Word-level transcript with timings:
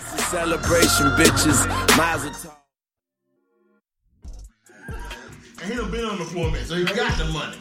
Celebration, 0.00 1.06
bitches. 1.16 1.66
Mazel 1.96 2.30
tov. 2.30 2.54
And 5.60 5.72
he 5.72 5.76
done 5.76 5.90
been 5.90 6.04
on 6.04 6.18
the 6.18 6.24
floor, 6.24 6.52
man, 6.52 6.64
so 6.64 6.76
he 6.76 6.84
got 6.84 7.18
the 7.18 7.24
money. 7.26 7.56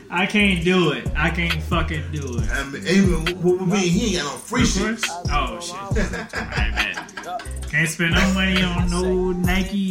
I 0.10 0.26
can't 0.26 0.62
do 0.62 0.92
it. 0.92 1.08
I 1.16 1.30
can't 1.30 1.62
fucking 1.62 2.12
do 2.12 2.38
it. 2.38 2.50
I 2.50 2.64
mean, 2.64 2.86
even 2.86 3.42
what 3.42 3.60
we 3.60 3.66
mean, 3.66 3.88
he 3.90 4.16
ain't 4.16 4.24
got 4.24 4.32
no 4.32 4.38
free 4.38 4.66
shit. 4.66 5.02
Oh 5.30 5.58
shit! 5.60 5.74
Alright, 5.74 6.74
bet. 7.14 7.70
Can't 7.70 7.88
spend 7.88 8.14
no 8.14 8.34
money 8.34 8.62
on 8.62 8.90
no 8.90 9.32
Nike 9.32 9.88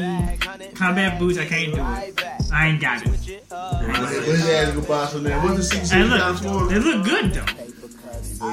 combat 0.75 1.17
boots. 1.17 1.39
I 1.39 1.45
can't 1.45 1.73
do 1.73 1.81
it. 1.81 2.25
I 2.51 2.67
ain't 2.67 2.81
got 2.81 3.01
it. 3.05 3.09
His 3.09 4.47
ass 4.47 4.73
go 4.73 4.81
buy 4.81 5.07
some 5.07 5.23
there? 5.23 5.39
What's 5.41 5.57
the 5.57 5.63
six 5.63 5.89
Hey, 5.89 6.03
look, 6.03 6.69
they 6.69 6.79
look 6.79 7.05
good 7.05 7.33
though. 7.33 7.66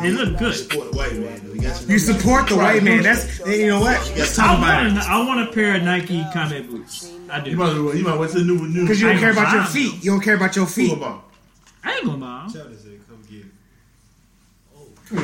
They 0.02 0.10
look 0.10 0.38
good. 0.38 0.54
Support 0.54 0.90
the 0.92 0.96
white 0.96 1.12
man. 1.16 1.40
though. 1.44 1.52
He 1.52 1.58
got 1.60 1.76
some- 1.76 1.90
You 1.90 1.98
support 1.98 2.48
the 2.48 2.56
white 2.56 2.82
man. 2.82 3.02
That's 3.02 3.38
you 3.46 3.66
know 3.68 3.80
what? 3.80 4.12
Let's 4.16 4.38
I 4.38 4.46
talk 4.46 4.58
about 4.58 4.84
want, 4.84 4.96
it. 4.98 5.00
a, 5.00 5.06
I 5.10 5.26
want 5.26 5.48
a 5.48 5.52
pair 5.52 5.76
of 5.76 5.82
Nike 5.82 6.24
combat 6.32 6.68
boots. 6.70 7.12
I 7.30 7.40
do. 7.40 7.50
You 7.50 7.56
do. 7.56 7.62
might, 7.62 7.74
well- 7.74 7.96
you 7.96 8.04
might 8.04 8.18
what's 8.18 8.32
till 8.32 8.42
the 8.44 8.46
new 8.52 8.66
new. 8.68 8.82
Because 8.82 9.00
you 9.00 9.08
don't 9.08 9.18
care 9.18 9.32
about 9.32 9.52
your 9.52 9.64
feet. 9.64 10.04
You 10.04 10.10
don't 10.12 10.20
care 10.22 10.36
about 10.36 10.56
your 10.56 10.66
feet. 10.66 10.92
I 11.86 11.96
ain't 11.96 12.06
gonna 12.06 12.18
buy 12.18 12.42
'em. 12.46 12.52
Charlie 12.52 12.76
said, 12.76 13.00
come 13.08 13.22
get 13.30 13.44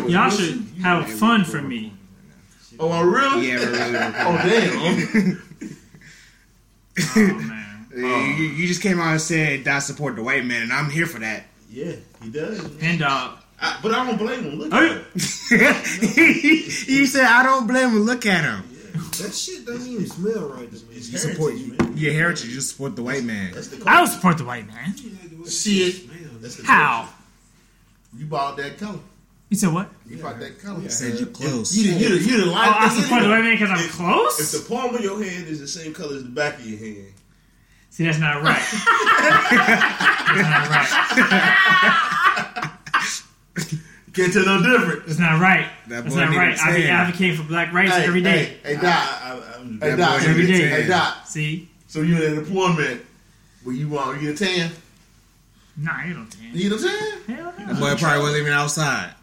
it. 0.06 0.10
Y'all 0.10 0.30
should 0.30 0.62
have 0.82 1.08
fun 1.10 1.44
for 1.44 1.62
me. 1.62 1.92
Oh, 2.78 2.90
I 2.90 3.00
really? 3.02 3.48
Yeah, 3.48 3.54
really, 3.56 3.92
really. 3.92 4.14
Oh, 4.16 4.36
damn. 4.44 5.42
Oh 7.16 7.16
man. 7.16 7.88
You, 8.38 8.44
you 8.44 8.66
just 8.68 8.82
came 8.82 9.00
out 9.00 9.12
and 9.12 9.20
said 9.20 9.66
I 9.66 9.78
support 9.80 10.14
the 10.16 10.22
white 10.22 10.44
man, 10.44 10.62
and 10.62 10.72
I'm 10.72 10.90
here 10.90 11.06
for 11.06 11.18
that. 11.20 11.44
yeah, 11.70 11.92
he 12.22 12.30
does. 12.30 12.64
And 12.80 12.98
dog. 13.00 13.38
I, 13.62 13.78
but 13.82 13.92
I 13.92 14.06
don't 14.06 14.16
blame 14.18 14.42
him. 14.44 14.58
Look 14.58 14.72
at 14.72 14.90
him. 14.90 15.04
you 16.88 17.06
said 17.06 17.24
I 17.26 17.42
don't 17.42 17.66
blame 17.66 17.90
him. 17.90 18.00
Look 18.00 18.24
at 18.26 18.42
him. 18.44 18.64
That 19.20 19.34
shit 19.34 19.66
doesn't 19.66 19.86
even 19.90 20.06
smell 20.06 20.48
right 20.48 20.68
to 20.70 20.76
me. 20.86 20.94
It's 20.96 21.10
You 21.10 21.18
support 21.18 21.52
heritage, 21.52 21.78
man. 21.78 21.96
your 21.96 22.12
heritage. 22.14 22.54
You 22.54 22.60
support 22.62 22.96
the 22.96 23.02
white 23.02 23.22
man. 23.24 23.52
That's 23.52 23.68
the 23.68 23.82
I 23.88 23.96
don't 23.98 24.06
support 24.08 24.38
the 24.38 24.44
white 24.44 24.66
man. 24.66 24.94
shit. 25.46 26.08
That's 26.40 26.56
the 26.56 26.64
How? 26.66 27.08
You 28.16 28.24
bought 28.26 28.56
that 28.56 28.78
color. 28.78 28.98
You 29.50 29.56
said 29.56 29.72
what? 29.74 29.88
You 30.08 30.16
bought 30.18 30.38
that 30.40 30.58
color. 30.60 30.88
Said 30.88 31.18
you're 31.18 31.28
close. 31.28 31.76
You 31.76 31.84
didn't, 31.84 32.00
you 32.00 32.08
didn't, 32.08 32.24
you 32.26 32.36
didn't 32.38 32.50
Oh, 32.50 32.54
I 32.56 32.88
this 32.88 33.02
support 33.02 33.22
the 33.22 33.28
anyway. 33.28 33.40
white 33.40 33.44
man 33.44 33.54
because 33.58 33.70
I'm 33.70 33.78
If 33.84 33.92
close. 33.92 34.40
If 34.54 34.62
the 34.62 34.68
palm 34.74 34.94
of 34.94 35.00
your 35.02 35.22
hand 35.22 35.48
is 35.48 35.58
the 35.60 35.68
same 35.68 35.92
color 35.92 36.16
as 36.16 36.22
the 36.22 36.28
back 36.30 36.58
of 36.58 36.64
your 36.66 36.78
hand, 36.78 37.12
See, 37.90 38.04
that's 38.04 38.18
not 38.20 38.42
right. 38.42 38.62
that's 40.30 40.48
not 40.48 40.68
right. 40.70 42.70
you 44.16 44.22
can't 44.24 44.32
tell 44.32 44.44
no 44.44 44.62
difference. 44.62 45.06
That's 45.06 45.18
not 45.20 45.40
right. 45.40 45.66
That 45.88 46.02
That's 46.04 46.14
boy 46.14 46.20
not 46.24 46.36
right. 46.36 46.58
I 46.58 46.74
be 46.76 46.82
say 46.82 46.88
advocating 46.88 47.36
for 47.36 47.42
black 47.44 47.72
rights 47.72 47.92
Hey, 47.92 48.04
every 48.06 48.22
day. 48.22 48.58
Hey, 48.64 48.74
hey, 48.74 48.80
Doc. 48.80 48.84
I, 48.84 49.30
I, 49.56 49.58
I'm, 49.60 49.80
Hey, 49.80 49.96
Doc. 49.96 50.20
boy 50.20 50.28
Every 50.28 50.42
need 50.42 50.46
to 50.48 50.52
day. 50.52 50.58
say 50.70 50.82
Hey. 50.82 50.88
Doc. 50.88 51.26
See? 51.26 51.68
So 51.86 52.02
you 52.02 52.16
in 52.16 52.32
an 52.32 52.38
employment, 52.38 53.02
but 53.64 53.70
you 53.72 53.88
want 53.88 54.18
to 54.18 54.24
get 54.24 54.40
a 54.40 54.44
tan? 54.44 54.70
Nah, 55.76 56.02
you 56.04 56.14
don't 56.14 56.28
tan. 56.30 56.50
You 56.52 56.70
know 56.70 56.76
what 56.76 56.84
I'm 56.84 56.90
saying? 56.90 57.36
Hell 57.38 57.54
no. 57.58 57.66
That 57.74 57.80
boy 57.80 57.96
probably 58.00 58.20
wasn't 58.22 58.40
even 58.42 58.52
outside. 58.52 59.14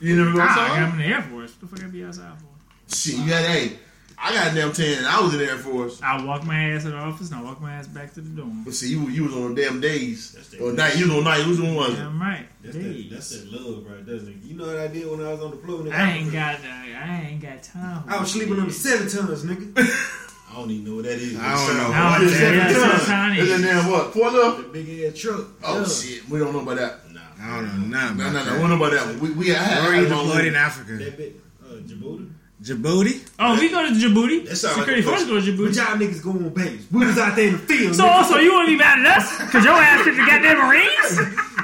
You 0.00 0.16
never 0.16 0.32
go 0.32 0.38
Nah, 0.38 0.44
outside? 0.44 0.82
I'm 0.82 0.92
in 0.92 0.98
the 0.98 1.04
Air 1.14 1.22
Force. 1.22 1.52
What 1.60 1.70
the 1.70 1.76
fuck 1.76 1.84
I 1.86 1.88
be 1.88 2.04
outside 2.04 2.32
for? 2.38 2.94
Shit, 2.94 3.14
you 3.18 3.28
got 3.28 3.44
hey. 3.44 3.78
I 4.24 4.32
got 4.32 4.52
a 4.52 4.54
damn 4.54 4.72
tan. 4.72 5.04
I 5.04 5.20
was 5.20 5.32
in 5.34 5.40
the 5.40 5.46
Air 5.46 5.58
Force. 5.58 6.00
I 6.00 6.24
walk 6.24 6.44
my 6.44 6.70
ass 6.70 6.84
to 6.84 6.90
the 6.90 6.96
office 6.96 7.30
and 7.32 7.40
I 7.40 7.42
walk 7.42 7.60
my 7.60 7.74
ass 7.74 7.88
back 7.88 8.14
to 8.14 8.20
the 8.20 8.28
dorm. 8.30 8.62
But 8.64 8.74
see, 8.74 8.90
you, 8.90 9.08
you 9.08 9.24
was 9.24 9.34
on 9.34 9.54
damn 9.56 9.80
days 9.80 10.32
That's 10.32 10.54
or 10.62 10.72
night. 10.72 10.96
You 10.96 11.08
was 11.08 11.16
on 11.18 11.24
night. 11.24 11.46
Which 11.46 11.58
one 11.58 11.74
was 11.74 11.90
it? 11.94 11.96
Damn 11.96 12.20
right. 12.22 12.46
that's, 12.62 12.76
that, 12.76 13.08
that's 13.10 13.30
that 13.40 13.52
love 13.52 13.84
right 13.84 14.06
there. 14.06 14.16
nigga. 14.18 14.46
You 14.46 14.54
know 14.54 14.66
what 14.66 14.78
I 14.78 14.86
did 14.86 15.10
when 15.10 15.20
I 15.26 15.30
was 15.32 15.40
on 15.40 15.50
the 15.50 15.56
floor? 15.56 15.80
Nigga? 15.80 15.92
I 15.92 16.10
ain't 16.12 16.32
got. 16.32 16.54
Uh, 16.54 16.68
I 16.68 17.26
ain't 17.30 17.42
got 17.42 17.62
time. 17.64 18.04
I 18.06 18.20
was 18.20 18.30
sleeping 18.32 18.60
on 18.60 18.68
the 18.68 18.72
seven 18.72 19.08
tons, 19.08 19.42
nigga. 19.44 19.74
I 20.52 20.54
don't 20.54 20.70
even 20.70 20.84
know 20.84 20.96
what 20.96 21.04
that 21.04 21.18
is. 21.18 21.36
I 21.36 21.54
don't 21.66 21.76
know 21.78 21.90
I 21.92 22.10
what 22.12 22.18
don't 22.18 22.28
It's 22.28 22.34
know. 22.40 22.46
that 22.46 22.54
Yeah, 22.54 22.68
is. 22.68 22.74
that's 22.76 23.00
what 23.08 23.10
I'm 23.16 23.38
It's 23.38 23.50
in 23.52 23.62
there 23.62 23.82
what? 23.90 24.12
Four 24.12 24.30
The 24.30 24.68
big 24.72 25.00
ass 25.12 25.18
truck. 25.18 25.46
Oh 25.64 25.80
Yeah. 25.80 25.88
shit, 25.88 26.28
we 26.28 26.38
don't 26.38 26.52
know 26.52 26.60
about 26.60 26.76
that. 26.76 27.12
Nah. 27.12 27.20
I 27.40 27.56
don't 27.56 27.90
know 27.90 27.98
nothing 27.98 28.18
No, 28.18 28.28
about 28.30 28.32
no, 28.34 28.44
no, 28.44 28.52
we 28.52 28.68
don't 28.68 28.78
know 28.78 28.86
about 28.86 28.92
that. 28.92 29.18
We 29.18 29.30
we 29.30 29.52
I 29.52 29.58
had, 29.58 29.82
Where 29.82 29.92
are 29.92 29.96
you 29.96 30.02
had 30.04 30.12
a 30.12 30.14
long 30.14 30.26
deployed 30.26 30.44
in. 30.44 30.54
Africa? 30.54 30.92
That 31.04 31.16
bit, 31.16 31.40
uh, 31.64 31.74
Djibouti. 31.80 32.30
Djibouti? 32.62 33.28
Oh, 33.40 33.58
we 33.58 33.68
go 33.70 33.82
to 33.84 33.92
Djibouti. 33.92 34.46
That 34.46 34.54
sound 34.56 34.76
Security 34.78 35.02
like 35.04 35.14
a 35.14 35.18
force 35.18 35.24
go 35.28 35.40
to 35.40 35.56
But 35.56 35.72
Djibouti. 35.72 35.76
y'all 35.76 35.96
niggas 35.98 36.22
go 36.22 36.30
on 36.30 36.48
base. 36.50 36.86
We 36.92 37.04
was 37.06 37.18
out 37.18 37.34
there 37.34 37.46
in 37.48 37.52
the 37.54 37.58
field. 37.58 37.96
So, 37.96 38.04
nigga. 38.04 38.24
so 38.28 38.38
you 38.38 38.52
want 38.52 38.66
to 38.68 38.72
be 38.72 38.78
mad 38.78 39.00
at 39.04 39.18
us? 39.18 39.38
Because 39.40 39.64
your 39.64 39.74
ass 39.74 40.04
picked 40.04 40.16
the 40.16 40.24
goddamn 40.24 40.58
Marines? 40.58 41.16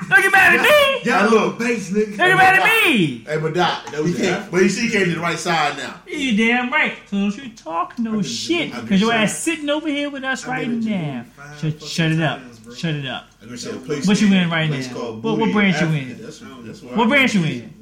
Don't 0.08 0.22
get 0.22 0.32
mad 0.32 0.56
at 0.58 0.62
me. 0.62 1.10
Y'all 1.10 1.30
look. 1.30 1.58
base, 1.58 1.90
nigga. 1.90 2.16
Don't 2.16 2.28
get 2.28 2.36
mad 2.36 2.58
at 2.58 2.64
me. 2.86 3.18
Hey, 3.18 3.36
but 3.38 3.54
Doc, 3.54 3.86
That 3.92 4.02
was 4.02 4.16
he 4.16 4.22
can't, 4.24 4.50
but 4.50 4.62
you 4.62 4.68
see, 4.68 4.88
he 4.88 4.90
came 4.90 5.04
to 5.04 5.14
the 5.14 5.20
right 5.20 5.38
side 5.38 5.76
now. 5.76 6.00
You 6.06 6.36
damn 6.36 6.72
right. 6.72 6.96
So 7.06 7.16
don't 7.16 7.36
you 7.36 7.50
talk 7.50 7.96
no 7.98 8.20
shit. 8.22 8.72
Because 8.74 9.00
your 9.00 9.12
ass 9.12 9.38
sitting 9.38 9.70
over 9.70 9.86
here 9.88 10.10
with 10.10 10.24
us 10.24 10.46
right 10.46 10.66
now. 10.68 11.24
Djibouti 11.60 11.60
Shut, 11.60 11.82
shut 11.82 12.12
it 12.12 12.20
up. 12.20 12.40
bro. 12.64 12.74
Shut 12.74 12.94
it 12.94 13.06
up. 13.06 13.28
I'm 13.40 13.46
gonna 13.48 13.58
say 13.58 13.70
a 13.70 13.74
place. 13.76 14.06
What 14.08 14.20
you 14.20 14.32
in 14.34 14.50
right 14.50 14.68
place 14.68 14.88
now? 14.88 14.94
called 14.94 15.22
What- 15.22 15.38
what 15.38 15.52
branch 15.52 15.80
you 15.80 15.86
in? 15.88 16.20
That's, 16.20 16.40
that's 16.40 16.82
where 16.82 16.96
What 16.96 17.08
branch 17.08 17.34
you 17.34 17.44
in? 17.44 17.74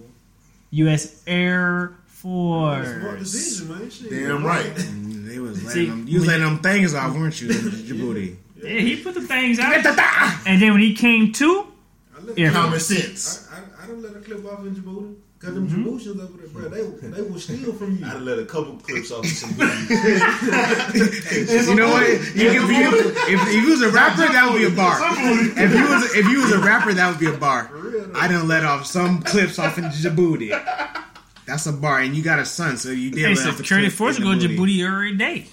U.S. 0.71 1.22
Air 1.26 1.56
Smart 1.78 1.94
Force. 2.26 3.19
decision, 3.19 3.69
man. 3.69 3.91
Damn 4.10 4.44
right. 4.44 4.75
Mm, 4.75 5.26
They 5.28 5.38
was 5.38 5.60
See, 5.60 5.87
letting 5.87 5.91
them, 5.91 6.09
you 6.09 6.19
was 6.19 6.26
letting 6.26 6.44
them 6.44 6.59
things 6.59 6.92
off, 6.94 7.14
weren't 7.14 7.41
you, 7.41 7.50
in 7.50 7.54
Djibouti? 7.56 8.37
Yeah, 8.62 8.70
he 8.81 8.97
put 8.97 9.14
the 9.14 9.20
things 9.20 9.60
out. 9.60 9.72
And 10.47 10.60
then 10.60 10.72
when 10.72 10.81
he 10.81 10.94
came 10.94 11.32
to, 11.34 11.66
I 12.16 12.20
let, 12.22 12.53
Common 12.53 12.81
sense. 12.81 13.48
I, 13.53 13.59
I, 13.59 13.84
I 13.84 13.87
don't 13.87 14.03
let 14.03 14.16
a 14.16 14.20
clip 14.20 14.44
off 14.44 14.59
in 14.60 14.75
Djibouti. 14.75 15.14
Cause 15.38 15.53
them 15.54 15.69
Djiboutians 15.69 16.19
over 16.20 16.38
there, 16.38 16.48
bro, 16.48 16.69
they, 16.70 16.82
they 17.09 17.20
will 17.22 17.38
steal 17.38 17.72
from 17.75 17.98
you. 17.98 18.06
I'd 18.06 18.22
let 18.22 18.38
a 18.38 18.47
couple 18.47 18.75
clips 18.78 19.12
off 19.12 19.22
of 19.22 19.31
some 19.31 19.50
You 19.60 19.66
know 21.76 21.91
what? 21.91 22.08
You 22.34 22.50
could 22.58 22.69
be, 22.69 22.75
if, 22.75 23.28
if 23.28 23.53
you 23.54 23.66
was 23.70 23.82
a 23.82 23.91
rapper, 23.91 24.22
that 24.22 24.48
would 24.50 24.58
be 24.58 24.64
a 24.64 24.70
bar. 24.70 24.98
If 24.98 25.75
you 25.75 25.88
was 25.88 26.14
if 26.16 26.26
you 26.26 26.41
was 26.41 26.53
a 26.53 26.58
rapper, 26.58 26.94
that 26.94 27.10
would 27.10 27.20
be 27.20 27.26
a 27.26 27.37
bar. 27.37 27.70
I 28.14 28.28
though. 28.28 28.34
I 28.41 28.43
let 28.43 28.64
off 28.64 28.87
some 28.87 29.20
clips 29.22 29.58
off 29.58 29.76
in 29.76 29.84
Djibouti. 29.84 30.53
That's 31.46 31.66
a 31.66 31.72
bar, 31.72 32.00
and 32.00 32.14
you 32.16 32.22
got 32.22 32.38
a 32.38 32.44
son, 32.44 32.76
so 32.76 32.90
you 32.90 33.10
did. 33.10 33.20
hey, 33.20 33.28
let 33.28 33.38
so 33.38 33.48
off 33.50 33.54
a 33.54 33.58
security 33.58 33.88
clip 33.88 33.96
force 33.96 34.18
go 34.18 34.32
to 34.34 34.38
Djibouti. 34.48 34.56
Djibouti 34.78 34.86
every 34.86 35.16
day. 35.16 35.46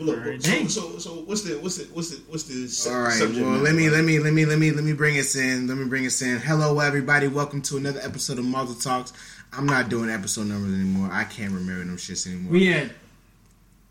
Look, 0.00 0.16
Every 0.18 0.40
so, 0.40 0.50
day. 0.52 0.66
so, 0.68 0.98
so, 0.98 1.10
what's 1.24 1.42
the, 1.42 1.54
what's 1.58 1.76
the, 1.78 1.84
what's 1.92 2.10
the, 2.10 2.16
what's 2.30 2.44
the 2.44 2.68
su- 2.68 2.88
All 2.88 3.00
right. 3.00 3.18
Well, 3.20 3.30
matter? 3.30 3.62
let 3.64 3.74
me 3.74 3.90
let 3.90 4.04
me 4.04 4.20
let 4.20 4.32
me 4.32 4.44
let 4.46 4.56
me 4.56 4.70
let 4.70 4.84
me 4.84 4.92
bring 4.92 5.18
us 5.18 5.34
in. 5.34 5.66
Let 5.66 5.76
me 5.76 5.86
bring 5.86 6.06
us 6.06 6.22
in. 6.22 6.38
Hello, 6.38 6.78
everybody. 6.78 7.26
Welcome 7.26 7.62
to 7.62 7.78
another 7.78 7.98
episode 8.00 8.38
of 8.38 8.44
Muzzle 8.44 8.76
Talks. 8.76 9.12
I'm 9.52 9.66
not 9.66 9.88
doing 9.88 10.08
episode 10.08 10.46
numbers 10.46 10.72
anymore. 10.72 11.08
I 11.10 11.24
can't 11.24 11.50
remember 11.52 11.84
them 11.84 11.96
shits 11.96 12.28
anymore. 12.28 12.52
We 12.52 12.66
had 12.66 12.92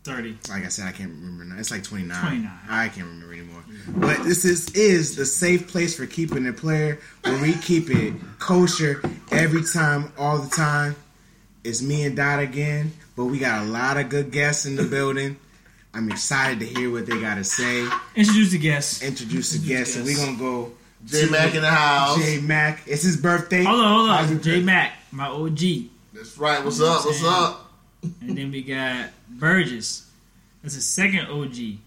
30. 0.08 0.38
like 0.48 0.64
I 0.64 0.68
said, 0.68 0.86
I 0.88 0.92
can't 0.92 1.10
remember 1.10 1.44
now. 1.44 1.58
It's 1.58 1.70
like 1.70 1.84
29. 1.84 2.18
29. 2.18 2.50
I 2.68 2.88
can't 2.88 3.06
remember 3.06 3.32
anymore. 3.32 3.62
But 3.88 4.24
this 4.24 4.44
is 4.44 4.70
is 4.74 5.16
the 5.16 5.26
safe 5.26 5.68
place 5.68 5.96
for 5.96 6.06
keeping 6.06 6.46
it 6.46 6.56
player 6.56 6.98
where 7.22 7.40
we 7.40 7.52
keep 7.54 7.90
it 7.90 8.14
kosher 8.38 9.02
every 9.30 9.64
time, 9.64 10.12
all 10.18 10.38
the 10.38 10.50
time. 10.50 10.96
It's 11.64 11.82
me 11.82 12.04
and 12.04 12.16
Dot 12.16 12.40
again, 12.40 12.92
but 13.16 13.26
we 13.26 13.38
got 13.38 13.62
a 13.62 13.66
lot 13.66 13.96
of 13.98 14.08
good 14.08 14.30
guests 14.30 14.64
in 14.64 14.76
the 14.76 14.84
building. 14.84 15.36
I'm 15.92 16.10
excited 16.10 16.60
to 16.60 16.66
hear 16.66 16.90
what 16.90 17.06
they 17.06 17.20
got 17.20 17.34
to 17.34 17.44
say. 17.44 17.88
Introduce 18.14 18.52
the 18.52 18.58
guests. 18.58 19.02
Introduce 19.02 19.52
the 19.52 19.66
guests, 19.66 19.96
and 19.96 20.04
we're 20.04 20.16
gonna 20.16 20.38
go. 20.38 20.72
J 21.04 21.28
Mac 21.28 21.54
in 21.54 21.62
the 21.62 21.70
house. 21.70 22.18
J 22.18 22.40
Mac. 22.40 22.82
It's 22.86 23.02
his 23.02 23.16
birthday. 23.16 23.64
Hold 23.64 23.80
on, 23.80 23.98
hold 23.98 24.10
How's 24.10 24.30
on. 24.30 24.42
J 24.42 24.62
Mac, 24.62 24.92
my 25.12 25.28
OG. 25.28 25.60
That's 26.12 26.36
right. 26.38 26.64
What's 26.64 26.80
up? 26.80 27.04
What's 27.04 27.22
up? 27.24 27.67
And 28.02 28.36
then 28.38 28.50
we 28.52 28.62
got 28.62 29.10
Burgess. 29.28 30.06
That's 30.62 30.76
a 30.76 30.80
second 30.80 31.26
OG. 31.26 31.78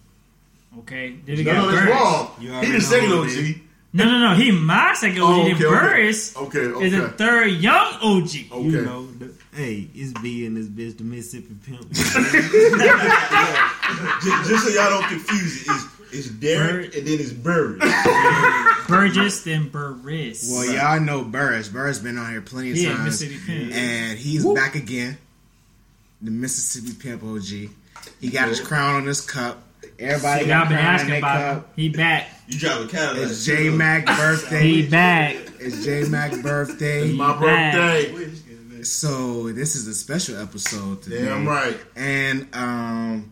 Okay. 0.79 1.15
Then 1.25 1.35
we 1.37 1.43
No, 1.43 1.53
got 1.53 1.53
no, 1.55 1.71
that's 1.71 1.85
Burris. 1.85 1.89
wrong. 2.01 2.31
You 2.39 2.47
He 2.49 2.53
already 2.55 2.71
the 2.71 2.81
second 2.81 3.11
OG. 3.11 3.27
what 3.27 3.55
No, 3.93 4.05
no, 4.05 4.19
no. 4.29 4.35
He 4.35 4.51
my 4.51 4.93
second 4.93 5.21
OG. 5.21 5.29
Oh, 5.29 5.43
then 5.43 5.55
okay, 5.55 5.65
okay. 5.65 5.75
Burris 5.75 6.37
Okay, 6.37 6.59
is 6.85 6.91
the 6.93 7.09
third 7.09 7.47
young 7.51 7.93
OG. 8.01 8.23
Okay. 8.23 8.61
You 8.61 8.81
know, 8.83 9.07
the, 9.11 9.33
hey, 9.53 9.87
it's 9.93 10.13
B 10.21 10.45
in 10.45 10.53
this 10.55 10.67
bitch, 10.67 10.97
the 10.97 11.03
Mississippi 11.03 11.55
pimp. 11.65 11.91
Just, 14.23 14.49
just 14.49 14.63
so 14.63 14.69
y'all 14.69 14.89
don't 14.89 15.07
confuse 15.09 15.63
it, 15.63 15.67
it's, 15.69 15.85
it's 16.13 16.27
Derek 16.29 16.91
Bird. 16.91 16.95
and 16.95 17.07
then 17.07 17.19
it's 17.19 17.31
Bird. 17.33 17.79
Burgess, 18.87 19.43
then 19.43 19.67
Burris. 19.69 20.49
Well, 20.49 20.65
y'all 20.65 20.99
know 21.01 21.23
Burris. 21.25 21.67
Burris 21.67 21.99
been 21.99 22.17
on 22.17 22.29
here 22.31 22.41
plenty 22.41 22.71
of 22.71 22.77
Yeah, 22.77 22.93
times, 22.93 23.05
Mississippi 23.21 23.39
Pimp. 23.45 23.73
and 23.73 24.17
he's 24.17 24.45
back 24.45 24.75
again. 24.75 25.17
The 26.21 26.31
Mississippi 26.31 26.93
Pimp 26.93 27.23
OG. 27.23 27.69
He 28.19 28.29
got 28.29 28.47
his 28.47 28.59
crown 28.59 28.95
on 28.95 29.05
his 29.05 29.21
cup. 29.21 29.63
Everybody 29.99 30.45
Y'all 30.45 30.61
got 30.61 30.69
been 30.69 30.77
asking 30.77 31.09
their 31.09 31.19
about 31.19 31.57
him. 31.57 31.63
He 31.75 31.89
back. 31.89 32.29
You 32.47 32.59
drive 32.59 32.85
a 32.85 32.87
Cadillac. 32.87 33.29
It's 33.29 33.45
J 33.45 33.69
Mac 33.69 34.05
birthday. 34.17 34.63
He 34.63 34.87
back. 34.87 35.35
It's 35.59 35.83
J 35.83 36.07
Mac 36.09 36.41
birthday. 36.41 37.09
It's 37.09 37.17
My 37.17 37.37
birthday. 37.39 38.31
So 38.83 39.51
this 39.51 39.75
is 39.75 39.87
a 39.87 39.93
special 39.93 40.37
episode 40.37 41.03
today. 41.03 41.25
Damn 41.25 41.47
right. 41.47 41.77
And 41.95 42.47
um, 42.53 43.31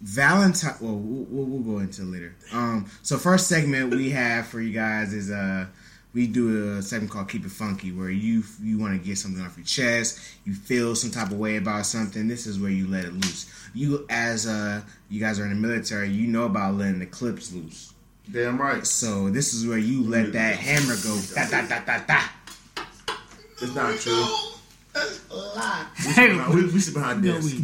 Valentine. 0.00 0.74
Well, 0.80 0.96
we'll, 0.96 1.26
we'll 1.28 1.46
we'll 1.46 1.74
go 1.74 1.78
into 1.80 2.02
it 2.02 2.06
later. 2.06 2.34
Um, 2.52 2.90
so 3.02 3.16
first 3.18 3.46
segment 3.48 3.90
we 3.94 4.10
have 4.10 4.46
for 4.48 4.60
you 4.60 4.72
guys 4.72 5.12
is 5.12 5.30
uh 5.30 5.66
we 6.12 6.26
do 6.26 6.76
a 6.76 6.82
segment 6.82 7.12
called 7.12 7.28
Keep 7.28 7.44
It 7.46 7.50
Funky, 7.52 7.92
where 7.92 8.10
you 8.10 8.42
you 8.62 8.78
want 8.78 9.00
to 9.00 9.06
get 9.06 9.16
something 9.18 9.42
off 9.44 9.56
your 9.56 9.64
chest, 9.66 10.18
you 10.44 10.54
feel 10.54 10.94
some 10.96 11.10
type 11.10 11.30
of 11.30 11.38
way 11.38 11.56
about 11.56 11.86
something. 11.86 12.26
This 12.28 12.46
is 12.46 12.58
where 12.58 12.70
you 12.70 12.86
let 12.88 13.04
it 13.04 13.12
loose. 13.12 13.50
You 13.74 14.06
as 14.10 14.46
uh 14.46 14.82
you 15.08 15.20
guys 15.20 15.38
are 15.38 15.44
in 15.44 15.50
the 15.50 15.54
military, 15.68 16.08
you 16.10 16.26
know 16.26 16.44
about 16.44 16.74
letting 16.74 16.98
the 16.98 17.06
clips 17.06 17.52
loose. 17.52 17.92
Damn 18.30 18.60
right. 18.60 18.86
So 18.86 19.28
this 19.30 19.54
is 19.54 19.66
where 19.66 19.78
you 19.78 20.02
let 20.02 20.32
that 20.32 20.56
hammer 20.56 20.96
go. 21.02 21.18
Da 21.34 21.48
da 21.50 21.66
da 21.68 21.84
da 21.84 22.04
da. 22.06 22.20
It's 23.62 23.74
not 23.74 23.98
true. 23.98 24.26
That's 24.92 25.20
a 25.30 25.36
lie. 25.36 25.86
Hey, 25.96 26.36
No, 26.36 26.50
we, 26.50 26.64
we 26.64 26.80
sit 26.80 26.94
behind 26.94 27.22
No, 27.22 27.38
this. 27.38 27.54
we- 27.54 27.60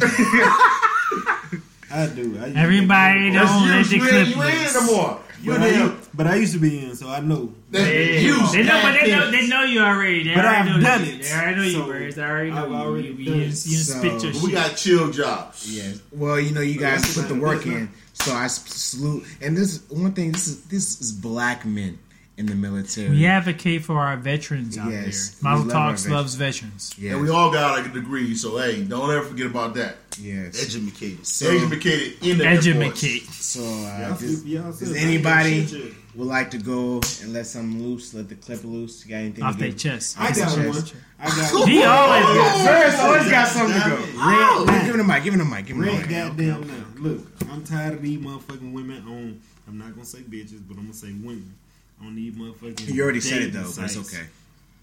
I 1.89 2.07
do. 2.07 2.37
I 2.39 2.49
Everybody 2.55 3.29
be- 3.29 3.35
don't 3.35 3.67
let 3.67 3.85
the 3.85 3.95
you, 3.95 4.01
you 4.03 4.07
clip 4.07 4.13
ain't, 4.13 4.35
you 4.35 4.43
ain't 4.43 4.59
loose. 4.61 4.73
no 4.75 4.85
more. 4.95 5.19
You 5.41 5.51
But 5.51 5.61
I, 5.61 5.69
damn. 5.71 5.87
u- 5.89 5.97
but 6.17 6.27
I 6.27 6.35
used 6.35 6.53
to 6.53 6.59
be 6.59 6.83
in, 6.85 6.95
so 6.95 7.07
I 7.09 7.19
know. 7.21 7.53
That's 7.71 7.85
Yeah. 7.85 8.19
you. 8.19 8.51
They 8.51 8.63
know, 8.63 8.81
but 8.81 8.99
they 8.99 9.11
know, 9.11 9.31
they 9.31 9.47
know 9.47 9.63
you 9.63 9.79
already. 9.79 10.23
They 10.23 10.35
But 10.35 10.45
already 10.45 10.69
I've 10.71 10.75
know 10.77 10.81
done 10.87 11.05
you. 11.05 11.11
it. 11.13 11.21
They 11.23 11.31
already 11.33 11.55
know 11.55 11.63
you, 11.63 11.71
So, 11.73 11.85
Birds. 11.85 12.15
They 12.15 12.21
already 12.23 12.51
know 12.51 12.63
I've 12.65 12.69
you. 12.71 12.75
already 12.75 13.07
you. 13.09 13.13
You, 13.13 13.25
done 13.25 13.35
you, 13.35 13.41
it. 13.43 13.45
you 13.47 13.53
So, 13.53 13.97
spit 13.99 14.23
your 14.23 14.33
But 14.33 14.41
we 14.41 14.51
got 14.51 14.75
chill 14.75 15.11
jobs. 15.11 15.71
Yeah. 15.77 15.93
Well, 16.11 16.39
you 16.39 16.51
know, 16.51 16.61
you 16.61 16.79
guys 16.79 17.01
that's 17.03 17.15
put 17.17 17.27
the 17.27 17.35
work 17.39 17.63
That's 17.63 17.67
in. 17.77 17.89
So 18.13 18.33
I 18.33 18.47
salute. 18.47 19.23
And 19.41 19.55
this 19.55 19.81
one 19.89 20.11
thing. 20.13 20.31
This 20.31 20.47
is 20.47 20.61
this 20.63 20.99
is 20.99 21.11
black 21.11 21.65
men 21.65 21.99
in 22.35 22.45
the 22.47 22.55
military. 22.55 23.09
We 23.09 23.25
advocate 23.27 23.83
for 23.83 23.97
our 23.99 24.15
veterans 24.17 24.77
out 24.77 24.91
Yes, 24.91 25.29
there. 25.29 25.51
Model 25.51 25.65
love 25.67 25.75
our 25.75 25.87
Talks 25.91 26.07
loves 26.07 26.35
veterans. 26.35 26.93
Yes. 26.99 27.13
And 27.13 27.21
we 27.23 27.29
all 27.29 27.51
got 27.51 27.77
like 27.77 27.87
a 27.89 27.93
degree, 27.93 28.35
so 28.35 28.57
hey, 28.57 28.83
don't 28.83 29.11
ever 29.11 29.23
forget 29.25 29.47
about 29.47 29.73
that. 29.75 29.97
yes. 30.19 30.63
Educated. 30.63 31.25
So, 31.27 31.47
Educated 31.49 32.23
in 32.23 32.37
the 32.39 32.45
Air 32.45 32.53
Educate. 32.57 33.23
so 33.31 33.61
uh, 33.61 33.65
Y'all 33.65 34.09
does, 34.09 34.19
sleep 34.19 34.39
for 34.41 34.47
yourself. 34.47 34.79
does 34.79 34.95
anybody 34.95 35.49
ain't 35.49 35.71
got 35.71 35.77
shit. 35.79 35.93
Would 36.17 36.27
like 36.27 36.49
to 36.51 36.57
go 36.57 36.95
and 37.21 37.31
let 37.31 37.45
something 37.45 37.81
loose? 37.81 38.13
Let 38.13 38.27
the 38.27 38.35
clip 38.35 38.63
loose. 38.63 39.05
You 39.05 39.11
got 39.11 39.17
anything? 39.17 39.43
Off 39.43 39.53
to 39.53 39.59
their 39.59 39.69
give? 39.69 39.77
chest. 39.77 40.19
I 40.19 40.29
got 40.29 40.55
Chest. 40.55 40.93
one. 40.93 41.03
I 41.19 41.27
got 41.27 41.67
He 41.69 41.83
always 41.83 42.23
got 42.25 42.65
First, 42.65 42.99
always 42.99 43.29
got 43.29 43.47
something 43.47 43.81
to 43.81 43.89
go. 43.89 43.95
Red 43.95 44.67
line. 44.67 44.85
Give 44.85 44.95
him 44.95 44.97
the 44.97 45.03
mic. 45.13 45.23
Give 45.23 45.33
him 45.33 45.39
the 45.39 45.45
mic. 45.45 45.65
Give 45.67 45.75
him 45.77 45.81
the 45.83 45.87
Red 45.91 45.99
mic. 46.01 46.09
goddamn 46.09 46.67
now. 46.67 46.85
Look, 46.99 47.21
I'm 47.51 47.63
tired 47.63 47.93
of 47.93 48.01
these 48.01 48.19
motherfucking 48.19 48.73
women 48.73 49.03
on. 49.07 49.41
I'm 49.67 49.77
not 49.77 49.93
gonna 49.93 50.05
say 50.05 50.19
bitches, 50.19 50.61
but 50.67 50.77
I'm 50.77 50.83
gonna 50.83 50.93
say 50.93 51.07
women 51.13 51.53
on 52.01 52.15
these 52.15 52.33
motherfucking. 52.33 52.91
You 52.93 53.03
already 53.03 53.21
said 53.21 53.41
it 53.43 53.53
though, 53.53 53.69
but 53.75 53.83
it's 53.85 53.97
okay. 53.97 54.25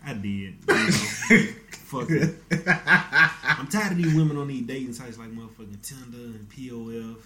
I 0.06 0.12
did. 0.14 0.54
You 0.68 0.74
know, 0.74 0.90
fuck 1.70 2.10
it. 2.10 2.34
I'm 3.42 3.66
tired 3.68 3.92
of 3.92 3.96
these 3.98 4.14
women 4.14 4.36
on 4.36 4.48
these 4.48 4.62
dating 4.66 4.92
sites 4.92 5.18
like 5.18 5.30
motherfucking 5.30 5.80
Tinder 5.82 6.36
and 6.38 6.48
POF 6.50 7.16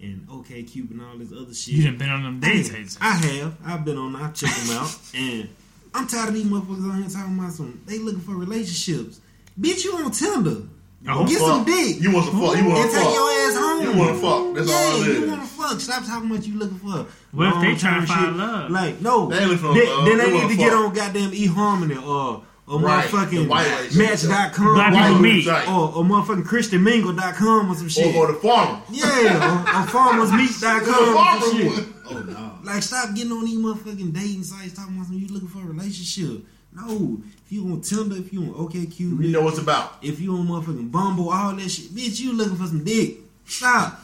and 0.00 0.26
OKCupid 0.28 0.90
and 0.90 1.02
all 1.02 1.16
this 1.18 1.32
other 1.32 1.54
shit. 1.54 1.74
You 1.74 1.84
done 1.84 1.98
been 1.98 2.08
on 2.10 2.22
them 2.22 2.40
dates. 2.40 2.98
I 3.00 3.14
have. 3.14 3.54
I've 3.64 3.84
been 3.84 3.96
on. 3.96 4.14
I 4.16 4.30
check 4.32 4.50
them 4.54 4.76
out, 4.76 4.94
and 5.14 5.48
I'm 5.94 6.06
tired 6.06 6.28
of 6.28 6.34
these 6.34 6.44
motherfuckers 6.44 6.90
on 6.90 7.02
here 7.02 7.10
talking 7.10 7.38
about 7.38 7.52
some. 7.52 7.80
They 7.86 7.98
looking 7.98 8.20
for 8.20 8.32
relationships. 8.34 9.20
Bitch, 9.60 9.84
you 9.84 9.94
on 9.96 10.10
Tinder? 10.10 10.62
Oh, 11.08 11.24
Get 11.24 11.38
Fuck. 11.38 11.46
some 11.48 11.64
dick. 11.64 12.00
You 12.00 12.12
want 12.12 12.26
some 12.26 12.40
fuck. 12.40 12.56
You 12.56 12.68
want 12.68 12.90
to 12.90 12.96
take 12.96 13.04
fuck. 13.04 13.14
your 13.14 13.30
ass 13.30 13.56
home. 13.56 13.82
You 13.82 13.96
want 13.96 14.10
to 14.16 14.20
fuck. 14.20 14.54
That's 14.56 14.68
yeah, 14.68 14.74
all 14.76 15.02
it 15.02 15.20
you 15.20 15.30
want 15.30 15.40
to 15.42 15.46
fuck. 15.46 15.80
Stop 15.80 16.04
talking 16.04 16.30
about 16.30 16.46
you 16.46 16.58
looking 16.58 16.78
for. 16.78 17.06
What 17.32 17.54
if 17.54 17.60
they 17.60 17.74
trying 17.76 18.00
to 18.00 18.06
find 18.08 18.26
shit. 18.26 18.36
love? 18.36 18.70
Like 18.72 19.00
no, 19.00 19.28
They 19.28 19.38
ain't 19.38 19.50
looking 19.50 19.58
for 19.68 19.74
then, 19.74 19.86
love. 19.86 20.04
then 20.04 20.18
They 20.18 20.24
they 20.30 20.32
need 20.40 20.48
to 20.50 20.56
get 20.56 20.72
on 20.72 20.92
goddamn 20.92 21.30
eHarmony 21.30 22.02
or 22.04 22.42
or 22.68 22.80
Right, 22.80 23.08
the 23.10 23.16
motherfucking 23.16 23.48
white 23.48 23.66
lady. 23.68 23.96
Match.com 23.98 24.74
Black 24.74 24.92
or, 24.92 25.06
people 25.08 25.18
meet. 25.22 25.46
Right. 25.46 25.68
or, 25.68 25.94
or 25.96 26.04
motherfucking 26.04 26.44
ChristianMingle.com 26.46 27.70
or 27.70 27.74
some 27.74 27.88
shit. 27.88 28.14
Or 28.14 28.26
go 28.26 28.32
to 28.32 28.38
farm. 28.40 28.82
yeah, 28.90 29.06
or, 29.06 29.60
or 29.60 29.86
FarmersMeat.com 29.86 30.84
Go 30.84 31.04
to 31.04 31.18
or 31.18 31.40
some 31.40 31.58
shit. 31.58 31.86
Oh 32.10 32.18
no. 32.22 32.52
Like, 32.64 32.82
stop 32.82 33.14
getting 33.14 33.32
on 33.32 33.44
these 33.44 33.58
motherfucking 33.58 34.12
dating 34.12 34.42
sites 34.42 34.74
talking 34.74 34.94
about 34.96 35.06
some 35.06 35.18
you 35.18 35.28
looking 35.28 35.48
for 35.48 35.58
a 35.60 35.64
relationship. 35.66 36.44
No, 36.72 37.18
if 37.44 37.50
you 37.52 37.64
on 37.72 37.80
Tinder, 37.80 38.16
if 38.16 38.32
you 38.32 38.42
on 38.42 38.48
OKCupid, 38.68 38.98
You 39.24 39.30
know 39.32 39.40
what's 39.42 39.58
about. 39.58 39.96
if 40.02 40.20
you 40.20 40.34
on 40.36 40.46
motherfucking 40.46 40.90
Bumble, 40.90 41.30
all 41.30 41.54
that 41.54 41.70
shit, 41.70 41.86
bitch, 41.90 42.20
you 42.20 42.32
looking 42.34 42.56
for 42.56 42.66
some 42.66 42.84
dick. 42.84 43.18
Stop. 43.46 44.00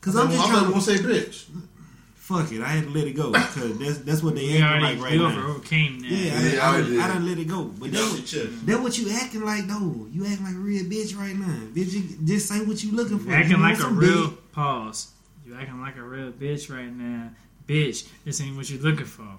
Cause 0.00 0.14
I'm 0.16 0.30
just 0.30 0.42
I'm 0.44 0.48
trying 0.50 0.64
to 0.64 0.70
gonna 0.70 0.80
say 0.80 0.94
bitch. 0.98 1.44
Fuck 2.28 2.52
it. 2.52 2.60
I 2.60 2.68
had 2.68 2.84
to 2.84 2.90
let 2.90 3.06
it 3.06 3.12
go 3.16 3.32
because 3.32 3.78
that's 3.78 3.98
that's 3.98 4.22
what 4.22 4.34
they 4.34 4.44
We 4.44 4.58
acting 4.62 4.82
like 4.82 5.00
right 5.00 5.18
now. 5.18 5.46
overcame 5.48 6.00
that. 6.00 6.08
Yeah, 6.10 6.32
I, 6.38 6.42
Yeah, 6.42 6.50
done, 6.56 6.60
I 6.60 6.68
I, 6.78 6.82
did. 6.82 7.00
I 7.00 7.08
done 7.08 7.26
let 7.26 7.38
it 7.38 7.48
go. 7.48 7.64
But 7.64 7.90
Get 7.90 8.00
that 8.00 8.12
what, 8.12 8.66
that 8.66 8.82
what 8.82 8.98
you 8.98 9.10
acting 9.10 9.44
like 9.44 9.66
though. 9.66 10.06
You 10.12 10.26
acting 10.26 10.44
like 10.44 10.54
a 10.54 10.58
real 10.58 10.84
bitch 10.84 11.16
right 11.18 11.36
now. 11.36 11.58
Bitch, 11.74 11.92
you 11.94 12.02
just 12.26 12.48
say 12.48 12.60
what 12.60 12.82
you 12.84 12.92
looking 12.92 13.18
for. 13.18 13.30
You 13.30 13.34
acting 13.34 13.50
You 13.52 13.62
like 13.62 13.80
a 13.80 13.88
real 13.88 14.26
dick. 14.28 14.52
pause. 14.52 15.08
You 15.46 15.54
acting 15.56 15.80
like 15.80 15.96
a 15.96 16.02
real 16.02 16.30
bitch 16.32 16.70
right 16.70 16.94
now. 16.94 17.30
Bitch, 17.66 18.06
this 18.24 18.40
ain't 18.42 18.56
what 18.56 18.68
you 18.68 18.78
looking 18.78 19.06
for. 19.06 19.22
All 19.22 19.38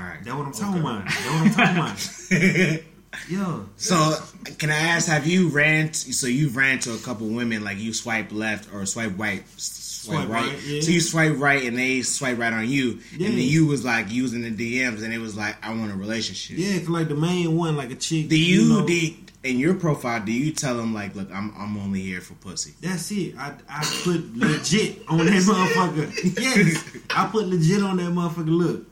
right. 0.00 0.18
That's 0.24 0.36
what 0.36 0.46
I'm 0.46 0.52
talking 0.52 0.80
about. 0.80 1.04
That's 1.04 1.26
what 1.26 1.34
I'm 1.34 1.50
talking 1.50 2.74
about. 2.74 2.82
Yeah. 3.30 3.60
So, 3.76 4.14
can 4.58 4.68
I 4.70 4.74
ask, 4.76 5.08
have 5.08 5.26
you 5.26 5.48
ran? 5.48 5.86
t- 5.88 6.12
so 6.12 6.26
you've 6.26 6.54
ran 6.56 6.80
to 6.80 6.92
a 6.92 6.98
couple 6.98 7.26
women, 7.28 7.64
like 7.64 7.78
you 7.78 7.94
swipe 7.94 8.30
left 8.30 8.68
or 8.74 8.84
swipe 8.84 9.12
right, 9.16 9.42
s- 9.54 9.62
swipe, 10.06 10.26
Swipe 10.26 10.28
right. 10.30 10.52
right, 10.52 10.62
yeah. 10.66 10.80
So 10.80 10.90
you 10.90 11.00
swipe 11.00 11.34
right, 11.38 11.64
and 11.64 11.76
they 11.78 12.02
swipe 12.02 12.38
right 12.38 12.52
on 12.52 12.68
you, 12.68 13.00
Yeah. 13.16 13.28
and 13.28 13.38
then 13.38 13.44
you 13.46 13.66
was 13.66 13.84
like 13.84 14.10
using 14.10 14.42
the 14.42 14.50
DMs, 14.50 15.02
and 15.02 15.12
it 15.12 15.18
was 15.18 15.36
like, 15.36 15.56
I 15.66 15.70
want 15.74 15.90
a 15.92 15.96
relationship. 15.96 16.56
Yeah, 16.58 16.78
'cause 16.78 16.88
like 16.88 17.08
the 17.08 17.14
main 17.16 17.56
one, 17.56 17.76
like 17.76 17.90
a 17.90 17.96
chick. 17.96 18.28
Do 18.28 18.38
you, 18.38 18.68
know, 18.68 18.86
do 18.86 19.10
in 19.44 19.58
your 19.60 19.74
profile? 19.74 20.20
Do 20.24 20.32
you 20.32 20.50
tell 20.52 20.76
them 20.76 20.92
like, 20.92 21.14
look, 21.14 21.30
I'm 21.32 21.52
I'm 21.56 21.76
only 21.76 22.00
here 22.00 22.20
for 22.20 22.34
pussy? 22.34 22.74
That's 22.80 23.10
it. 23.12 23.34
I 23.38 23.52
I 23.68 23.84
put 24.02 24.36
legit 24.36 25.02
on 25.08 25.18
that 25.18 25.26
motherfucker. 25.32 26.40
Yes, 26.40 26.84
I 27.10 27.26
put 27.28 27.46
legit 27.46 27.82
on 27.82 27.98
that 27.98 28.10
motherfucker. 28.12 28.48
Look, 28.48 28.86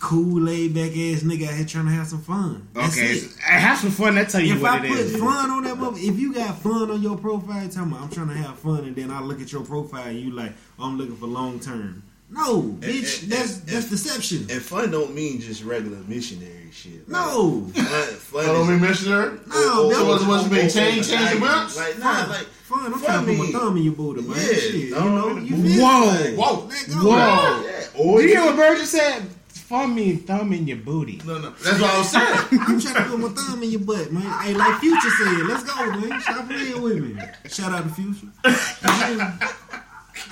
cool, 0.00 0.40
laid 0.40 0.74
back 0.74 0.90
ass 0.90 1.22
nigga 1.22 1.46
out 1.48 1.54
here 1.54 1.64
trying 1.66 1.84
to 1.86 1.92
have 1.92 2.06
some 2.08 2.22
fun. 2.22 2.66
That's 2.72 2.96
okay, 2.96 3.12
it. 3.12 3.24
Uh, 3.46 3.50
have 3.52 3.78
some 3.78 3.90
fun. 3.90 4.14
That 4.16 4.28
tell 4.30 4.40
you 4.40 4.54
If 4.54 4.62
what 4.62 4.70
I 4.72 4.76
it 4.78 4.84
If 4.86 4.90
I 4.92 4.94
put 4.96 5.00
is. 5.06 5.16
fun 5.18 5.50
on 5.50 5.64
that 5.64 5.76
mother, 5.78 5.98
if 6.00 6.18
you 6.18 6.32
got 6.34 6.58
fun 6.58 6.90
on 6.90 7.02
your 7.02 7.16
profile, 7.18 7.68
tell 7.68 7.86
me 7.86 7.96
I'm 8.00 8.08
trying 8.08 8.28
to 8.28 8.34
have 8.34 8.58
fun, 8.58 8.84
and 8.84 8.96
then 8.96 9.10
I 9.10 9.20
look 9.22 9.40
at 9.40 9.52
your 9.52 9.62
profile 9.62 10.08
and 10.08 10.18
you 10.18 10.30
like 10.32 10.52
oh, 10.78 10.84
I'm 10.86 10.98
looking 10.98 11.16
for 11.16 11.26
long 11.26 11.60
term. 11.60 12.02
No, 12.32 12.78
eh, 12.80 12.86
eh, 12.86 12.90
bitch, 12.92 13.22
and- 13.24 13.32
that's 13.32 13.58
and- 13.58 13.66
that's 13.68 13.90
deception. 13.90 14.46
And 14.50 14.62
fun 14.62 14.90
don't 14.92 15.12
mean 15.14 15.40
just 15.40 15.64
regular 15.64 15.98
missionary 16.06 16.70
shit. 16.72 17.08
No, 17.08 17.66
Fun, 17.74 17.84
fun 17.84 18.44
I 18.44 18.46
don't 18.46 18.68
mean 18.68 18.80
missionary. 18.80 19.38
No, 19.48 19.90
so 19.90 20.06
what's 20.06 20.24
what's 20.24 20.46
or- 20.46 20.50
mean? 20.50 20.66
or- 20.66 20.70
Change, 20.70 21.08
change 21.10 21.30
the 21.30 21.38
like- 21.40 21.62
whips. 21.62 21.76
Like, 21.76 21.98
nah, 21.98 22.26
like, 22.28 22.46
fun. 22.46 22.86
I'm 22.86 22.92
fun 22.92 23.02
trying 23.02 23.20
to 23.20 23.26
put 23.26 23.38
mean- 23.40 23.52
my 23.52 23.58
thumb 23.58 23.76
in 23.78 23.82
your 23.82 23.94
booty, 23.94 24.22
man. 24.22 24.36
Yeah, 24.38 24.44
Shit, 24.46 24.74
you 24.74 24.96
I 24.96 24.98
don't 25.00 25.14
know, 25.16 25.36
you 25.42 25.56
feel 25.56 25.84
Whoa, 25.84 26.22
me? 26.24 26.36
Whoa. 26.36 26.68
Whoa! 27.02 27.62
yeah. 27.66 27.86
Or 27.98 28.20
Do 28.20 28.26
you 28.26 28.28
hear 28.34 28.44
what 28.46 28.56
Bird 28.56 28.78
just 28.78 28.92
said? 28.92 29.22
Fun 29.70 29.94
me 29.94 30.16
thumb 30.16 30.52
in 30.52 30.66
your 30.66 30.78
booty. 30.78 31.22
No, 31.24 31.38
no, 31.38 31.50
that's 31.50 31.80
what 31.80 31.90
I 31.90 31.98
was 31.98 32.10
saying. 32.10 32.60
I'm 32.66 32.80
trying 32.80 33.04
to 33.04 33.04
put 33.08 33.20
my 33.20 33.28
thumb 33.28 33.62
in 33.62 33.70
your 33.70 33.78
butt, 33.78 34.10
man. 34.10 34.22
Hey, 34.42 34.52
like 34.52 34.80
Future 34.80 35.10
said, 35.10 35.46
let's 35.46 35.62
go, 35.62 35.90
man. 35.92 36.20
Stop 36.20 36.48
playing 36.48 36.82
with 36.82 36.98
me. 36.98 37.22
Shout 37.48 37.70
out 37.70 37.84
to 37.84 37.90
Future. 37.90 38.26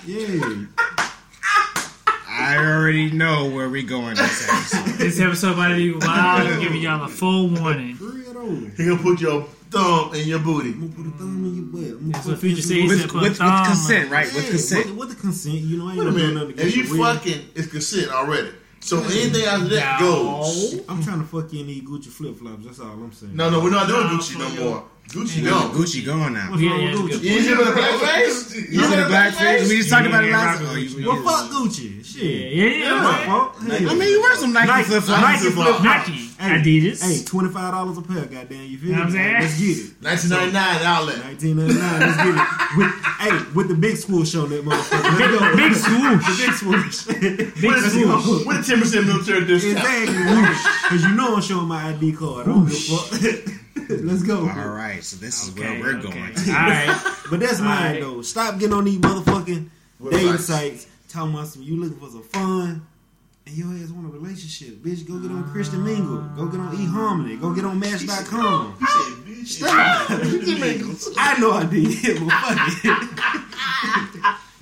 Yeah. 0.06 0.64
I 2.28 2.56
already 2.56 3.10
know 3.12 3.48
where 3.48 3.68
we 3.68 3.84
going 3.84 4.16
this 4.16 4.48
episode. 4.48 4.98
This 4.98 5.20
episode 5.20 5.52
about 5.52 5.68
to 5.68 5.76
be 5.76 5.92
wild. 5.92 6.46
I'm 6.48 6.60
giving 6.60 6.82
y'all 6.82 7.04
a 7.04 7.08
full 7.08 7.48
warning. 7.48 7.94
For 7.94 8.04
real 8.06 8.32
though. 8.34 8.70
He 8.76 8.86
gonna 8.86 9.02
put 9.02 9.20
your 9.20 9.42
thumb 9.70 10.14
in 10.14 10.26
your 10.28 10.40
booty. 10.40 10.70
I'm 10.70 10.80
gonna 10.90 10.92
put 10.92 11.06
a 11.06 11.18
thumb 11.18 11.44
in 11.44 11.54
your 11.54 11.64
butt. 11.64 11.82
I'm 11.82 11.98
gonna 12.00 12.12
That's 12.12 12.24
put 12.26 12.32
what 12.32 12.40
Future 12.40 12.56
this 12.56 12.68
said. 12.68 12.76
He 12.76 12.88
with, 12.88 13.12
with, 13.14 13.22
with 13.22 13.38
consent, 13.38 14.10
right? 14.10 14.26
Yeah, 14.26 14.34
With 14.34 14.50
consent. 14.50 14.86
With, 14.86 14.96
with 14.96 15.08
the 15.10 15.16
consent, 15.16 15.54
you 15.54 15.76
know, 15.78 15.88
I 15.88 15.90
ain't 15.92 15.98
Wait 16.00 16.06
a 16.08 16.10
gonna 16.10 16.18
do 16.26 16.34
nothing 16.34 16.48
minute. 16.56 16.66
If 16.66 16.76
you 16.76 16.82
your 16.84 16.98
will. 16.98 17.14
fucking, 17.14 17.48
it's 17.54 17.68
consent 17.68 18.10
already. 18.10 18.50
So 18.80 18.98
anything 19.02 19.44
after 19.44 19.68
that 19.74 20.00
No. 20.00 20.40
goes. 20.42 20.80
I'm 20.88 21.02
trying 21.02 21.20
to 21.20 21.26
fuck 21.26 21.52
you 21.52 21.60
in 21.60 21.66
these 21.66 21.82
Gucci 21.82 22.06
flip 22.08 22.36
flops. 22.38 22.64
That's 22.64 22.80
all 22.80 22.92
I'm 22.92 23.12
saying. 23.12 23.34
No, 23.36 23.50
no, 23.50 23.60
we're 23.60 23.70
not 23.70 23.88
doing 23.88 24.06
No, 24.06 24.10
Gucci 24.18 24.38
no 24.38 24.64
more. 24.64 24.84
Gucci 25.08 25.42
No, 25.42 25.50
gone. 25.50 25.70
Gucci 25.74 26.04
going 26.04 26.34
now. 26.34 26.50
What's 26.50 26.62
Yeah, 26.62 26.70
wrong 26.70 26.80
yeah, 26.82 27.02
with 27.02 27.12
it's 27.12 27.16
Gucci? 27.16 27.24
You 27.24 27.32
ain't 27.32 27.42
hear 27.44 27.56
the 27.56 27.64
blackface? 27.64 28.54
You 28.54 28.80
see 28.84 28.96
the 28.96 29.08
blackface? 29.08 29.68
We 29.68 29.76
just 29.78 29.88
talked 29.90 30.06
about 30.06 30.24
it 30.24 30.30
last 30.32 30.60
yeah, 30.60 30.68
time. 30.68 30.78
yeah. 31.00 31.06
Well, 31.06 31.22
fuck 31.24 31.50
Gucci. 31.50 32.04
Shit. 32.04 32.52
Yeah, 32.52 32.64
yeah, 32.64 32.76
yeah. 32.84 33.78
Hey. 33.78 33.86
I 33.86 33.94
mean, 33.94 34.08
you 34.10 34.20
wear 34.20 34.34
some 34.36 34.52
Nike, 34.52 34.66
Nike- 34.66 34.84
flip 34.88 35.02
flops. 35.04 35.22
Nike 35.22 35.50
flip- 35.50 35.82
Nike, 35.82 36.12
Hey, 36.38 36.50
Adidas. 36.60 37.02
Hey, 37.02 37.24
twenty 37.24 37.48
five 37.50 37.72
dollars 37.72 37.98
a 37.98 38.02
pair. 38.02 38.24
Goddamn, 38.26 38.66
you 38.66 38.78
feel 38.78 38.92
Know 38.92 38.98
what 38.98 39.06
I'm 39.08 39.12
me? 39.12 39.18
saying? 39.18 39.34
Let's 39.40 39.58
get 39.58 39.78
it. 39.78 40.02
1999 40.02 40.86
outlet. 40.86 41.18
Nineteen 41.24 41.56
ninety 41.56 41.74
nine. 41.74 42.00
Let's 42.00 42.16
get 42.16 42.26
it. 42.28 42.76
With, 42.76 42.92
hey, 43.18 43.52
with 43.54 43.68
the 43.68 43.74
big 43.74 43.96
swoosh 43.96 44.34
on 44.36 44.48
that 44.50 44.64
motherfucker. 44.64 45.18
Let's 45.18 45.32
go. 45.34 45.56
Big 45.56 45.74
swoosh. 45.74 46.26
The 46.28 46.34
big 46.44 46.54
swoosh. 46.54 47.06
Big 47.60 47.70
With 47.72 47.92
swoosh. 47.92 48.44
a- 48.44 48.46
with 48.46 48.68
a 48.70 48.74
10% 48.76 49.06
military 49.06 49.44
discount. 49.46 49.78
exactly. 49.78 50.14
Because 50.84 51.02
you 51.04 51.14
know 51.16 51.34
I'm 51.36 51.42
showing 51.42 51.66
my 51.66 51.88
ID 51.88 52.12
card. 52.12 52.46
I 52.46 52.50
don't 52.52 52.66
give 52.66 52.74
a 52.76 52.80
fuck. 52.80 53.54
Let's 54.04 54.22
go. 54.22 54.40
All 54.48 54.68
right, 54.68 55.02
so 55.02 55.16
this 55.16 55.42
is 55.44 55.50
Okay, 55.56 55.80
where 55.80 55.94
we're 55.94 55.98
okay. 55.98 56.08
going. 56.08 56.32
All 56.48 56.54
right. 56.54 57.14
But 57.30 57.40
that's 57.40 57.60
mine 57.60 57.68
Alright. 57.96 58.00
though. 58.00 58.22
Stop 58.22 58.58
getting 58.58 58.72
on 58.74 58.84
these 58.84 58.98
motherfucking 58.98 59.68
What 59.98 60.12
dating 60.12 60.32
sites? 60.38 60.46
sites 60.46 60.86
talking 61.08 61.34
about 61.34 61.46
some 61.48 61.62
you 61.62 61.76
looking 61.76 61.98
for 61.98 62.08
some 62.08 62.22
fun 62.22 62.86
and 63.46 63.54
your 63.56 63.68
ass 63.74 63.90
want 63.90 64.06
a 64.06 64.10
relationship. 64.10 64.76
Bitch, 64.76 65.06
go 65.06 65.18
get 65.18 65.30
on 65.30 65.50
Christian 65.52 65.84
Mingle. 65.84 66.22
Go 66.36 66.46
get 66.46 66.58
on 66.60 66.74
eHarmony. 66.76 67.38
Go 67.40 67.52
get 67.54 67.64
on 67.66 67.78
Match.com. 67.78 68.76
He 69.38 69.44
said, 69.44 69.68
bitch. 69.70 71.14
I 71.16 71.38
know 71.38 71.52
I 71.52 71.64
did, 71.66 72.18
but 72.20 72.32
fuck 72.32 72.84
it. 72.84 72.90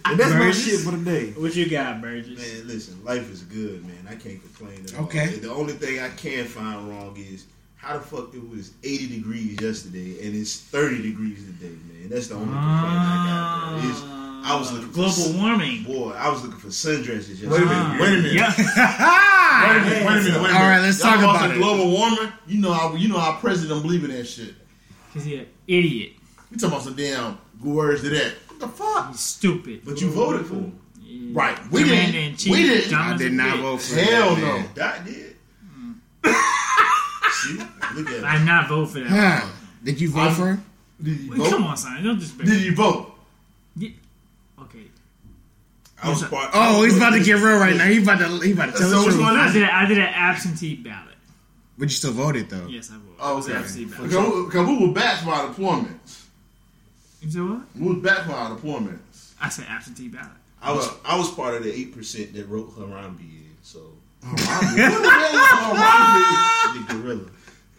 And 0.05 0.13
And 0.13 0.21
that's 0.21 0.35
my 0.35 0.51
shit 0.53 0.81
for 0.81 0.93
the 0.93 1.05
day. 1.05 1.31
What 1.33 1.57
you 1.57 1.69
got, 1.69 2.01
Burgess? 2.01 2.29
Man, 2.39 2.67
listen, 2.69 3.05
life 3.05 3.29
is 3.33 3.43
good, 3.43 3.85
man. 3.85 4.07
I 4.09 4.15
can't 4.15 4.41
complain 4.41 4.85
at 4.85 4.95
all. 4.97 5.05
Okay. 5.07 5.27
The 5.37 5.51
only 5.53 5.73
thing 5.73 5.99
I 5.99 6.11
can 6.11 6.45
find 6.47 6.89
wrong 6.89 7.17
is 7.17 7.47
how 7.87 7.95
the 7.99 8.01
fuck 8.05 8.35
it 8.35 8.49
was 8.51 8.73
80 8.83 9.07
degrees 9.17 9.61
yesterday 9.61 10.27
and 10.27 10.35
it's 10.37 10.61
30 10.61 11.03
degrees 11.03 11.45
today, 11.45 11.75
man. 11.89 12.09
That's 12.09 12.27
the 12.29 12.35
only 12.35 12.47
complaint 12.49 12.65
I 12.65 13.27
got, 13.29 13.81
bro. 13.81 13.91
It's, 13.91 14.03
I 14.49 14.57
was 14.59 14.73
looking 14.73 14.89
for 14.89 14.95
global 14.95 15.11
sun- 15.13 15.39
warming. 15.41 15.83
Boy, 15.85 16.11
I 16.13 16.29
was 16.29 16.43
looking 16.45 16.59
for 16.59 16.69
sundresses 16.69 17.41
yesterday. 17.41 17.49
Wait 17.51 17.63
a 17.63 17.67
minute. 17.67 18.01
Wait 18.01 18.09
a 18.09 18.17
minute. 18.23 18.33
Yeah. 18.33 18.55
Wait 19.67 19.77
a 19.77 19.85
minute. 19.85 20.07
Wait 20.07 20.17
a 20.17 20.23
minute. 20.23 20.27
Wait 20.27 20.27
a 20.29 20.43
minute. 20.43 20.55
All 20.55 20.61
right, 20.63 20.81
let's 20.81 21.01
Y'all 21.03 21.11
talk 21.13 21.21
about 21.21 21.41
some 21.41 21.53
it. 21.53 21.59
Global 21.59 21.91
warming. 21.91 22.33
You 22.47 22.61
know 22.61 22.73
how 22.73 22.95
you 22.95 23.09
know 23.09 23.19
our 23.19 23.39
president 23.39 23.83
believe 23.83 24.05
in 24.05 24.11
that 24.11 24.25
shit. 24.25 24.55
Cause 25.15 25.25
he 25.25 25.37
an 25.37 25.47
idiot. 25.67 26.13
You 26.51 26.59
talking 26.59 26.73
about 26.75 26.83
some 26.85 26.95
damn 26.95 27.39
good 27.63 27.73
words 27.75 28.03
to 28.03 28.11
that? 28.11 28.35
What 28.49 28.61
the 28.61 28.69
fuck? 28.69 29.09
He's 29.11 29.21
stupid. 29.21 29.81
But 29.85 30.01
you 30.01 30.11
voted 30.11 30.47
for 30.47 30.55
him. 30.55 30.79
Yeah. 31.01 31.31
Right. 31.41 31.59
We 31.73 31.83
Commander 31.83 32.13
didn't. 32.13 32.47
in 32.47 32.53
We 32.53 32.63
didn't. 32.63 32.91
dumb 32.91 33.13
I 33.15 33.17
did 33.17 33.33
a 33.33 33.35
not 33.35 33.59
vote 33.61 33.81
for 33.81 33.95
Hell 33.99 34.35
that, 34.35 34.41
no. 34.41 34.47
man. 34.59 34.69
Dot 34.75 35.05
did. 35.05 35.37
Hmm. 35.65 35.93
See? 37.47 37.59
Look 37.95 38.11
at 38.11 38.25
I'm 38.25 38.45
not 38.45 38.69
vote 38.69 38.87
for 38.87 39.01
that. 39.01 39.09
Huh. 39.43 39.49
Did 39.85 40.01
you 40.01 40.11
vote 40.11 40.21
I'm- 40.21 40.35
for 40.35 40.47
him? 40.49 40.65
Did 41.03 41.21
you 41.21 41.31
Wait, 41.31 41.39
vote? 41.39 41.51
come 41.51 41.65
on, 41.65 41.77
son. 41.77 42.03
Don't 42.03 42.19
disrespect. 42.19 42.49
Did 42.49 42.63
you 42.63 42.75
vote? 42.75 43.13
Yeah. 43.77 43.91
Okay. 44.63 44.85
I 46.03 46.09
was 46.09 46.23
part. 46.25 46.51
Oh, 46.55 46.83
he's 46.85 46.97
about 46.97 47.11
to 47.11 47.23
get 47.23 47.35
real 47.35 47.59
right 47.59 47.77
now. 47.77 47.85
He 47.87 48.03
about 48.03 48.19
to 48.21 48.39
he 48.41 48.53
about 48.53 48.67
to 48.67 48.73
tell 48.73 48.81
So 48.83 48.89
the 49.01 49.07
which 49.07 49.15
truth. 49.15 49.21
one 49.21 49.37
I 49.37 49.53
did. 49.53 49.63
it? 49.63 49.73
I 49.75 49.87
did 49.87 49.99
an 49.99 50.05
absentee 50.15 50.77
ballot. 50.77 51.15
But 51.79 51.85
you 51.85 51.89
still 51.91 52.13
voted 52.13 52.49
though. 52.49 52.67
Yes, 52.67 52.91
I 52.91 52.95
voted. 52.95 53.11
Oh, 53.21 53.33
It 53.33 53.37
was 53.37 53.47
an 53.47 53.53
okay. 53.53 53.61
absentee 53.63 53.85
ballot. 53.87 54.11
Because 54.11 54.67
we- 54.69 54.77
we 54.79 54.87
were 54.87 54.93
back 54.95 55.23
for 55.23 55.31
our 55.31 55.53
deployments. 55.53 56.23
You 57.21 57.31
said 57.31 57.43
what? 57.43 57.61
We 57.75 57.89
was 57.95 58.03
back 58.03 58.25
for 58.27 58.33
our 58.33 58.57
deployments. 58.57 59.33
I 59.41 59.49
said 59.51 59.67
absentee 59.69 60.09
ballot. 60.09 60.31
I 60.63 60.73
was 60.73 60.89
I 61.05 61.19
was 61.19 61.31
part 61.31 61.55
of 61.55 61.65
the 61.65 61.75
eight 61.75 61.95
percent 61.95 62.33
that 62.35 62.49
wrote 62.49 62.75
Harambe 62.79 63.21
in. 63.21 63.51
So 63.63 63.81
What 64.23 64.37
the 64.39 64.45
hell 64.45 66.81
is 66.81 66.87
the 66.89 66.95
gorilla. 66.95 67.27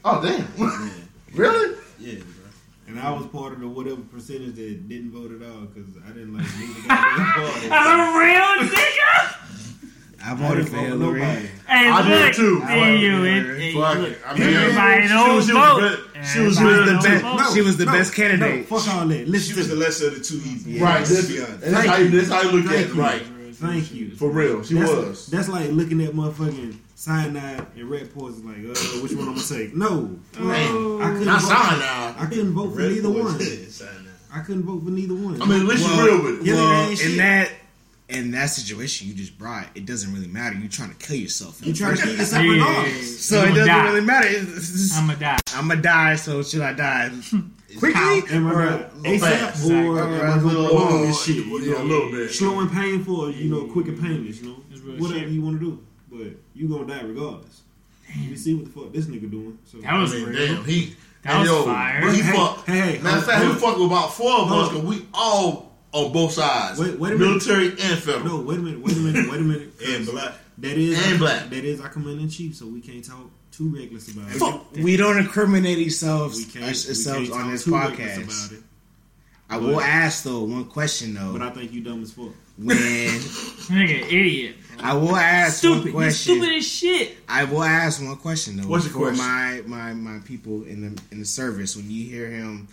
Oh 0.09 0.21
damn! 0.21 0.47
Man, 0.59 0.91
Really? 1.33 1.75
yeah. 1.99 2.13
And 2.87 2.97
I 2.99 3.11
was 3.11 3.25
part 3.27 3.51
of 3.53 3.59
the 3.59 3.67
whatever 3.67 3.99
percentage 4.01 4.55
that 4.55 4.87
didn't 4.87 5.11
vote 5.11 5.31
at 5.33 5.45
all 5.45 5.65
because 5.65 5.89
I 6.05 6.09
didn't 6.13 6.33
like 6.37 6.45
neither 6.57 6.87
party. 6.87 7.67
I'm 7.69 7.99
a 7.99 8.17
real 8.17 8.69
nigga. 8.69 9.33
I 10.23 10.31
I 10.31 10.33
voted 10.35 10.69
for 10.69 10.77
Hillary. 10.77 11.19
nobody. 11.19 11.47
Hey, 11.67 11.89
I 11.89 12.07
did 12.07 12.33
too. 12.35 12.59
see 12.65 13.01
you. 13.01 13.17
for 13.17 13.25
It, 13.25 13.61
it, 13.61 13.73
Fuck 13.73 13.97
it. 13.99 14.19
I 14.25 14.33
mean, 14.39 14.53
everybody 14.53 15.01
she 15.03 15.07
don't 15.09 15.29
she 15.29 15.35
was 15.35 15.49
vote. 15.49 15.79
the 15.81 16.09
best- 16.19 16.33
she 16.33 16.39
was- 16.39 16.57
She 16.57 16.63
was 16.63 16.77
the 16.85 16.93
best. 17.09 17.21
vote. 17.23 17.53
She 17.53 17.61
was 17.61 17.77
the 17.77 17.85
No, 17.85 17.91
best 17.91 18.15
candidate. 18.15 18.69
No, 18.69 18.77
fuck 18.79 18.95
all 18.95 19.07
that. 19.07 19.25
She 19.41 19.53
was 19.53 19.67
the 19.69 19.75
lesser 19.75 20.07
of 20.07 20.15
the 20.15 20.21
two 20.23 20.37
evils. 20.37 20.81
Right. 20.81 20.99
Let's 20.99 21.09
That's, 21.13 21.27
be 21.27 21.41
honest. 21.41 21.61
that's 21.61 21.85
how 21.87 21.97
you. 21.97 22.09
That's 22.09 22.29
how 22.29 22.41
you 22.41 22.51
look 22.57 22.71
at 22.71 22.79
it. 22.79 22.93
Right. 22.95 23.21
Thank 23.55 23.91
you. 23.93 24.15
For 24.15 24.29
real, 24.29 24.63
she 24.63 24.75
That's, 24.75 24.91
was. 24.91 25.27
that's 25.27 25.49
like 25.49 25.69
looking 25.71 26.01
at 26.03 26.11
motherfucking 26.13 26.77
cyanide 27.01 27.65
and 27.75 27.89
red 27.89 28.13
poison. 28.13 28.45
Like, 28.47 28.57
uh, 28.57 28.79
which 29.01 29.13
one 29.13 29.27
I'm 29.29 29.35
gonna 29.35 29.47
take? 29.47 29.75
No, 29.75 30.19
Oh. 30.39 30.99
I 31.01 31.07
couldn't. 31.11 31.25
Not 31.25 31.41
vote, 31.41 31.47
cyanide. 31.47 32.15
I 32.17 32.25
couldn't 32.25 32.53
vote 32.53 32.71
for 32.73 32.79
Red 32.79 32.91
neither 32.91 33.09
one. 33.09 33.37
did. 33.37 33.67
I 34.33 34.39
couldn't 34.41 34.63
vote 34.63 34.83
for 34.83 34.89
neither 34.89 35.13
one. 35.13 35.41
I 35.41 35.45
mean, 35.45 35.61
at 35.61 35.65
least 35.67 35.83
Well, 35.85 35.97
you 36.05 36.11
real 36.11 36.23
with 36.23 36.41
it. 36.41 36.45
Yeah, 36.47 36.53
well, 36.55 36.81
ain't 36.89 36.91
in 36.91 36.97
shit. 36.97 37.17
that 37.17 37.49
in 38.09 38.31
that 38.31 38.45
situation 38.49 39.07
you 39.07 39.13
just 39.13 39.37
brought, 39.37 39.67
it 39.75 39.85
doesn't 39.85 40.13
really 40.13 40.27
matter. 40.27 40.55
You're 40.57 40.69
trying 40.69 40.89
to 40.89 40.95
kill 40.95 41.17
yourself. 41.17 41.59
you 41.65 41.73
trying 41.73 41.97
to 41.97 42.03
keep 42.03 42.17
yourself 42.17 42.43
Yeah. 42.43 42.51
regardless. 42.51 43.19
so 43.25 43.35
it 43.37 43.45
I'ma 43.45 43.55
doesn't 43.55 43.67
die. 43.67 43.83
really 43.89 44.01
matter. 44.05 44.27
I'm 44.95 45.07
gonna 45.07 45.19
die. 45.19 45.39
I'm 45.53 45.67
gonna 45.67 45.81
die. 45.81 46.15
So 46.15 46.41
should 46.43 46.61
I 46.61 46.73
die 46.73 47.11
quickly 47.77 48.23
Am 48.31 48.47
I 48.47 48.51
or 48.51 48.55
right? 48.55 48.91
fast. 49.21 49.63
ASAP 49.63 49.85
or 49.85 49.99
Exactly. 49.99 50.19
am 50.21 50.39
I 50.39 50.41
going 50.41 50.55
Or- 50.55 50.69
along 50.71 51.01
this 51.07 51.23
shit? 51.23 51.35
Yeah, 51.45 51.81
a 51.81 51.83
little 51.83 52.11
bit. 52.11 52.31
slow 52.31 52.59
and 52.61 52.71
painful, 52.71 53.15
or 53.21 53.29
you 53.31 53.49
know, 53.49 53.65
quick 53.65 53.87
and 53.87 54.01
painless. 54.01 54.41
You 54.41 54.47
know, 54.49 54.93
whatever 54.97 55.19
shit. 55.19 55.29
you 55.29 55.41
want 55.41 55.59
to 55.59 55.65
do, 55.65 55.79
but 56.11 56.27
you 56.53 56.67
gonna 56.67 56.85
die 56.87 57.01
regardless. 57.01 57.61
You 58.15 58.35
see 58.37 58.53
what 58.53 58.65
the 58.65 58.71
fuck 58.71 58.93
this 58.93 59.05
nigga 59.05 59.29
doing? 59.29 59.57
So 59.65 59.79
That 59.79 59.97
was 59.99 60.13
I 60.13 60.17
mean, 60.17 60.25
real. 60.29 60.55
damn, 60.55 60.63
he. 60.65 60.95
That 61.23 61.31
and 61.31 61.39
was 61.41 61.49
yo, 61.49 61.63
fire. 61.65 62.01
But 62.01 62.13
he 62.15 62.21
Hey, 62.21 62.31
fucked. 62.33 62.67
hey, 62.67 62.79
hey, 62.79 62.99
matter 63.01 63.17
of 63.17 63.25
fact, 63.25 63.43
hold 63.43 63.55
he 63.55 63.59
fucked 63.61 63.77
with 63.79 63.87
about 63.87 64.13
four 64.13 64.31
of 64.39 64.51
us 64.51 64.69
Hold 64.71 64.83
because 64.85 64.99
we 64.99 65.05
all 65.13 65.75
on 65.91 66.11
both 66.13 66.31
sides. 66.31 66.79
Wait- 66.79 66.97
wait 66.99 67.13
a 67.13 67.17
minute. 67.17 67.27
Military 67.27 67.67
and 67.69 67.99
federal. 67.99 68.23
no, 68.25 68.41
wait 68.41 68.59
a 68.59 68.61
minute, 68.61 68.79
wait 68.81 68.95
a 68.95 68.99
minute, 68.99 69.29
wait 69.31 69.39
a 69.39 69.43
minute. 69.43 69.73
And 69.87 70.05
black. 70.05 70.33
That 70.59 70.77
is 70.77 71.07
And 71.07 71.19
black. 71.19 71.49
That 71.49 71.63
is 71.65 71.81
our 71.81 71.89
commander 71.89 72.21
in 72.21 72.29
chief, 72.29 72.55
so 72.55 72.65
we 72.67 72.79
can't 72.81 73.03
talk 73.03 73.29
too 73.51 73.75
reckless 73.75 74.11
about 74.13 74.29
it. 74.31 74.35
Fuck. 74.37 74.73
we 74.77 74.95
don't 74.97 75.17
incriminate 75.17 75.83
ourselves 75.83 76.37
We 76.37 76.45
can't, 76.45 76.65
ourselves 76.65 77.05
we 77.05 77.27
can't 77.27 77.31
on 77.33 77.41
talk 77.43 77.51
this 77.51 77.63
too 77.65 77.75
reckless 77.75 78.47
podcast. 78.49 78.63
About 79.49 79.61
it. 79.61 79.65
I 79.65 79.67
will 79.67 79.81
ask 79.81 80.23
though 80.23 80.43
one 80.43 80.65
question 80.65 81.13
though. 81.13 81.33
But 81.33 81.41
I 81.41 81.49
think 81.51 81.71
you 81.73 81.81
dumb 81.81 82.03
as 82.03 82.11
fuck. 82.11 82.29
when 82.57 82.77
Nigga, 82.77 84.05
idiot. 84.07 84.55
I 84.79 84.93
will 84.93 85.15
ask 85.15 85.57
Stupid. 85.57 85.77
one 85.77 85.85
You 85.87 85.91
question. 85.93 86.35
stupid 86.35 86.55
as 86.57 86.67
shit. 86.67 87.17
I 87.27 87.43
will 87.45 87.63
ask 87.63 88.01
one 88.03 88.15
question 88.17 88.57
though. 88.57 88.67
What's 88.67 88.85
your 88.85 88.93
for 88.93 88.99
question? 89.13 89.25
my 89.25 89.61
my 89.65 89.93
my 89.93 90.19
people 90.25 90.63
in 90.63 90.81
the 90.95 91.01
in 91.11 91.19
the 91.19 91.25
service 91.25 91.75
when 91.75 91.89
you 91.89 92.05
hear 92.09 92.27
him 92.29 92.67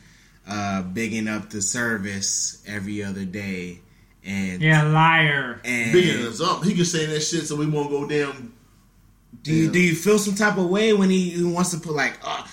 uh 0.49 0.83
bigging 0.83 1.27
up 1.29 1.49
the 1.51 1.63
service 1.63 2.63
every 2.67 3.03
other 3.03 3.25
day 3.25 3.81
and 4.25 4.61
Yeah, 4.63 4.83
liar. 4.85 5.61
and 5.65 5.93
Bigging 5.93 6.27
us 6.27 6.41
up. 6.41 6.65
He 6.65 6.75
can 6.75 6.85
say 6.85 7.07
that 7.07 7.21
shit 7.21 7.47
so 7.47 7.57
we 7.57 7.67
won't 7.67 7.91
go 7.91 8.07
down. 8.07 8.53
do 9.43 9.53
you 9.55 9.71
do 9.71 9.79
you 9.81 9.95
feel 9.95 10.19
some 10.19 10.35
type 10.35 10.59
of 10.59 10.69
way 10.69 10.93
when 10.93 11.09
he, 11.11 11.31
he 11.31 11.43
wants 11.45 11.71
to 11.73 11.79
put 11.79 11.93
like 11.95 12.19
uh, 12.23 12.29
our 12.29 12.45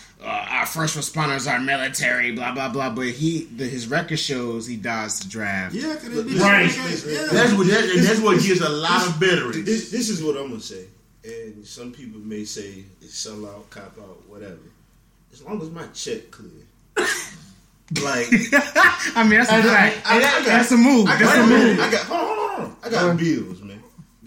first 0.72 0.98
responders 0.98 1.52
are 1.52 1.60
military 1.60 2.32
blah 2.32 2.52
blah 2.54 2.70
blah 2.70 2.90
but 2.90 3.08
he 3.08 3.46
the, 3.56 3.66
his 3.66 3.88
record 3.88 4.18
shows 4.20 4.66
he 4.66 4.76
dodged 4.76 5.26
the 5.26 5.30
draft 5.30 5.76
Yeah, 5.76 5.88
Right. 5.94 6.76
Yeah. 6.76 7.28
That's 7.32 7.54
what 7.54 7.68
that, 7.68 7.90
and 7.96 8.04
that's 8.06 8.20
what 8.20 8.42
gives 8.42 8.62
a 8.62 8.70
lot 8.70 9.06
of 9.08 9.20
This, 9.20 9.30
veterans. 9.32 9.66
this 9.92 10.10
is 10.10 10.24
what 10.24 10.36
I'm 10.38 10.50
gonna 10.50 10.60
say, 10.62 10.86
and 11.26 11.66
some 11.66 11.92
people 11.92 12.20
may 12.22 12.46
say 12.46 12.84
it's 13.02 13.18
sell 13.18 13.46
out, 13.46 13.70
cop 13.70 13.96
out, 14.00 14.22
whatever. 14.28 14.58
As 15.34 15.44
long 15.44 15.62
as 15.62 15.70
my 15.70 15.86
check 15.94 16.32
clear, 16.32 16.50
like 18.04 18.28
I 19.16 19.24
mean 19.24 19.40
that's 19.40 19.50
a 19.50 19.56
I- 19.56 19.58
I- 19.58 19.62
fact. 19.64 20.02
I- 20.06 20.18
I 20.18 20.22
got- 20.22 20.46
that's 20.46 20.72
a 20.72 20.78
move 20.78 21.08
I 21.08 21.18
that's 21.18 21.34
a 21.34 21.36
got, 21.38 21.50
move 21.50 21.80
I 21.80 21.92
got, 21.92 22.04
hold 22.06 22.20
on, 22.22 22.28
hold 22.28 22.40
on, 22.40 22.50
hold 22.50 22.72
on. 22.72 22.78
I 22.84 22.90
got 22.90 23.18
bills, 23.18 23.62
man. 23.62 23.81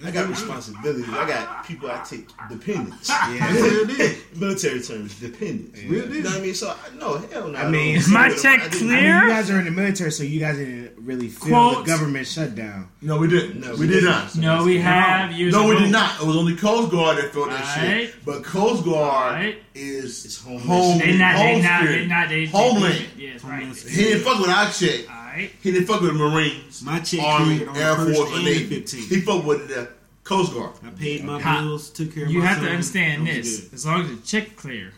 I 0.04 0.10
got 0.10 0.28
responsibilities. 0.28 1.08
I 1.08 1.26
got 1.28 1.66
people 1.66 1.90
I 1.90 2.02
take 2.04 2.28
dependents. 2.48 3.08
yeah 3.08 3.52
Real 3.52 3.86
deal. 3.86 4.10
Military 4.36 4.80
terms, 4.82 5.18
dependents. 5.20 5.80
Real 5.82 5.92
You 5.92 5.98
know 6.08 6.12
deal. 6.14 6.22
what 6.24 6.38
I 6.38 6.42
mean? 6.42 6.54
So 6.54 6.76
no, 6.98 7.18
hell 7.32 7.48
no. 7.48 7.58
I 7.58 7.68
mean, 7.70 7.96
is 7.96 8.08
my 8.08 8.28
check 8.30 8.60
them. 8.60 8.62
I 8.62 8.68
didn't- 8.68 8.88
I 8.88 8.92
mean, 8.94 8.98
clear? 9.00 9.22
you 9.24 9.28
guys 9.30 9.50
are 9.50 9.58
in 9.58 9.64
the 9.64 9.70
military, 9.70 10.10
so 10.12 10.22
you 10.22 10.40
guys 10.40 10.56
didn't 10.56 10.92
really 10.98 11.28
feel 11.28 11.48
Quotes. 11.48 11.78
the 11.80 11.84
government 11.96 12.26
shutdown. 12.26 12.88
No, 13.02 13.16
we 13.18 13.28
didn't. 13.28 13.60
No, 13.60 13.72
we, 13.74 13.80
we 13.80 13.86
did 13.86 13.92
didn't. 14.00 14.10
not. 14.10 14.36
No, 14.36 14.64
we 14.64 14.78
have 14.78 15.32
used 15.32 15.56
No, 15.56 15.68
we 15.68 15.78
did 15.78 15.90
not. 15.92 16.20
It 16.20 16.26
was 16.26 16.36
only 16.36 16.56
Coast 16.56 16.90
Guard 16.90 17.18
that 17.18 17.32
felt 17.32 17.50
that 17.50 17.60
Right. 17.76 18.06
shit. 18.08 18.24
But 18.24 18.42
Coast 18.44 18.84
Guard 18.84 19.34
Right. 19.34 19.62
is 19.74 20.24
It's 20.24 20.40
home 20.42 20.60
home. 20.60 20.98
They 20.98 21.16
not, 21.16 21.36
they 21.36 21.52
home 21.54 21.62
not, 21.62 21.84
they 21.84 22.06
not, 22.06 22.28
they 22.28 22.46
Homeland. 22.46 23.04
Yes, 23.16 23.44
right. 23.44 23.64
He 23.76 24.02
didn't 24.04 24.22
fuck 24.22 24.38
with 24.40 24.50
our 24.50 24.70
check. 24.70 25.00
Alright. 25.34 25.52
He 25.62 25.72
didn't 25.72 25.86
fuck 25.88 26.00
with 26.00 26.12
the 26.12 26.18
Marines, 26.18 26.82
My 26.82 27.00
check 27.00 27.20
Army, 27.20 27.56
cleared 27.56 27.68
on 27.70 27.76
Air 27.76 27.90
the 27.96 27.96
first 28.04 28.16
Force, 28.18 28.28
and 28.30 28.36
and 28.38 28.44
Navy. 28.46 28.80
He 29.00 29.20
fucked 29.20 29.44
with 29.44 29.68
the 29.68 29.88
Coast 30.22 30.54
Guard. 30.54 30.72
I 30.86 30.90
paid 30.90 31.24
my 31.24 31.40
Ha- 31.40 31.60
bills, 31.62 31.90
took 31.90 32.14
care 32.14 32.24
of 32.24 32.30
You 32.30 32.38
my 32.38 32.44
You 32.44 32.48
have 32.54 32.62
to 32.62 32.70
understand 32.70 33.26
this. 33.26 33.60
good. 33.62 33.74
As 33.74 33.84
long 33.86 34.02
as 34.02 34.10
the 34.10 34.16
check 34.24 34.54
clear, 34.56 34.92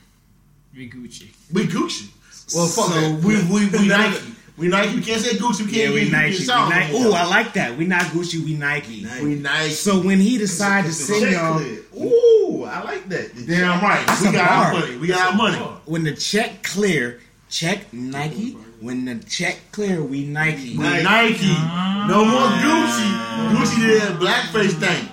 we 0.77 0.91
Gucci. 0.91 1.29
We 1.53 1.67
Gucci. 1.67 2.09
Well, 2.55 2.67
fuck 2.67 2.87
So- 2.93 3.01
that. 3.01 3.23
We 3.25 3.43
we 3.45 3.67
we 3.71 3.89
Nike. 3.89 4.19
We 4.59 4.69
Nike. 4.69 4.97
We 4.97 5.03
can't 5.03 5.21
say 5.23 5.37
Gucci. 5.37 5.65
We 5.67 5.73
can't. 5.73 5.89
Yeah, 5.89 5.91
we 5.95 6.11
Nike. 6.11 6.39
We 6.39 6.47
Nike. 6.47 6.95
Ooh, 6.97 7.13
I 7.13 7.25
like 7.27 7.55
that. 7.55 7.77
We 7.79 7.87
not 7.87 8.03
Gucci, 8.03 8.43
we 8.45 8.55
Nike. 8.57 9.03
Nike. 9.05 9.25
We 9.25 9.35
Nike. 9.37 9.71
So 9.73 10.01
when 10.03 10.19
he 10.21 10.37
decided 10.39 10.93
to 10.93 10.97
The 10.99 11.05
send 11.05 11.33
y'all, 11.33 11.59
clear. 11.61 11.81
Ooh, 11.99 12.65
I 12.65 12.83
like 12.83 13.09
that. 13.09 13.33
Damn 13.47 13.83
right. 13.83 14.07
That's 14.07 14.21
we 14.23 14.29
a 14.29 14.33
got 14.33 14.51
our 14.51 14.73
money. 14.81 14.97
We 14.99 15.09
got 15.09 15.31
our 15.33 15.37
money. 15.37 15.59
when 15.87 16.05
the 16.05 16.15
check 16.15 16.63
clear, 16.63 17.21
check 17.51 17.93
Nike. 17.93 18.57
When 18.81 19.05
the 19.07 19.15
check 19.25 19.59
clear, 19.73 20.03
we 20.03 20.25
Nike. 20.27 20.77
We 20.77 20.85
Nike. 20.85 21.39
Ah. 21.57 22.07
No 22.09 22.25
more 22.25 22.49
Gucci. 22.63 23.09
Gucci 23.57 23.87
did 23.87 24.03
that 24.03 24.21
blackface 24.21 24.79
thing. 24.79 25.09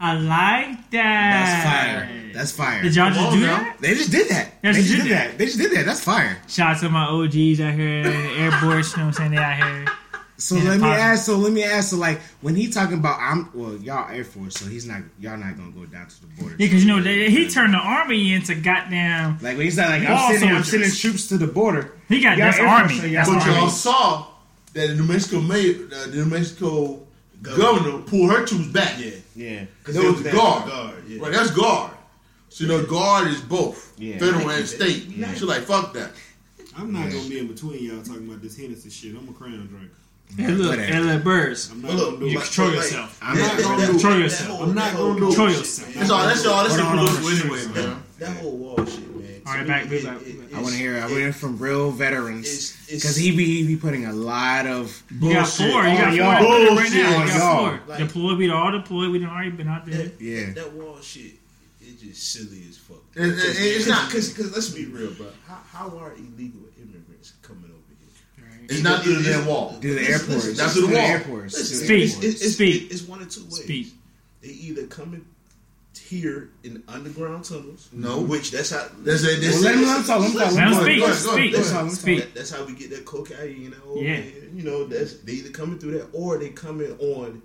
I 0.00 0.14
like 0.14 0.90
that. 0.90 1.32
That's 1.32 1.64
fire. 1.64 2.32
That's 2.34 2.52
fire. 2.52 2.82
Did 2.82 2.94
y'all 2.96 3.06
Come 3.06 3.14
just 3.14 3.26
on 3.26 3.34
do 3.38 3.40
now. 3.46 3.56
that? 3.58 3.76
They 3.80 3.94
just 3.94 4.10
did 4.10 4.28
that. 4.28 4.60
They 4.62 4.72
They 4.72 4.78
just 4.78 4.88
just 4.88 5.02
did 5.02 5.08
did 5.08 5.16
that. 5.18 5.38
They 5.38 5.44
just 5.46 5.58
did 5.58 5.72
that. 5.72 5.86
That's 5.86 6.00
fire. 6.00 6.36
Shout 6.48 6.76
out 6.76 6.80
to 6.80 6.88
my 6.90 7.04
OGs 7.04 7.60
out 7.60 7.74
here 7.74 7.98
in 7.98 8.02
the 8.02 8.30
Air 8.38 8.50
Force. 8.52 8.92
You 8.92 8.98
know 8.98 9.06
what 9.06 9.08
I'm 9.08 9.12
saying? 9.12 9.30
They 9.30 9.36
out 9.38 9.56
here. 9.56 9.86
So 10.36 10.56
let 10.56 10.80
me 10.80 10.88
ask. 10.88 11.26
So 11.26 11.36
let 11.36 11.52
me 11.52 11.62
ask. 11.62 11.90
So 11.90 11.96
like 11.96 12.20
when 12.40 12.56
he 12.56 12.68
talking 12.68 12.98
about 12.98 13.18
I'm 13.20 13.50
well, 13.54 13.76
y'all 13.76 14.10
Air 14.10 14.24
Force, 14.24 14.54
so 14.56 14.66
he's 14.66 14.86
not 14.86 15.02
y'all 15.20 15.36
not 15.36 15.56
gonna 15.56 15.70
go 15.70 15.84
down 15.86 16.08
to 16.08 16.20
the 16.22 16.26
border. 16.26 16.56
Yeah, 16.58 16.66
because 16.66 16.84
you 16.84 16.90
know 16.92 17.00
they, 17.00 17.30
he 17.30 17.48
turned 17.48 17.72
the 17.72 17.78
army 17.78 18.32
into 18.34 18.54
goddamn. 18.56 19.34
Like 19.40 19.56
when 19.56 19.60
he's 19.66 19.76
not 19.76 19.90
like 19.90 20.02
I'm 20.08 20.32
sending, 20.32 20.56
I'm 20.56 20.64
sending 20.64 20.90
troops 20.90 21.28
to 21.28 21.38
the 21.38 21.46
border. 21.46 21.92
He 22.08 22.20
got 22.20 22.36
Y'all 22.36 22.46
that's 22.46 22.58
Air 22.58 22.66
Force, 22.68 22.80
army. 22.80 22.94
so 22.98 23.08
That's 23.08 23.28
But 23.28 23.42
army. 23.42 23.54
y'all 23.54 23.68
saw 23.68 24.26
that 24.72 24.86
the 24.88 24.94
New 24.96 25.04
Mexico 25.04 25.40
mayor, 25.40 25.88
uh, 25.94 26.06
the 26.08 26.16
New 26.16 26.24
Mexico 26.26 27.06
governor, 27.40 27.98
pulled 28.02 28.30
her 28.32 28.44
troops 28.44 28.66
back. 28.68 28.98
Yeah. 28.98 29.10
Yeah. 29.36 29.64
Cause 29.84 29.94
That 29.94 30.04
it 30.04 30.06
was 30.10 30.16
the 30.18 30.22
that 30.24 30.34
guard. 30.34 30.68
guard 30.68 31.04
yeah. 31.08 31.22
Right, 31.22 31.32
that's 31.32 31.50
guard. 31.52 31.92
So 32.48 32.64
you 32.64 32.68
know, 32.70 32.84
guard 32.86 33.28
is 33.28 33.40
both 33.40 33.94
Yeah. 33.98 34.18
federal 34.18 34.50
and 34.50 34.66
state. 34.66 35.04
Yeah. 35.06 35.32
So 35.34 35.46
like, 35.46 35.62
fuck 35.62 35.92
that. 35.94 36.10
I'm 36.76 36.92
not 36.92 37.06
Yeah. 37.06 37.18
gonna 37.18 37.28
be 37.28 37.38
in 37.38 37.46
between 37.46 37.84
y'all 37.84 38.02
talking 38.02 38.26
about 38.28 38.42
this 38.42 38.56
Hennessy 38.56 38.90
shit. 38.90 39.14
I'm 39.16 39.28
a 39.28 39.32
crown 39.32 39.66
drink. 39.68 39.90
Hey, 40.36 40.48
look, 40.48 40.70
Whatever. 40.70 40.92
hey, 40.92 41.00
look, 41.00 41.24
birds. 41.24 41.70
I'm 41.70 41.80
not 41.82 41.88
But 41.92 41.96
look, 41.96 42.20
You 42.22 42.38
control 42.40 42.68
like, 42.68 42.76
yourself. 42.78 43.18
I'm 43.22 43.38
not 43.38 43.58
gonna 43.60 43.76
do 43.76 43.82
it. 43.84 43.90
Control 43.90 44.18
yourself. 44.18 44.60
I'm 44.62 44.74
not 44.74 44.96
gonna 44.96 45.20
do 45.20 45.24
it. 45.24 45.26
Control 45.28 45.48
yourself. 45.50 45.94
That's 45.94 46.10
all. 46.10 46.26
That's 46.26 46.46
all. 46.46 46.64
That's 46.64 46.76
Hold 46.76 46.98
on, 46.98 47.04
the 47.04 47.10
hold 47.12 47.32
anyway, 47.32 47.66
man. 47.86 48.02
That 48.18 48.36
whole 48.38 48.56
wall 48.56 48.84
shit, 48.84 49.14
man. 49.16 49.42
All 49.46 49.54
right, 49.54 49.66
back- 49.66 49.88
back- 49.88 50.02
back. 50.02 50.16
I 50.56 50.60
want 50.60 50.72
to 50.72 50.78
hear. 50.78 50.96
I 50.96 51.00
want 51.02 51.10
to 51.10 51.18
hear 51.20 51.32
from 51.32 51.58
real 51.58 51.90
veterans 51.92 52.46
It's- 52.46 52.76
it's- 52.88 53.02
because 53.02 53.16
he 53.16 53.30
be 53.36 53.44
he 53.62 53.66
be 53.66 53.76
putting 53.76 54.06
a 54.06 54.12
lot 54.12 54.66
of 54.66 55.02
You 55.20 55.32
got 55.34 55.44
Bullshit. 55.44 55.70
four. 55.72 55.82
You 55.86 55.98
got 55.98 56.04
four 56.08 56.12
y'all. 56.16 56.30
out 56.30 56.40
there 56.40 56.76
right 56.76 56.92
now. 56.92 57.22
You 57.24 57.28
got 57.28 57.60
four. 57.60 57.80
Like- 57.86 57.98
deployed. 58.00 58.38
We 58.38 58.50
all 58.50 58.72
deployed. 58.72 59.10
We 59.12 59.18
done 59.20 59.30
already 59.30 59.50
been 59.50 59.68
out 59.68 59.86
there. 59.86 59.94
That, 60.04 60.20
Yeah. 60.20 60.52
that 60.54 60.72
wall 60.72 60.98
shit, 61.00 61.34
it 61.80 62.00
just 62.02 62.32
silly 62.32 62.64
as 62.68 62.76
fuck. 62.78 63.02
It- 63.14 63.22
it- 63.28 63.56
it's 63.76 63.86
not- 63.86 64.08
because 64.08 64.30
because 64.30 64.52
let's 64.52 64.70
be 64.70 64.86
real, 64.86 65.12
bro. 65.12 65.26
How, 65.46 65.60
how 65.72 65.98
are 65.98 66.12
illegal 66.14 66.62
immigrants 66.80 67.34
coming 67.42 67.64
over 67.70 67.72
here? 68.00 68.53
It's 68.70 68.82
not 68.82 69.02
through 69.02 69.16
the 69.22 69.30
damn 69.30 69.46
wall. 69.46 69.72
Through 69.80 69.94
the 69.94 70.00
Listen, 70.00 70.12
airports. 70.12 70.34
listen, 70.46 70.56
That's 70.56 70.74
do 70.74 70.80
the 70.82 70.86
the 70.88 70.94
wall. 70.94 71.02
airports. 71.06 71.58
The 71.58 71.64
Speak. 71.64 71.90
It's, 72.04 72.12
airports. 72.14 72.34
it's, 72.34 72.42
it's, 72.44 72.54
Speak. 72.54 72.90
it's 72.92 73.02
one 73.02 73.22
of 73.22 73.28
two 73.30 73.44
ways. 73.44 73.64
Speak. 73.64 73.94
They 74.42 74.48
either 74.48 74.86
coming 74.86 75.24
here 76.00 76.50
in 76.64 76.82
underground 76.88 77.44
tunnels. 77.44 77.88
No. 77.92 78.20
which 78.20 78.50
that's 78.50 78.70
how. 78.70 78.86
That's 78.98 79.22
it. 79.24 79.40
Well, 79.40 79.50
That's 79.50 79.62
let 79.62 79.74
him 79.74 79.82
it. 79.82 79.86
let 79.86 79.98
him 79.98 80.04
talk. 80.04 80.20
Let 80.20 80.30
him 80.30 80.38
talk. 80.38 80.52
Let 80.52 80.52
him 80.52 80.56
Let 80.56 80.66
him 80.66 80.74
speak. 80.74 80.98
go 81.00 81.04
ahead, 81.04 81.04
go 81.04 81.06
ahead, 81.06 81.16
Speak. 81.16 81.52
go 81.52 81.58
ahead. 81.58 81.90
Speak. 81.92 81.98
Speak. 82.00 82.18
That, 82.20 82.34
that's 82.34 82.50
how 82.50 82.64
we 82.64 82.72
get 82.74 82.90
that 82.90 83.04
cocaine 83.04 83.74
over 83.86 84.00
Yeah. 84.02 84.16
here. 84.16 84.42
You 84.54 84.62
know, 84.64 84.84
that's 84.86 85.14
they 85.20 85.32
either 85.34 85.50
coming 85.50 85.78
through 85.78 85.92
that 85.98 86.08
or 86.12 86.38
they 86.38 86.50
coming 86.50 86.92
on 86.98 87.42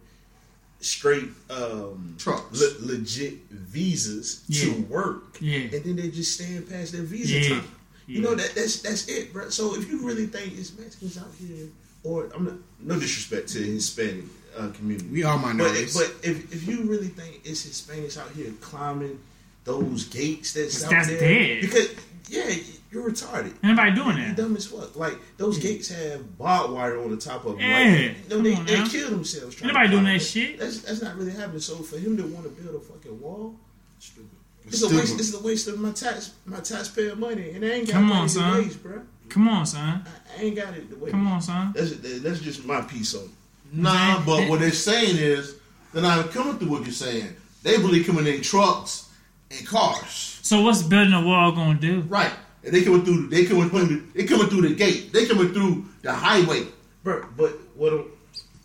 straight 0.81 1.29
um 1.49 2.15
Trucks. 2.17 2.59
le- 2.61 2.85
legit 2.93 3.49
visas 3.49 4.43
Yeah. 4.47 4.73
to 4.73 4.81
work. 4.83 5.37
Yeah. 5.41 5.59
And 5.73 5.83
then 5.83 5.95
they 5.95 6.09
just 6.09 6.33
staying 6.35 6.63
past 6.63 6.91
their 6.93 7.03
visa 7.03 7.33
Yeah. 7.39 7.49
time. 7.59 7.67
You 8.09 8.21
know 8.21 8.35
that 8.35 8.53
that's 8.55 8.81
that's 8.81 9.07
it, 9.07 9.31
bro. 9.31 9.49
So 9.49 9.75
if 9.75 9.89
you 9.89 10.05
really 10.05 10.25
think 10.25 10.57
it's 10.57 10.77
Mexicans 10.77 11.17
out 11.17 11.27
here, 11.39 11.67
or 12.03 12.29
I'm 12.35 12.45
not 12.45 12.53
no 12.79 12.99
disrespect 12.99 13.49
to 13.49 13.59
the 13.59 13.65
Hispanic 13.73 14.25
uh, 14.57 14.69
community, 14.69 15.07
We 15.09 15.23
all 15.23 15.37
but, 15.37 15.47
minorities. 15.55 15.95
but 15.95 16.13
if 16.23 16.51
if 16.53 16.67
you 16.67 16.83
really 16.83 17.07
think 17.09 17.41
it's 17.45 17.65
Hispanics 17.65 18.17
out 18.17 18.31
here 18.31 18.51
climbing 18.61 19.19
those 19.63 20.05
gates 20.05 20.53
that's 20.53 20.83
out 20.83 20.89
That's 20.91 21.07
there, 21.09 21.19
dead. 21.19 21.61
because 21.61 21.89
yeah, 22.29 22.49
you're 22.91 23.09
retarded. 23.09 23.53
Anybody 23.63 23.91
doing 23.91 24.15
that? 24.17 24.35
dumb 24.35 24.55
as 24.55 24.65
fuck. 24.65 24.95
Like 24.95 25.15
those 25.37 25.59
gates 25.59 25.89
have 25.89 26.37
barbed 26.37 26.73
wire 26.73 26.99
on 26.99 27.11
the 27.11 27.17
top 27.17 27.45
of 27.45 27.53
them. 27.57 27.61
Yeah. 27.61 27.77
Like, 28.07 28.29
you 28.31 28.37
know, 28.53 28.63
they, 28.63 28.75
they 28.83 28.89
kill 28.89 29.09
themselves. 29.11 29.55
trying 29.55 29.69
Anybody 29.71 29.89
doing 29.91 30.03
that 30.05 30.15
it. 30.15 30.19
shit? 30.21 30.59
That's 30.59 30.81
that's 30.81 31.01
not 31.01 31.15
really 31.15 31.31
happening. 31.33 31.59
So 31.59 31.75
for 31.77 31.97
him 31.99 32.17
to 32.17 32.23
want 32.23 32.45
to 32.45 32.49
build 32.61 32.75
a 32.75 32.79
fucking 32.79 33.19
wall, 33.21 33.55
Stupid. 33.99 34.29
It's 34.65 34.81
a 34.83 34.95
waste. 34.95 35.19
It's 35.19 35.33
a 35.33 35.41
waste 35.41 35.67
of 35.67 35.79
my 35.79 35.91
tax 35.91 36.33
my 36.45 36.59
taxpayer 36.59 37.15
money, 37.15 37.51
and 37.51 37.63
I 37.65 37.69
ain't 37.69 37.87
got 37.87 37.93
Come 37.93 38.11
on, 38.11 38.27
to 38.27 38.33
son. 38.33 38.57
waste, 38.63 38.83
bro. 38.83 39.01
Come 39.29 39.47
on, 39.47 39.65
son. 39.65 40.05
I, 40.05 40.39
I 40.39 40.43
ain't 40.43 40.55
got 40.55 40.73
it 40.73 40.89
to 40.89 40.95
waste. 40.97 41.11
Come 41.11 41.27
on, 41.27 41.41
son. 41.41 41.73
That's 41.75 41.95
that's 41.97 42.39
just 42.41 42.65
my 42.65 42.81
piece 42.81 43.15
on. 43.15 43.23
it. 43.25 43.29
Nah, 43.71 44.23
but 44.25 44.49
what 44.49 44.59
they're 44.59 44.71
saying 44.71 45.17
is 45.17 45.55
they're 45.93 46.01
not 46.01 46.31
coming 46.31 46.57
through 46.57 46.69
what 46.71 46.83
you're 46.83 46.91
saying. 46.91 47.35
They 47.63 47.77
really 47.77 48.03
coming 48.03 48.25
in 48.25 48.41
trucks 48.41 49.09
and 49.51 49.65
cars. 49.67 50.39
So 50.41 50.61
what's 50.61 50.81
building 50.81 51.13
a 51.13 51.21
wall 51.23 51.51
gonna 51.51 51.79
do? 51.79 52.01
Right. 52.01 52.31
And 52.63 52.73
they 52.73 52.83
coming 52.83 53.03
through. 53.05 53.27
They 53.27 53.45
coming 53.45 53.69
through. 53.69 53.85
The, 53.85 54.03
they 54.15 54.23
coming 54.25 54.47
through 54.47 54.61
the 54.67 54.75
gate. 54.75 55.13
They 55.13 55.25
coming 55.25 55.53
through 55.53 55.85
the 56.01 56.11
highway. 56.13 56.65
Bro, 57.03 57.27
but 57.37 57.51
what 57.75 57.93
I'm 57.93 58.05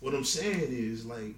what 0.01 0.13
I'm 0.13 0.23
saying 0.23 0.67
is 0.69 1.05
like, 1.05 1.35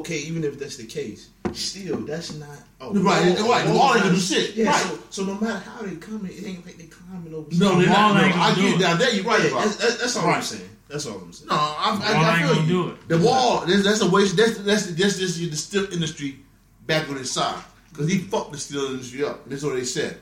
okay, 0.00 0.18
even 0.18 0.44
if 0.44 0.58
that's 0.58 0.76
the 0.76 0.86
case, 0.86 1.28
still 1.52 1.96
that's 1.98 2.34
not 2.34 2.48
a 2.80 2.90
Right, 2.90 3.38
wall- 3.38 3.50
right, 3.50 3.66
the 3.66 3.72
wall 3.72 3.94
ain't 3.94 4.02
gonna 4.04 4.14
do 4.14 4.20
shit. 4.20 4.54
Yeah, 4.54 4.70
Right. 4.70 4.82
so, 4.82 4.98
so 5.10 5.24
no 5.24 5.34
matter 5.40 5.58
how 5.58 5.82
they 5.82 5.96
coming, 5.96 6.32
it 6.32 6.44
ain't 6.46 6.64
like 6.66 6.76
they 6.76 6.84
climbing 6.84 7.34
over. 7.34 7.48
No, 7.52 7.56
something. 7.70 7.78
they're 7.80 7.88
not. 7.88 7.98
wall 7.98 8.14
No, 8.14 8.20
ain't 8.24 8.32
gonna 8.34 8.44
I 8.44 8.54
do 8.54 8.62
get 8.62 8.74
it. 8.74 8.78
down 8.80 8.98
there. 8.98 9.14
You're 9.14 9.24
right 9.24 9.40
Yeah, 9.42 9.50
about. 9.50 9.64
that's, 9.64 9.76
that's, 9.76 9.96
that's 9.98 10.16
all 10.16 10.26
I'm 10.28 10.42
saying. 10.42 10.70
That's 10.88 11.06
all 11.06 11.18
I'm 11.18 11.32
saying. 11.32 11.48
No, 11.48 11.54
I, 11.56 12.00
I, 12.02 12.14
Wall 12.14 12.24
I, 12.24 12.38
ain't 12.38 12.46
feel 12.46 12.54
gonna 12.54 12.66
you. 12.66 12.72
do 12.84 12.88
it. 12.90 13.08
The 13.08 13.18
wall. 13.18 13.66
That's, 13.66 13.82
that's 13.84 14.00
a 14.02 14.08
waste. 14.10 14.36
That's 14.36 14.58
that's 14.58 14.86
that's 14.86 15.18
just 15.18 15.38
the 15.50 15.56
steel 15.56 15.92
industry 15.92 16.38
back 16.86 17.08
on 17.08 17.16
his 17.16 17.32
side 17.32 17.62
because 17.90 18.08
he 18.10 18.18
fucked 18.18 18.52
the 18.52 18.58
steel 18.58 18.86
industry 18.86 19.24
up. 19.24 19.48
That's 19.48 19.62
what 19.64 19.74
they 19.74 19.84
said. 19.84 20.18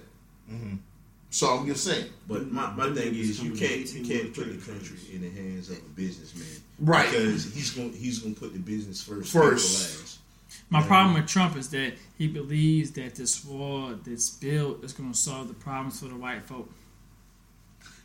So 0.48 0.54
I'm 1.42 1.66
just 1.66 1.82
saying. 1.84 2.06
But 2.28 2.50
my, 2.52 2.70
my 2.74 2.92
thing 2.94 3.14
is, 3.14 3.42
you 3.42 3.52
can't 3.52 3.92
you 3.92 4.04
can't 4.04 4.32
put 4.32 4.46
the 4.46 4.72
country 4.72 4.98
in 5.12 5.22
the 5.22 5.30
hands 5.30 5.68
of 5.70 5.78
a 5.78 5.88
businessman, 5.96 6.62
Right. 6.78 7.10
Because 7.10 7.52
he's 7.52 7.70
gonna 7.70 7.88
he's 7.88 8.20
gonna 8.20 8.34
put 8.34 8.52
the 8.52 8.60
business 8.60 9.02
first, 9.02 9.32
First. 9.32 10.00
last. 10.00 10.18
My 10.70 10.80
problem 10.82 11.14
with 11.14 11.26
Trump 11.26 11.56
is 11.56 11.68
that 11.70 11.94
he 12.16 12.28
believes 12.28 12.92
that 12.92 13.16
this 13.16 13.44
wall 13.44 13.94
that's 14.06 14.30
built 14.30 14.84
is 14.84 14.92
gonna 14.92 15.12
solve 15.14 15.48
the 15.48 15.54
problems 15.54 15.98
for 16.00 16.06
the 16.06 16.14
white 16.16 16.44
folk. 16.44 16.70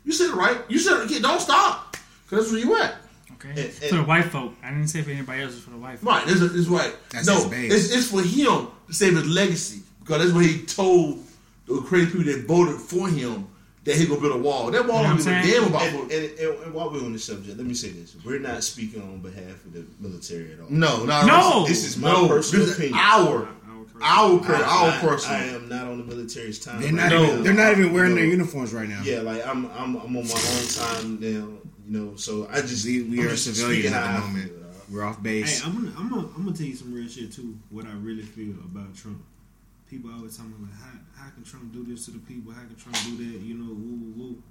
You 0.06 0.12
said 0.12 0.30
it 0.32 0.36
right. 0.36 0.58
You 0.68 0.80
said 0.80 1.10
it. 1.10 1.22
Don't 1.22 1.40
stop. 1.42 1.98
Cause 2.30 2.40
that's 2.40 2.52
where 2.52 2.62
you 2.62 2.82
at. 2.82 2.96
Okay, 3.34 3.62
And- 3.66 3.72
for 3.72 3.96
the 3.98 4.04
white 4.04 4.26
folk. 4.26 4.54
I 4.64 4.70
didn't 4.70 4.88
say 4.88 5.02
for 5.02 5.12
anybody 5.12 5.44
else. 5.44 5.54
It's 5.54 5.64
for 5.64 5.70
the 5.72 5.78
white 5.78 6.00
folk. 6.00 6.10
Right. 6.10 6.26
That's, 6.28 6.40
that's 6.40 6.68
right. 6.68 6.96
That's 7.12 7.28
no, 7.28 7.36
his 7.36 7.46
base. 7.46 7.74
it's, 7.74 7.96
it's 7.96 8.10
for 8.12 8.22
him 8.22 8.68
to 8.88 8.94
save 8.94 9.16
his 9.16 9.28
legacy 9.28 9.82
because 10.00 10.24
that's 10.24 10.34
what 10.34 10.46
he 10.46 10.64
told 10.64 11.24
the 11.76 11.82
crazy 11.82 12.08
people 12.08 12.24
that 12.26 12.46
voted 12.46 12.76
for 12.82 13.08
him 13.08 13.48
that 13.86 13.96
he 13.96 14.06
gonna 14.06 14.20
build 14.20 14.34
a 14.36 14.38
wall. 14.38 14.70
That 14.72 14.86
wall 14.88 15.02
You 15.04 15.10
know 15.10 15.16
don't 15.24 15.44
give 15.44 15.54
a 15.54 15.60
damn 15.62 15.68
about. 15.68 15.82
And, 15.84 16.12
and, 16.12 16.40
and, 16.40 16.64
and 16.64 16.74
while 16.74 16.90
we're 16.92 17.04
on 17.04 17.14
the 17.14 17.20
subject, 17.20 17.58
let 17.58 17.66
me 17.66 17.74
say 17.74 17.90
this: 17.90 18.16
we're 18.26 18.40
not 18.40 18.64
speaking 18.64 19.02
on 19.02 19.20
behalf 19.20 19.64
of 19.66 19.74
the 19.74 19.86
military 20.00 20.54
at 20.54 20.60
all. 20.60 20.70
no, 20.70 21.06
no, 21.06 21.26
No! 21.26 21.66
This 21.68 21.86
is 21.86 21.98
my 21.98 22.12
no. 22.12 22.28
personal 22.28 22.66
this 22.66 22.74
is 22.74 22.80
opinion. 22.80 23.00
Our, 23.02 23.48
our, 24.02 24.40
per, 24.40 24.56
I, 24.56 24.62
our 24.62 24.90
I- 24.92 25.00
person. 25.00 25.32
I 25.32 25.44
am 25.46 25.70
not 25.70 25.88
on 25.88 25.98
the 26.00 26.04
military's 26.04 26.60
time. 26.60 26.82
They're 26.82 26.92
right 26.92 26.96
not 26.96 27.10
now. 27.12 27.24
even. 27.24 27.44
They're 27.44 27.54
not 27.54 27.72
even 27.78 27.94
wearing 27.94 28.12
You 28.12 28.18
their 28.18 28.26
uniforms 28.26 28.74
right 28.74 28.88
now. 28.90 29.02
Yeah, 29.04 29.22
like 29.22 29.46
I'm, 29.46 29.66
I'm, 29.72 29.96
I'm 29.98 30.06
on 30.06 30.14
my 30.14 30.20
own 30.20 30.68
time 30.68 31.20
now. 31.20 31.28
You 31.28 31.60
know, 31.88 32.16
so 32.16 32.48
I 32.52 32.62
just 32.62 32.86
We, 32.86 33.02
we 33.04 33.20
are 33.26 33.30
just 33.30 33.46
civilians 33.46 33.94
at 33.94 34.14
the 34.16 34.20
moment. 34.20 34.52
We're 34.92 35.04
off 35.04 35.18
Hey, 35.18 35.42
base. 35.42 35.66
I'm 35.66 35.74
gonna, 35.74 35.92
I'm 35.98 36.10
gonna, 36.10 36.28
I'm 36.36 36.44
gonna 36.46 36.56
tell 36.56 36.66
you 36.68 36.76
some 36.76 36.94
real 36.94 37.08
shit 37.08 37.32
too. 37.34 37.58
What 37.70 37.86
I 37.86 37.92
really 37.94 38.24
feel 38.24 38.52
about 38.66 38.96
Trump. 38.96 39.24
People 39.90 40.12
always 40.14 40.38
talking 40.38 40.54
like, 40.62 40.80
how, 40.80 41.24
how 41.24 41.30
can 41.32 41.44
Trump 41.44 41.74
do 41.74 41.84
this 41.84 42.06
to 42.06 42.12
the 42.12 42.20
people? 42.20 42.52
How 42.54 42.62
can 42.62 42.76
Trump 42.76 42.98
do 43.06 43.18
that? 43.18 43.40
You 43.42 43.56
know, 43.56 43.74
woo, 43.74 44.14
woo, 44.16 44.24
woo. 44.24 44.44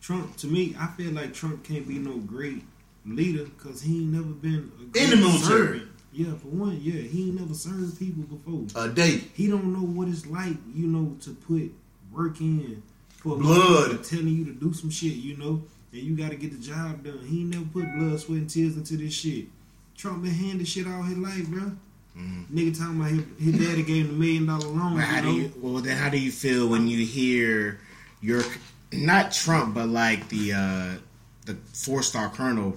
Trump, 0.00 0.36
to 0.38 0.46
me, 0.46 0.74
I 0.78 0.86
feel 0.88 1.12
like 1.12 1.32
Trump 1.34 1.62
can't 1.62 1.86
be 1.86 1.98
no 1.98 2.16
great 2.16 2.64
leader 3.06 3.44
because 3.44 3.82
he 3.82 3.98
ain't 3.98 4.12
never 4.12 4.24
been 4.24 4.72
a 4.80 4.84
great 4.84 5.04
In 5.04 5.10
the 5.10 5.16
military. 5.16 5.82
Yeah, 6.12 6.34
for 6.34 6.48
one, 6.48 6.80
yeah, 6.82 7.00
he 7.02 7.28
ain't 7.28 7.40
never 7.40 7.54
served 7.54 7.98
people 7.98 8.24
before. 8.24 8.66
a 8.82 8.88
day. 8.88 9.18
He 9.34 9.46
don't 9.48 9.72
know 9.72 9.86
what 9.86 10.08
it's 10.08 10.26
like, 10.26 10.56
you 10.74 10.88
know, 10.88 11.16
to 11.20 11.30
put 11.30 11.72
work 12.10 12.40
in 12.40 12.82
for 13.18 13.36
Blood. 13.36 14.02
telling 14.02 14.28
you 14.28 14.44
to 14.46 14.52
do 14.52 14.72
some 14.72 14.90
shit, 14.90 15.12
you 15.12 15.36
know, 15.36 15.62
and 15.92 16.02
you 16.02 16.16
got 16.16 16.30
to 16.30 16.36
get 16.36 16.50
the 16.50 16.58
job 16.58 17.04
done. 17.04 17.20
He 17.24 17.42
ain't 17.42 17.50
never 17.50 17.66
put 17.66 17.84
blood, 17.94 18.18
sweat, 18.18 18.38
and 18.38 18.50
tears 18.50 18.76
into 18.76 18.96
this 18.96 19.12
shit. 19.12 19.46
Trump 19.96 20.22
been 20.22 20.32
handing 20.32 20.64
shit 20.66 20.86
all 20.88 21.02
his 21.02 21.18
life, 21.18 21.46
bro. 21.46 21.72
Nigga 22.52 22.78
talking 22.78 23.00
about 23.00 23.10
his, 23.10 23.24
his 23.56 23.66
daddy 23.66 23.82
gave 23.82 24.06
him 24.06 24.16
a 24.16 24.18
million 24.18 24.46
dollar 24.46 24.66
loan. 24.66 24.96
But 24.96 25.04
how 25.04 25.16
you 25.16 25.22
do 25.22 25.28
know? 25.28 25.38
you? 25.38 25.52
Well, 25.60 25.82
then 25.82 25.96
how 25.96 26.08
do 26.08 26.18
you 26.18 26.32
feel 26.32 26.68
when 26.68 26.88
you 26.88 27.04
hear 27.04 27.80
your 28.20 28.42
not 28.92 29.32
Trump, 29.32 29.74
but 29.74 29.88
like 29.88 30.28
the 30.28 30.52
uh, 30.52 30.94
the 31.46 31.56
four 31.72 32.02
star 32.02 32.28
colonel 32.28 32.76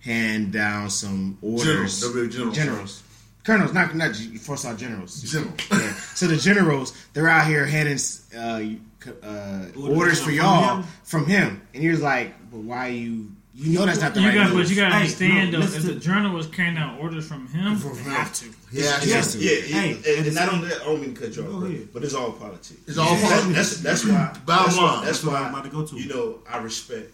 hand 0.00 0.52
down 0.52 0.90
some 0.90 1.38
orders. 1.40 2.00
Generals. 2.00 2.34
Generals. 2.34 2.56
Generals. 2.56 3.02
Colonels, 3.44 3.72
not 3.72 3.94
not 3.94 4.14
four 4.16 4.56
star 4.56 4.74
generals. 4.74 5.22
General. 5.22 5.52
Yeah. 5.70 5.92
So 6.14 6.26
the 6.26 6.36
generals, 6.36 6.96
they're 7.12 7.28
out 7.28 7.46
here 7.46 7.66
handing 7.66 7.98
uh, 8.36 8.62
uh, 9.22 9.66
Orders 9.76 9.96
orders 9.96 10.22
for 10.22 10.30
y'all 10.30 10.76
him? 10.76 10.84
from 11.02 11.26
him, 11.26 11.60
and 11.74 11.82
you're 11.82 11.96
like, 11.96 12.34
but 12.50 12.58
why 12.60 12.88
you? 12.88 13.32
You 13.54 13.78
know 13.78 13.84
that's 13.84 14.00
not 14.00 14.14
the 14.14 14.20
You 14.22 14.28
right 14.28 14.34
got, 14.34 14.48
move. 14.50 14.62
but 14.62 14.70
you 14.70 14.76
got 14.76 14.88
to 14.88 14.94
Hey, 14.94 15.00
understand 15.02 15.52
no, 15.52 15.60
though, 15.60 15.76
if 15.76 15.82
the 15.82 15.94
general 15.96 16.32
was 16.32 16.46
carrying 16.46 16.78
out 16.78 16.98
orders 16.98 17.26
from 17.28 17.46
him, 17.48 17.76
From 17.76 17.98
him. 17.98 18.10
have 18.12 18.32
to. 18.34 18.46
Yeah, 18.72 18.98
He 19.00 19.10
has 19.10 19.36
yeah. 19.36 19.50
to. 19.50 19.54
Yeah, 19.56 19.60
Hey, 19.80 19.88
yeah, 20.04 20.16
and, 20.18 20.26
and 20.26 20.34
not 20.34 20.52
only 20.54 20.68
that, 20.68 20.80
I 20.80 20.84
don't 20.86 21.00
mean 21.02 21.14
to 21.14 21.20
cut 21.20 21.36
you 21.36 21.42
Go 21.42 21.54
off, 21.56 21.60
but, 21.60 21.66
ahead. 21.70 21.88
but 21.92 22.02
it's 22.04 22.14
all 22.14 22.32
politics. 22.32 22.80
It's 22.86 22.96
all 22.96 23.14
That- 23.14 23.22
politics. 23.42 23.54
That's 23.54 23.80
that's 23.82 24.04
why. 24.06 24.36
Bottom 24.46 24.64
that's 24.66 24.76
why, 24.78 24.82
line. 24.84 25.04
that's 25.04 25.20
That's 25.20 25.24
why 25.24 25.40
I'm 25.42 25.50
about 25.52 25.64
to 25.64 25.70
go 25.70 25.84
to. 25.84 25.96
You 25.96 26.08
know, 26.08 26.38
I 26.50 26.58
respect 26.58 27.10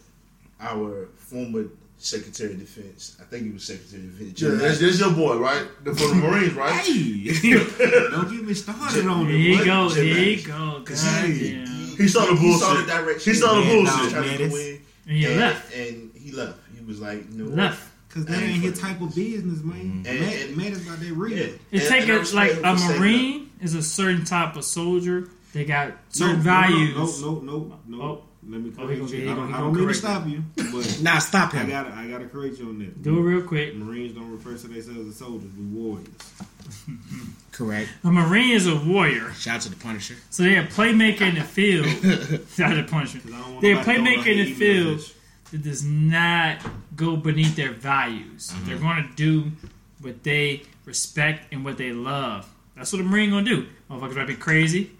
our 0.61 1.09
former 1.17 1.65
Secretary 1.99 2.53
of 2.53 2.61
Defense. 2.61 3.17
I 3.21 3.25
think 3.25 3.43
he 3.47 3.51
was 3.51 3.65
Secretary 3.65 4.03
of 4.05 4.17
Defense. 4.17 4.41
Yeah, 4.41 4.49
Jim 4.51 4.59
that's, 4.59 4.79
that's 4.79 5.01
your 5.01 5.11
boy, 5.11 5.39
right? 5.39 5.67
The, 5.83 5.93
from 5.95 6.21
the 6.21 6.27
Marines, 6.29 6.53
right? 6.55 6.71
Hey, 6.73 7.25
don't 8.13 8.31
get 8.31 8.45
me 8.45 8.55
started 8.55 9.07
on 9.09 9.27
Here 9.27 9.35
it. 9.35 9.41
you 9.41 9.59
boy. 9.59 9.65
go, 9.65 9.89
Jim 9.93 10.05
here 10.07 10.17
you 10.19 10.37
Mattis. 10.39 10.47
go. 10.47 10.83
'Cause 10.85 11.03
he, 11.03 11.09
Goddamn. 11.57 11.67
he, 11.67 11.97
He 11.97 12.09
saw 12.09 12.21
the 12.27 12.35
bullshit. 12.35 12.43
He 12.47 12.59
saw 12.59 12.75
the 12.75 12.87
direction. 12.87 13.33
He 13.33 13.39
saw 13.39 13.55
the 13.55 13.61
man, 13.63 13.85
bullshit. 13.85 14.13
Man, 14.13 14.41
it's- 14.41 14.53
in, 14.55 14.81
And 15.09 15.17
he 15.17 15.27
left. 15.27 15.75
and 15.75 16.11
he 16.31 16.37
left. 16.37 16.59
He 16.77 16.85
was 16.85 17.01
like, 17.01 17.31
you 17.33 17.45
know. 17.45 17.55
Left. 17.55 17.89
Cause 18.11 18.25
that 18.25 18.43
ain't 18.43 18.63
his 18.63 18.81
type 18.81 19.01
of 19.03 19.15
business, 19.15 19.63
man. 19.63 20.03
Mm-hmm. 20.05 20.07
And- 20.07 20.21
Matt, 20.21 20.35
and- 20.35 20.57
Mattis 20.57 20.87
about 20.87 21.01
that 21.01 21.13
real. 21.13 21.37
Yeah. 21.39 21.47
It's 21.71 21.85
And- 21.85 21.95
take 21.95 22.03
and 22.05 22.13
I 22.13 22.15
a, 22.15 22.19
respect 22.21 22.63
like 22.63 22.65
a 22.65 22.99
marine 22.99 23.51
is 23.61 23.75
a 23.75 23.83
certain 23.83 24.25
type 24.25 24.57
of 24.57 24.65
soldier. 24.65 25.29
They 25.53 25.65
got 25.65 25.89
No, 25.89 25.95
certain 26.11 26.37
no, 26.39 26.43
values. 26.43 27.21
No, 27.23 27.35
no, 27.35 27.41
no, 27.41 27.79
no. 27.87 28.03
Oh. 28.03 28.25
Let 28.49 28.63
me 28.63 28.73
Oh, 28.79 28.87
correct 28.87 29.01
gonna- 29.01 29.13
you. 29.13 29.31
I 29.31 29.35
don't, 29.35 29.53
I 29.55 29.59
don't 29.59 29.75
mean 29.75 29.89
to 29.89 29.95
stop 29.95 30.27
you, 30.27 30.43
but 30.57 31.01
Nah, 31.03 31.19
stop 31.19 31.53
him. 31.53 31.61
I 31.61 31.65
him. 31.65 31.71
gotta, 31.71 31.95
I 31.95 32.07
gotta 32.09 32.27
correct 32.29 32.59
you 32.59 32.69
on 32.69 32.79
that. 32.79 33.03
Do 33.03 33.19
it 33.19 33.21
real 33.21 33.43
quick. 33.43 33.77
Marines 33.77 34.15
don't 34.15 34.31
refer 34.31 34.57
to 34.57 34.69
themselves 34.69 35.07
as 35.09 35.17
soldiers, 35.17 35.51
we 35.59 35.65
warriors. 35.67 36.09
Correct. 37.53 37.89
A 38.05 38.11
marine 38.11 38.53
is 38.55 38.67
a 38.67 38.77
warrior, 38.77 39.33
Shout 39.35 39.57
out 39.57 39.61
to 39.63 39.71
the 39.71 39.77
Punisher. 39.77 40.15
so 40.31 40.45
they're 40.45 40.63
a 40.63 40.67
playmaker 40.67 41.23
in 41.23 41.35
the 41.35 41.43
field. 41.43 41.87
Shout 42.55 42.73
out 42.73 42.77
to 42.77 42.91
Punisher. 42.91 43.19
Cause 43.19 43.33
I 43.33 43.39
don't 43.41 43.51
want 43.51 43.63
They're 43.63 43.79
a 43.81 43.85
playmaker 43.85 44.27
in 44.29 44.39
the 44.39 44.45
hate 44.45 44.57
field. 44.57 45.01
Emails 45.49 45.51
that 45.51 45.63
does 45.63 45.85
not 45.85 46.59
go 46.97 47.17
beneath 47.17 47.57
their 47.57 47.73
values. 47.73 48.51
Mm-hmm. 48.53 48.67
They're 48.67 48.79
going 48.79 49.09
to 49.09 49.15
do 49.17 49.53
what 50.01 50.23
they 50.23 50.63
respect 50.85 51.53
and 51.53 51.65
what 51.65 51.77
they 51.79 51.93
love. 51.93 52.49
That's 52.77 52.93
what 52.93 53.01
a 53.01 53.05
Marine 53.05 53.31
going 53.31 53.45
to 53.45 53.57
do. 53.63 53.67
Motherfuckers 53.91 54.17
might 54.17 54.27
be 54.27 54.35
crazy. 54.37 54.91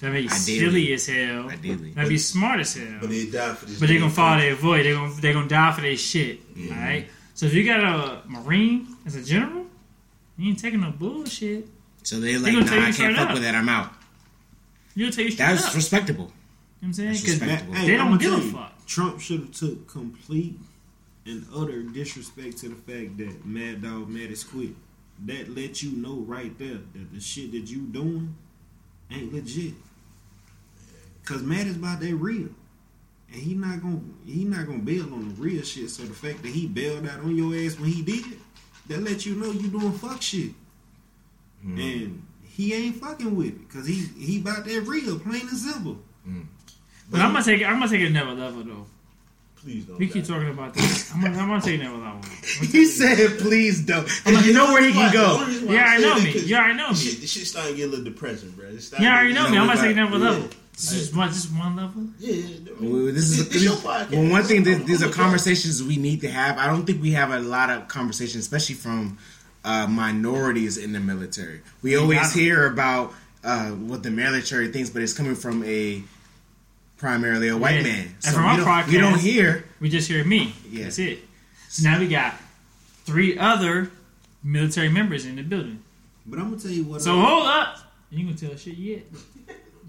They 0.00 0.08
might 0.08 0.12
be 0.14 0.28
Ideally. 0.28 0.36
silly 0.60 0.92
as 0.92 1.06
hell. 1.06 1.50
Ideally. 1.50 1.90
They 1.92 2.02
might 2.02 2.08
be 2.08 2.18
smart 2.18 2.60
as 2.60 2.74
hell. 2.74 2.98
But 3.00 3.08
they 3.10 3.26
die 3.30 3.54
for 3.54 3.64
this. 3.66 3.80
But 3.80 3.88
they're 3.88 3.98
gonna 3.98 4.10
follow 4.10 4.38
their 4.40 4.54
void. 4.54 4.84
They're 4.84 4.92
gonna 4.94 5.14
they're 5.22 5.32
gonna 5.32 5.48
die 5.48 5.72
for 5.72 5.80
their 5.80 5.96
shit. 5.96 6.40
All 6.70 6.76
right. 6.76 7.06
So 7.32 7.46
if 7.46 7.54
you 7.54 7.64
got 7.64 7.80
a 7.82 8.20
marine 8.28 8.88
as 9.06 9.14
a 9.14 9.22
general, 9.24 9.64
you 10.36 10.50
ain't 10.50 10.58
taking 10.58 10.82
no 10.82 10.90
bullshit. 10.90 11.66
So 12.02 12.20
they're 12.20 12.38
like, 12.38 12.52
gonna 12.52 12.66
nah, 12.66 12.88
I 12.88 12.92
can't 12.92 13.16
fuck 13.16 13.28
up. 13.28 13.32
with 13.34 13.42
that. 13.44 13.54
I'm 13.54 13.70
out. 13.70 13.90
You'll 14.94 15.10
tell 15.12 15.24
you 15.24 15.30
straight 15.30 15.46
That's 15.46 15.68
up. 15.68 15.74
respectable. 15.74 16.24
you 16.24 16.28
know 16.28 16.32
what 16.80 16.86
I'm 16.88 16.92
saying? 16.92 17.08
that's 17.12 17.20
'Cause 17.22 17.30
respectable. 17.40 17.74
Hey, 17.74 17.86
They 17.86 17.96
don't 17.96 18.06
I'ma 18.08 18.16
give 18.18 18.32
a 18.34 18.40
fuck. 18.52 18.72
Trump 18.86 19.20
should 19.20 19.40
have 19.40 19.52
took 19.52 19.88
complete 19.88 20.58
and 21.26 21.44
utter 21.54 21.82
disrespect 21.82 22.58
to 22.58 22.68
the 22.68 22.74
fact 22.74 23.18
that 23.18 23.44
Mad 23.44 23.82
Dog 23.82 24.08
Mattis 24.08 24.48
quit. 24.48 24.70
That 25.26 25.54
let 25.54 25.82
you 25.82 25.92
know 25.92 26.24
right 26.26 26.56
there 26.58 26.78
that 26.94 27.12
the 27.12 27.20
shit 27.20 27.52
that 27.52 27.70
you 27.70 27.80
doing 27.80 28.34
ain't 29.10 29.32
legit. 29.32 29.74
Cause 31.24 31.42
Mattis 31.42 31.76
about 31.76 32.00
that 32.00 32.14
real. 32.14 32.50
And 33.32 33.42
he 33.42 33.54
not 33.54 33.82
gonna 33.82 34.00
he 34.24 34.44
not 34.44 34.66
gonna 34.66 34.78
bail 34.78 35.04
on 35.04 35.30
the 35.30 35.34
real 35.34 35.62
shit. 35.62 35.90
So 35.90 36.04
the 36.04 36.14
fact 36.14 36.42
that 36.42 36.50
he 36.50 36.66
bailed 36.66 37.08
out 37.08 37.20
on 37.20 37.34
your 37.34 37.54
ass 37.54 37.78
when 37.78 37.90
he 37.90 38.02
did, 38.02 38.38
that 38.88 39.02
let 39.02 39.26
you 39.26 39.34
know 39.34 39.50
you 39.50 39.68
doing 39.68 39.92
fuck 39.92 40.22
shit. 40.22 40.52
Mm. 41.64 42.02
And 42.04 42.22
he 42.44 42.74
ain't 42.74 42.96
fucking 42.96 43.34
with 43.34 43.48
it. 43.60 43.70
Cause 43.70 43.86
he 43.86 44.04
he 44.18 44.40
about 44.40 44.64
that 44.66 44.82
real, 44.82 45.18
plain 45.18 45.48
and 45.48 45.58
simple. 45.58 45.98
Mm. 46.28 46.46
But 47.10 47.20
I'm 47.20 47.32
gonna 47.32 47.44
take 47.44 47.60
it. 47.60 47.64
I'm 47.66 47.78
gonna 47.78 47.90
take 47.90 48.00
it 48.02 48.10
never 48.10 48.32
level 48.32 48.62
though. 48.64 48.86
Please 49.62 49.84
don't. 49.84 49.98
We 49.98 50.06
keep 50.06 50.24
die. 50.26 50.34
talking 50.34 50.48
about 50.50 50.74
this. 50.74 51.12
I'm 51.12 51.20
gonna, 51.22 51.38
I'm 51.38 51.48
gonna 51.48 51.60
take 51.60 51.80
it 51.80 51.84
another 51.86 51.98
level. 52.04 52.20
He 52.70 52.84
said, 52.86 53.38
"Please 53.38 53.84
don't." 53.84 54.08
You 54.26 54.52
know 54.52 54.66
where 54.72 54.82
he 54.82 54.92
can 54.92 55.06
The 55.06 55.12
go. 55.12 55.34
only 55.40 55.46
reason 55.46 55.68
why 55.68 55.74
Yeah, 55.74 55.84
I 55.86 55.98
know 55.98 56.14
that 56.14 56.24
me. 56.24 56.32
'cause 56.32 56.42
Yeah, 56.44 56.60
I 56.60 56.72
know 56.72 56.86
the 56.88 56.92
me. 56.94 56.98
Shit, 57.00 57.20
the 57.20 57.26
shit 57.26 57.46
starting 57.46 57.72
to 57.72 57.76
get 57.76 57.86
a 57.88 57.90
little 57.90 58.04
depressing, 58.04 58.50
bro. 58.50 58.66
It's 58.68 58.92
Yeah, 58.98 59.12
I 59.12 59.18
already 59.18 59.34
know 59.34 59.48
me. 59.48 59.54
know, 59.56 59.62
I'm 59.62 59.68
we 59.68 59.74
gonna 59.74 59.88
take 59.88 59.96
it 59.96 60.00
got- 60.00 60.06
another 60.14 60.24
yeah. 60.24 60.30
level. 60.32 60.48
This 60.74 60.92
is 60.92 61.14
one, 61.14 61.28
just 61.32 61.50
one 61.54 61.74
level. 61.76 62.02
Yeah, 62.18 62.34
yeah. 62.34 62.70
Well, 62.80 63.06
this 63.06 63.30
is 63.30 63.40
It's- 63.40 63.54
it's 63.56 63.64
your 63.64 63.72
podcast. 63.76 64.10
well, 64.10 64.30
one 64.30 64.42
thing. 64.44 64.62
This, 64.62 64.84
these 64.84 65.02
are 65.02 65.08
conversations 65.08 65.82
we 65.82 65.96
need 65.96 66.20
to 66.20 66.30
have. 66.30 66.58
I 66.58 66.66
don't 66.66 66.84
think 66.84 67.00
we 67.00 67.12
have 67.12 67.30
a 67.30 67.38
lot 67.40 67.70
of 67.70 67.88
conversations, 67.88 68.44
especially 68.44 68.74
from 68.74 69.16
uh, 69.64 69.86
minorities 69.88 70.76
in 70.76 70.92
the 70.92 71.00
military. 71.00 71.60
We 71.82 71.96
always 71.96 72.32
hear 72.32 72.66
about 72.66 73.14
uh, 73.42 73.70
what 73.70 74.02
the 74.02 74.10
military 74.10 74.68
thinks, 74.70 74.90
but 74.90 75.02
it's 75.02 75.12
coming 75.14 75.34
from 75.34 75.64
a 75.64 76.02
primarily 76.96 77.48
a 77.48 77.56
white 77.56 77.76
Yeah. 77.76 77.82
man. 77.82 78.04
And 78.06 78.24
So 78.24 78.32
from 78.32 78.44
we 78.44 78.48
our 78.62 78.82
don't, 78.82 78.88
we 78.92 78.98
don't 78.98 79.18
hear. 79.20 79.64
We 79.80 79.88
just 79.88 80.08
hear 80.08 80.24
me. 80.24 80.54
Yeah. 80.70 80.84
That's 80.84 80.98
it. 80.98 81.20
So 81.68 81.88
now 81.88 81.98
we 81.98 82.08
got 82.08 82.34
three 83.04 83.38
other 83.38 83.90
military 84.42 84.88
members 84.88 85.26
in 85.26 85.36
the 85.36 85.42
building. 85.42 85.82
But 86.26 86.38
I'm 86.38 86.50
gonna 86.50 86.60
tell 86.62 86.70
you 86.70 86.84
what. 86.84 87.02
So 87.02 87.18
I- 87.18 87.24
hold 87.24 87.46
up. 87.46 87.78
You 88.10 88.18
ain't 88.20 88.38
gonna 88.40 88.50
tell 88.50 88.58
shit 88.58 88.76
yet. 88.78 89.04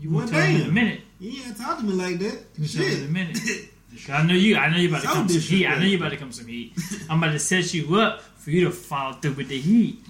You 0.02 0.10
Well, 0.12 0.26
gonna 0.28 0.38
tell 0.38 0.48
me 0.48 0.56
in 0.56 0.62
a 0.62 0.64
damn. 0.66 0.74
minute. 0.74 1.02
You 1.20 1.44
ain't 1.44 1.58
talk 1.58 1.80
to 1.80 1.84
me 1.86 1.94
like 1.94 2.20
that. 2.20 2.46
You 2.58 2.68
gonna 2.68 2.68
tell 2.68 2.86
me 2.86 2.96
in 2.96 3.04
a 3.04 3.08
minute. 3.08 3.40
I 4.10 4.24
know 4.24 4.34
you. 4.36 4.56
I 4.58 4.70
know 4.70 4.78
you 4.78 4.90
about 4.90 5.02
to 5.02 5.08
So 5.08 5.14
come 5.14 5.30
some 5.30 5.40
heat. 5.42 5.66
I 5.66 5.76
know 5.80 5.86
you 5.86 5.98
disrespectful. 5.98 6.06
about 6.06 6.10
to 6.10 6.18
come 6.18 6.32
some 6.32 6.48
heat. 6.48 6.74
I'm 7.10 7.18
about 7.24 7.32
to 7.32 7.40
set 7.40 7.74
you 7.74 7.96
up 7.96 8.22
for 8.38 8.52
you 8.52 8.66
to 8.66 8.72
follow 8.72 9.14
through 9.14 9.32
with 9.34 9.48
the 9.48 9.58
heat. 9.60 10.04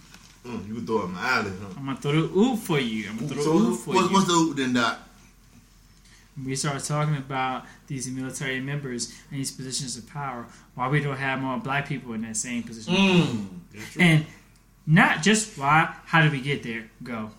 Mm, 0.45 0.67
you 0.67 0.73
can 0.75 0.85
throw 0.85 1.01
it 1.01 1.05
in 1.05 1.11
my 1.13 1.27
alley, 1.29 1.51
huh? 1.61 1.67
I'm 1.77 1.85
gonna 1.85 1.97
throw 1.97 2.11
the 2.13 2.37
oop 2.39 2.59
for 2.59 2.79
you. 2.79 3.09
I'm 3.09 3.15
gonna 3.17 3.27
throw 3.29 3.43
So 3.43 3.59
the 3.59 3.65
oop 3.69 3.79
for 3.79 3.93
what, 3.93 4.09
you. 4.09 4.13
what's 4.15 4.27
the 4.27 4.33
oop 4.33 4.57
then, 4.57 4.73
Doc? 4.73 4.99
We 6.45 6.55
start 6.55 6.83
talking 6.83 7.15
about 7.17 7.65
these 7.87 8.07
military 8.07 8.59
members 8.59 9.13
and 9.31 9.39
these 9.39 9.51
positions 9.51 9.97
of 9.97 10.07
power, 10.09 10.45
why 10.75 10.87
we 10.87 10.99
don't 11.01 11.17
have 11.17 11.39
more 11.41 11.57
black 11.57 11.87
people 11.87 12.13
in 12.13 12.21
that 12.21 12.37
same 12.37 12.63
position, 12.63 12.93
Mm. 12.93 13.47
and 13.99 14.25
not 14.85 15.21
just 15.23 15.57
why. 15.57 15.93
How 16.05 16.21
did 16.21 16.31
we 16.31 16.41
get 16.41 16.63
there? 16.63 16.89
Go. 17.03 17.31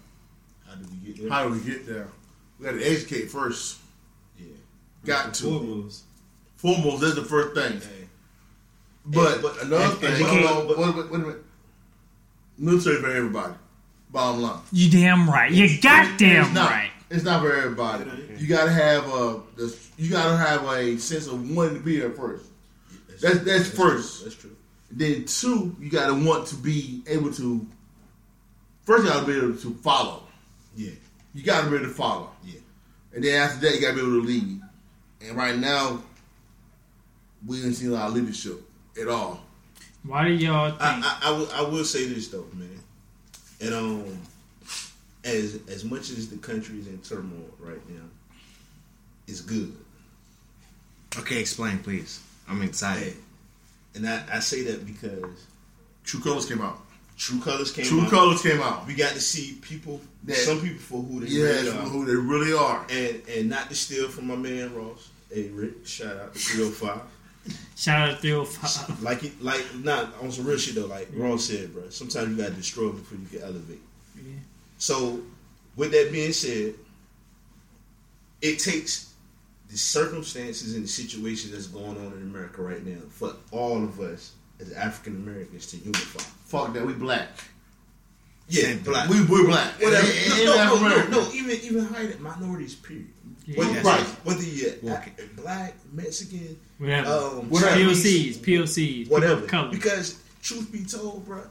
How 0.67 0.75
did 0.75 0.91
we 0.91 1.13
get 1.13 1.23
there? 1.23 1.31
How 1.31 1.45
do 1.49 1.55
we 1.55 1.61
get 1.61 1.87
there? 1.87 2.09
We 2.59 2.65
got 2.67 2.73
to 2.73 2.83
educate 2.85 3.31
first. 3.31 3.79
Yeah. 4.39 4.47
Got 5.05 5.35
to. 5.35 5.43
Foremost. 5.45 6.03
Foremost, 6.57 7.01
that's 7.03 7.15
the 7.15 7.25
first 7.25 7.55
thing. 7.55 7.81
Hey. 7.81 8.09
But, 9.07 9.37
Hey, 9.37 9.43
but- 9.43 9.63
another 9.63 9.85
and- 9.85 9.99
thing, 9.99 10.27
and- 10.27 10.47
hold 10.47 10.69
but- 10.69 10.79
wait, 10.79 10.95
wait, 10.97 11.11
wait 11.11 11.15
a 11.15 11.25
minute. 11.27 11.45
Military 12.59 13.01
for 13.01 13.11
everybody. 13.11 13.55
Bottom 14.11 14.43
line. 14.43 14.61
You 14.73 14.91
damn 14.91 15.31
right. 15.31 15.53
You 15.53 15.65
It's 15.67 15.81
goddamn 15.83 16.55
right. 16.55 16.91
It's 17.11 17.25
not 17.25 17.41
for 17.43 17.53
everybody. 17.55 18.05
You 18.39 18.47
gotta 18.47 18.71
have 18.73 19.07
a. 19.07 19.41
the- 19.57 19.77
You 19.97 20.11
gotta 20.11 20.37
have 20.37 20.65
a 20.69 20.99
sense 20.99 21.27
of 21.27 21.51
wanting 21.51 21.75
to 21.77 21.81
be 21.81 21.99
there 21.99 22.11
first. 22.11 22.45
That's- 23.21 23.45
that's 23.45 23.69
first. 23.69 24.19
True. 24.21 24.25
That's 24.29 24.41
true. 24.41 24.57
Then 24.91 25.25
two, 25.25 25.77
you 25.81 25.91
gotta 25.91 26.15
want 26.15 26.47
to 26.49 26.55
be 26.57 27.03
able 27.07 27.33
to. 27.35 27.67
First, 28.85 29.05
you 29.05 29.11
gotta 29.11 29.27
be 29.27 29.37
able 29.37 29.55
to 29.57 29.75
follow. 29.83 30.23
Yeah. 30.77 30.93
You 31.35 31.43
gotta 31.43 31.69
be 31.69 31.77
able 31.77 31.87
to 31.89 31.93
follow. 31.95 32.31
Yeah. 32.45 32.61
And 33.15 33.25
then 33.25 33.35
after 33.43 33.61
that, 33.67 33.75
you 33.75 33.81
gotta 33.81 33.95
be 33.95 34.01
able 34.01 34.21
to 34.21 34.27
lead. 34.27 34.61
And 35.23 35.37
right 35.37 35.59
now, 35.59 36.03
we 37.47 37.57
didn't 37.59 37.75
see 37.75 37.87
a 37.87 37.91
lot 37.91 38.09
of 38.09 38.15
leadership 38.15 38.61
at 39.01 39.09
all. 39.09 39.41
Why 40.05 40.25
do 40.29 40.33
y'all 40.35 40.71
think? 40.71 40.83
I, 40.83 41.19
I, 41.23 41.29
I, 41.29 41.31
will, 41.33 41.51
I 41.53 41.63
will 41.63 41.85
say 41.85 42.07
this 42.07 42.29
though, 42.29 42.47
man. 42.55 42.81
And 43.61 43.75
um, 43.75 44.19
as 45.37 45.61
as 45.69 45.85
much 45.85 46.11
as 46.11 46.29
the 46.29 46.37
country 46.39 46.79
is 46.79 46.87
in 46.87 46.99
turmoil 46.99 47.49
right 47.61 47.89
now, 47.89 48.05
it's 49.27 49.41
good. 49.41 49.75
Okay, 51.19 51.41
explain, 51.41 51.79
please. 51.79 52.21
I'm 52.49 52.63
excited. 52.63 53.15
And 53.95 54.07
I, 54.09 54.23
I 54.33 54.39
say 54.41 54.63
that 54.65 54.85
because 54.87 55.47
True 56.05 56.21
Colors 56.21 56.47
came 56.47 56.61
out. 56.61 56.79
True 57.17 57.41
Colors 57.41 57.73
came 57.73 57.85
out. 57.85 57.89
True 57.89 58.03
out. 58.03 58.11
Colors 58.11 58.43
came 58.43 58.61
out. 58.61 58.87
We 58.87 58.95
got 58.95 59.13
to 59.15 59.21
see 59.21 59.59
people, 59.61 60.01
That- 60.25 60.37
some 60.37 60.61
people 60.61 60.79
for 60.79 61.03
who 61.03 61.21
they 61.21 61.27
Yes, 61.29 61.65
really 61.65 61.77
are. 61.79 61.83
who 61.83 62.05
they 62.07 62.15
really 62.15 62.53
are. 62.53 62.87
and 62.91 63.23
and 63.29 63.49
not 63.49 63.69
to 63.71 63.75
steal 63.75 64.09
from 64.09 64.27
my 64.29 64.37
man 64.37 64.75
Ross. 64.75 65.09
Hey 65.33 65.49
Rick, 65.49 65.87
shout 65.87 66.17
out 66.17 66.33
to 66.35 66.39
305. 66.39 67.01
Shout 67.77 68.09
out 68.11 68.15
to 68.17 68.21
305. 68.21 69.03
Like 69.03 69.25
it, 69.25 69.43
like 69.43 69.65
not 69.83 70.15
on 70.23 70.31
some 70.31 70.47
real 70.47 70.59
shit 70.59 70.75
though. 70.77 70.87
Like 70.87 71.09
Ross 71.15 71.45
said, 71.47 71.73
bro. 71.75 71.89
Sometimes 71.91 72.29
you 72.31 72.37
gotta 72.37 72.55
destroy 72.55 72.91
before 72.91 73.19
you 73.19 73.27
can 73.27 73.43
elevate. 73.43 73.81
Yeah. 74.79 74.83
So, 74.85 75.21
with 75.77 75.91
that 75.93 76.11
being 76.13 76.33
said, 76.33 76.75
it 78.41 78.59
takes 78.59 79.13
the 79.69 79.77
circumstances 79.77 80.75
and 80.75 80.85
the 80.85 80.89
situation 80.89 81.51
that's 81.53 81.67
going 81.67 81.97
on 81.99 82.13
in 82.15 82.23
America 82.23 82.63
right 82.63 82.85
now 82.85 83.01
for 83.11 83.35
all 83.51 83.83
of 83.83 84.01
us 84.01 84.33
as 84.61 84.73
African 84.73 85.17
Americans 85.17 85.67
to 85.67 85.77
unify. 85.79 86.21
Fuck 86.47 86.73
that, 86.75 86.87
we 86.87 86.95
black. 86.95 87.29
Yeah, 88.51 88.77
black. 88.83 89.11
We 89.11 89.23
we're 89.27 89.45
black. 89.47 89.75
Whatever. 89.79 90.07
And- 90.07 90.33
and 90.33 90.45
No, 90.47 90.55
no, 90.57 90.89
no, 90.89 91.05
no, 91.05 91.09
no, 91.11 91.33
even 91.35 91.51
even 91.61 91.85
higher 91.85 92.07
than 92.07 92.23
minorities. 92.23 92.75
Period. 92.77 93.07
Yeah. 93.47 93.59
Whether, 93.59 93.73
Yes. 93.75 93.85
Right. 93.85 94.07
whether 94.25 94.43
you're 94.43 94.73
Walking. 94.83 95.13
black, 95.37 95.75
Mexican, 95.93 96.59
Whatever. 96.79 97.09
um, 97.11 97.51
Whatever. 97.51 97.77
Chinese, 97.77 98.39
POCs, 98.39 99.05
POCs, 99.05 99.09
whatever. 99.11 99.69
Because 99.71 100.19
truth 100.43 100.73
be 100.73 100.83
told, 100.85 101.27
bro, 101.27 101.43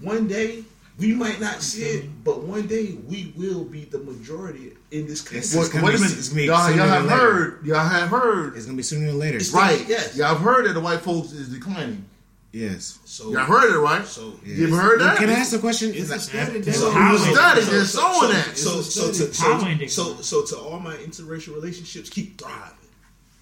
one 0.00 0.26
day 0.26 0.64
we 0.98 1.12
might 1.12 1.40
not 1.40 1.60
see 1.62 1.82
it, 1.82 2.24
but 2.24 2.42
one 2.44 2.66
day 2.66 2.96
we 3.08 3.32
will 3.36 3.64
be 3.64 3.84
the 3.84 3.98
majority 3.98 4.72
in 4.92 5.06
this 5.06 5.20
country. 5.22 5.38
It's 5.38 5.54
Wait, 5.54 5.60
just 5.62 5.72
gonna 5.72 5.84
wait 5.86 5.96
a 5.96 6.00
minute. 6.00 6.18
it's 6.18 6.28
gonna 6.28 6.40
be 6.42 6.46
Y'all, 6.46 6.70
y'all 6.70 6.86
have 6.86 7.08
heard. 7.08 7.66
Y'all 7.66 7.78
have 7.88 8.08
heard. 8.10 8.56
It's 8.56 8.64
gonna 8.66 8.76
be 8.76 8.82
sooner 8.84 9.06
than 9.08 9.18
later. 9.18 9.36
It's- 9.36 9.52
Right. 9.52 9.84
Yes. 9.88 10.16
Y'all 10.16 10.28
have 10.28 10.40
heard 10.40 10.66
that 10.66 10.74
the 10.74 10.80
white 10.80 11.00
folks 11.00 11.32
is 11.32 11.48
declining. 11.48 12.04
Yes. 12.52 13.00
So, 13.04 13.32
Y'all 13.32 13.44
heard 13.46 13.74
it, 13.74 13.78
right? 13.78 14.06
so, 14.06 14.38
Yeah. 14.46 14.54
You 14.54 14.66
ever 14.68 14.76
heard 14.76 15.00
that? 15.00 15.16
Can 15.16 15.28
I 15.28 15.32
ask 15.32 15.52
a 15.52 15.58
question? 15.58 15.92
Is 15.92 16.12
a 16.12 16.20
study 16.20 16.58
It's 16.60 16.78
that- 16.80 16.86
a. 16.86 17.08
It 17.08 17.12
was 17.12 17.22
studied. 17.22 17.64
so, 17.64 17.70
They're 17.72 17.84
showing 17.84 18.20
so, 18.20 18.28
that. 18.32 18.56
So, 18.56 18.80
so, 18.82 19.08
to, 19.08 19.34
so, 19.34 19.88
so, 19.88 20.22
so, 20.22 20.42
to 20.44 20.58
all 20.58 20.78
my 20.78 20.94
interracial 20.98 21.54
relationships, 21.56 22.08
keep 22.08 22.38
thriving, 22.40 22.76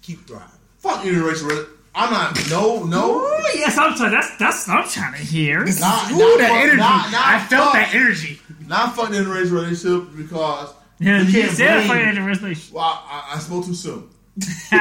keep 0.01 0.25
thriving. 0.25 0.47
Fuck 0.79 1.03
interracial. 1.03 1.47
rela- 1.51 1.67
I'm 1.95 2.11
not. 2.11 2.49
No, 2.49 2.83
no. 2.85 3.19
Ooh, 3.21 3.43
yes, 3.53 3.77
I'm 3.77 3.95
trying. 3.95 4.11
That's 4.11 4.35
that's 4.37 4.67
what 4.67 4.77
I'm 4.77 4.89
trying 4.89 5.13
to 5.13 5.19
hear. 5.19 5.59
Nah, 5.59 5.65
Ooh, 5.65 5.69
nah, 5.69 6.37
that 6.37 6.49
fuck- 6.49 6.57
energy. 6.57 6.77
nah, 6.77 7.09
nah, 7.11 7.21
I 7.23 7.45
felt 7.47 7.63
fuck- 7.65 7.73
that 7.73 7.93
energy. 7.93 8.39
Not 8.67 8.95
fuck 8.95 9.09
the 9.11 9.17
interracial 9.17 9.51
relationship 9.51 10.15
because 10.17 10.73
Yeah, 10.99 11.21
you 11.21 11.25
you 11.27 11.41
can't 11.43 11.55
said 11.57 11.85
blame- 11.87 12.05
fucking 12.15 12.25
relationship. 12.25 12.73
well, 12.73 13.03
I, 13.07 13.33
I 13.35 13.39
spoke 13.39 13.65
too 13.65 13.75
soon. 13.75 14.09
if, 14.37 14.71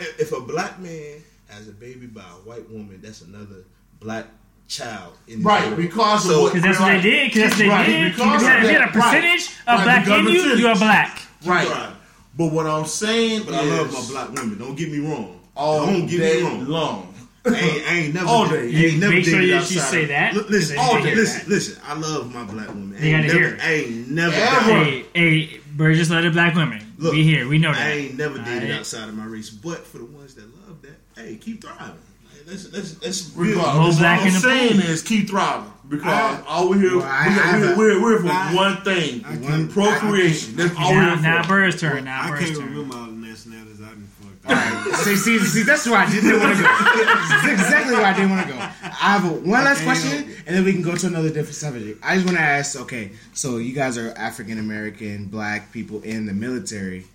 if, 0.00 0.20
if 0.20 0.32
a 0.32 0.40
black 0.40 0.78
man 0.80 1.22
has 1.48 1.68
a 1.68 1.72
baby 1.72 2.06
by 2.06 2.22
a 2.22 2.48
white 2.48 2.68
woman, 2.70 3.00
that's 3.02 3.22
another 3.22 3.64
black 4.00 4.26
child 4.66 5.12
Right, 5.38 5.64
world. 5.66 5.76
because 5.76 6.24
of 6.26 6.30
So- 6.32 6.46
Because 6.48 6.62
that's 6.62 6.80
what 6.80 6.88
they 6.88 7.00
did. 7.00 7.32
Because 7.32 7.50
that's 7.50 7.52
what 7.52 7.58
they 7.58 7.68
Right, 7.68 7.86
did. 7.86 8.12
because 8.14 8.34
If 8.34 8.40
you 8.42 8.46
had- 8.48 8.58
of 8.58 8.64
if 8.64 8.70
you 8.70 8.78
had 8.78 8.82
that. 8.82 8.88
a 8.88 8.92
percentage 8.92 9.48
Right. 9.66 9.78
of 9.78 9.84
black 9.84 10.08
in 10.08 10.26
you, 10.26 10.42
you're 10.56 10.76
black. 10.76 11.22
Right. 11.44 11.68
Right. 11.68 11.90
But 12.36 12.46
what 12.52 12.66
I'm 12.66 12.86
saying 12.86 13.44
But 13.44 13.54
I 13.54 13.62
love 13.64 13.92
my 13.92 14.00
black 14.10 14.32
women. 14.32 14.58
Don't 14.58 14.74
get 14.74 14.90
me 14.90 14.98
wrong. 14.98 15.40
All 15.56 15.86
Don't 15.86 16.06
get 16.06 16.18
day 16.18 16.42
me 16.42 16.48
wrong. 16.48 16.66
long. 16.66 17.14
I 17.46 17.50
ain't, 17.50 17.86
I 17.90 17.94
ain't 17.96 18.14
never. 18.14 18.26
All 18.26 18.48
day. 18.48 18.68
You 18.68 18.88
ain't 18.88 19.00
never 19.00 19.12
make 19.12 19.24
sure 19.26 19.38
dated 19.38 19.54
you 19.70 19.78
say 19.78 20.02
of- 20.04 20.08
that. 20.08 20.34
Look, 20.34 20.48
Listen, 20.48 20.78
all 20.78 21.02
day. 21.02 21.14
Listen, 21.14 21.40
that. 21.40 21.48
listen. 21.48 21.82
I 21.86 21.94
love 21.94 22.32
my 22.34 22.42
black 22.44 22.68
woman. 22.68 22.96
I 22.96 23.00
They 23.00 23.08
ain't 23.12 23.26
gotta 23.26 23.38
never, 23.38 23.46
hear 23.48 23.56
it. 23.56 23.60
I 23.62 23.72
ain't 23.74 24.08
never. 24.10 24.34
Ever. 24.34 24.84
dated- 24.84 25.06
Hey, 25.14 25.40
hey, 25.46 25.60
Bird 25.76 25.96
just 25.96 26.10
let 26.10 26.24
it 26.24 26.32
black 26.32 26.54
women. 26.54 26.80
Look, 26.98 27.12
we 27.12 27.22
here. 27.22 27.46
We 27.46 27.58
know 27.58 27.72
that. 27.72 27.80
I 27.86 27.90
ain't 27.90 28.16
never 28.16 28.38
dated 28.38 28.62
Alright. 28.64 28.78
outside 28.80 29.08
of 29.10 29.14
my 29.14 29.26
race, 29.26 29.50
but 29.50 29.86
for 29.86 29.98
the 29.98 30.06
ones 30.06 30.34
that 30.36 30.44
love 30.66 30.80
that, 30.82 30.98
hey, 31.20 31.36
keep 31.36 31.62
thriving. 31.62 31.84
Like, 31.86 32.46
let's 32.46 32.72
let's 32.72 33.02
let's 33.04 33.30
Regardless, 33.36 34.00
More 34.00 34.08
what 34.08 34.20
I'm 34.20 34.30
saying 34.30 34.80
pool. 34.80 34.90
is 34.90 35.02
keep 35.02 35.28
thriving 35.28 35.70
because 35.88 36.06
I- 36.06 36.40
all 36.48 36.70
we 36.70 36.78
here, 36.78 36.96
Well, 36.96 37.06
I- 37.06 37.28
we, 37.28 37.34
I 37.34 37.36
have 37.36 37.76
we're, 37.76 37.98
a- 37.98 38.00
we're, 38.00 38.14
we're 38.16 38.22
for 38.22 38.28
I- 38.28 38.54
one 38.54 38.76
thing: 38.82 39.20
One- 39.42 39.68
procreation. 39.68 40.56
That's 40.56 40.74
all 40.78 40.94
now, 40.94 41.14
we're 41.16 41.20
now 41.20 41.42
for. 41.42 41.48
Bird's 41.48 41.78
turn. 41.80 42.04
Now 42.04 42.22
I 42.22 42.30
Bird's 42.30 42.44
can't 42.46 42.56
turn. 42.58 42.68
remember 42.70 42.96
all 42.96 43.04
the 43.06 43.12
nationalities 43.12 43.80
I 43.82 43.84
done 43.88 44.08
fucked. 44.18 44.30
All 44.30 44.33
right. 44.46 44.94
see, 44.96 45.16
see, 45.16 45.38
see, 45.40 45.62
that's 45.62 45.86
why 45.88 46.04
I 46.04 46.10
didn't 46.10 46.38
want 46.40 46.56
to 46.56 46.62
go. 46.62 46.68
That's 46.68 47.46
exactly 47.52 47.94
why 47.94 48.10
I 48.10 48.12
didn't 48.14 48.30
want 48.30 48.46
to 48.46 48.52
go. 48.52 48.58
I 48.58 49.18
have 49.18 49.24
a, 49.24 49.28
one 49.34 49.64
last 49.64 49.82
question, 49.84 50.34
and 50.46 50.56
then 50.56 50.64
we 50.64 50.72
can 50.72 50.82
go 50.82 50.94
to 50.94 51.06
another 51.06 51.28
different 51.28 51.54
subject. 51.54 52.00
I 52.02 52.14
just 52.14 52.26
want 52.26 52.38
to 52.38 52.42
ask. 52.44 52.78
Okay, 52.80 53.12
so 53.32 53.56
you 53.58 53.74
guys 53.74 53.96
are 53.98 54.10
African 54.16 54.58
American, 54.58 55.26
black 55.26 55.72
people 55.72 56.02
in 56.02 56.26
the 56.26 56.32
military. 56.34 57.06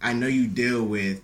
I 0.00 0.12
know 0.12 0.26
you 0.26 0.46
deal 0.46 0.84
with 0.84 1.20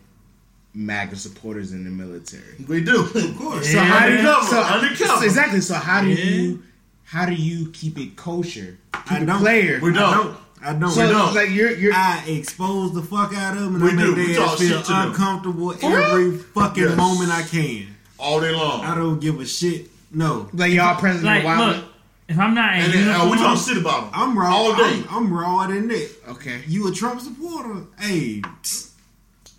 MAGA 0.75 1.17
supporters 1.17 1.73
in 1.73 1.85
the 1.85 1.91
military. 1.91 2.43
We 2.67 2.83
do. 2.83 3.03
Of 3.05 3.37
course. 3.39 3.71
So 3.71 3.79
how 3.79 4.07
do 4.07 4.15
you, 4.17 4.23
so, 4.23 4.61
undercover. 4.63 5.21
so 5.21 5.25
exactly? 5.25 5.61
So 5.61 5.75
how 5.75 6.01
do 6.03 6.09
Yeah. 6.09 6.25
you 6.25 6.63
how 7.05 7.27
do 7.27 7.35
you 7.35 7.71
keep 7.71 7.99
it 7.99 8.17
kosher? 8.17 8.79
Keep 8.93 9.13
I 9.13 9.25
don't. 9.25 9.39
player. 9.41 9.79
We 9.81 9.91
I 9.91 9.95
don't. 9.95 10.37
Don't. 10.63 10.67
I 10.77 10.79
don't. 10.79 10.91
So 10.91 11.07
We 11.07 11.13
don't. 11.13 11.35
like 11.35 11.51
you're 11.51 11.73
you're 11.77 11.93
I 11.95 12.25
expose 12.27 12.95
the 12.95 13.03
fuck 13.03 13.35
out 13.35 13.57
of 13.57 13.63
them 13.63 13.75
and 13.77 13.85
We 13.85 13.91
I 13.91 13.95
make 13.95 14.17
We 14.17 14.33
their 14.35 14.43
ass 14.45 14.59
feel 14.59 14.69
shit 14.79 14.87
them. 14.87 15.09
uncomfortable 15.09 15.73
For 15.73 15.99
every 15.99 16.39
fucking 16.39 16.83
Yes. 16.83 16.97
moment 16.97 17.31
I 17.31 17.43
can. 17.43 17.89
all 18.19 18.41
day 18.41 18.53
long. 18.53 18.85
I 18.85 18.95
don't 18.95 19.21
give 19.21 19.41
a 19.41 19.47
shit. 19.47 19.91
No. 20.11 20.49
like 20.53 20.73
y'all 20.73 20.99
President 20.99 21.27
Like, 21.27 21.45
Obama. 21.45 21.77
look, 21.77 21.85
if 22.29 22.39
I'm 22.39 22.55
not 22.55 22.75
in 22.77 22.83
and 22.85 22.93
then, 22.95 23.09
uh, 23.09 23.25
we 23.25 23.31
uniform, 23.33 23.39
talk 23.57 23.67
shit 23.67 23.77
about 23.77 24.01
them. 24.05 24.11
I'm 24.15 24.39
raw. 24.39 24.55
all 24.55 24.77
day. 24.77 25.03
I'm, 25.11 25.27
I'm 25.27 25.33
raw 25.35 25.67
than 25.67 25.89
that. 25.89 26.11
Okay. 26.31 26.61
You 26.69 26.87
a 26.89 26.93
Trump 26.93 27.21
supporter? 27.21 27.83
Hey, 27.99 28.41
psst, 28.63 28.91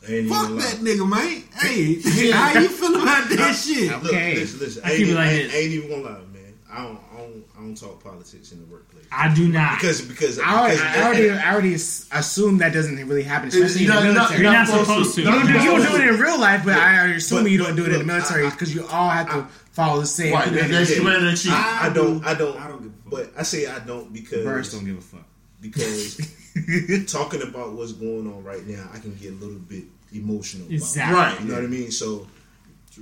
ain't 0.08 0.29
fuck 0.29 0.47
that 0.49 0.77
nigga, 0.81 1.08
man. 1.08 1.43
Hey, 1.60 1.99
how 2.31 2.60
you 2.60 2.69
feel 2.69 2.95
about 3.01 3.29
that 3.29 3.53
shit? 3.55 3.91
Look, 3.91 4.05
Okay. 4.05 4.36
listen, 4.36 4.60
listen. 4.60 4.81
I 4.84 4.88
I 4.88 4.91
ain't, 4.93 4.97
keep 4.97 5.08
it 5.08 5.12
even, 5.12 5.15
like 5.23 5.31
ain't, 5.31 5.43
this. 5.43 5.53
I 5.53 5.58
ain't 5.58 5.71
even 5.73 5.89
gonna 5.89 6.01
lie, 6.03 6.12
man. 6.34 6.35
I 6.75 6.83
don't, 6.83 6.99
I 7.13 7.17
don't, 7.17 7.43
I 7.57 7.59
don't 7.61 7.75
talk 7.77 8.03
politics 8.03 8.51
in 8.51 8.59
the 8.59 8.65
workplace 8.65 9.05
I 9.11 9.33
do 9.33 9.47
not. 9.47 9.79
because 9.79 10.01
because 10.01 10.39
I 10.39 10.43
already, 10.59 10.75
because 10.77 10.95
I 10.97 11.03
already, 11.05 11.29
I 11.31 11.51
already 11.53 11.73
assume 11.75 12.57
that 12.57 12.73
doesn't 12.73 12.95
really 13.07 13.23
happen, 13.23 13.47
especially 13.47 13.85
You're 13.85 13.95
in 13.97 14.07
the 14.07 14.13
not- 14.13 14.31
military. 14.31 14.43
You're 14.43 14.51
not 14.53 14.67
supposed 14.67 15.15
to. 15.15 15.21
you, 15.21 15.27
don't 15.27 15.47
do, 15.47 15.53
you 15.53 15.65
don't 15.71 15.91
do 15.91 15.95
it 16.01 16.07
in 16.13 16.19
real 16.19 16.39
life, 16.39 16.63
but 16.65 16.75
I 16.75 17.07
assume 17.13 17.43
But- 17.43 17.51
you 17.51 17.57
don't 17.59 17.75
do 17.75 17.85
it 17.85 17.93
in 17.93 17.99
the 17.99 18.03
military 18.05 18.49
because 18.49 18.75
you 18.75 18.85
all 18.88 19.09
have 19.09 19.29
to 19.29 19.43
follow 19.71 20.01
the 20.01 20.05
same. 20.07 20.33
Right, 20.33 20.51
that's 20.51 20.69
Yeah. 20.95 21.33
chief. 21.35 21.51
I, 21.53 21.88
I 21.88 21.93
don't, 21.93 22.25
I 22.25 22.33
don't, 22.33 22.57
I 22.59 22.67
don't 22.67 22.81
give 22.83 22.91
a 22.91 23.09
fuck. 23.09 23.11
But 23.33 23.39
I 23.39 23.43
say 23.43 23.67
I 23.67 23.79
don't 23.79 24.11
because 24.11 24.43
Birds 24.43 24.73
don't 24.73 24.85
give 24.85 24.97
a 24.97 25.01
fuck. 25.01 25.25
because 25.61 26.17
talking 27.11 27.41
about 27.41 27.73
what's 27.73 27.93
going 27.93 28.27
on 28.27 28.43
right 28.43 28.65
now, 28.65 28.89
I 28.93 28.99
can 28.99 29.15
get 29.15 29.31
a 29.31 29.35
little 29.35 29.59
bit 29.59 29.83
emotional. 30.13 30.67
Exactly. 30.71 31.13
About 31.13 31.25
Right. 31.27 31.35
it, 31.39 31.41
you 31.43 31.47
know 31.49 31.55
what 31.55 31.63
I 31.63 31.67
mean? 31.67 31.91
So 31.91 32.27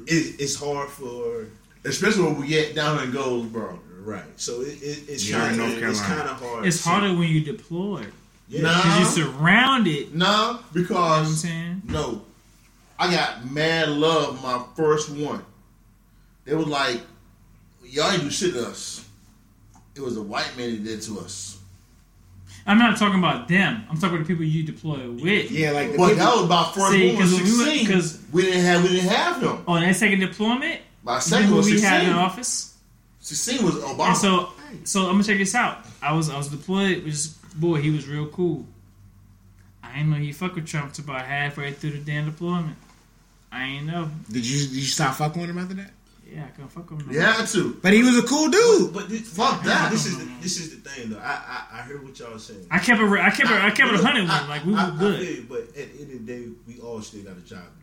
it, 0.07 0.39
it's 0.39 0.55
hard 0.55 0.89
for 0.89 1.47
Especially 1.85 2.23
when 2.23 2.39
we 2.39 2.47
get 2.47 2.75
down 2.75 2.99
and 2.99 3.11
goes, 3.11 3.45
bro. 3.47 3.79
right. 4.03 4.23
So 4.37 4.61
it, 4.61 4.81
it, 4.81 5.03
it's 5.09 5.29
You're 5.29 5.39
kind 5.39 5.57
North 5.57 5.77
of 5.77 5.83
it's 5.83 6.01
kind 6.01 6.21
of 6.21 6.39
hard. 6.39 6.65
It's 6.65 6.81
to- 6.83 6.89
harder 6.89 7.13
when 7.13 7.27
you 7.29 7.41
deploy 7.41 8.05
Yeah. 8.47 8.61
Nah. 8.61 8.77
because 8.77 9.17
you're 9.17 9.27
surrounded. 9.27 10.09
You 10.09 10.17
know 10.17 10.25
No, 10.25 10.53
what 10.53 10.59
I'm 10.61 10.73
because 10.73 11.41
saying? 11.41 11.81
no, 11.85 12.21
I 12.97 13.11
got 13.13 13.49
mad 13.51 13.89
love 13.89 14.41
my 14.41 14.63
first 14.75 15.09
one. 15.09 15.43
They 16.45 16.55
was 16.55 16.67
like, 16.67 17.01
y'all 17.85 18.11
ain't 18.11 18.21
do 18.21 18.29
shit 18.29 18.53
to 18.53 18.67
us. 18.67 19.07
It 19.95 20.01
was 20.01 20.17
a 20.17 20.21
white 20.23 20.55
man 20.57 20.71
that 20.71 20.83
did 20.83 21.01
to 21.03 21.19
us. 21.19 21.57
I'm 22.65 22.77
not 22.79 22.97
talking 22.97 23.19
about 23.19 23.49
them. 23.49 23.83
I'm 23.89 23.97
talking 23.97 24.15
about 24.15 24.19
the 24.27 24.33
people 24.33 24.45
you 24.45 24.63
deploy 24.63 25.09
with. 25.09 25.51
Yeah, 25.51 25.71
like 25.71 25.91
the 25.91 25.97
But 25.97 26.09
people- 26.11 26.23
that 26.25 26.35
was 26.35 26.45
about 26.45 26.73
first 26.73 26.91
See, 26.91 27.07
one 27.13 27.17
'cause 27.21 27.31
was 27.31 27.41
when 27.41 27.43
we 27.51 27.57
went- 27.57 27.69
sixteen. 27.71 27.91
'cause- 27.91 28.19
we 28.31 28.41
didn't 28.43 28.61
have 28.61 28.83
we 28.83 28.89
didn't 28.89 29.09
have 29.09 29.41
him. 29.41 29.57
On 29.67 29.81
that 29.81 29.95
second 29.97 30.19
deployment, 30.19 30.79
My 31.03 31.11
you 31.13 31.15
know 31.15 31.19
second 31.21 31.47
who 31.49 31.55
was 31.55 31.65
we 31.65 31.81
had 31.81 32.01
in 32.01 32.07
sixteen. 32.07 32.13
office. 32.17 32.77
Sixteen 33.19 33.65
was 33.65 33.75
Obama. 33.75 34.07
And 34.09 34.17
so, 34.17 34.49
so 34.85 35.01
I'm 35.05 35.11
gonna 35.13 35.23
check 35.23 35.37
this 35.37 35.55
out. 35.55 35.85
I 36.01 36.13
was 36.13 36.29
I 36.29 36.37
was 36.37 36.47
deployed. 36.49 36.97
With 37.03 37.05
this 37.13 37.27
boy, 37.27 37.81
he 37.81 37.89
was 37.89 38.07
real 38.07 38.27
cool. 38.27 38.65
I 39.83 39.99
ain't 39.99 40.09
know 40.09 40.15
he 40.15 40.31
fuck 40.31 40.55
with 40.55 40.65
Trump 40.67 40.93
till 40.93 41.05
about 41.05 41.25
halfway 41.25 41.71
through 41.73 41.91
the 41.91 41.97
damn 41.99 42.25
deployment. 42.25 42.77
I 43.51 43.65
ain't 43.65 43.85
know. 43.85 44.09
Did 44.31 44.45
you 44.49 44.59
did 44.67 44.75
you 44.75 44.81
stop 44.83 45.15
fucking 45.15 45.39
with 45.41 45.49
him 45.49 45.57
after 45.59 45.75
that? 45.75 45.91
Yeah, 46.27 46.45
I 46.45 46.47
couldn't 46.47 46.69
fuck 46.69 46.89
with 46.89 47.01
him. 47.01 47.07
no 47.07 47.13
you 47.13 47.19
had 47.19 47.45
to. 47.49 47.77
But 47.83 47.93
he 47.93 48.01
was 48.01 48.17
a 48.17 48.23
cool 48.23 48.49
dude. 48.49 48.91
But 48.93 49.07
this, 49.09 49.21
Fuck 49.31 49.61
that. 49.65 49.91
This 49.91 50.07
is 50.07 50.17
the, 50.17 50.25
this 50.41 50.59
is 50.59 50.71
the 50.81 50.89
thing 50.89 51.11
though. 51.11 51.19
I 51.19 51.65
I, 51.71 51.79
I 51.79 51.81
heard 51.83 52.03
what 52.03 52.17
y'all 52.17 52.39
saying. 52.39 52.65
I 52.71 52.79
kept 52.79 52.99
it. 52.99 53.11
I 53.11 53.29
kept 53.29 53.51
it. 53.51 53.61
I 53.61 53.69
kept 53.69 53.91
it 53.93 53.99
a 53.99 54.03
hundred 54.03 54.23
with 54.23 54.31
him. 54.31 54.49
Like 54.49 54.65
we 54.65 54.73
I- 54.73 54.89
were 54.89 54.95
I 54.95 54.97
good. 54.97 55.19
feel 55.19 55.35
you, 55.35 55.45
but 55.47 55.59
at 55.59 55.73
the 55.75 55.81
end 56.01 56.11
of 56.13 56.25
the 56.25 56.33
day, 56.33 56.47
we 56.67 56.79
all 56.79 57.01
still 57.01 57.21
got 57.23 57.37
a 57.37 57.41
job 57.41 57.59
to 57.59 57.82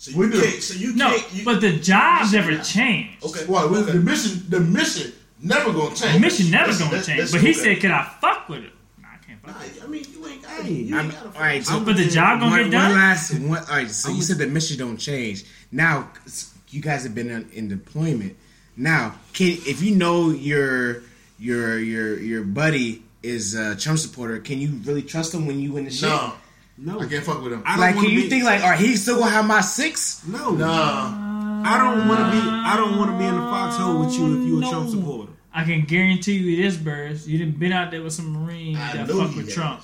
So 0.00 0.16
We 0.16 0.26
you 0.26 0.32
do. 0.32 0.40
can't. 0.40 0.62
So 0.62 0.74
you 0.78 0.94
No, 0.94 1.10
can't. 1.10 1.34
You, 1.34 1.44
but 1.44 1.60
the 1.60 1.72
job 1.76 2.32
never 2.32 2.52
now. 2.52 2.62
changed. 2.62 3.22
okay. 3.22 3.44
Well, 3.46 3.66
okay. 3.74 3.92
the 3.92 3.98
mission, 3.98 4.42
the 4.48 4.58
mission 4.60 5.12
never 5.42 5.74
gonna 5.74 5.94
change. 5.94 6.14
The 6.14 6.20
mission 6.20 6.50
never 6.50 6.68
Listen, 6.68 6.86
gonna 6.86 6.96
let's- 6.96 7.06
change. 7.06 7.18
let's 7.18 7.32
But 7.32 7.40
he 7.42 7.52
go 7.52 7.58
said, 7.58 7.80
"Can 7.80 7.92
I 7.92 8.10
fuck 8.18 8.48
with 8.48 8.64
it?" 8.64 8.72
Nah, 9.02 9.08
I 9.12 9.16
can't 9.26 9.42
fuck. 9.42 9.54
Nah. 9.56 9.84
I 9.84 9.88
mean, 9.88 10.04
you 10.10 10.26
ain't 10.26 10.42
got. 10.42 10.62
Hey, 10.62 10.72
you 10.72 10.96
I'm, 10.96 11.04
ain't 11.04 11.14
got 11.14 11.36
all 11.36 11.42
right, 11.42 11.62
so 11.66 11.80
But 11.80 11.96
the 11.98 12.06
job 12.06 12.40
gonna 12.40 12.50
one, 12.50 12.62
get 12.64 12.70
done. 12.70 12.90
One 12.92 12.98
last 12.98 13.34
one. 13.38 13.58
All 13.58 13.64
right, 13.66 13.90
so 13.90 14.10
you 14.10 14.22
said 14.22 14.38
the 14.38 14.46
mission 14.46 14.78
don't 14.78 14.96
change. 14.96 15.44
Now 15.70 16.08
you 16.70 16.80
guys 16.80 17.02
have 17.02 17.14
been 17.14 17.28
in, 17.28 17.50
in 17.50 17.68
deployment. 17.68 18.36
Now, 18.78 19.16
can, 19.34 19.48
if 19.66 19.82
you 19.82 19.96
know 19.96 20.30
your 20.30 21.02
your 21.38 21.78
your 21.78 22.18
your 22.18 22.42
buddy 22.44 23.02
is 23.22 23.52
a 23.54 23.76
Trump 23.76 23.98
supporter, 23.98 24.38
can 24.38 24.60
you 24.62 24.80
really 24.84 25.02
trust 25.02 25.34
him 25.34 25.46
when 25.46 25.60
you 25.60 25.76
in 25.76 25.84
the 25.84 25.90
shit? 25.90 26.08
No, 26.08 26.32
No, 26.82 26.98
I 27.00 27.06
can't 27.06 27.24
fuck 27.24 27.42
with 27.42 27.52
him. 27.52 27.62
I 27.66 27.72
don't 27.72 27.80
Like, 27.80 27.94
can 27.96 28.04
you 28.04 28.22
be- 28.22 28.28
think 28.30 28.44
like, 28.44 28.62
are 28.62 28.74
he 28.74 28.96
still 28.96 29.18
gonna 29.18 29.30
have 29.30 29.44
my 29.46 29.60
six? 29.60 30.22
no, 30.26 30.52
Nah, 30.52 31.62
I 31.64 31.76
don't 31.78 32.08
want 32.08 32.20
to 32.20 32.30
be. 32.40 32.48
I 32.48 32.76
don't 32.76 32.96
want 32.98 33.10
to 33.10 33.18
be 33.18 33.24
in 33.24 33.34
the 33.34 33.40
foxhole 33.42 34.00
with 34.04 34.14
you 34.14 34.40
if 34.40 34.46
you 34.46 34.58
a 34.58 34.60
No. 34.62 34.70
Trump 34.70 34.90
supporter. 34.90 35.32
I 35.52 35.64
can 35.64 35.82
guarantee 35.84 36.34
you 36.38 36.62
this, 36.62 36.76
Burrs. 36.76 37.28
You 37.28 37.36
didn't 37.38 37.58
been 37.58 37.72
out 37.72 37.90
there 37.90 38.02
with 38.02 38.12
some 38.14 38.32
Marines 38.32 38.78
I 38.78 38.96
that 38.96 39.08
know 39.08 39.26
fuck 39.26 39.36
with 39.36 39.46
has. 39.46 39.54
Trump. 39.54 39.82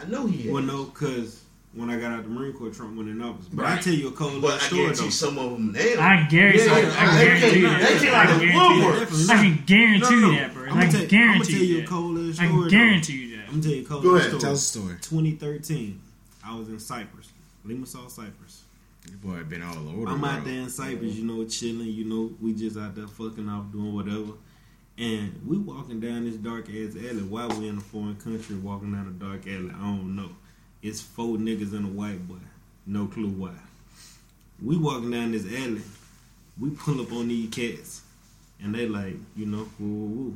I 0.00 0.08
know 0.08 0.26
he. 0.26 0.44
Has. 0.44 0.52
Well, 0.52 0.62
no, 0.62 0.84
because 0.84 1.42
when 1.74 1.90
I 1.90 1.98
got 1.98 2.12
out 2.12 2.22
the 2.22 2.30
Marine 2.30 2.52
Corps, 2.54 2.70
Trump 2.70 2.96
went 2.96 3.10
in 3.10 3.20
office. 3.20 3.46
But 3.52 3.66
I 3.66 3.76
tell 3.78 3.92
you 3.92 4.08
a 4.08 4.12
cold 4.12 4.40
But 4.40 4.42
little 4.42 4.56
I 4.56 4.58
story 4.62 4.80
guarantee 4.82 5.04
though. 5.04 5.10
some 5.10 5.38
of 5.38 5.50
them 5.50 5.72
now. 5.72 5.80
I 5.80 6.26
guarantee. 6.30 6.64
Yeah, 6.64 6.72
I 6.72 6.78
yeah, 6.80 6.90
can 6.94 7.16
they 7.18 7.24
guarantee 7.24 7.50
came- 7.50 7.62
that. 7.64 7.80
they 7.82 7.98
came 7.98 8.14
I 8.14 8.16
out 8.16 8.26
can 8.28 8.38
guarantee 8.38 8.84
woodwork. 8.86 9.08
that. 9.10 9.30
I 9.30 9.36
can 9.42 9.62
guarantee 9.66 10.14
No, 10.14 10.20
no, 10.20 10.30
you 10.30 10.38
that, 10.38 10.54
Burrs. 10.54 10.70
I'm 10.72 10.78
I 10.78 10.80
gonna 10.86 10.92
can 10.92 10.92
tell, 10.92 11.00
I'm 11.00 11.08
gonna 11.08 11.08
guarantee 11.08 11.52
tell 11.52 11.62
you 11.62 11.66
you 11.68 11.76
a 11.76 11.80
that. 11.82 11.88
cold 11.90 12.14
little 12.14 12.30
I 12.30 12.32
story. 12.32 12.48
can 12.48 12.60
though. 12.62 12.68
guarantee 12.70 13.12
you 13.12 13.36
that. 13.36 13.44
I'm 13.44 13.50
gonna 13.50 13.62
tell 13.62 13.72
you 13.72 13.82
a 13.82 13.84
cold 13.84 14.02
Go 14.02 14.08
little 14.08 14.18
ahead. 14.18 14.30
story. 14.30 14.40
Tell 14.42 14.52
us 14.52 14.62
a 14.62 14.78
story. 14.78 14.94
2013, 15.02 16.00
I 16.48 16.54
was 16.56 16.68
in 16.68 16.78
Cyprus, 16.80 17.30
Limassol, 17.66 18.10
Cyprus. 18.10 18.62
Your 19.08 19.18
boy 19.18 19.42
been 19.44 19.62
all 19.62 19.76
over 19.88 20.08
I'm 20.10 20.24
out 20.24 20.34
world. 20.36 20.46
there 20.46 20.60
in 20.62 20.68
Cyprus, 20.70 21.14
you 21.14 21.24
know, 21.24 21.44
chilling. 21.44 21.86
You 21.88 22.04
know, 22.04 22.30
we 22.40 22.54
just 22.54 22.76
out 22.78 22.94
there 22.94 23.06
fucking 23.06 23.48
off, 23.48 23.70
doing 23.70 23.94
whatever. 23.94 24.32
And 24.96 25.40
we 25.46 25.56
walking 25.58 26.00
down 26.00 26.24
this 26.24 26.36
dark 26.36 26.68
ass 26.68 26.96
alley. 26.96 27.22
Why 27.22 27.46
we 27.46 27.68
in 27.68 27.78
a 27.78 27.80
foreign 27.80 28.16
country 28.16 28.56
walking 28.56 28.92
down 28.92 29.06
a 29.06 29.24
dark 29.24 29.46
alley? 29.46 29.70
I 29.74 29.78
don't 29.80 30.16
know. 30.16 30.30
It's 30.82 31.00
four 31.00 31.36
niggas 31.36 31.72
and 31.72 31.84
a 31.84 31.88
white 31.88 32.26
boy. 32.26 32.36
No 32.86 33.06
clue 33.06 33.28
why. 33.28 33.52
We 34.62 34.76
walking 34.76 35.10
down 35.10 35.32
this 35.32 35.44
alley. 35.44 35.82
We 36.60 36.70
pull 36.70 37.00
up 37.00 37.12
on 37.12 37.28
these 37.28 37.50
cats, 37.50 38.02
and 38.60 38.74
they 38.74 38.88
like, 38.88 39.14
you 39.36 39.46
know, 39.46 39.68
woo 39.78 39.86
woo 39.86 40.06
woo. 40.08 40.34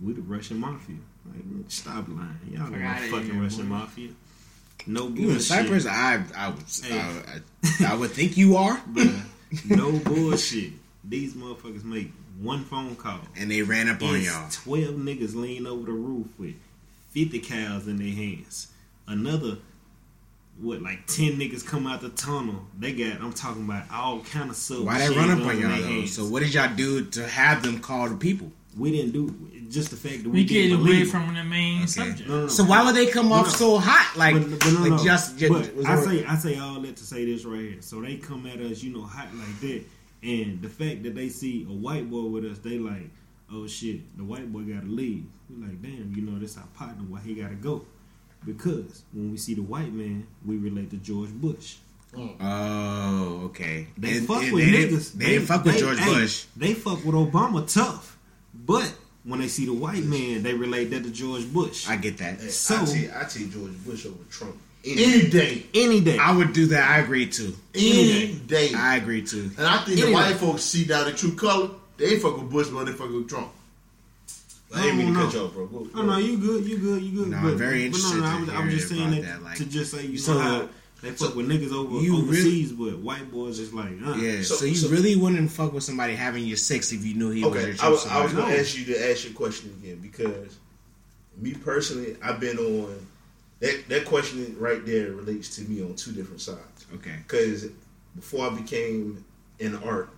We 0.00 0.12
the 0.12 0.20
Russian 0.22 0.58
mafia. 0.58 0.96
Like, 1.24 1.42
stop 1.68 2.06
lying. 2.08 2.38
Y'all 2.50 2.66
Fuck 2.66 2.72
know 2.78 2.78
the 3.00 3.08
fucking 3.10 3.30
here, 3.32 3.42
Russian 3.42 3.68
boy. 3.68 3.74
mafia. 3.74 4.10
No 4.86 5.08
bullshit. 5.08 5.42
Cyprus? 5.42 5.86
I 5.86 6.22
I 6.36 6.48
would 6.48 6.64
Hey. 6.82 6.98
I, 6.98 7.40
I, 7.86 7.92
I 7.92 7.94
would 7.94 8.10
think 8.10 8.36
you 8.36 8.56
are. 8.56 8.80
No 9.68 9.92
bullshit. 9.92 10.72
These 11.04 11.34
motherfuckers 11.34 11.84
make 11.84 12.12
one 12.40 12.64
phone 12.64 12.96
call. 12.96 13.20
And 13.36 13.50
they 13.50 13.62
ran 13.62 13.88
up 13.88 14.02
on 14.02 14.20
y'all. 14.20 14.48
Twelve 14.50 14.94
niggas 14.94 15.34
lean 15.34 15.66
over 15.66 15.86
the 15.86 15.92
roof 15.92 16.26
with 16.38 16.54
fifty 17.10 17.40
cals 17.40 17.86
in 17.86 17.96
their 17.96 18.12
hands. 18.12 18.72
Another, 19.06 19.58
what, 20.60 20.82
like 20.82 21.06
ten 21.06 21.38
niggas 21.38 21.64
come 21.64 21.86
out 21.86 22.00
the 22.00 22.08
tunnel. 22.10 22.66
They 22.78 22.92
got, 22.92 23.20
I'm 23.20 23.32
talking 23.32 23.64
about 23.64 23.84
all 23.92 24.20
kind 24.20 24.50
of 24.50 24.56
stuff. 24.56 24.80
Why 24.80 24.98
they 24.98 25.16
run 25.16 25.30
up 25.30 25.46
on 25.46 25.60
y'all 25.60 25.80
though? 25.80 26.06
So 26.06 26.24
what 26.26 26.42
did 26.42 26.54
y'all 26.54 26.74
do 26.74 27.04
to 27.04 27.26
have 27.26 27.62
them 27.62 27.78
call 27.78 28.08
the 28.08 28.16
people? 28.16 28.50
We 28.76 28.90
didn't 28.90 29.12
do 29.12 29.34
just 29.68 29.90
the 29.90 29.96
fact 29.96 30.22
that 30.22 30.28
we, 30.30 30.40
We 30.40 30.44
get 30.44 30.62
didn't 30.68 30.80
away 30.86 31.04
from 31.04 31.34
the 31.34 31.42
main 31.42 31.78
Okay. 31.78 31.86
subject. 31.86 32.28
No, 32.28 32.34
no, 32.36 32.40
no. 32.42 32.48
So 32.48 32.64
why 32.64 32.84
would 32.84 32.94
they 32.94 33.06
come 33.06 33.32
off 33.32 33.46
No. 33.46 33.52
so 33.52 33.78
hot? 33.78 34.16
Like, 34.16 34.34
but, 34.34 34.58
but 34.60 34.72
no, 34.72 34.80
like 34.80 34.90
no. 34.92 35.04
just, 35.04 35.38
just 35.38 35.52
but 35.52 35.86
I 35.86 35.96
there- 35.96 36.04
say 36.04 36.24
I 36.24 36.36
say 36.36 36.58
all 36.58 36.80
that 36.80 36.96
to 36.96 37.04
say 37.04 37.24
this 37.24 37.44
right 37.44 37.60
here. 37.60 37.76
So 37.82 38.00
they 38.00 38.16
come 38.16 38.46
at 38.46 38.60
us, 38.60 38.82
you 38.82 38.92
know, 38.92 39.02
hot 39.02 39.28
like 39.34 39.60
that, 39.60 39.82
and 40.22 40.60
the 40.62 40.68
fact 40.68 41.02
that 41.04 41.14
they 41.14 41.28
see 41.28 41.64
a 41.68 41.72
white 41.72 42.08
boy 42.10 42.22
with 42.26 42.44
us, 42.44 42.58
they 42.58 42.78
like, 42.78 43.08
oh 43.52 43.66
shit, 43.66 44.16
the 44.16 44.24
white 44.24 44.52
boy 44.52 44.60
got 44.62 44.82
to 44.82 44.88
leave. 44.88 45.24
We 45.50 45.64
like, 45.66 45.80
damn, 45.82 46.12
you 46.14 46.22
know, 46.22 46.38
this 46.38 46.56
our 46.56 46.66
partner. 46.74 47.04
Why 47.08 47.20
he 47.20 47.34
got 47.34 47.48
to 47.48 47.54
go? 47.56 47.84
Because 48.44 49.02
when 49.12 49.32
we 49.32 49.36
see 49.38 49.54
the 49.54 49.62
white 49.62 49.92
man, 49.92 50.26
we 50.44 50.56
relate 50.58 50.90
to 50.90 50.96
George 50.98 51.30
Bush. 51.30 51.76
Mm. 52.14 52.36
Oh, 52.40 53.40
okay. 53.46 53.88
They 53.98 54.18
And- 54.18 54.26
fuck 54.26 54.42
and 54.44 54.52
with 54.52 54.64
they 54.64 54.70
niggas. 54.84 54.90
Didn't, 55.12 55.18
they, 55.18 55.26
didn't 55.26 55.46
fuck 55.46 55.64
with 55.64 55.74
they- 55.74 55.80
George 55.80 55.98
hey, 55.98 56.14
Bush. 56.14 56.44
They 56.56 56.74
fuck 56.74 57.04
with 57.04 57.14
Obama 57.14 57.72
tough, 57.72 58.15
but 58.64 58.92
when 59.24 59.40
they 59.40 59.48
see 59.48 59.66
the 59.66 59.72
white 59.72 60.04
man, 60.04 60.42
they 60.42 60.54
relate 60.54 60.90
that 60.90 61.02
to 61.04 61.10
George 61.10 61.52
Bush. 61.52 61.88
I 61.88 61.96
get 61.96 62.18
that. 62.18 62.40
Hey, 62.40 62.48
So- 62.48 62.76
I 62.76 62.84
take 62.84 63.16
I 63.16 63.24
take 63.24 63.52
George 63.52 63.72
Bush 63.84 64.06
over 64.06 64.16
Trump. 64.30 64.56
Any 64.84 65.28
day, 65.28 65.66
Any 65.74 66.00
day. 66.00 66.16
I 66.16 66.30
would 66.30 66.52
do 66.52 66.66
that. 66.66 66.88
I 66.88 66.98
agree 67.00 67.26
too. 67.26 67.56
any 67.74 68.34
day. 68.46 68.72
I 68.72 68.96
agree 68.96 69.20
too. 69.22 69.50
And 69.58 69.66
I 69.66 69.78
think 69.84 69.98
the 70.00 70.12
white 70.12 70.32
day. 70.34 70.38
folks 70.38 70.62
see 70.62 70.84
down 70.84 71.06
the 71.06 71.12
true 71.12 71.32
color. 71.34 71.70
They 71.96 72.12
ain't 72.12 72.22
fuck 72.22 72.36
with 72.40 72.48
Bush, 72.50 72.68
but 72.68 72.84
they 72.84 72.92
fuck 72.92 73.10
with 73.10 73.28
Trump. 73.28 73.48
I 74.74 74.82
didn't 74.82 74.98
mean 74.98 75.14
to 75.14 75.20
cut 75.24 75.32
you 75.34 75.40
off, 75.40 75.52
bro. 75.54 75.66
Go- 75.66 75.88
Oh 75.94 76.02
no, 76.02 76.18
you 76.18 76.36
good, 76.38 76.64
you 76.64 76.78
good, 76.78 77.02
you 77.02 77.18
good. 77.18 77.28
No, 77.30 77.40
but, 77.42 77.48
I'm 77.50 77.58
very 77.58 77.84
interested 77.86 78.18
no, 78.18 78.20
no, 78.20 78.26
I 78.26 78.40
was, 78.40 78.48
I 78.50 78.64
was 78.64 78.74
just 78.74 78.88
saying 78.88 79.10
that, 79.12 79.22
that, 79.22 79.42
like- 79.42 79.56
to 79.58 79.64
just 79.64 79.90
say 79.92 80.06
you 80.06 80.18
So- 80.18 80.34
know 80.34 80.40
how 80.40 80.68
they 81.06 81.12
fuck 81.12 81.34
with 81.34 81.48
niggas 81.48 81.72
over 81.72 82.00
you 82.02 82.18
overseas, 82.18 82.72
but 82.72 82.98
white 82.98 83.30
boys 83.30 83.58
is 83.58 83.72
like, 83.72 83.92
uh. 84.04 84.14
Yeah. 84.16 84.42
So, 84.42 84.56
So- 84.56 84.64
you 84.64 84.74
so- 84.74 84.88
really 84.88 85.16
wouldn't 85.16 85.50
fuck 85.50 85.72
with 85.72 85.84
somebody 85.84 86.14
having 86.14 86.44
your 86.44 86.56
sex 86.56 86.92
if 86.92 87.04
you 87.04 87.14
knew 87.14 87.30
he 87.30 87.42
was 87.44 87.52
Okay, 87.52 87.66
your 87.66 87.74
I 87.74 87.76
true 87.76 87.90
was, 87.90 88.06
I 88.06 88.22
was 88.22 88.32
going 88.32 88.46
to 88.48 88.52
No. 88.54 88.58
ask 88.60 88.76
you 88.76 88.84
to 88.86 89.10
ask 89.10 89.24
your 89.24 89.32
question 89.34 89.70
again 89.82 89.98
because 90.00 90.56
me 91.38 91.52
personally, 91.54 92.16
I've 92.22 92.40
been 92.40 92.58
on 92.58 93.06
that. 93.60 93.88
That 93.88 94.04
question 94.04 94.56
right 94.58 94.84
there 94.84 95.12
relates 95.12 95.54
to 95.56 95.62
me 95.62 95.82
on 95.82 95.94
two 95.94 96.12
different 96.12 96.40
sides. 96.40 96.86
Okay. 96.94 97.14
Because 97.26 97.66
before 98.14 98.50
I 98.50 98.54
became 98.54 99.24
an 99.60 99.76
art, 99.76 100.08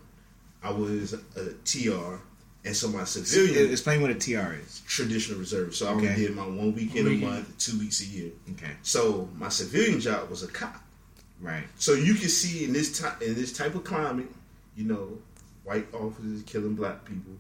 I 0.62 0.70
was 0.70 1.12
a 1.12 1.53
TR, 1.64 2.20
and 2.68 2.76
so 2.76 2.88
my 2.88 3.04
civilian 3.04 3.70
Explain 3.72 4.02
what 4.02 4.11
a 4.11 4.14
TR 4.14 4.52
is. 4.62 4.83
traditional 4.87 5.38
reserve. 5.40 5.74
So 5.74 5.87
I 5.88 5.90
only 5.90 6.07
Okay. 6.09 6.16
did 6.26 6.37
my 6.37 6.46
one 6.46 6.74
weekend 6.74 7.09
a 7.09 7.11
month, 7.26 7.59
two 7.59 7.78
weeks 7.78 8.00
a 8.02 8.04
year. 8.07 8.31
Okay. 8.52 8.72
So 8.83 9.28
my 9.37 9.48
civilian 9.48 9.98
job 10.00 10.28
was 10.31 10.42
a 10.42 10.48
cop. 10.48 10.85
Right. 11.40 11.64
So 11.78 11.94
you 11.94 12.14
can 12.14 12.28
see 12.28 12.64
in 12.64 12.72
this 12.72 12.98
type 13.00 13.20
in 13.22 13.35
this 13.35 13.52
type 13.52 13.74
of 13.74 13.85
climate, 13.85 14.31
you 14.76 14.85
know, 14.85 15.18
white 15.64 15.87
officers 15.94 16.42
killing 16.44 16.74
black 16.74 17.04
people, 17.04 17.33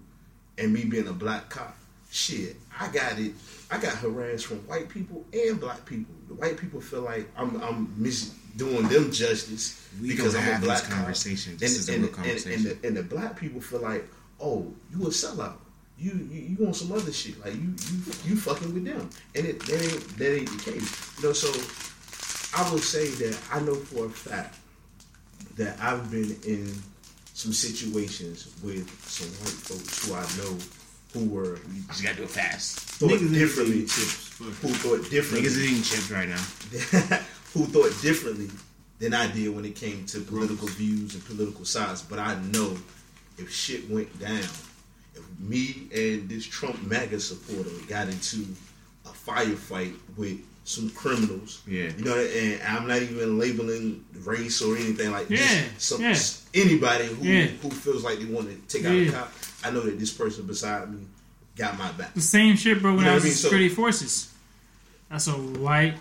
and 0.56 0.72
me 0.72 0.84
being 0.84 1.08
a 1.08 1.12
black 1.12 1.48
cop. 1.50 1.76
Shit, 2.10 2.56
I 2.80 2.88
got 2.88 3.18
it. 3.18 3.32
I 3.70 3.76
got 3.78 3.94
harassed 3.96 4.46
from 4.46 4.58
white 4.66 4.88
people 4.88 5.26
and 5.32 5.60
black 5.60 5.84
people. 5.84 6.14
The 6.28 6.34
white 6.34 6.56
people 6.56 6.80
feel 6.80 7.02
like 7.02 7.28
I'm 7.36 7.60
I'm 7.62 7.92
mis- 7.96 8.32
doing 8.56 8.88
them 8.88 9.12
justice 9.12 9.78
We 10.00 10.08
because 10.08 10.34
I'm 10.34 10.40
a 10.40 10.44
have 10.52 10.62
black 10.62 10.78
this 10.80 10.88
cop. 10.88 10.96
conversation. 10.98 11.50
And, 11.52 11.60
This 11.60 11.76
is 11.78 11.88
a 11.88 11.92
and, 11.92 12.00
real 12.02 12.08
and- 12.08 12.16
conversation. 12.16 12.52
And, 12.70 12.80
the, 12.82 12.86
and 12.88 12.96
the 12.96 13.02
black 13.02 13.38
people 13.38 13.60
feel 13.60 13.80
like, 13.80 14.08
oh, 14.40 14.72
you 14.90 15.02
a 15.04 15.08
sellout. 15.08 15.56
You, 15.98 16.12
you 16.30 16.56
you 16.56 16.64
want 16.64 16.76
some 16.76 16.92
other 16.92 17.12
shit. 17.12 17.40
Like 17.44 17.54
you 17.54 17.74
you 17.90 17.98
you 18.24 18.36
fucking 18.36 18.72
with 18.72 18.84
them. 18.84 19.10
And 19.34 19.46
it 19.46 19.58
that 19.66 19.82
ain't 19.82 20.18
that 20.18 20.36
ain't 20.36 20.50
the 20.50 20.70
case. 20.70 21.18
You 21.18 21.24
know, 21.28 21.32
so 21.32 21.48
I 22.56 22.70
will 22.70 22.78
say 22.78 23.08
that 23.08 23.38
I 23.52 23.60
know 23.60 23.74
for 23.74 24.06
a 24.06 24.10
fact 24.10 24.56
that 25.56 25.78
I've 25.80 26.08
been 26.10 26.36
in 26.46 26.72
some 27.34 27.52
situations 27.52 28.54
with 28.62 28.88
some 29.06 29.28
white 29.42 29.58
folks 29.66 30.06
who 30.06 30.14
I 30.14 30.22
know 30.38 30.58
who 31.12 31.28
were 31.32 31.56
You 31.74 31.82
just 31.88 32.02
gotta 32.02 32.16
do 32.16 32.22
it 32.24 32.30
fast. 32.30 32.78
thought 32.78 33.10
Niggas 33.10 33.22
ain't 33.22 33.34
differently, 33.34 33.76
eating 33.76 33.88
chips. 33.88 34.38
Who 34.38 34.68
thought 34.68 35.10
differently, 35.10 35.48
Niggas 35.48 35.56
is 35.56 35.64
eating 35.64 35.82
chips 35.82 36.10
right 36.10 36.28
now. 36.28 36.36
who 37.54 37.66
thought 37.66 38.02
differently 38.02 38.50
than 38.98 39.14
I 39.14 39.30
did 39.30 39.54
when 39.54 39.64
it 39.64 39.74
came 39.74 40.04
to 40.06 40.20
political 40.20 40.68
views 40.68 41.14
and 41.14 41.24
political 41.24 41.64
sides. 41.64 42.02
But 42.02 42.18
I 42.18 42.34
know 42.52 42.76
if 43.38 43.52
shit 43.52 43.88
went 43.90 44.18
down, 44.20 44.38
if 44.38 45.22
me 45.40 45.88
and 45.94 46.28
this 46.28 46.44
Trump 46.46 46.82
MAGA 46.86 47.20
supporter 47.20 47.70
got 47.88 48.08
into 48.08 48.46
a 49.06 49.08
firefight 49.10 49.94
with 50.16 50.38
some 50.64 50.90
criminals, 50.90 51.62
Yeah. 51.66 51.90
you 51.96 52.04
know, 52.04 52.16
and 52.18 52.62
I'm 52.62 52.86
not 52.86 53.00
even 53.00 53.38
labeling 53.38 54.04
race 54.24 54.60
or 54.60 54.76
anything 54.76 55.10
like 55.12 55.30
Yeah, 55.30 55.38
this. 55.38 55.64
Some, 55.78 56.02
yeah. 56.02 56.18
Anybody 56.54 57.06
who 57.06 57.24
Yeah. 57.24 57.46
who 57.46 57.70
feels 57.70 58.04
like 58.04 58.18
they 58.18 58.26
want 58.26 58.48
to 58.50 58.56
take 58.78 58.84
out 58.86 58.94
a 58.94 59.10
cop, 59.10 59.32
I 59.64 59.70
know 59.70 59.80
that 59.80 59.98
this 59.98 60.12
person 60.12 60.46
beside 60.46 60.92
me 60.92 61.06
got 61.56 61.78
my 61.78 61.90
back. 61.92 62.12
The 62.14 62.20
same 62.20 62.56
shit, 62.56 62.82
bro. 62.82 62.92
When 62.92 63.00
You 63.00 63.04
know 63.06 63.12
I 63.12 63.14
was 63.14 63.22
I 63.22 63.26
mean? 63.26 63.32
in 63.32 63.36
So- 63.38 63.42
security 63.48 63.68
forces, 63.74 64.28
that's 65.08 65.26
a 65.28 65.32
white. 65.32 65.96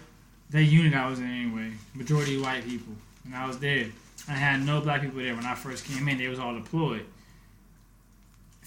That 0.50 0.64
unit 0.64 0.94
I 0.94 1.10
was 1.10 1.20
in 1.20 1.26
anyway, 1.30 1.72
majority 1.94 2.38
white 2.38 2.66
people, 2.68 2.94
and 3.26 3.36
I 3.36 3.48
was 3.48 3.58
there. 3.60 3.88
I 4.30 4.34
had 4.34 4.66
no 4.66 4.80
black 4.82 5.02
people 5.02 5.20
there 5.20 5.36
when 5.36 5.46
I 5.46 5.56
first 5.56 5.86
came 5.86 6.08
in. 6.10 6.18
They 6.18 6.28
was 6.28 6.40
all 6.40 6.54
deployed. 6.56 7.06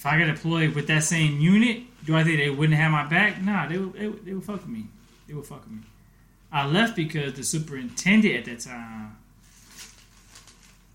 If 0.00 0.06
I 0.06 0.18
got 0.18 0.34
deployed 0.34 0.74
with 0.74 0.86
that 0.86 1.02
same 1.02 1.40
unit, 1.40 1.82
do 2.06 2.16
I 2.16 2.24
think 2.24 2.38
they 2.38 2.48
wouldn't 2.48 2.78
have 2.78 2.90
my 2.90 3.04
back? 3.04 3.42
Nah, 3.42 3.68
they 3.68 3.76
would. 3.76 3.92
They, 3.92 4.08
would- 4.08 4.24
they 4.24 4.32
would 4.32 4.44
fuck 4.44 4.56
with 4.62 4.68
me. 4.68 4.86
They 5.28 5.34
would 5.34 5.44
fuck 5.44 5.62
with 5.64 5.72
me. 5.72 5.80
I 6.50 6.66
left 6.66 6.96
because 6.96 7.34
the 7.34 7.44
superintendent 7.44 8.34
at 8.34 8.44
that 8.46 8.60
time 8.60 9.14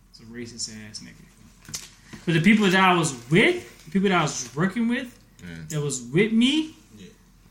was 0.09 0.19
a 0.21 0.23
racist 0.23 0.69
ass 0.89 1.01
nigga. 1.01 1.87
But 2.25 2.33
the 2.33 2.41
people 2.41 2.65
that 2.67 2.75
I 2.83 2.95
was 2.97 3.13
with, 3.29 3.85
the 3.85 3.91
people 3.91 4.09
that 4.09 4.17
I 4.17 4.21
was 4.23 4.49
working 4.55 4.87
with, 4.87 5.15
Yeah. 5.39 5.55
that 5.69 5.81
was 5.81 6.01
with 6.01 6.31
me, 6.33 6.75
Yeah. 6.97 7.05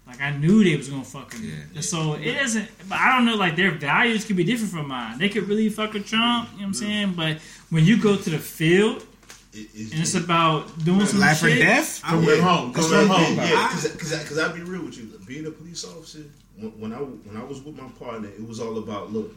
like 0.09 0.21
I 0.21 0.37
knew 0.37 0.65
they 0.65 0.77
was 0.77 0.89
gonna 0.89 1.05
fuck 1.05 1.31
with 1.33 1.41
me. 1.43 1.53
Yeah. 1.73 1.81
So 1.83 2.15
it 2.15 2.35
doesn't. 2.35 2.69
But 2.89 2.99
I 2.99 3.15
don't 3.15 3.27
know. 3.27 3.37
Like 3.37 3.55
their 3.55 3.71
values 3.71 4.25
could 4.25 4.35
be 4.37 4.43
different 4.45 4.73
from 4.73 4.89
mine. 4.89 5.19
They 5.19 5.29
could 5.29 5.49
really 5.49 5.69
fuck 5.69 5.93
with 5.93 6.05
Trump. 6.09 6.49
You 6.55 6.57
know 6.57 6.63
what 6.63 6.67
I'm 6.67 6.75
saying? 6.75 7.13
But 7.17 7.39
when 7.71 7.85
you 7.85 7.97
go 7.97 8.17
to 8.17 8.29
the 8.31 8.39
field 8.39 9.07
It, 9.55 9.69
it's 9.75 9.93
and 9.93 10.01
it's 10.03 10.15
about 10.15 10.85
doing 10.85 11.07
some 11.07 11.21
Life 11.21 11.43
or 11.43 11.49
shit, 11.49 11.61
death? 11.61 12.03
Come 12.03 12.25
back 12.27 12.41
home. 12.41 12.73
That's 12.73 12.89
Come 12.91 13.09
back 13.09 13.09
what 13.09 13.21
I 13.21 13.25
home. 13.25 13.37
mean. 13.37 13.41
I- 13.47 13.51
Yeah, 13.51 13.69
because 13.73 14.11
because 14.23 14.39
I'll 14.39 14.53
be 14.53 14.63
real 14.63 14.85
with 14.85 14.99
you. 14.99 15.05
Being 15.27 15.47
a 15.47 15.51
police 15.51 15.85
officer, 15.85 16.25
when, 16.59 16.71
when 16.81 16.93
I 16.93 16.97
when 16.97 17.37
I 17.37 17.45
was 17.45 17.63
with 17.63 17.77
my 17.81 17.89
partner, 17.91 18.29
it 18.29 18.47
was 18.47 18.61
all 18.61 18.79
about 18.79 19.13
look. 19.13 19.33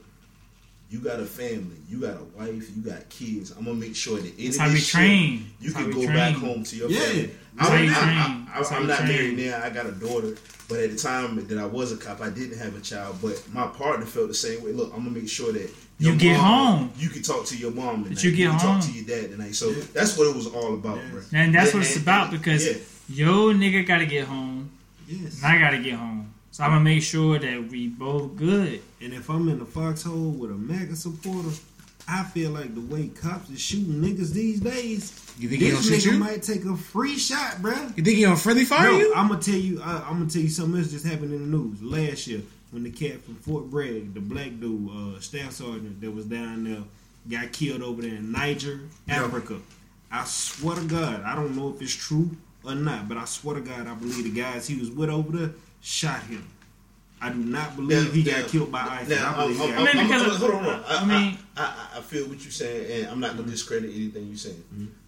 You 0.89 0.99
got 0.99 1.19
a 1.19 1.25
family, 1.25 1.75
you 1.89 1.99
got 1.99 2.15
a 2.15 2.23
wife, 2.37 2.69
you 2.73 2.81
got 2.81 3.09
kids. 3.09 3.51
I'm 3.51 3.65
gonna 3.65 3.75
make 3.75 3.93
sure 3.93 4.17
that 4.19 4.33
any 4.39 4.45
That's 4.45 4.55
of 4.55 4.61
how 4.61 4.67
this 4.69 4.75
we 4.75 4.79
shit, 4.79 4.91
train. 4.91 5.51
you 5.59 5.71
That's 5.71 5.85
can 5.85 5.95
we 5.99 6.05
go 6.07 6.13
back 6.13 6.35
home 6.35 6.63
to 6.63 6.75
your 6.77 6.89
Yeah. 6.89 6.99
family. 7.01 7.31
That's 7.55 7.69
I'm, 7.69 7.83
you 7.83 7.91
I, 7.91 7.93
train. 7.93 8.07
I, 8.07 8.53
I, 8.55 8.75
I'm 8.77 8.81
you 8.83 8.87
not 8.87 8.97
train. 8.99 9.09
married 9.09 9.37
now. 9.37 9.61
I 9.65 9.69
got 9.69 9.85
a 9.85 9.91
daughter, 9.91 10.37
but 10.69 10.79
at 10.79 10.91
the 10.91 10.97
time 10.97 11.45
that 11.45 11.57
I 11.57 11.65
was 11.65 11.91
a 11.91 11.97
cop, 11.97 12.21
I 12.21 12.29
didn't 12.29 12.57
have 12.59 12.73
a 12.77 12.79
child. 12.79 13.17
But 13.21 13.43
my 13.51 13.67
partner 13.67 14.05
felt 14.05 14.29
the 14.29 14.33
same 14.33 14.63
way. 14.63 14.71
Look, 14.71 14.93
I'm 14.93 15.03
gonna 15.03 15.09
make 15.19 15.27
sure 15.27 15.51
that 15.51 15.69
You 15.99 16.09
your 16.09 16.17
get 16.17 16.37
mom- 16.37 16.77
home. 16.77 16.91
You 16.97 17.09
can 17.09 17.23
talk 17.23 17.45
to 17.47 17.57
your 17.57 17.71
mom 17.71 18.03
tonight. 18.03 18.23
you 18.23 18.31
get 18.31 18.49
can 18.51 18.59
home. 18.59 18.79
talk 18.79 18.87
to 18.89 18.93
your 18.93 19.05
dad 19.05 19.31
tonight. 19.31 19.55
So 19.55 19.71
that's 19.71 20.17
what 20.17 20.27
it 20.27 20.35
was 20.35 20.47
all 20.47 20.73
about, 20.75 20.99
bro. 21.11 21.21
and 21.33 21.53
that's 21.55 21.73
what 21.73 21.83
it's 21.83 21.95
and- 21.95 22.03
about 22.03 22.31
because 22.31 22.65
yeah. 22.65 22.73
yo 23.09 23.53
nigga 23.53 23.85
gotta 23.87 24.05
get 24.05 24.27
home, 24.27 24.69
Yes. 25.07 25.37
and 25.41 25.45
I 25.45 25.59
gotta 25.59 25.79
get 25.79 25.93
home. 25.95 26.33
So 26.51 26.63
I'm 26.63 26.71
gonna 26.71 26.83
make 26.83 27.03
sure 27.03 27.37
that 27.39 27.67
we 27.69 27.87
both 27.87 28.35
good. 28.35 28.81
And 29.01 29.13
if 29.13 29.29
I'm 29.29 29.47
in 29.49 29.59
the 29.59 29.65
foxhole 29.65 30.31
with 30.31 30.51
a 30.51 30.55
MAGA 30.55 30.95
supporter, 30.95 31.49
I 32.07 32.23
feel 32.23 32.51
like 32.51 32.73
the 32.73 32.81
way 32.81 33.07
cops 33.09 33.49
is 33.49 33.59
shooting 33.59 33.95
niggas 34.01 34.31
these 34.33 34.59
days, 34.61 35.19
You 35.39 35.49
think 35.49 35.61
this 35.61 35.73
gonna 35.73 35.83
shoot 35.99 36.09
nigga 36.09 36.13
you? 36.13 36.19
might 36.19 36.41
take 36.43 36.63
a 36.65 36.75
free 36.77 37.17
shot, 37.17 37.61
bro. 37.61 37.73
You 37.95 38.03
think 38.03 38.17
he 38.17 38.21
gonna 38.23 38.37
friendly 38.37 38.65
fire 38.65 38.91
No, 38.91 38.97
you? 38.97 39.13
I'm 39.15 39.27
gonna 39.27 39.41
tell 39.41 39.55
you. 39.55 39.81
I, 39.81 39.97
I'm 40.07 40.19
gonna 40.19 40.29
tell 40.29 40.41
you 40.41 40.49
something 40.49 40.79
else 40.79 40.91
just 40.91 41.05
happened 41.05 41.33
in 41.33 41.51
the 41.51 41.57
news 41.57 41.81
last 41.81 42.27
year 42.27 42.41
when 42.71 42.83
the 42.83 42.91
cat 42.91 43.23
from 43.23 43.35
Fort 43.35 43.65
Bragg, 43.69 44.13
the 44.13 44.19
black 44.19 44.59
dude, 44.59 44.89
uh, 44.91 45.19
staff 45.19 45.51
sergeant 45.53 46.01
that 46.01 46.11
was 46.11 46.25
down 46.25 46.63
there, 46.63 46.83
got 47.29 47.51
killed 47.51 47.81
over 47.81 48.01
there 48.01 48.15
in 48.15 48.31
Niger, 48.31 48.81
Yeah. 49.07 49.23
Africa. 49.25 49.59
I 50.11 50.23
swear 50.25 50.75
to 50.77 50.83
God, 50.85 51.23
I 51.23 51.35
don't 51.35 51.55
know 51.55 51.73
if 51.75 51.81
it's 51.81 51.93
true 51.93 52.31
or 52.63 52.75
not, 52.75 53.07
but 53.09 53.17
I 53.17 53.25
swear 53.25 53.55
to 53.55 53.61
God, 53.61 53.87
I 53.87 53.93
believe 53.95 54.23
the 54.23 54.29
guys 54.41 54.67
he 54.67 54.75
was 54.79 54.89
with 54.89 55.09
over 55.09 55.37
there 55.37 55.51
shot 55.81 56.23
him. 56.23 56.45
I 57.19 57.29
do 57.29 57.39
not 57.39 57.75
believe 57.75 58.05
Now- 58.05 58.11
he 58.11 58.23
now- 58.23 58.41
got 58.41 58.49
killed 58.49 58.71
by 58.71 58.79
ISIS. 58.81 59.09
Now, 59.09 59.33
I 59.35 59.41
believe 59.47 59.61
I'm, 59.61 59.67
he 59.67 59.73
I'm, 59.73 59.83
got 59.85 59.89
I 59.89 59.93
mean, 60.03 60.11
I'm- 60.13 60.23
because 60.23 60.37
hold 60.37 60.51
on, 60.53 60.63
hold 60.63 60.75
on. 60.75 60.83
I, 60.83 60.95
I 60.97 61.05
mean- 61.05 61.37
I, 61.57 61.63
I, 61.63 61.97
I 61.97 62.01
feel 62.01 62.27
what 62.27 62.41
you're 62.43 62.51
saying, 62.51 62.91
and 63.03 63.11
I'm 63.11 63.19
not 63.19 63.35
gonna 63.37 63.49
discredit 63.49 63.89
anything 63.93 64.27
you're 64.27 64.37
saying. 64.37 64.63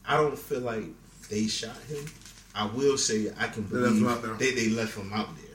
I 0.08 0.18
don't 0.18 0.38
feel 0.38 0.62
like 0.62 0.86
they 1.30 1.46
shot 1.48 1.78
him. 1.88 2.04
I 2.56 2.66
will 2.66 2.98
say 2.98 3.32
I 3.40 3.48
can 3.48 3.70
They 3.70 3.78
left 3.78 3.94
believe 3.96 4.02
him 4.02 4.08
out 4.08 4.22
there. 4.24 4.34
they, 4.34 4.52
they 4.56 4.70
left 4.70 4.98
him 4.98 5.14
out 5.14 5.30
there. 5.38 5.46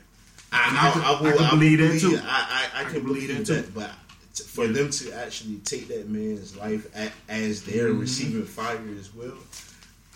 And 0.55 0.79
I, 0.79 0.88
I 0.88 0.93
can- 0.93 1.03
I, 1.03 1.05
I, 1.12 1.21
will, 1.23 1.29
I 1.29 1.37
can 1.37 1.45
I 1.45 1.51
believe 1.51 1.79
that 1.79 2.01
too. 2.01 2.19
I, 2.25 2.71
I, 2.75 2.81
I, 2.81 2.85
can 2.85 3.03
believe 3.05 3.29
that, 3.37 3.47
too. 3.47 3.71
but 3.75 3.90
t- 4.35 4.45
for 4.45 4.67
them 4.69 4.90
to 4.90 5.12
actually 5.12 5.57
take 5.64 5.88
that 5.88 6.09
man's 6.09 6.57
life 6.57 6.87
a, 6.97 7.11
as 7.31 7.62
they're 7.64 7.88
Mm-hmm. 7.88 8.01
receiving 8.01 8.45
fire 8.45 8.81
as 8.99 9.12
well, 9.14 9.35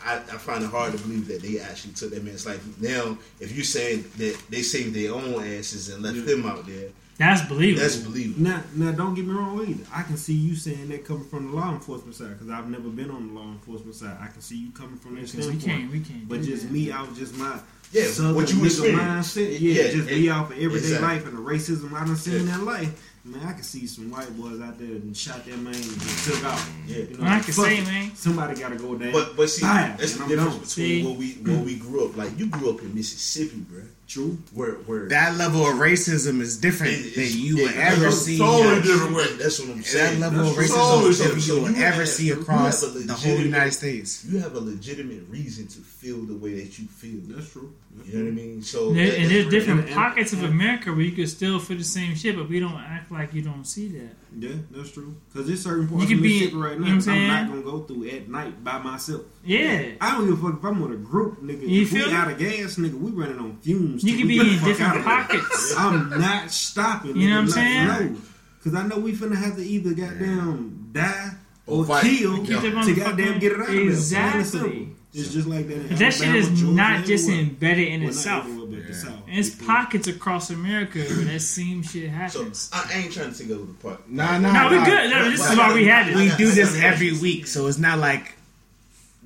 I, 0.04 0.14
I 0.16 0.18
find 0.38 0.62
it 0.62 0.70
hard 0.70 0.92
to 0.92 0.98
believe 1.02 1.26
that 1.28 1.42
they 1.42 1.58
actually 1.58 1.94
took 1.94 2.10
that 2.10 2.22
man's 2.24 2.46
life. 2.46 2.62
Now, 2.80 3.18
if 3.40 3.50
you're 3.52 3.64
saying 3.64 4.04
that 4.18 4.38
they 4.48 4.62
saved 4.62 4.94
their 4.94 5.12
own 5.12 5.34
asses 5.42 5.88
and 5.88 6.02
left 6.04 6.24
them 6.24 6.46
out 6.46 6.64
there, 6.66 6.90
That's 7.18 7.42
believable. 7.48 7.82
that's 7.82 7.96
believable. 7.96 8.42
Now, 8.42 8.62
now, 8.76 8.92
don't 8.92 9.14
get 9.14 9.26
me 9.26 9.32
wrong 9.34 9.60
either. 9.68 9.82
I 9.92 10.04
can 10.04 10.16
see 10.16 10.34
you 10.34 10.54
saying 10.54 10.88
that 10.90 11.04
coming 11.04 11.24
from 11.24 11.50
the 11.50 11.56
law 11.56 11.72
enforcement 11.72 12.14
side 12.14 12.30
because 12.38 12.48
I've 12.48 12.70
never 12.70 12.88
been 12.88 13.10
on 13.10 13.34
the 13.34 13.40
law 13.40 13.48
enforcement 13.50 13.96
side. 13.96 14.16
I 14.20 14.28
can 14.28 14.40
see 14.40 14.56
you 14.56 14.70
coming 14.70 14.98
from 14.98 15.16
that 15.16 15.22
Because 15.32 15.48
we 15.48 15.58
standpoint. 15.58 15.80
can't. 15.80 15.90
We 15.90 16.00
can't. 16.00 16.28
But 16.28 16.42
just 16.42 16.62
that. 16.62 16.72
me, 16.72 16.92
I 16.92 17.02
was 17.02 17.18
just 17.18 17.34
my 17.36 17.58
Yeah, 17.92 18.04
southern 18.06 18.34
what 18.34 18.50
you 18.52 18.58
nigga 18.58 18.66
experienced. 18.66 19.36
mindset. 19.36 19.60
Yeah, 19.60 19.82
Yeah, 19.82 19.82
just 19.92 20.08
it- 20.08 20.14
be 20.14 20.28
off 20.30 20.50
of 20.50 20.56
everyday 20.58 20.76
exactly. 20.78 21.08
life 21.08 21.26
and 21.26 21.38
the 21.38 21.42
racism 21.42 21.92
I 21.94 22.04
done 22.04 22.16
seen 22.16 22.34
in 22.34 22.46
Yeah. 22.46 22.56
that 22.58 22.64
life. 22.64 22.90
Man, 23.24 23.46
I 23.46 23.52
can 23.52 23.62
see 23.62 23.86
some 23.86 24.10
white 24.10 24.34
boys 24.40 24.60
out 24.60 24.78
there 24.78 24.88
and 24.88 25.14
shot 25.16 25.44
that 25.44 25.58
man 25.58 25.74
and 25.74 26.00
just 26.00 26.24
took 26.24 26.44
off. 26.46 26.70
Yeah. 26.86 26.96
You 26.96 27.02
know, 27.16 27.24
Well, 27.24 27.28
I 27.28 27.40
can 27.40 27.52
fuck 27.54 27.64
say, 27.66 27.78
it. 27.78 27.84
man. 27.84 28.10
somebody 28.14 28.58
got 28.60 28.68
to 28.70 28.76
go 28.76 28.94
down. 28.94 29.12
But 29.12 29.36
but 29.36 29.50
see, 29.50 29.62
Fire, 29.62 29.94
that's 29.98 30.14
the 30.14 30.22
I'm 30.22 30.28
difference 30.30 30.52
gone. 30.54 30.60
between 30.60 30.86
See? 30.86 31.02
where 31.04 31.14
we 31.14 31.30
where 31.32 31.62
we 31.64 31.74
grew 31.76 32.04
up. 32.06 32.16
Like 32.16 32.38
you 32.38 32.46
grew 32.46 32.70
up 32.70 32.80
in 32.80 32.94
Mississippi, 32.94 33.56
bruh. 33.70 33.84
True. 34.08 34.38
Where 34.54 34.72
where 34.86 35.06
That 35.10 35.36
level 35.36 35.66
of 35.68 35.74
racism 35.76 36.40
is 36.40 36.56
different 36.56 36.94
It- 36.94 37.14
than 37.14 37.38
you 37.38 37.58
it- 37.58 37.62
would 37.64 37.74
ever 37.74 38.06
it's 38.06 38.22
see. 38.22 38.38
totally 38.38 38.80
different 38.80 39.14
way. 39.14 39.26
That's 39.36 39.58
what 39.60 39.68
I'm 39.68 39.76
That 39.78 39.86
saying. 39.86 40.20
level 40.20 40.48
of 40.48 40.56
racism 40.56 40.68
totally 40.76 41.10
is 41.10 41.18
different. 41.18 41.42
something 41.42 41.56
you 41.56 41.62
will 41.62 41.70
you 41.78 41.84
ever 41.84 42.00
have- 42.00 42.08
see 42.08 42.30
across 42.30 42.80
the 42.80 43.12
whole 43.12 43.38
United 43.38 43.72
States. 43.72 44.24
You 44.26 44.38
have 44.38 44.54
a 44.54 44.60
legitimate 44.60 45.24
reason 45.28 45.66
to 45.66 45.78
feel 45.80 46.22
the 46.24 46.34
way 46.34 46.54
that 46.54 46.78
you 46.78 46.86
feel. 46.86 47.20
That's 47.28 47.52
true. 47.52 47.70
That's 47.98 48.08
You 48.08 48.18
know 48.20 48.24
what 48.24 48.30
I 48.30 48.34
mean? 48.34 48.62
So 48.62 48.88
And, 48.88 48.96
there- 48.96 49.06
that- 49.10 49.18
and 49.18 49.30
there's 49.30 49.48
different 49.50 49.80
and- 49.80 49.88
and- 49.90 49.96
pockets 49.96 50.32
of 50.32 50.42
America 50.42 50.90
where 50.90 51.02
you 51.02 51.12
could 51.12 51.28
still 51.28 51.58
feel 51.58 51.76
the 51.76 51.84
same 51.84 52.16
shit, 52.16 52.34
but 52.34 52.48
we 52.48 52.60
don't 52.60 52.72
act 52.80 53.12
like 53.12 53.34
you 53.34 53.42
don't 53.42 53.66
see 53.66 53.88
that. 53.88 54.16
Yeah, 54.36 54.50
that's 54.70 54.90
true. 54.90 55.14
Because 55.28 55.46
there's 55.46 55.62
certain 55.62 55.88
parts 55.88 56.00
You 56.08 56.16
of 56.16 56.20
could 56.20 56.22
be- 56.22 56.34
Mississippi 56.40 56.56
right 56.56 56.72
you 56.74 56.78
know 56.80 56.86
now 56.86 56.94
what 56.96 57.08
I'm 57.08 57.18
I'm 57.18 57.26
not 57.28 57.48
gonna 57.48 57.62
go 57.62 57.80
through 57.84 58.08
at 58.08 58.28
night 58.28 58.64
by 58.64 58.78
myself. 58.78 59.22
Yeah. 59.44 59.92
I 60.00 60.12
don't 60.16 60.28
give 60.28 60.42
a 60.44 60.50
fuck 60.50 60.58
if 60.58 60.64
I'm 60.64 60.80
with 60.80 60.92
a 60.92 60.96
group, 60.96 61.42
nigga. 61.42 61.68
You 61.68 61.82
if 61.82 61.90
feel 61.90 62.06
we 62.06 62.12
me? 62.12 62.16
out 62.18 62.30
of 62.30 62.38
gas, 62.38 62.76
nigga, 62.76 62.94
we 63.00 63.10
running 63.12 63.38
on 63.38 63.56
fumes. 63.58 64.04
You 64.04 64.10
till 64.12 64.20
could 64.20 64.28
be 64.28 64.36
get 64.38 64.46
in 64.46 64.52
different 64.64 64.80
out 64.82 64.96
of 64.98 65.04
pockets. 65.04 65.74
I'm 65.78 66.10
not 66.10 66.50
stopping. 66.50 67.16
You 67.16 67.30
know 67.30 67.42
nigga, 67.42 67.48
what 67.48 67.58
I'm 67.58 67.86
like, 67.88 67.98
saying? 67.98 68.12
No, 68.14 68.20
because 68.58 68.74
I 68.74 68.86
know 68.86 68.98
we 68.98 69.12
finna 69.12 69.36
have 69.36 69.56
to 69.56 69.62
either 69.62 69.94
goddamn 69.94 70.90
die 70.92 71.30
or 71.66 71.84
Or 71.90 72.00
kill 72.00 72.44
to 72.44 72.94
goddamn 72.94 73.38
get 73.38 73.52
it 73.52 73.60
out 73.60 73.60
of 73.60 73.66
there. 73.66 73.66
Plain 73.66 73.78
and 73.80 73.88
Exactly. 73.90 74.88
Simple. 75.24 75.24
It's 75.24 75.34
just 75.34 75.46
like 75.48 75.68
that. 75.68 75.74
in 75.82 75.88
But 75.88 75.98
that 75.98 76.14
shit 76.14 76.34
is 76.34 76.48
Georgia, 76.48 76.64
not 76.74 77.04
just 77.04 77.24
everywhere. 77.28 77.44
embedded 77.48 77.88
in 77.88 78.00
Well, 78.02 78.10
the 78.10 78.14
not 78.16 78.24
South. 78.24 78.44
everywhere, 78.44 78.66
but 78.80 78.86
the 78.88 78.94
South. 78.94 79.22
And 79.28 79.38
it's 79.38 79.50
pockets 79.50 80.06
across 80.08 80.50
America 80.50 80.98
where 81.00 81.24
that 81.24 81.40
same 81.40 81.82
shit 81.82 82.08
happens. 82.10 82.32
So 82.32 82.38
happens. 82.40 82.70
I 82.94 82.98
ain't 82.98 83.12
trying 83.12 83.32
to 83.32 83.38
take 83.38 83.50
over 83.50 83.66
the 83.66 83.72
part. 83.74 84.08
Nah, 84.10 84.38
nah, 84.38 84.52
no, 84.64 84.70
we 84.70 84.76
nah. 84.76 84.84
good. 84.84 85.10
No, 85.10 85.30
this 85.30 85.40
Well, 85.40 85.52
is 85.52 85.58
why 85.58 85.74
we 85.74 85.84
had 85.86 86.08
it. 86.08 86.16
We 86.16 86.28
do 86.36 86.50
this 86.50 86.76
every 86.80 87.12
week, 87.18 87.46
so 87.46 87.66
it's 87.66 87.78
not 87.78 87.98
like 87.98 88.34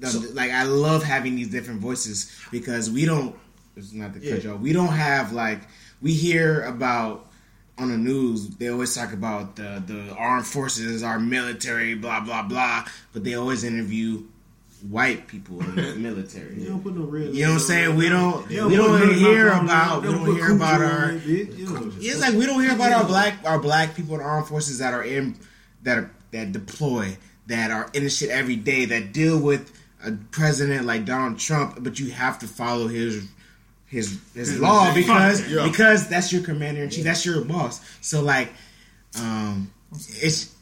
So- 0.05 0.23
like 0.33 0.51
I 0.51 0.65
love 0.65 1.05
having 1.05 1.37
these 1.37 1.49
different 1.49 1.81
voices 1.81 2.31
because 2.51 2.91
we 2.91 3.05
don't. 3.05 3.35
It's 3.77 3.93
not 3.93 4.15
to 4.15 4.21
cut 4.21 4.43
Yeah. 4.45 4.51
y'all. 4.51 4.59
We 4.59 4.73
don't 4.73 4.93
have 4.93 5.33
like 5.33 5.61
we 6.01 6.13
hear 6.13 6.63
about 6.65 7.27
on 7.79 7.89
the 7.89 7.97
news. 7.97 8.49
They 8.49 8.69
always 8.69 8.95
talk 8.95 9.13
about 9.13 9.57
the 9.57 9.83
the 9.87 10.13
armed 10.15 10.47
forces, 10.47 11.03
our 11.03 11.19
military, 11.21 11.95
blah 11.95 12.21
blah 12.21 12.43
blah. 12.43 12.85
But 13.13 13.25
they 13.25 13.35
always 13.35 13.65
interview 13.65 14.23
white 14.91 15.27
people 15.29 15.61
in 15.61 15.75
the 15.77 15.95
military. 15.97 16.61
You 16.61 16.69
don't 16.71 16.83
put 16.83 16.95
no 16.97 17.05
red. 17.05 17.35
You 17.35 17.45
know 17.45 17.51
what 17.51 17.55
I'm 17.55 17.61
saying? 17.61 17.97
We 17.97 18.09
don't 18.09 18.49
we 18.49 18.57
put 18.59 18.71
don't 18.77 19.15
hear 19.15 19.49
about 19.49 20.03
we 20.03 20.09
don't 20.11 20.35
hear 20.35 20.53
about 20.53 20.81
our 20.83 21.11
it, 21.13 21.23
bitch. 21.23 21.59
You 21.59 21.67
know. 21.67 21.93
it's 21.99 22.21
like 22.21 22.35
we 22.35 22.47
don't 22.47 22.61
hear 22.63 22.73
about 22.75 22.93
our 22.93 23.05
black 23.05 23.39
our 23.45 23.59
black 23.59 23.95
people 23.95 24.15
in 24.17 24.21
armed 24.21 24.49
forces 24.49 24.79
that 24.79 24.93
are 24.93 25.05
in 25.05 25.37
that 25.83 25.99
are 25.99 26.11
that 26.33 26.53
deploy 26.53 27.17
that 27.47 27.71
are 27.71 27.91
in 27.95 28.05
the 28.05 28.11
shit 28.11 28.31
every 28.31 28.57
day 28.57 28.85
that 28.87 29.13
deal 29.13 29.39
with 29.39 29.73
a 30.05 30.13
president 30.33 30.85
like 30.87 31.05
Donald 31.05 31.39
Trump, 31.39 31.79
but 31.81 31.99
you 32.01 32.11
have 32.11 32.39
to 32.41 32.47
follow 32.49 32.89
his 32.89 33.29
his 33.87 34.19
his 34.35 34.59
law 34.59 34.93
because 34.95 35.49
Yeah. 35.51 35.67
because 35.69 36.09
that's 36.09 36.33
your 36.33 36.43
commander 36.43 36.83
in 36.83 36.91
chief, 36.91 37.05
that's 37.05 37.25
your 37.27 37.45
boss. 37.45 37.81
So 38.01 38.21
like, 38.23 38.53
um, 39.21 39.71
it's 39.93 40.55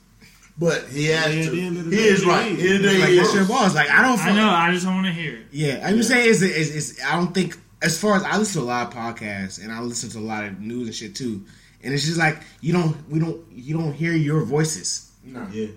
But 0.61 0.89
he 0.89 1.07
has 1.07 1.35
Yeah, 1.35 1.43
to. 1.43 1.49
at 1.49 1.53
the 1.53 1.61
end 1.63 1.77
He 1.87 1.91
day, 1.97 2.03
is 2.05 2.23
he 2.23 2.29
right. 2.29 2.53
is. 2.53 2.65
End 2.71 2.77
of 2.77 2.83
the 2.83 2.89
day, 2.91 2.99
like 3.01 3.17
that's 3.17 3.33
your 3.35 3.43
is. 3.43 3.49
boss. 3.49 3.75
Like 3.75 3.91
I 3.91 4.03
don't. 4.03 4.19
I 4.21 4.25
feel- 4.27 4.35
know. 4.35 4.51
I 4.51 4.71
just 4.73 4.87
want 4.87 5.07
to 5.07 5.13
hear 5.13 5.37
it. 5.39 5.47
Yeah, 5.51 5.83
I'm 5.87 5.97
just 5.97 6.11
saying 6.11 6.29
is 6.29 6.43
is 6.43 6.77
is 6.77 7.01
I 7.05 7.17
don't 7.17 7.33
think 7.35 7.57
as 7.83 7.99
far 7.99 8.17
as 8.17 8.23
I 8.25 8.37
listen 8.37 8.61
to 8.61 8.67
a 8.67 8.69
lot 8.69 8.87
of 8.89 8.93
podcasts 8.95 9.61
and 9.63 9.73
I 9.73 9.81
listen 9.81 10.11
to 10.11 10.19
a 10.19 10.21
lot 10.21 10.45
of 10.45 10.61
news 10.61 10.87
and 10.87 10.95
shit 10.95 11.15
too, 11.17 11.45
and 11.83 11.95
it's 11.95 12.05
just 12.05 12.19
like 12.19 12.43
you 12.61 12.73
don't 12.75 12.95
we 13.11 13.19
don't 13.19 13.41
you 13.53 13.75
don't 13.77 13.95
hear 13.95 14.13
your 14.13 14.43
voices. 14.45 15.11
Nah. 15.25 15.47
Yeah. 15.51 15.69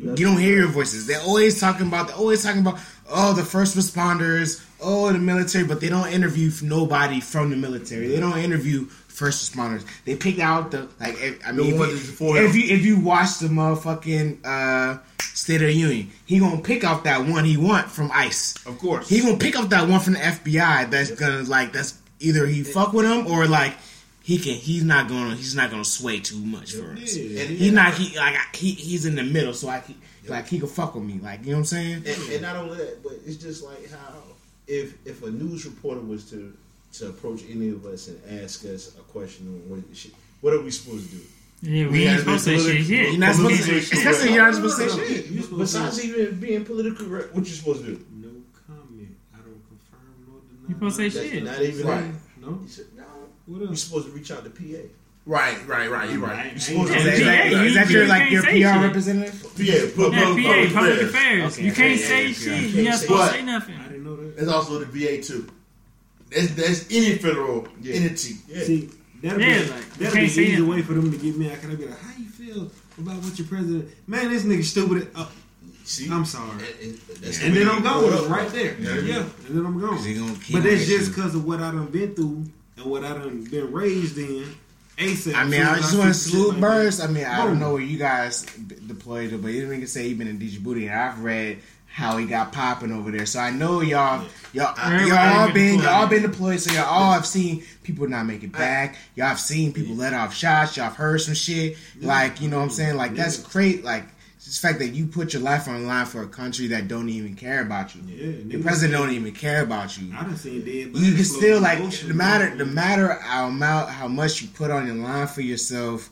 You 0.00 0.14
don't 0.14 0.38
hear 0.38 0.58
your 0.58 0.68
voices. 0.68 1.08
They're 1.08 1.20
always 1.22 1.58
talking 1.58 1.88
about 1.88 2.06
they're 2.06 2.16
always 2.16 2.44
talking 2.44 2.60
about 2.60 2.78
oh 3.10 3.32
the 3.32 3.44
first 3.44 3.76
responders, 3.76 4.64
oh 4.80 5.10
the 5.12 5.18
military, 5.18 5.64
but 5.64 5.80
they 5.80 5.88
don't 5.88 6.08
interview 6.12 6.52
nobody 6.62 7.18
from 7.20 7.50
the 7.50 7.56
military. 7.56 8.06
They 8.06 8.20
don't 8.20 8.38
interview 8.38 8.86
first 9.18 9.52
responders. 9.52 9.84
They 10.04 10.14
pick 10.16 10.38
out 10.38 10.70
the 10.70 10.88
like 11.00 11.20
if- 11.20 11.46
I 11.46 11.52
mean 11.52 11.74
if, 11.74 12.20
you, 12.20 12.36
if 12.36 12.54
you 12.54 12.62
if 12.76 12.86
you 12.86 13.00
watch 13.00 13.38
the 13.38 13.48
motherfucking 13.48 14.44
uh, 14.44 14.98
State 15.20 15.56
of 15.62 15.68
the 15.68 15.74
Union, 15.74 16.10
he 16.24 16.38
gonna 16.38 16.62
pick 16.62 16.84
out 16.84 17.04
that 17.04 17.26
one 17.26 17.44
he 17.44 17.56
want 17.56 17.90
from 17.90 18.10
ICE. 18.12 18.54
Of 18.66 18.78
course. 18.78 19.08
He 19.08 19.20
gonna 19.20 19.36
pick 19.36 19.56
up 19.56 19.70
that 19.70 19.88
one 19.88 20.00
from 20.00 20.14
the 20.14 20.20
FBI 20.20 20.90
that's 20.90 21.10
gonna 21.10 21.42
like 21.42 21.72
that's 21.72 21.98
either 22.20 22.46
he 22.46 22.62
fuck 22.62 22.92
with 22.92 23.06
him 23.06 23.26
or 23.26 23.46
like 23.46 23.74
he 24.22 24.38
can 24.38 24.54
he's 24.54 24.84
not 24.84 25.08
gonna 25.08 25.34
he's 25.34 25.56
not 25.56 25.70
gonna 25.70 25.84
sway 25.84 26.20
too 26.20 26.38
much 26.38 26.74
for 26.74 26.92
us. 26.92 27.16
Yeah. 27.16 27.42
And, 27.42 27.50
He's 27.50 27.72
not 27.72 27.94
he 27.94 28.16
like 28.16 28.36
he 28.54 28.72
he's 28.72 29.04
in 29.04 29.16
the 29.16 29.24
middle, 29.24 29.52
so 29.52 29.68
I 29.68 29.80
he, 29.80 29.96
like 30.28 30.46
he 30.46 30.60
can 30.60 30.68
fuck 30.68 30.94
with 30.94 31.04
me, 31.04 31.18
like 31.22 31.40
you 31.40 31.46
know 31.46 31.52
what 31.52 31.58
I'm 31.58 31.64
saying? 31.64 31.94
and, 32.06 32.32
and 32.32 32.42
not 32.42 32.56
only 32.56 32.76
that, 32.78 33.02
but 33.02 33.14
it's 33.26 33.36
just 33.36 33.64
like 33.64 33.90
how 33.90 34.14
if 34.68 34.94
if 35.06 35.22
a 35.24 35.30
news 35.30 35.64
reporter 35.64 36.00
was 36.00 36.30
to 36.30 36.54
to 36.94 37.08
approach 37.08 37.42
any 37.50 37.68
of 37.70 37.84
us 37.86 38.08
and 38.08 38.42
ask 38.42 38.64
us 38.64 38.94
a 38.98 39.02
question 39.02 39.46
on 39.48 39.68
what 39.70 39.96
shit, 39.96 40.12
what 40.40 40.54
are 40.54 40.60
we 40.60 40.70
supposed 40.70 41.10
to 41.10 41.16
do? 41.16 41.22
Yeah, 41.60 41.84
we, 41.86 41.90
We 41.90 42.06
ain't 42.06 42.20
supposed 42.20 42.44
to 42.46 42.58
say 42.60 42.78
shit. 42.82 42.86
political- 42.86 43.10
You're 43.12 43.18
not 43.20 43.34
supposed 43.34 43.56
to, 43.56 43.62
Publicity. 43.66 43.96
especially 43.98 44.32
you're 44.34 44.44
not 44.44 44.54
supposed 44.54 44.78
to 44.78 44.90
say 44.90 45.14
shit. 45.22 45.58
Besides 45.58 46.04
even 46.04 46.40
being 46.40 46.64
politically 46.64 47.06
correct, 47.06 47.34
what 47.34 47.44
you 47.46 47.52
supposed 47.54 47.80
to 47.84 47.86
do? 47.86 48.04
No 48.14 48.28
comment. 48.66 49.16
I 49.34 49.38
don't 49.38 49.60
confirm 49.68 50.14
nor 50.28 50.40
deny. 50.48 50.68
You 50.68 50.74
supposed 50.74 50.96
to 50.98 51.10
say 51.10 51.30
shit. 51.30 51.44
not 51.44 51.60
even 51.62 51.86
Right. 51.86 52.04
No. 52.40 52.60
He 52.62 52.68
said, 52.68 52.86
no. 52.96 53.02
What 53.46 53.62
You're 53.62 53.74
supposed 53.76 54.06
to 54.06 54.12
reach 54.12 54.30
out 54.30 54.44
to 54.44 54.50
PA. 54.50 54.88
Right, 55.26 55.58
right, 55.68 55.90
right. 55.90 56.08
You're 56.10 56.20
right. 56.20 56.52
You're 56.52 56.60
supposed 56.60 56.90
Yeah, 56.92 56.98
to 56.98 57.04
that, 57.04 57.16
say 57.16 57.20
is 57.20 57.24
that, 57.26 57.52
PA, 57.52 57.62
is 57.64 57.74
that 57.74 57.90
your 57.90 58.06
like 58.06 58.30
your 58.30 58.42
PR 58.42 58.48
shit. 58.48 58.64
representative? 58.82 59.52
Yeah, 59.58 59.74
public, 59.96 60.12
PA, 60.14 60.24
public 60.24 60.72
public 60.72 61.02
affairs. 61.02 61.08
affairs. 61.08 61.60
You 61.60 61.72
can't 61.72 62.00
say 62.00 62.32
shit. 62.32 62.70
You're 62.70 62.84
not 62.84 62.94
supposed 63.00 63.32
to 63.32 63.38
say 63.38 63.42
nothing. 63.44 63.74
I 63.76 63.88
didn't 63.88 64.04
know 64.04 64.16
that. 64.16 64.36
There's 64.36 64.48
also 64.48 64.78
the 64.78 64.86
VA 64.86 65.20
too. 65.22 65.48
That's 66.30 66.50
that's 66.54 66.84
any 66.90 67.16
federal 67.18 67.66
Yeah. 67.82 67.94
entity. 67.94 68.36
Yeah. 68.48 68.64
See, 68.64 68.90
that'll 69.22 69.40
Yeah, 69.40 69.62
be, 69.64 69.70
like, 69.70 69.78
you 69.80 69.90
that'll 69.98 70.14
be 70.14 70.18
an 70.20 70.24
easy 70.26 70.48
nothing. 70.52 70.68
way 70.68 70.82
for 70.82 70.94
them 70.94 71.10
to 71.10 71.18
get 71.18 71.36
me 71.36 71.50
out. 71.50 71.60
Can 71.60 71.70
I 71.70 71.74
be 71.74 71.86
like, 71.86 72.00
how 72.00 72.18
you 72.18 72.28
feel 72.28 72.70
about 72.98 73.16
what 73.22 73.38
your 73.38 73.48
president? 73.48 73.88
Man, 74.06 74.30
this 74.30 74.42
nigga 74.44 74.64
stupid. 74.64 75.08
Uh, 75.14 75.26
See, 75.84 76.10
I'm 76.10 76.26
sorry. 76.26 76.50
And, 76.50 76.60
and, 76.82 76.98
that's 77.22 77.40
And 77.42 77.54
the 77.54 77.60
then 77.60 77.68
I'm 77.70 77.82
going 77.82 78.02
gone 78.10 78.10
grow 78.10 78.24
up. 78.24 78.30
right 78.30 78.48
there. 78.50 78.76
Yeah. 78.78 78.94
Yeah, 79.00 79.18
and 79.46 79.56
then 79.58 79.64
I'm 79.64 79.80
gonna 79.80 80.36
But 80.52 80.62
that's 80.62 80.86
just 80.86 81.14
because 81.14 81.34
of 81.34 81.46
what 81.46 81.60
I 81.62 81.70
done 81.70 81.86
been 81.86 82.14
through 82.14 82.44
and 82.76 82.84
what 82.84 83.04
I 83.04 83.14
done 83.14 83.42
been 83.44 83.72
raised 83.72 84.18
in. 84.18 84.54
ASAP. 84.98 85.32
I 85.34 85.44
mean, 85.44 85.52
Soon 85.60 85.66
I 85.66 85.76
just 85.76 85.96
want 85.96 86.08
to 86.08 86.14
some 86.14 86.30
shit 86.32 86.40
salute 86.40 86.48
like 86.54 86.60
Burns. 86.60 87.00
I 87.00 87.06
mean, 87.06 87.24
I 87.24 87.44
don't 87.46 87.58
know 87.60 87.72
where 87.74 87.80
you 87.82 87.98
guys 87.98 88.42
deployed 88.86 89.30
to, 89.30 89.38
but 89.38 89.48
you 89.52 89.60
didn't 89.66 89.86
say 89.86 90.08
he 90.08 90.14
been 90.14 90.26
in 90.28 90.38
Djibouti, 90.40 90.90
and 90.90 90.92
I've 90.92 91.20
read 91.22 91.58
how 91.90 92.16
he 92.16 92.26
got 92.26 92.52
popping 92.52 92.92
over 92.92 93.10
there. 93.10 93.26
So 93.26 93.40
I 93.40 93.50
know 93.50 93.80
y'all, 93.80 94.24
y'all, 94.52 94.74
Everybody 94.78 95.08
y'all 95.08 95.18
all 95.40 95.46
been 95.46 95.54
been, 95.54 95.76
deployed. 95.78 95.84
y'all 95.84 96.06
been 96.06 96.22
deployed. 96.22 96.60
So 96.60 96.72
y'all 96.72 96.84
all 96.84 97.12
have 97.12 97.26
seen 97.26 97.64
people 97.82 98.08
not 98.08 98.24
make 98.26 98.42
it 98.44 98.52
back. 98.52 98.96
Y'all 99.16 99.26
have 99.28 99.40
seen 99.40 99.72
people 99.72 99.94
let 99.96 100.12
off 100.14 100.32
shots. 100.34 100.76
Y'all 100.76 100.86
have 100.86 100.96
heard 100.96 101.20
some 101.20 101.34
shit. 101.34 101.76
Like 102.00 102.40
you 102.40 102.48
know 102.48 102.58
what 102.58 102.64
I'm 102.64 102.70
saying? 102.70 102.96
Like 102.96 103.14
that's 103.14 103.38
great. 103.42 103.82
Like 103.84 104.04
it's 104.36 104.60
the 104.60 104.68
fact 104.68 104.78
that 104.78 104.90
you 104.90 105.06
put 105.06 105.32
your 105.32 105.42
life 105.42 105.66
on 105.66 105.80
the 105.82 105.86
line 105.88 106.06
for 106.06 106.22
a 106.22 106.28
country 106.28 106.68
that 106.68 106.86
don't 106.86 107.08
even 107.08 107.34
care 107.34 107.60
about 107.62 107.94
you. 107.96 108.02
Yeah, 108.06 108.24
Your 108.26 108.32
niggas- 108.32 108.62
president 108.62 108.98
don't 109.00 109.10
even 109.12 109.32
care 109.34 109.62
about 109.64 109.98
you 109.98 110.14
I 110.16 110.22
done 110.22 110.36
seen 110.36 110.60
dead. 110.64 110.96
you 110.96 111.14
can 111.16 111.24
still 111.24 111.60
like 111.60 111.78
the 111.90 112.14
matter 112.14 112.54
the 112.56 112.64
matter 112.64 113.14
how 113.14 113.48
amount 113.48 113.90
how 113.90 114.06
much 114.06 114.40
you 114.40 114.48
put 114.48 114.70
on 114.70 114.86
your 114.86 114.94
line 114.94 115.26
for 115.26 115.40
yourself, 115.40 116.10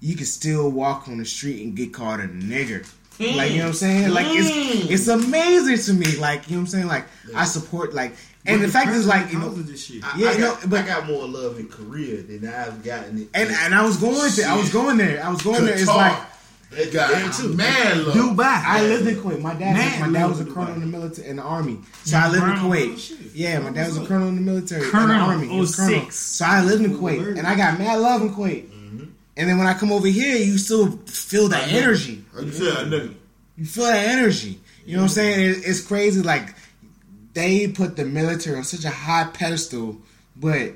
you 0.00 0.16
can 0.16 0.24
still 0.24 0.70
walk 0.70 1.08
on 1.08 1.18
the 1.18 1.26
street 1.26 1.62
and 1.62 1.76
get 1.76 1.92
called 1.92 2.20
a 2.20 2.28
nigger. 2.28 2.90
Like 3.18 3.50
you 3.52 3.58
know 3.58 3.64
what 3.64 3.68
I'm 3.68 3.72
saying? 3.74 4.10
Mm. 4.10 4.14
Like 4.14 4.26
it's 4.28 4.50
mm. 4.50 4.90
it's 4.90 5.08
amazing 5.08 5.78
to 5.78 5.92
me. 5.98 6.16
Like 6.16 6.48
you 6.48 6.56
know 6.56 6.60
what 6.60 6.64
I'm 6.64 6.66
saying? 6.66 6.86
Like 6.86 7.06
I 7.34 7.44
support 7.44 7.94
like 7.94 8.12
and 8.46 8.60
But 8.60 8.66
the 8.66 8.72
fact 8.72 8.90
is 8.90 9.06
like 9.06 9.32
you 9.32 9.38
know 9.38 9.48
causes 9.48 9.66
this 9.66 9.84
shit. 9.84 10.04
I, 10.04 10.18
Yeah, 10.18 10.28
I 10.28 10.38
got, 10.38 10.62
no, 10.62 10.68
but- 10.68 10.80
I 10.80 10.86
got 10.86 11.06
more 11.06 11.26
love 11.26 11.58
in 11.58 11.68
Korea 11.68 12.22
than 12.22 12.46
I've 12.48 12.82
gotten 12.84 13.22
it. 13.22 13.28
and 13.34 13.50
and 13.50 13.74
I 13.74 13.84
was 13.84 13.96
going 13.96 14.30
there. 14.36 14.48
I 14.48 14.56
was 14.56 14.72
going 14.72 14.96
there. 14.98 15.24
I 15.24 15.30
was 15.30 15.42
going 15.42 15.64
there. 15.64 15.74
It's 15.74 15.86
like 15.86 16.16
That- 16.70 16.92
got 16.92 17.10
that 17.10 17.32
too. 17.32 17.54
man, 17.54 18.06
love. 18.06 18.14
Dubai. 18.14 18.62
I 18.64 18.82
lived 18.82 19.06
in 19.06 19.16
Kuwait. 19.16 19.40
My 19.40 19.54
dad, 19.54 19.74
Man, 19.74 20.12
my 20.12 20.18
dad 20.18 20.28
was 20.28 20.38
a 20.38 20.44
lived 20.44 20.48
in 20.48 20.54
colonel 20.54 20.74
in 20.74 20.80
the 20.80 20.86
military 20.86 21.28
in 21.28 21.36
the 21.36 21.42
army. 21.42 21.78
So 22.04 22.18
I 22.18 22.28
lived 22.28 22.44
in 22.44 22.54
Kuwait. 22.54 23.12
Oh. 23.12 23.30
Yeah, 23.34 23.58
my 23.60 23.70
dad 23.70 23.88
was 23.88 23.96
a 23.98 24.06
colonel 24.06 24.28
in 24.28 24.36
the 24.36 24.40
military, 24.42 24.80
in 24.82 24.86
the 24.86 24.92
Colonel, 24.92 25.30
army. 25.30 25.48
He 25.48 25.58
was 25.58 25.74
colonel. 25.74 26.02
Oh 26.06 26.10
so 26.10 26.44
I 26.44 26.62
lived 26.62 26.84
in 26.84 26.98
Kuwait, 26.98 27.38
and 27.38 27.46
I 27.46 27.56
got 27.56 27.78
mad 27.78 27.98
love 28.00 28.22
in 28.22 28.34
Kuwait. 28.34 28.75
And 29.36 29.48
then 29.48 29.58
when 29.58 29.66
I 29.66 29.74
come 29.74 29.92
over 29.92 30.06
here, 30.06 30.36
you 30.36 30.56
still 30.58 30.92
feel 31.06 31.48
that 31.48 31.68
energy. 31.72 32.24
Like 32.32 32.46
you 32.46 32.52
said, 32.52 32.86
a 32.86 32.90
nigga. 32.90 33.14
You 33.56 33.64
feel 33.66 33.84
that 33.84 34.08
energy. 34.08 34.60
You 34.86 34.96
know 34.96 35.02
what 35.02 35.10
I'm 35.10 35.14
saying? 35.14 35.40
It, 35.50 35.56
it's 35.66 35.80
crazy. 35.82 36.22
Like 36.22 36.54
they 37.34 37.68
put 37.68 37.96
the 37.96 38.04
military 38.04 38.56
on 38.56 38.64
such 38.64 38.84
a 38.84 38.90
high 38.90 39.24
pedestal, 39.32 39.98
but 40.36 40.72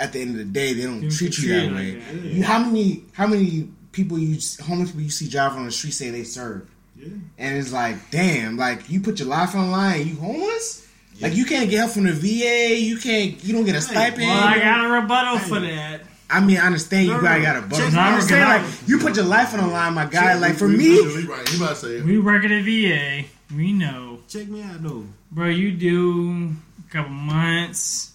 at 0.00 0.12
the 0.12 0.20
end 0.20 0.30
of 0.32 0.36
the 0.38 0.44
day, 0.44 0.72
they 0.74 0.82
don't 0.84 1.00
They 1.00 1.08
don't 1.08 1.16
treat 1.16 1.38
you 1.38 1.48
that 1.54 1.64
it 1.64 1.72
like 1.72 1.76
way. 1.80 1.94
that. 1.94 2.14
You, 2.22 2.42
how 2.44 2.58
many 2.60 3.04
how 3.12 3.26
many 3.26 3.68
people 3.92 4.18
you 4.18 4.38
homeless 4.64 4.90
people 4.90 5.02
you 5.02 5.10
see 5.10 5.28
driving 5.28 5.58
on 5.60 5.66
the 5.66 5.72
street 5.72 5.92
say 5.92 6.10
they 6.10 6.24
serve? 6.24 6.68
Yeah. 6.96 7.08
And 7.38 7.58
it's 7.58 7.72
like, 7.72 8.10
damn, 8.10 8.56
like 8.56 8.88
you 8.88 9.00
put 9.00 9.18
your 9.18 9.28
life 9.28 9.54
on 9.54 9.70
line, 9.70 10.06
you 10.06 10.16
homeless? 10.16 10.86
Like 11.20 11.34
you 11.34 11.44
can't 11.46 11.68
get 11.70 11.78
help 11.78 11.90
from 11.92 12.04
the 12.04 12.12
VA, 12.12 12.78
you 12.78 12.98
can't, 12.98 13.42
you 13.42 13.54
don't 13.54 13.64
get 13.64 13.74
a 13.74 13.80
stipend. 13.80 14.22
Well, 14.28 14.44
I 14.48 14.58
got 14.58 14.84
a 14.84 14.88
rebuttal 15.00 15.38
for 15.40 15.60
that. 15.60 16.02
I 16.28 16.40
mean, 16.40 16.56
I 16.58 16.66
understand 16.66 17.06
you 17.06 17.12
No, 17.14 17.20
gotta 17.20 17.38
no. 17.38 17.44
got 17.44 17.56
a 17.56 17.60
budget. 17.62 17.78
Check 17.90 17.94
I'm 17.94 18.12
my 18.14 18.20
saying, 18.20 18.44
like 18.44 18.62
out. 18.62 18.88
you 18.88 18.98
put 18.98 19.14
your 19.16 19.24
life 19.26 19.54
on 19.54 19.60
the 19.60 19.66
line, 19.68 19.94
my 19.94 20.06
guy. 20.06 20.32
Check- 20.32 20.40
Like 20.40 20.54
for 20.56 20.66
we- 20.68 20.76
me, 20.76 21.00
we- 21.02 21.24
right, 21.26 21.54
about 21.56 21.68
to 21.70 21.76
say 21.76 21.88
it. 21.98 22.04
We 22.04 22.18
work 22.18 22.44
at 22.44 22.50
a 22.50 22.62
VA. 22.62 23.26
We 23.54 23.72
know. 23.72 24.20
Check 24.28 24.48
me 24.48 24.62
out 24.62 24.82
though. 24.82 25.06
Bro, 25.30 25.48
you 25.50 25.70
do 25.72 26.52
a 26.88 26.92
couple 26.92 27.12
months. 27.12 28.12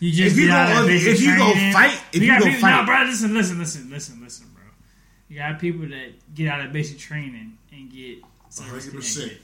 You 0.00 0.10
just 0.10 0.32
If 0.32 0.38
you 0.40 0.46
get 0.48 0.56
out 0.56 0.68
go- 0.74 0.82
of 0.84 0.90
if 0.90 1.20
you 1.20 1.36
go 1.36 1.52
fight- 1.72 2.00
if 2.12 2.22
you 2.22 2.26
got 2.28 2.40
go 2.40 2.46
people, 2.46 2.60
fight- 2.62 2.80
no, 2.80 2.86
bro, 2.86 3.04
listen, 3.04 3.34
listen, 3.34 3.58
listen, 3.58 3.90
listen, 3.90 4.20
listen, 4.22 4.46
bro. 4.54 4.64
You 5.28 5.36
got 5.38 5.60
people 5.60 5.86
that 5.88 6.34
get 6.34 6.48
out 6.48 6.64
of 6.64 6.72
basic 6.72 6.98
training 6.98 7.52
and 7.70 7.92
get 7.92 8.22
100%. 8.50 9.38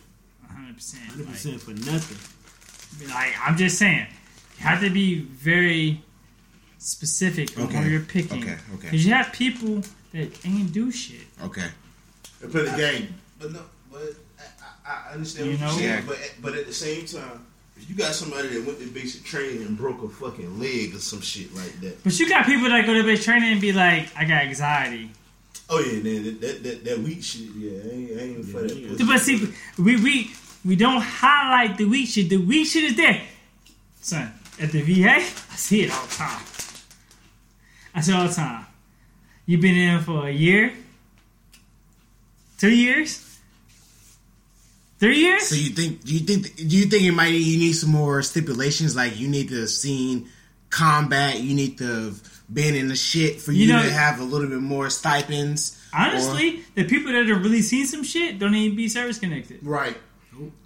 100%. 0.50 1.00
Hundred 1.08 1.26
Like, 1.26 1.34
percent 1.34 1.60
for 1.60 1.70
nothing. 1.72 3.08
like, 3.08 3.34
I'm 3.46 3.56
just 3.56 3.78
saying, 3.78 4.06
you 4.58 4.64
have 4.64 4.80
to 4.80 4.90
be 4.90 5.20
very 5.20 6.02
specific 6.86 7.56
on 7.58 7.64
Okay. 7.64 7.82
who 7.82 7.90
you're 7.90 8.00
picking. 8.00 8.42
Okay, 8.42 8.52
okay. 8.74 8.82
Because 8.82 9.04
you 9.06 9.12
have 9.12 9.32
people 9.32 9.82
that 10.12 10.46
ain't 10.46 10.72
do 10.72 10.90
shit. 10.90 11.26
Okay. 11.42 11.66
They 12.40 12.48
play 12.48 12.64
the 12.64 12.76
game. 12.76 13.14
But 13.40 13.52
no, 13.52 13.60
but 13.92 14.02
I, 14.38 14.90
I, 14.90 15.10
I 15.10 15.12
understand 15.14 15.46
You 15.46 15.52
what 15.52 15.60
know? 15.60 15.66
you're 15.66 15.78
saying. 15.78 15.88
Yeah. 15.90 16.02
But 16.06 16.18
but 16.42 16.54
at 16.54 16.66
the 16.66 16.72
same 16.72 17.04
time, 17.06 17.44
if 17.76 17.88
you 17.90 17.96
got 17.96 18.14
somebody 18.14 18.48
that 18.48 18.64
went 18.66 18.78
to 18.80 18.86
basic 18.86 19.24
training 19.24 19.62
and 19.66 19.76
broke 19.76 20.02
a 20.02 20.08
fucking 20.08 20.58
leg 20.60 20.94
or 20.94 20.98
some 20.98 21.20
shit 21.20 21.52
like 21.54 21.78
that, 21.80 22.02
But 22.04 22.18
you 22.18 22.28
got 22.28 22.46
people 22.46 22.68
that 22.68 22.86
go 22.86 22.94
to 22.94 23.02
basic 23.02 23.24
training 23.26 23.52
and 23.52 23.60
be 23.60 23.72
like, 23.72 24.08
I 24.16 24.24
got 24.24 24.44
anxiety. 24.44 25.10
oh 25.68 25.80
yeah, 25.80 26.02
man, 26.02 26.22
that 26.24 26.40
that, 26.40 26.62
that, 26.62 26.84
that 26.84 26.98
weak 27.00 27.22
shit, 27.22 27.50
yeah, 27.56 27.72
I 27.84 27.88
ain't, 27.94 28.10
I 28.10 28.22
ain't 28.22 28.30
even 28.38 28.44
for 28.44 28.62
that. 28.62 28.76
Yeah. 28.76 28.88
pussy. 28.90 29.04
But 29.06 29.20
see, 29.20 29.54
we 29.82 29.96
we 30.00 30.30
we 30.64 30.76
don't 30.76 31.02
highlight 31.02 31.76
the 31.78 31.84
weak 31.84 32.08
shit. 32.08 32.28
The 32.30 32.36
weak 32.38 32.66
shit 32.68 32.84
is 32.84 32.96
there, 32.96 33.20
son. 34.00 34.32
At 34.58 34.72
the 34.72 34.80
VA, 34.80 35.16
I 35.16 35.20
see 35.56 35.82
it 35.82 35.90
all 35.92 36.06
the 36.06 36.14
time. 36.14 36.40
I 37.96 38.00
see 38.02 38.12
it 38.12 38.14
all 38.14 38.28
the 38.28 38.34
time. 38.34 38.66
You've 39.46 39.60
been 39.62 39.74
in 39.76 40.00
for 40.02 40.26
a 40.28 40.30
year, 40.30 40.72
two 42.58 42.70
years, 42.70 43.38
three 44.98 45.18
years. 45.18 45.48
So 45.48 45.54
you 45.56 45.70
think? 45.70 46.04
Do 46.04 46.12
you 46.12 46.20
think? 46.20 46.56
Do 46.56 46.76
you 46.76 46.84
think 46.86 47.02
it 47.04 47.12
might? 47.12 47.28
You 47.28 47.58
need 47.58 47.72
some 47.72 47.90
more 47.90 48.22
stipulations, 48.22 48.94
like 48.94 49.18
you 49.18 49.28
need 49.28 49.48
to 49.48 49.60
have 49.60 49.70
seen 49.70 50.28
combat. 50.70 51.40
You 51.40 51.54
need 51.54 51.78
to 51.78 51.84
have 52.04 52.42
been 52.52 52.74
in 52.74 52.88
the 52.88 52.96
shit 52.96 53.40
for 53.40 53.52
you, 53.52 53.66
You 53.66 53.72
know- 53.72 53.82
to 53.82 53.90
have 53.90 54.20
a 54.20 54.24
little 54.24 54.48
bit 54.48 54.60
more 54.60 54.90
stipends. 54.90 55.80
Honestly, 55.92 56.60
the 56.74 56.84
people 56.84 57.12
that 57.12 57.26
have 57.26 57.42
really 57.42 57.62
seen 57.62 57.86
some 57.86 58.04
shit 58.04 58.38
don't 58.38 58.54
even 58.54 58.76
be 58.76 58.88
service 58.88 59.18
connected. 59.18 59.60
Right. 59.62 59.96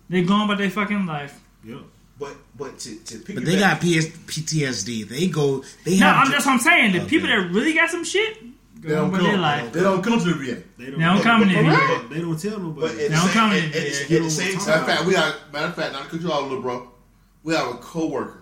They're 0.08 0.24
going 0.24 0.42
about 0.42 0.58
their 0.58 0.70
fucking 0.70 1.06
life. 1.06 1.38
Yep. 1.64 1.82
But 2.20 2.36
but 2.56 2.78
to 2.80 2.94
to 2.96 3.18
pick 3.20 3.34
But 3.34 3.44
they 3.46 3.58
got 3.58 3.80
PS, 3.80 4.06
PTSD. 4.28 5.08
They 5.08 5.26
go. 5.28 5.64
They 5.84 5.98
No, 5.98 6.06
have. 6.06 6.16
I'm 6.18 6.26
to- 6.26 6.32
that's 6.32 6.44
what 6.46 6.52
I'm 6.52 6.58
saying. 6.60 6.92
The 6.92 6.98
Okay. 7.00 7.08
people 7.08 7.28
that 7.28 7.50
really 7.50 7.72
got 7.72 7.88
some 7.90 8.04
shit, 8.04 8.36
They 8.82 8.90
don't 8.90 9.04
on 9.06 9.10
with 9.12 9.22
their 9.22 9.36
come. 9.36 9.70
They 9.72 9.80
don't 9.80 10.02
come 10.04 10.18
to 10.18 10.24
the 10.26 10.34
VA. 10.34 10.62
They 10.78 10.90
don't, 10.90 10.98
They 10.98 11.04
don't 11.06 11.22
come 11.22 11.42
in 11.44 11.48
but- 11.48 11.54
the 11.56 11.62
VA. 11.62 12.08
They 12.14 12.20
don't 12.20 12.38
tell 12.40 12.50
But 12.58 12.62
nobody. 12.62 13.04
at 13.06 13.10
Now 13.10 13.16
the 13.16 13.22
I'm 13.22 13.28
same, 13.28 13.32
coming 13.32 13.58
at, 13.58 13.64
in 13.74 13.82
at, 14.04 14.10
You 14.10 14.22
the 14.22 14.30
same 14.30 14.54
talk 14.54 14.66
Matter 14.66 14.80
of 14.80 14.86
time, 14.86 14.96
fact, 14.96 15.06
we 15.06 15.12
got 15.14 15.52
matter 15.52 15.66
of 15.66 15.74
fact, 15.76 15.92
not 15.94 16.04
to 16.04 16.08
cut 16.10 16.20
you 16.20 16.30
off, 16.32 16.42
little 16.42 16.60
bro. 16.62 16.92
We 17.42 17.54
have 17.54 17.68
a 17.68 17.74
coworker. 17.78 18.36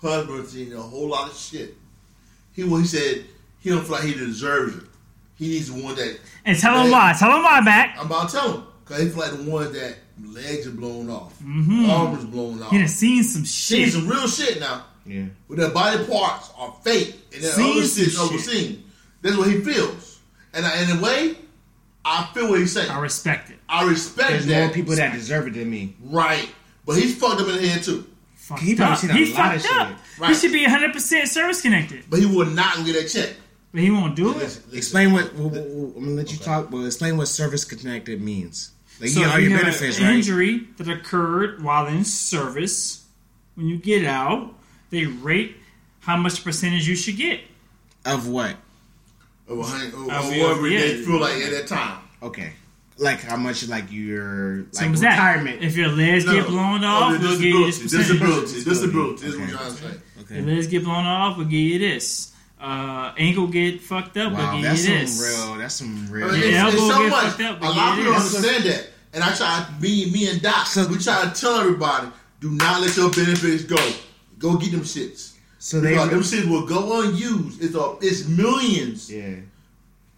Husband 0.00 0.46
seen 0.46 0.72
a 0.74 0.80
whole 0.80 1.08
lot 1.08 1.28
of 1.30 1.36
shit. 1.36 1.74
He 2.52 2.62
well, 2.64 2.80
he 2.80 2.86
said 2.86 3.24
he 3.60 3.70
don't 3.70 3.82
feel 3.82 3.92
like 3.96 4.04
he 4.04 4.14
deserves 4.14 4.76
it. 4.76 4.84
He 5.36 5.48
needs 5.48 5.72
the 5.72 5.82
one 5.82 5.96
that 5.96 6.18
And 6.44 6.56
tell 6.58 6.80
them 6.80 6.90
why. 6.92 7.14
Tell 7.18 7.30
them 7.30 7.42
why 7.42 7.60
back. 7.60 7.96
I'm 7.98 8.06
about 8.06 8.28
to 8.28 8.36
tell 8.36 8.52
him 8.52 8.64
because 8.84 9.02
he 9.02 9.08
feel 9.08 9.18
like 9.18 9.32
the 9.32 9.50
ones 9.50 9.72
that 9.72 9.96
legs 10.24 10.66
are 10.66 10.70
blown 10.72 11.10
off, 11.10 11.38
Mm-hmm. 11.40 11.90
arms 11.90 12.18
is 12.20 12.24
blown 12.26 12.62
off. 12.62 12.70
He 12.70 12.78
done 12.78 12.88
seen 12.88 13.22
some 13.22 13.42
shit. 13.44 13.48
Seen 13.50 13.84
shit. 13.84 13.92
some 13.94 14.08
real 14.08 14.26
shit 14.28 14.60
now. 14.60 14.84
yeah. 15.06 15.24
Where 15.46 15.58
their 15.58 15.70
body 15.70 16.04
parts 16.06 16.50
are 16.56 16.74
fake 16.82 17.16
and 17.34 17.42
then 17.42 17.50
Seen 17.52 17.72
other 17.78 17.86
some 17.86 18.04
shit's 18.04 18.18
overseen. 18.18 18.84
That's 19.22 19.36
what 19.36 19.48
he 19.48 19.60
feels. 19.60 20.20
And 20.54 20.64
I, 20.66 20.82
in 20.82 20.98
a 20.98 21.02
way, 21.02 21.36
I 22.04 22.28
feel 22.32 22.48
what 22.50 22.60
he's 22.60 22.72
saying. 22.72 22.90
I 22.90 23.00
respect 23.00 23.50
it. 23.50 23.58
I 23.68 23.86
respect 23.88 24.30
There's 24.30 24.46
that. 24.46 24.64
more 24.66 24.74
people 24.74 24.94
that 24.96 25.12
deserve 25.12 25.46
it 25.48 25.54
than 25.54 25.68
me. 25.70 25.94
Right. 26.02 26.48
But 26.86 26.96
he's 26.96 27.16
fucked 27.18 27.40
up 27.40 27.48
in 27.48 27.56
the 27.56 27.68
head 27.68 27.82
too. 27.82 28.06
Fucked 28.34 28.62
He 28.62 28.74
probably 28.74 28.92
up. 28.94 28.98
seen 29.00 29.10
a 29.10 29.12
He 29.14 29.32
lot 29.34 29.56
of 29.56 29.62
fucked 29.62 29.74
up. 29.80 29.88
shit. 30.18 30.26
He 30.28 30.34
should 30.34 30.52
be 30.52 30.64
100% 30.66 31.26
service 31.26 31.60
connected. 31.60 32.04
But 32.08 32.20
he 32.20 32.26
will 32.26 32.46
not 32.46 32.76
get 32.86 32.94
that 32.94 33.08
check. 33.08 33.34
But 33.72 33.82
he 33.82 33.90
won't 33.90 34.16
do 34.16 34.30
it. 34.30 34.36
listen, 34.38 34.62
listen, 34.70 34.78
Explain 34.78 35.12
what. 35.12 35.30
I'm 35.34 35.92
gonna 35.92 36.06
let 36.12 36.32
you 36.32 36.38
talk, 36.38 36.70
but 36.70 36.78
explain 36.86 37.18
what 37.18 37.28
service 37.28 37.64
connected 37.64 38.22
means. 38.22 38.70
Like 39.00 39.10
So 39.10 39.20
you 39.20 39.26
if 39.26 39.32
know 39.32 39.38
you 39.38 39.48
your 39.48 39.58
have 39.58 39.66
benefits, 39.66 39.98
an 39.98 40.04
right? 40.04 40.14
injury 40.16 40.66
that 40.78 40.88
occurred 40.88 41.62
while 41.62 41.86
in 41.86 42.04
service, 42.04 43.04
when 43.54 43.66
you 43.66 43.76
get 43.76 44.04
out, 44.04 44.54
they 44.90 45.06
rate 45.06 45.56
how 46.00 46.16
much 46.16 46.42
percentage 46.42 46.88
you 46.88 46.96
should 46.96 47.16
get. 47.16 47.40
Of 48.04 48.26
what? 48.28 48.56
Uh, 49.50 49.54
whatever 49.54 50.68
yeah. 50.68 50.80
they 50.80 51.02
feel 51.02 51.20
like 51.20 51.34
at 51.42 51.50
that 51.52 51.66
time. 51.68 51.98
Okay. 52.22 52.52
Like 52.98 53.20
how 53.20 53.36
much? 53.36 53.66
Like 53.68 53.90
your 53.92 54.64
So 54.72 54.80
like 54.82 54.88
what's 54.90 55.00
that? 55.02 55.10
retirement. 55.12 55.62
If 55.62 55.76
your 55.76 55.88
legs 55.88 56.24
No, 56.24 56.32
get 56.32 56.46
blown 56.48 56.82
off, 56.84 57.14
oh, 57.14 57.18
we'll 57.20 57.30
give 57.38 57.42
you 57.42 57.66
this 57.66 57.78
disability. 57.78 58.18
percentage. 58.18 58.64
Disability. 58.64 59.22
Disability. 59.24 59.26
Is 59.26 59.36
what 59.36 59.42
Okay. 59.42 59.50
you're 59.50 59.58
trying 59.58 59.70
to 59.70 59.76
say. 59.76 59.86
Your 60.34 60.40
Okay. 60.42 60.54
legs 60.54 60.66
get 60.66 60.84
blown 60.84 61.04
off, 61.06 61.36
we'll 61.36 61.46
give 61.46 61.60
you 61.60 61.78
this. 61.78 62.32
Uh, 62.60 63.12
ankle 63.16 63.46
get 63.46 63.80
fucked 63.80 64.16
up, 64.16 64.32
Wow, 64.32 64.54
we'll 64.54 64.62
that's 64.62 64.84
give 64.84 65.00
you 65.00 65.06
some 65.06 65.16
this. 65.26 65.36
real. 65.46 65.54
That's 65.56 65.74
some 65.74 66.06
I 66.08 66.10
real. 66.12 66.32
mean, 66.32 66.40
Yeah, 66.52 66.66
it's, 66.66 66.74
it's 66.74 66.82
elbow 66.82 66.94
so 66.94 67.02
get 67.02 67.10
much. 67.10 67.24
fucked 67.26 67.40
up, 67.42 67.60
A 67.62 67.64
lot 67.66 67.88
of 67.92 67.96
people 67.98 68.12
don't 68.12 68.20
understand 68.22 68.64
that. 68.64 68.86
And 69.14 69.24
I 69.24 69.34
try, 69.34 69.66
me, 69.80 70.10
me 70.10 70.28
and 70.30 70.42
Doc, 70.42 70.66
So- 70.66 70.86
we 70.88 70.98
try 70.98 71.24
to 71.24 71.40
tell 71.40 71.60
everybody, 71.60 72.08
do 72.40 72.50
not 72.50 72.80
let 72.82 72.96
your 72.96 73.10
benefits 73.10 73.64
go. 73.64 73.76
Go 74.38 74.56
get 74.56 74.72
them 74.72 74.80
shits. 74.80 75.34
So 75.60 75.80
they. 75.80 75.90
Because 75.90 76.10
them 76.10 76.20
shits 76.20 76.48
will 76.50 76.66
go 76.66 77.02
unused. 77.02 77.62
It's 77.62 77.74
a, 77.74 77.96
it's 78.00 78.26
millions. 78.26 79.10
Yeah. 79.10 79.36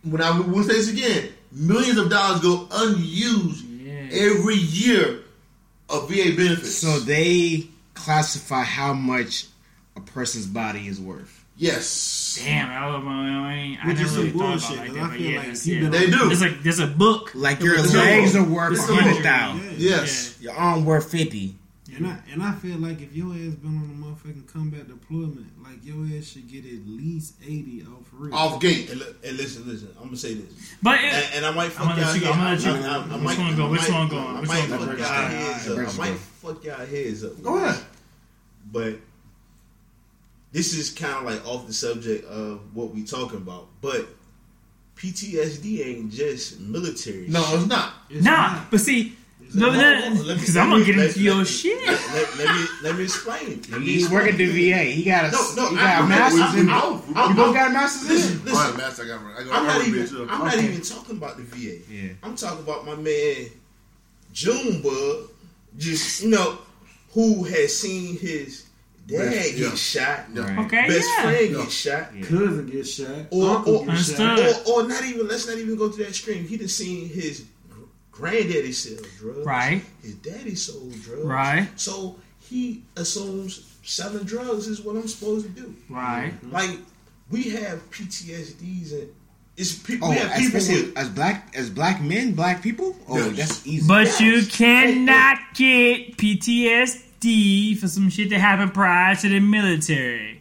When 0.03 0.21
I 0.23 0.39
will 0.41 0.63
say 0.65 0.75
this 0.75 0.91
again, 0.93 1.31
millions 1.53 1.99
of 1.99 2.09
dollars 2.11 2.41
go 2.41 2.69
unused 2.71 3.65
Yeah. 3.67 4.09
every 4.13 4.57
year 4.57 5.21
of 5.89 6.09
VA 6.09 6.35
benefits. 6.37 6.77
So 6.79 7.01
they 7.01 7.67
classify 7.95 8.63
how 8.63 8.93
much 8.95 9.47
a 9.97 10.01
person's 10.01 10.47
body 10.47 10.87
is 10.89 10.99
worth. 11.01 11.40
Yes, 11.61 12.41
Damn, 12.43 12.71
I, 12.71 12.87
love 12.91 13.03
my, 13.05 13.51
I, 13.51 13.55
ain't- 13.55 13.85
I 13.85 13.89
never 13.89 14.03
is 14.03 14.17
really 14.17 14.31
some 14.31 14.39
thought 14.39 14.73
about 14.73 14.87
it 14.87 14.95
that. 14.95 15.01
I 15.03 15.09
But 15.09 15.17
feel 15.17 15.31
yeah, 15.31 15.39
like 15.39 15.67
yeah. 15.67 15.81
done- 15.81 15.91
they 15.91 16.07
do. 16.07 16.27
There's 16.29 16.41
like 16.41 16.63
there's 16.63 16.79
a 16.79 16.87
book. 16.87 17.33
Like 17.35 17.61
your 17.61 17.77
legs 17.83 18.37
are 18.37 18.45
worth 18.45 18.73
It's 18.73 18.89
a 18.89 18.93
a 18.93 18.97
hundred 18.97 19.23
thousand. 19.23 19.65
Yeah. 19.73 19.77
yes. 20.01 20.41
Your 20.41 20.55
arm 20.55 20.85
worth 20.85 21.11
fifty. 21.11 21.57
And 21.97 22.07
I 22.07 22.19
and 22.33 22.43
I 22.43 22.53
feel 22.53 22.79
like 22.79 23.01
if 23.03 23.13
your 23.15 23.33
ass 23.35 23.55
been 23.57 23.77
on 23.77 23.91
a 23.91 24.29
motherfucking 24.29 24.47
combat 24.51 24.87
deployment, 24.89 25.49
like 25.63 25.85
your 25.85 26.07
ass 26.17 26.29
should 26.29 26.49
get 26.49 26.65
at 26.65 26.87
least 26.87 27.35
eighty 27.43 27.83
off 27.83 28.07
real. 28.13 28.33
Off 28.35 28.61
gate. 28.61 28.89
And, 28.91 29.03
and 29.03 29.37
listen, 29.37 29.67
listen. 29.69 29.89
I'm 29.99 30.05
gonna 30.05 30.17
say 30.17 30.35
this, 30.35 30.51
But 30.83 31.01
and, 31.01 31.17
it, 31.25 31.31
and 31.37 31.45
I 31.47 31.51
might 31.51 31.73
fuck 31.73 31.89
I'm 31.89 31.97
gonna 31.97 32.03
y'all 32.03 32.13
let 32.13 32.21
you- 32.21 32.27
head. 32.27 32.33
I'm 32.33 32.39
gonna 32.39 32.51
let 32.51 32.65
you- 32.65 32.89
I, 32.89 33.17
I, 33.17 33.19
I 33.19 33.27
which 33.27 33.39
one 33.39 33.57
go? 33.57 33.67
I 33.67 33.71
Which 33.71 33.81
might- 33.81 33.91
one 33.99 34.09
go? 34.09 34.19
I 34.19 34.41
Which 34.41 34.49
might 34.49 34.71
one 34.71 34.79
go? 34.79 34.87
fuck 34.87 34.99
y'all 34.99 35.29
heads 35.29 35.69
up. 35.69 35.79
I 35.79 35.99
might 35.99 36.17
fuck 36.19 36.65
y'all 36.65 36.87
heads 36.87 37.25
up. 37.25 37.43
Go 37.43 37.57
ahead. 37.65 37.85
But 38.73 38.95
this 40.53 40.75
is 40.75 40.91
kind 40.91 41.15
of 41.15 41.25
like 41.25 41.47
off 41.47 41.67
the 41.67 41.73
subject 41.73 42.25
of 42.27 42.61
what 42.75 42.93
we 42.95 43.05
talking 43.05 43.39
about. 43.39 43.69
But 43.81 44.09
PTSD 44.97 45.87
ain't 45.87 46.13
just 46.13 46.61
military. 46.61 47.27
No, 47.29 47.43
shit. 47.43 47.59
it's 47.61 47.67
not. 47.69 47.95
It's 48.11 48.25
nah, 48.25 48.31
not. 48.55 48.71
but 48.71 48.81
see, 48.81 49.17
no, 49.55 49.67
Hold 49.71 49.77
no, 49.79 50.01
hold 50.01 50.05
on. 50.21 50.27
Let 50.27 50.37
me- 50.37 50.41
because 50.41 50.57
I'm 50.57 50.69
gonna 50.71 50.81
me- 50.81 50.87
get 50.87 50.97
let- 50.97 51.07
into 51.09 51.21
your 51.21 51.35
let- 51.37 51.47
shit. 51.47 51.87
Let, 51.87 52.15
let, 52.15 52.37
let 52.39 52.55
me 52.57 52.67
let 52.83 52.97
me 52.97 53.03
explain. 53.05 53.63
Let 53.71 53.81
me 53.81 53.87
He's 53.87 54.03
explain. 54.03 54.13
working 54.25 54.33
at 54.35 54.39
the 54.39 54.71
VA. 54.71 54.79
He 54.91 55.03
got 55.05 55.25
a. 55.25 55.31
No, 55.33 55.55
no, 55.57 55.69
he 55.71 55.77
got 55.77 55.85
a 55.85 55.89
I'm- 56.01 56.09
master's 56.09 56.61
in. 56.63 56.69
I'm- 56.71 57.03
You 57.31 57.35
both 57.35 57.55
got 57.55 57.71
a 57.71 57.73
master's 57.73 58.11
in. 58.11 58.17
Listen, 58.17 58.39
All 58.39 58.45
listen. 58.45 58.59
right, 58.71 58.77
Master, 58.77 59.03
I 59.03 59.07
got 59.07 59.21
I 59.41 59.45
got 59.45 59.53
I'm 59.55 59.67
not 59.67 59.87
even. 59.89 60.17
I'm 60.31 60.39
not 60.45 60.55
Okay. 60.55 60.65
even 60.69 60.81
talking 60.83 61.17
about 61.17 61.37
the 61.37 61.43
VA. 61.45 61.79
Yeah. 61.91 62.13
I'm 62.23 62.37
talking 62.37 62.61
about 62.61 62.87
my 62.87 62.95
man 62.97 63.47
Junebug, 64.33 65.31
just 65.77 66.23
you 66.23 66.31
know, 66.31 66.59
who 67.13 67.43
has 67.45 67.77
seen 67.77 68.19
his 68.19 68.67
dad 69.11 69.31
Best- 69.31 69.57
get 69.57 69.59
yeah. 69.59 69.75
shot, 69.75 70.27
Yeah. 70.35 70.43
Right. 70.43 70.59
Okay, 70.67 70.87
best 70.89 71.09
yeah. 71.19 71.23
friend 71.23 71.51
Yeah. 71.51 71.63
get 71.63 71.73
shot, 71.73 72.11
Yeah. 72.17 72.25
cousin 72.27 72.67
get 72.71 72.87
shot, 72.87 73.27
Or- 73.31 73.57
uncle 73.57 73.77
or- 73.77 73.87
get 73.87 73.97
shot. 73.99 74.39
Or, 74.39 74.73
or 74.85 74.89
not 74.89 75.05
even. 75.05 75.29
Let's 75.29 75.47
not 75.47 75.59
even 75.59 75.77
go 75.77 75.89
to 75.89 75.97
that 75.99 76.09
extreme. 76.09 76.47
He 76.47 76.57
done 76.57 76.69
seen 76.69 77.09
his 77.09 77.43
granddaddy 78.13 78.73
sell 78.73 79.03
drugs, 79.19 79.47
Right. 79.47 79.83
His 80.03 80.15
daddy 80.15 80.55
sold 80.55 80.93
drugs, 81.03 81.25
Right. 81.25 81.69
So 81.77 82.17
he 82.49 82.83
assumes 82.97 83.63
selling 83.83 84.25
drugs 84.25 84.67
is 84.69 84.81
what 84.81 84.97
I'm 84.97 85.09
supposed 85.09 85.47
to 85.47 85.51
do. 85.63 85.75
Right. 85.89 86.33
Mm-hmm. 86.35 86.53
Like 86.53 86.71
we 87.31 87.45
have 87.51 87.91
PTSDs 87.91 88.93
and 88.93 89.09
it's 89.57 89.79
oh, 89.79 89.87
people. 89.87 90.09
Oh, 90.09 90.11
we 90.11 90.17
have 90.19 90.33
people 90.39 90.59
especially 90.59 90.83
with 90.89 90.99
as 90.99 91.09
black 91.09 91.53
as 91.57 91.71
black 91.71 92.03
men, 92.03 92.33
black 92.33 92.63
people. 92.63 92.97
Oh, 93.09 93.17
Yes. 93.17 93.37
that's 93.37 93.67
easy. 93.67 93.87
But 93.89 94.07
Yes. 94.07 94.21
you 94.21 94.47
cannot 94.47 95.39
get 95.55 96.17
PTSD 96.19 97.03
for 97.25 97.89
some 97.89 98.09
shit 98.11 98.31
that 98.31 98.39
happened 98.41 98.73
prior 98.75 99.15
to 99.17 99.29
the 99.29 99.41
military. 99.41 100.39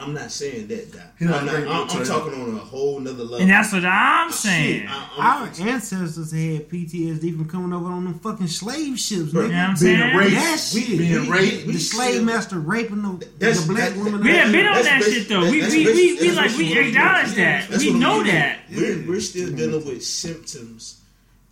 I'm 0.00 0.14
not 0.14 0.30
saying 0.30 0.68
that, 0.68 0.92
Doc. 0.92 1.02
He 1.18 1.24
not 1.24 1.40
I'm, 1.40 1.46
not, 1.46 1.56
I'm, 1.56 1.98
I'm 1.98 2.04
talking 2.06 2.40
on 2.40 2.54
a 2.54 2.58
whole 2.58 3.00
nother 3.00 3.24
level. 3.24 3.38
And 3.38 3.50
that's 3.50 3.72
what 3.72 3.84
I'm 3.84 4.30
saying. 4.30 4.82
Shit, 4.82 4.90
I- 4.90 5.38
Our 5.40 5.46
I'm, 5.48 5.68
ancestors 5.68 6.30
had 6.30 6.68
PTSD 6.68 7.36
from 7.36 7.48
coming 7.48 7.72
over 7.72 7.90
on 7.90 8.04
them 8.04 8.14
fucking 8.20 8.46
slave 8.46 8.96
ships, 9.00 9.32
Bro, 9.32 9.48
nigga. 9.48 9.48
You 9.48 9.52
know 9.54 9.58
what 9.58 9.70
I'm 9.70 9.74
Being 9.74 9.98
saying? 9.98 10.16
raped. 10.16 10.34
That 10.36 10.60
shit. 10.60 10.88
we- 10.90 10.98
Being 10.98 11.22
we- 11.22 11.28
raped. 11.30 11.66
we 11.66 11.72
the 11.72 11.78
slave 11.80 12.12
still- 12.12 12.24
master 12.26 12.58
raping 12.60 13.02
the, 13.02 13.26
That's- 13.38 13.66
the 13.66 13.72
black 13.74 13.88
that- 13.94 13.96
woman. 13.98 14.20
We 14.20 14.30
have 14.36 14.52
been 14.52 14.66
on 14.66 14.82
that 14.84 15.02
basi- 15.02 15.12
shit 15.14 15.28
though. 15.28 15.40
We 15.50 15.62
we 15.62 15.84
we, 15.86 16.20
we 16.20 16.30
like 16.30 16.56
we 16.56 16.78
acknowledge 16.78 17.34
that. 17.34 17.68
That's 17.68 17.82
We 17.82 17.92
know 17.94 18.22
getting 18.22 18.34
that. 18.40 18.58
We're, 18.70 19.04
we're 19.08 19.20
still 19.20 19.50
dealing 19.52 19.84
with 19.84 20.04
symptoms 20.04 21.00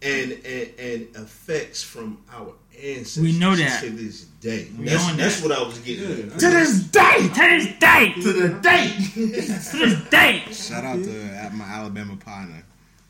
and 0.02 0.30
and, 0.30 0.70
and 0.78 1.16
effects 1.16 1.82
from 1.82 2.18
our 2.32 2.52
ancestors. 2.82 3.22
We 3.22 3.38
know 3.38 3.54
that. 3.56 3.80
to 3.82 3.90
this 3.90 4.22
day. 4.40 4.68
We 4.78 4.84
that's 4.86 5.04
on 5.08 5.16
that's 5.16 5.40
that. 5.40 5.48
what 5.48 5.58
I 5.58 5.62
was 5.62 5.78
getting. 5.80 6.04
Yeah. 6.08 6.34
at. 6.34 6.38
To 6.38 6.50
this 6.50 6.82
day. 6.84 7.28
To 7.28 7.34
this 7.34 7.78
day, 7.78 8.12
To 8.14 8.32
the 8.32 8.48
date. 8.60 9.14
to 9.14 9.26
this 9.26 10.08
day. 10.10 10.42
Shout 10.52 10.84
out 10.84 11.02
to 11.02 11.50
my 11.54 11.64
Alabama 11.64 12.16
partner. 12.16 12.62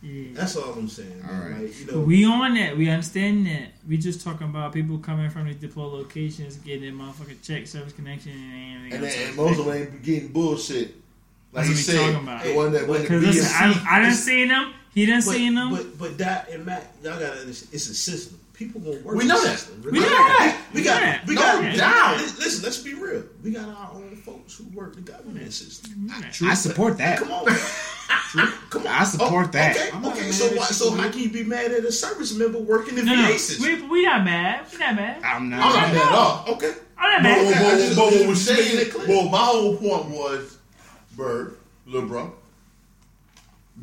Yeah. 0.02 0.28
That's 0.34 0.56
all 0.56 0.72
I'm 0.74 0.88
saying. 0.88 1.24
All 1.28 1.34
right. 1.36 1.62
Like, 1.62 1.80
you 1.80 1.86
know, 1.86 2.00
We 2.00 2.24
on 2.26 2.54
that. 2.54 2.76
We 2.76 2.88
understand 2.90 3.46
that. 3.46 3.72
We 3.88 3.96
just 3.96 4.20
talking 4.22 4.46
about 4.48 4.72
people 4.72 4.98
coming 4.98 5.30
from 5.30 5.46
these 5.46 5.56
deployed 5.56 5.94
locations, 5.94 6.56
getting 6.56 6.82
their 6.82 6.92
motherfucking 6.92 7.42
check 7.42 7.66
service 7.66 7.92
connection, 7.92 8.32
and, 8.32 8.92
And, 8.92 9.02
then- 9.02 9.28
and 9.28 9.36
most 9.36 9.58
of 9.58 9.64
them 9.66 9.74
ain't 9.74 10.02
getting 10.04 10.28
bullshit. 10.28 10.94
Like 11.52 11.66
That's 11.66 11.68
what 11.68 11.76
we 11.76 11.82
said, 11.82 12.12
talking 12.12 12.28
about. 12.28 12.44
the 12.44 12.54
one 12.54 12.72
that 12.72 12.86
went 12.86 13.06
to 13.06 13.08
Because 13.20 13.24
listen, 13.36 13.50
BSC. 13.72 13.86
I, 13.88 13.98
didn't 14.00 14.14
see 14.14 14.46
them. 14.46 14.74
He 14.94 15.06
didn't 15.06 15.22
see 15.22 15.54
them. 15.54 15.70
But 15.70 15.98
but 15.98 16.18
that 16.18 16.50
and 16.50 16.66
Matt, 16.66 16.92
y'all 17.02 17.18
gotta 17.18 17.40
understand. 17.40 17.74
It's 17.74 17.88
a 17.88 17.94
system. 17.94 18.38
People 18.56 18.80
gonna 18.80 18.96
work. 19.00 19.16
We 19.16 19.26
know 19.26 19.42
that. 19.44 19.66
We 19.84 20.00
know 20.00 20.06
that. 20.08 20.62
We 20.72 20.80
We 20.80 20.84
got. 20.84 20.94
know 20.94 21.00
that. 21.06 21.26
We 21.26 21.34
No 21.34 21.40
got. 21.42 21.76
doubt. 21.76 22.16
li- 22.18 22.24
Listen, 22.38 22.64
let's 22.64 22.78
be 22.78 22.94
real. 22.94 23.22
We 23.44 23.50
got 23.50 23.68
our 23.68 23.90
own 23.94 24.16
folks 24.16 24.56
who 24.56 24.64
work 24.74 24.94
the 24.94 25.02
government 25.02 25.52
system. 25.52 26.06
Yeah. 26.08 26.48
I 26.50 26.54
support 26.54 26.96
that. 26.96 27.18
Come 27.18 27.32
on. 27.32 27.44
Come 28.70 28.80
on. 28.86 28.86
I 28.86 29.04
support 29.04 29.48
Oh, 29.48 29.50
that. 29.52 29.76
Okay, 29.76 30.08
okay. 30.08 30.30
So 30.32 30.46
why? 30.48 30.54
you, 30.54 30.60
So 30.74 30.90
how 30.92 31.10
can 31.10 31.20
you 31.20 31.28
be 31.30 31.44
mad 31.44 31.70
at 31.70 31.84
a 31.84 31.92
service 31.92 32.34
member 32.34 32.58
working 32.58 32.96
in 32.96 33.04
the 33.04 33.14
No, 33.14 33.22
no, 33.22 33.32
VA 33.32 33.38
system? 33.38 33.80
we, 33.82 33.88
we 33.88 34.04
not 34.06 34.24
mad. 34.24 34.64
We 34.72 34.78
not 34.78 34.94
mad. 34.96 35.22
I'm 35.22 35.50
not. 35.50 35.60
I'm 35.60 35.72
not. 35.72 35.74
not 35.74 35.92
mad 35.92 36.06
at 36.06 36.12
all. 36.12 36.44
Okay. 36.54 36.72
I'm 36.96 37.12
not 37.12 37.22
mad. 37.24 37.38
Okay, 37.46 37.58
I 37.58 37.62
but, 37.62 37.76
just- 37.78 37.96
but 37.96 38.04
what 38.06 38.28
we're 38.28 38.34
saying, 38.34 38.86
it 38.86 38.94
well, 39.06 39.28
my 39.28 39.38
whole 39.38 39.76
point 39.76 40.06
was, 40.08 40.56
Bird, 41.14 41.58
little 41.86 42.08
bro, 42.08 42.32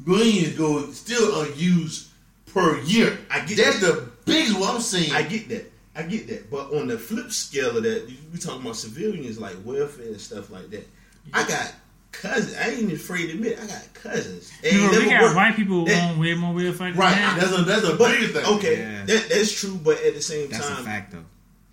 millions 0.05 0.57
go 0.57 0.89
still 0.91 1.41
unused 1.43 2.07
per 2.47 2.79
year. 2.81 3.19
I 3.29 3.39
get 3.45 3.57
That's 3.57 3.79
that. 3.81 3.85
the 3.95 4.12
biggest 4.25 4.59
what 4.59 4.73
I'm 4.75 4.81
saying. 4.81 5.11
I 5.13 5.23
get 5.23 5.49
that. 5.49 5.71
I 5.95 6.03
get 6.03 6.27
that. 6.27 6.49
But 6.49 6.73
on 6.73 6.87
the 6.87 6.97
flip 6.97 7.31
scale 7.31 7.77
of 7.77 7.83
that, 7.83 8.11
we 8.31 8.39
talking 8.39 8.61
about 8.61 8.75
civilians 8.75 9.39
like 9.39 9.55
welfare 9.63 10.07
and 10.07 10.19
stuff 10.21 10.49
like 10.49 10.69
that. 10.71 10.87
I 11.33 11.47
got 11.47 11.71
cousins. 12.11 12.55
I 12.57 12.69
ain't 12.69 12.79
even 12.79 12.95
afraid 12.95 13.27
to 13.27 13.33
admit 13.33 13.59
I 13.61 13.67
got 13.67 13.93
cousins. 13.93 14.51
They 14.61 14.71
You 14.73 14.81
know, 14.81 14.89
we 14.99 15.05
got 15.05 15.21
worked. 15.23 15.35
white 15.35 15.55
people 15.55 15.85
That- 15.85 16.11
on 16.11 16.19
way 16.19 16.33
more 16.35 16.53
welfare 16.53 16.91
than 16.91 16.99
right. 16.99 17.15
that. 17.15 17.39
That's 17.39 17.57
a 17.57 17.61
that's 17.63 17.83
a 17.85 17.95
But 17.95 18.11
bigger 18.19 18.27
thing. 18.33 18.45
okay, 18.57 18.77
Yeah. 18.79 19.05
that, 19.05 19.29
that's 19.29 19.51
true. 19.51 19.75
But 19.83 20.01
at 20.03 20.15
the 20.15 20.21
same 20.21 20.49
That's 20.49 20.67
a 20.67 20.73
time, 20.75 20.85
fact, 20.85 21.11
though. 21.11 21.25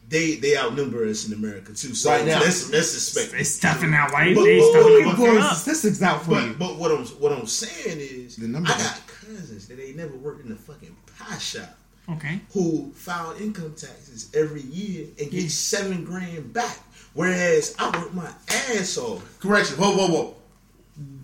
they 0.09 0.35
they 0.37 0.57
outnumber 0.57 1.07
us 1.09 1.27
in 1.27 1.33
America 1.33 1.73
too. 1.73 1.95
So 1.95 2.11
Right 2.11 2.27
now. 2.27 2.41
let's 2.41 2.71
let's 2.71 2.91
suspect. 2.91 3.33
They 3.33 3.43
stuffing 3.45 3.95
out 3.95 4.13
white. 4.13 4.35
But- 4.35 4.45
They 4.45 4.59
but- 4.61 4.71
stuffing 4.71 5.05
but- 5.05 5.11
out 5.11 5.17
Pull 5.17 5.35
the 5.35 5.41
up. 5.41 5.57
statistics 5.57 6.03
out 6.03 6.25
for 6.25 6.31
But 6.33 6.45
you. 6.47 6.55
but 6.59 6.77
what 6.77 6.91
I'm 6.93 7.05
what 7.07 7.33
I'm 7.33 7.47
saying 7.47 7.99
is, 8.01 8.37
The 8.37 8.49
number. 8.49 8.71
I 8.71 8.79
got 8.79 9.01
cousins 9.07 9.67
that 9.69 9.81
ain't 9.81 9.97
never 9.97 10.15
worked 10.17 10.43
in 10.45 10.51
the 10.51 10.57
fucking 10.57 10.95
pie 11.19 11.39
shop 11.39 11.77
Okay. 12.13 12.41
who 12.53 12.91
file 12.95 13.35
income 13.41 13.75
taxes 13.77 14.31
every 14.35 14.63
year 14.63 15.07
and 15.19 15.31
get 15.31 15.43
Yeah. 15.45 15.49
seven 15.49 16.05
grand 16.05 16.53
back, 16.53 16.79
whereas 17.15 17.75
I 17.79 17.91
work 17.99 18.13
my 18.15 18.31
ass 18.49 18.97
off. 18.99 19.23
Correction. 19.41 19.77
Whoa, 19.77 19.97
whoa, 19.97 20.07
whoa. 20.09 20.37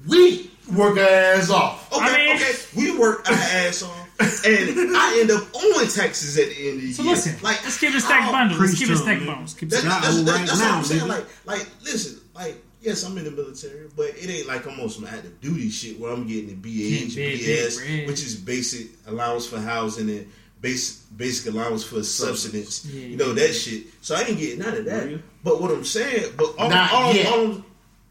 We 0.06 0.50
work 0.74 0.98
our 0.98 1.04
ass 1.08 1.50
off. 1.50 1.92
Okay, 1.92 2.04
I 2.04 2.16
mean- 2.16 2.36
okay, 2.36 2.54
we 2.76 2.96
work 2.98 3.28
our 3.28 3.34
ass 3.36 3.82
off, 3.82 4.08
and 4.46 4.96
I 4.96 5.18
end 5.20 5.30
up 5.30 5.46
owing 5.54 5.88
taxes 5.88 6.38
at 6.38 6.48
the 6.50 6.68
end 6.68 6.76
of 6.76 6.80
the 6.80 6.86
year. 6.86 6.94
So 6.94 7.02
year. 7.02 7.12
listen, 7.12 7.36
like 7.42 7.62
let's 7.64 7.78
keep 7.78 7.94
it 7.94 8.00
stack 8.00 8.22
how- 8.22 8.32
bundles. 8.32 8.60
Let's 8.60 8.78
keep 8.78 8.90
it 8.90 8.96
stack 8.96 9.06
to 9.06 9.10
'em, 9.12 9.18
man. 9.18 9.26
bundles. 9.26 9.54
Keep 9.54 9.72
it 9.72 9.78
stack 9.80 10.02
that's, 10.02 10.16
that's, 10.16 10.30
right 10.30 10.46
that's 10.46 10.58
now, 10.58 10.68
what 10.70 10.78
I'm 10.78 10.84
saying. 10.84 11.00
nigga. 11.02 11.08
Like, 11.08 11.26
like, 11.46 11.66
listen, 11.84 12.20
like, 12.34 12.62
yes, 12.80 13.02
I'm 13.04 13.18
in 13.18 13.24
the 13.24 13.30
military, 13.32 13.86
but 13.96 14.06
it 14.16 14.30
ain't 14.30 14.46
like 14.46 14.66
I'm 14.66 14.78
on 14.80 14.88
some 14.90 15.04
active 15.06 15.40
duty 15.40 15.70
shit 15.70 15.98
where 16.00 16.12
I'm 16.12 16.26
getting 16.26 16.48
the 16.48 16.54
BH, 16.54 17.14
Getting 17.14 17.14
big, 17.14 17.40
big 17.40 17.58
BS, 18.04 18.06
which 18.06 18.22
is 18.22 18.34
basic 18.36 18.88
allowance 19.06 19.46
for 19.46 19.60
housing 19.60 20.08
and 20.10 20.26
basic 20.66 21.16
basic 21.16 21.52
allowance 21.52 21.84
for 21.84 22.02
subsistence. 22.02 22.84
Yeah, 22.84 23.06
you 23.06 23.16
know 23.16 23.28
yeah, 23.28 23.46
that 23.46 23.52
shit. 23.54 23.84
So 24.00 24.14
I 24.16 24.24
didn't 24.24 24.38
get 24.38 24.58
none 24.58 24.74
of 24.76 24.84
that. 24.84 25.06
Real? 25.06 25.20
But 25.44 25.60
what 25.60 25.70
I'm 25.70 25.84
saying, 25.84 26.32
but 26.36 26.54
all, 26.58 26.68
Not 26.68 26.92
all, 26.92 27.14
yet. 27.14 27.26
all- 27.32 27.62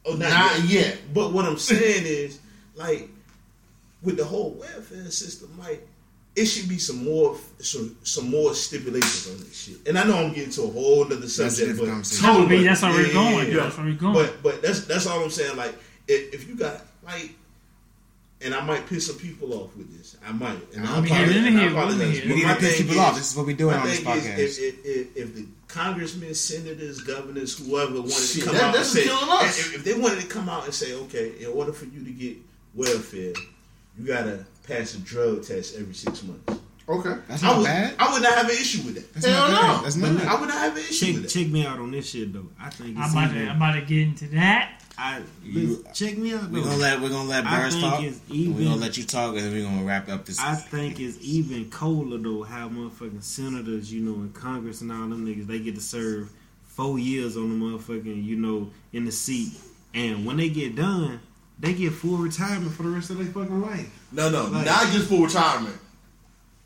oh, 0.06 0.14
not, 0.16 0.30
Not 0.30 0.60
yet. 0.62 0.70
yet. 0.70 0.98
But 1.14 1.34
what 1.34 1.46
I'm 1.46 1.58
saying 1.58 2.04
is, 2.06 2.40
like, 2.76 3.10
with 4.02 4.18
the 4.18 4.24
whole 4.26 4.52
welfare 4.52 5.12
system, 5.12 5.50
like, 5.60 5.86
it 6.36 6.46
should 6.46 6.68
be 6.70 6.78
some 6.80 7.04
more, 7.06 7.38
some, 7.60 7.96
some 8.04 8.30
more 8.30 8.54
stipulations 8.54 9.30
on 9.32 9.38
this 9.46 9.56
shit. 9.64 9.88
And 9.88 9.98
I 9.98 10.04
know 10.04 10.18
I'm 10.18 10.34
getting 10.34 10.52
to 10.52 10.64
a 10.64 10.68
whole 10.68 11.04
other 11.06 11.28
subject, 11.28 11.58
different 11.60 11.80
but 11.80 11.88
conversation. 11.90 12.26
That 12.26 12.40
would 12.40 12.66
that's 12.66 12.82
where 12.82 12.92
Yeah, 12.92 12.98
we're 12.98 13.08
yeah, 13.08 13.14
going. 13.14 13.48
yeah. 13.52 13.64
That's 13.64 13.78
where 13.78 13.86
we're 13.86 13.94
going. 13.96 14.14
But 14.14 14.44
but 14.44 14.62
that's 14.62 14.86
that's 14.86 15.08
all 15.08 15.24
I'm 15.24 15.30
saying. 15.30 15.56
Like, 15.56 15.76
if, 16.08 16.34
if 16.34 16.48
you 16.48 16.56
got 16.56 16.82
like, 17.06 17.36
and 18.42 18.54
I 18.54 18.64
might 18.66 18.86
piss 18.88 19.08
some 19.08 19.18
people 19.18 19.54
off 19.54 19.76
with 19.76 19.96
this. 19.98 20.18
I 20.26 20.32
might. 20.32 20.58
And 20.76 20.86
I'll 20.86 21.02
be 21.02 21.08
apologize- 21.10 21.34
here, 21.36 21.46
and 21.48 21.58
I 21.58 21.62
hear, 21.62 21.70
let 21.72 21.72
apologize. 21.72 22.18
hear. 22.20 22.28
We 22.30 22.36
need 22.36 22.48
to 22.48 22.56
piss 22.56 22.78
thing 22.78 22.88
people 22.88 22.94
is- 22.96 23.00
off. 23.10 23.16
This 23.16 23.32
is 23.32 23.38
what 23.38 23.46
we're 23.46 23.56
doing 23.56 23.76
on 23.76 23.86
this 23.88 24.00
podcast. 24.02 24.38
If, 24.38 24.60
if, 24.60 24.86
if, 24.86 25.18
if 25.18 25.36
the 25.36 25.46
congressmen, 25.68 26.34
senators, 26.36 27.02
governors, 27.02 27.58
whoever 27.58 27.94
wanted 28.02 28.12
Shit, 28.14 28.42
to 28.44 28.46
come 28.48 28.56
that- 28.56 28.62
out 28.64 28.68
and 28.68 28.76
that's 28.76 28.92
say, 28.92 29.08
us. 29.10 29.60
if, 29.60 29.76
if 29.76 29.84
they 29.84 29.94
wanted 30.00 30.22
to 30.22 30.28
come 30.28 30.50
out 30.50 30.66
and 30.66 30.74
say, 30.74 30.94
okay, 30.94 31.34
in 31.40 31.48
order 31.48 31.72
for 31.74 31.86
you 31.86 32.04
to 32.04 32.12
get 32.12 32.38
welfare, 32.74 33.34
you 33.98 34.06
gotta 34.08 34.46
pass 34.68 34.96
a 34.96 35.00
drug 35.00 35.44
test 35.44 35.76
every 35.78 35.94
six 35.94 36.24
months. 36.24 36.60
Okay. 36.88 37.16
That's 37.28 37.42
I 37.44 37.48
not 37.48 37.58
would, 37.58 37.64
bad. 37.66 37.96
I 37.98 38.14
would 38.14 38.22
not 38.22 38.34
have 38.34 38.46
an 38.46 38.52
issue 38.52 38.84
with 38.86 38.96
that. 38.96 39.12
That's 39.14 39.26
Hell 39.26 39.50
not 39.50 39.52
no. 39.52 39.62
bad. 39.78 39.86
That's 39.86 39.96
But 39.96 40.12
not. 40.12 40.26
I 40.28 40.40
would 40.40 40.50
not 40.50 40.58
have 40.60 40.74
an 40.74 40.84
issue 40.84 41.06
Check 41.06 41.14
with 41.16 41.24
that. 41.24 41.30
check 41.40 41.48
me 41.48 41.66
out 41.66 41.80
on 41.80 41.90
this 41.92 42.10
shit 42.12 42.32
though. 42.32 42.46
I 42.60 42.70
think 42.70 42.96
I'm 42.98 43.10
about, 43.12 43.34
to. 43.34 43.48
I'm 43.48 43.56
about 43.58 43.74
to 43.74 43.82
get 43.82 44.00
into 44.02 44.28
that. 44.36 44.82
I 44.98 45.22
You- 45.44 45.84
check 45.94 46.18
me 46.18 46.34
out 46.34 46.50
We're 46.52 46.64
gonna 46.64 46.78
let 46.78 47.02
we're 47.02 47.10
gonna 47.10 47.28
let 47.30 47.46
I 47.46 47.60
Burns 47.62 47.74
think 47.76 47.86
talk. 47.86 48.04
it's 48.04 48.20
We're 48.30 48.36
even- 48.36 48.64
gonna 48.64 48.76
let 48.78 48.98
you 48.98 49.04
talk, 49.04 49.36
and 49.36 49.44
then 49.46 49.52
we're 49.54 49.64
gonna 49.64 49.84
wrap 49.84 50.08
up 50.10 50.26
this. 50.26 50.40
I 50.40 50.56
think 50.56 51.00
it's 51.00 51.18
even 51.22 51.70
colder 51.70 52.18
though 52.18 52.44
how 52.44 52.70
motherfucking 52.70 53.24
senators, 53.24 53.92
you 53.92 54.02
know, 54.02 54.14
in 54.16 54.32
Congress 54.32 54.82
and 54.82 54.92
all 54.92 55.08
them 55.10 55.26
niggas, 55.26 55.48
they 55.48 55.60
get 55.60 55.76
to 55.76 55.82
serve 55.82 56.30
four 56.68 56.98
years 57.00 57.36
on 57.36 57.50
the 57.60 57.66
motherfucking, 57.66 58.24
you 58.26 58.36
know, 58.38 58.70
in 58.94 59.06
the 59.06 59.12
seat. 59.12 59.54
And 59.94 60.26
when 60.26 60.38
they 60.38 60.50
get 60.50 60.76
done, 60.76 61.20
they 61.60 61.74
get 61.74 61.94
full 61.94 62.18
retirement 62.18 62.74
for 62.74 62.84
the 62.84 62.90
rest 62.90 63.10
of 63.10 63.18
their 63.18 63.28
fucking 63.28 63.62
life. 63.62 63.90
No, 64.12 64.30
no, 64.30 64.46
Like- 64.46 64.66
not 64.66 64.92
just 64.94 65.08
full 65.08 65.24
retirement, 65.26 65.76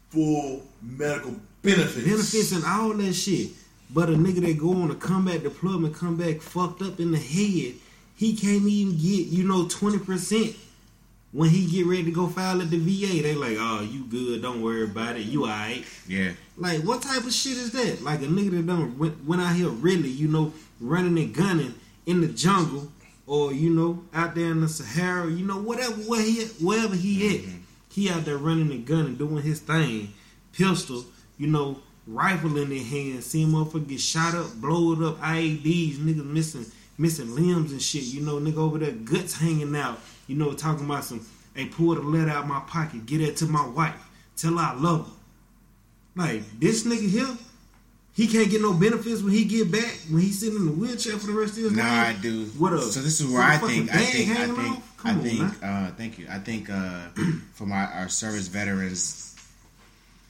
full 0.09 0.63
medical 0.81 1.35
benefits. 1.61 2.05
Benefits 2.07 2.51
and 2.51 2.63
all 2.65 2.93
that 2.93 3.13
shit. 3.13 3.49
But 3.91 4.09
a 4.09 4.13
nigga 4.13 4.41
that 4.41 4.57
go 4.59 4.73
on 4.73 4.91
a 4.91 4.95
combat 4.95 5.41
deployment, 5.43 5.95
come 5.95 6.15
back 6.15 6.41
fucked 6.41 6.81
up 6.83 6.99
in 6.99 7.11
the 7.11 7.17
head, 7.17 7.73
he 8.19 8.35
can't 8.35 8.63
even 8.63 8.97
get, 8.97 9.27
you 9.27 9.45
know, 9.45 9.63
20% 9.63 10.53
when 11.31 11.49
he 11.49 11.71
get 11.71 11.85
ready 11.85 12.03
to 12.03 12.11
go 12.11 12.27
file 12.27 12.61
at 12.61 12.69
the 12.69 12.77
VA. 12.77 13.23
They 13.23 13.33
like, 13.33 13.55
oh, 13.57 13.79
you 13.81 14.03
good, 14.03 14.41
don't 14.41 14.61
worry 14.61 14.83
about 14.83 15.15
it, 15.15 15.21
you 15.21 15.43
alright. 15.43 15.85
yeah, 16.05 16.33
Like, 16.57 16.81
what 16.81 17.01
type 17.01 17.23
of 17.23 17.31
shit 17.31 17.53
is 17.53 17.71
that? 17.71 18.03
Like 18.03 18.19
a 18.19 18.25
nigga 18.25 18.51
that 18.51 18.67
done 18.67 18.99
went, 18.99 19.25
went 19.25 19.41
out 19.41 19.55
here 19.55 19.69
really, 19.69 20.09
you 20.09 20.27
know, 20.27 20.51
running 20.81 21.17
and 21.17 21.33
gunning 21.33 21.73
in 22.07 22.19
the 22.19 22.27
jungle, 22.27 22.91
or 23.25 23.53
you 23.53 23.69
know, 23.69 24.03
out 24.13 24.35
there 24.35 24.51
in 24.51 24.59
the 24.59 24.67
Sahara, 24.67 25.31
you 25.31 25.45
know, 25.45 25.61
whatever, 25.61 25.93
where 25.93 26.21
he, 26.21 26.43
wherever 26.61 26.97
he 26.97 27.35
at, 27.35 27.41
mm-hmm. 27.43 27.57
he 27.89 28.09
out 28.09 28.25
there 28.25 28.37
running 28.37 28.69
and 28.69 28.85
gunning, 28.85 29.15
doing 29.15 29.41
his 29.41 29.61
thing, 29.61 30.13
pistol, 30.51 31.05
you 31.37 31.47
know, 31.47 31.79
rifle 32.05 32.57
in 32.57 32.67
their 32.67 32.83
hand, 32.83 33.23
seeing 33.23 33.47
motherfucker 33.47 33.87
get 33.87 34.01
shot 34.01 34.35
up, 34.35 34.53
blow 34.55 34.91
it 34.91 35.07
up, 35.07 35.21
IEDs, 35.21 35.99
niggas 35.99 36.25
missing, 36.25 36.65
missing 36.99 37.33
limbs 37.33 37.71
and 37.71 37.81
shit, 37.81 38.03
you 38.03 38.21
know, 38.21 38.35
nigga 38.39 38.57
over 38.57 38.77
there 38.77 38.91
guts 38.91 39.39
hanging 39.39 39.75
out, 39.75 39.99
you 40.27 40.35
know, 40.35 40.53
talking 40.53 40.85
about 40.85 41.05
some, 41.05 41.25
hey, 41.55 41.65
pull 41.65 41.95
the 41.95 42.01
letter 42.01 42.29
out 42.29 42.45
my 42.45 42.59
pocket, 42.67 43.05
get 43.05 43.21
it 43.21 43.37
to 43.37 43.45
my 43.45 43.65
wife, 43.67 43.95
tell 44.35 44.55
her 44.57 44.63
I 44.63 44.73
love 44.75 45.07
her. 45.07 45.13
Like 46.15 46.59
this 46.59 46.85
nigga 46.85 47.09
here, 47.09 47.37
he 48.13 48.27
can't 48.27 48.51
get 48.51 48.61
no 48.61 48.73
benefits 48.73 49.21
when 49.21 49.31
he 49.31 49.45
get 49.45 49.71
back 49.71 49.95
when 50.09 50.21
he's 50.21 50.39
sitting 50.41 50.57
in 50.57 50.65
the 50.65 50.71
wheelchair 50.73 51.17
for 51.17 51.27
the 51.27 51.33
rest 51.33 51.57
of 51.57 51.63
his 51.63 51.79
I 51.79 52.11
life. 52.11 52.21
do. 52.21 52.45
What 52.57 52.73
up? 52.73 52.81
So 52.81 52.99
this 52.99 53.21
is 53.21 53.31
where 53.31 53.41
I 53.41 53.57
think, 53.57 53.89
I 53.93 53.97
think, 53.99 54.31
I 54.31 54.45
think, 54.45 54.59
off? 54.59 54.95
I 55.05 55.09
Come 55.09 55.17
on, 55.17 55.23
think. 55.23 55.63
Uh, 55.63 55.91
thank 55.91 56.19
you. 56.19 56.27
I 56.29 56.39
think 56.39 56.69
uh, 56.69 57.07
for 57.53 57.65
my 57.65 57.85
our 57.85 58.09
service 58.09 58.49
veterans, 58.49 59.37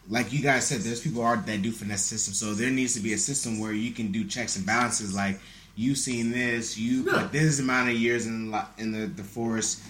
like 0.08 0.32
you 0.32 0.44
guys 0.44 0.68
said, 0.68 0.82
there's 0.82 1.02
people 1.02 1.24
are 1.24 1.38
that 1.38 1.62
do 1.64 1.72
finesse 1.72 2.06
system. 2.06 2.36
So 2.36 2.54
there 2.54 2.70
needs 2.70 2.94
to 2.94 3.00
be 3.00 3.14
a 3.14 3.18
system 3.18 3.60
where 3.60 3.72
you 3.74 3.92
can 3.92 4.12
do 4.12 4.26
checks 4.28 4.56
and 4.56 4.66
balances. 4.66 5.16
Like 5.16 5.40
you 5.80 5.96
seen 5.96 6.30
this, 6.32 6.78
you 6.78 7.06
Yeah. 7.06 7.22
put 7.22 7.32
this 7.32 7.60
amount 7.60 7.90
of 7.90 7.96
years 7.96 8.26
in 8.28 8.54
in 8.78 8.92
the 8.92 9.08
the 9.08 9.24
force, 9.24 9.82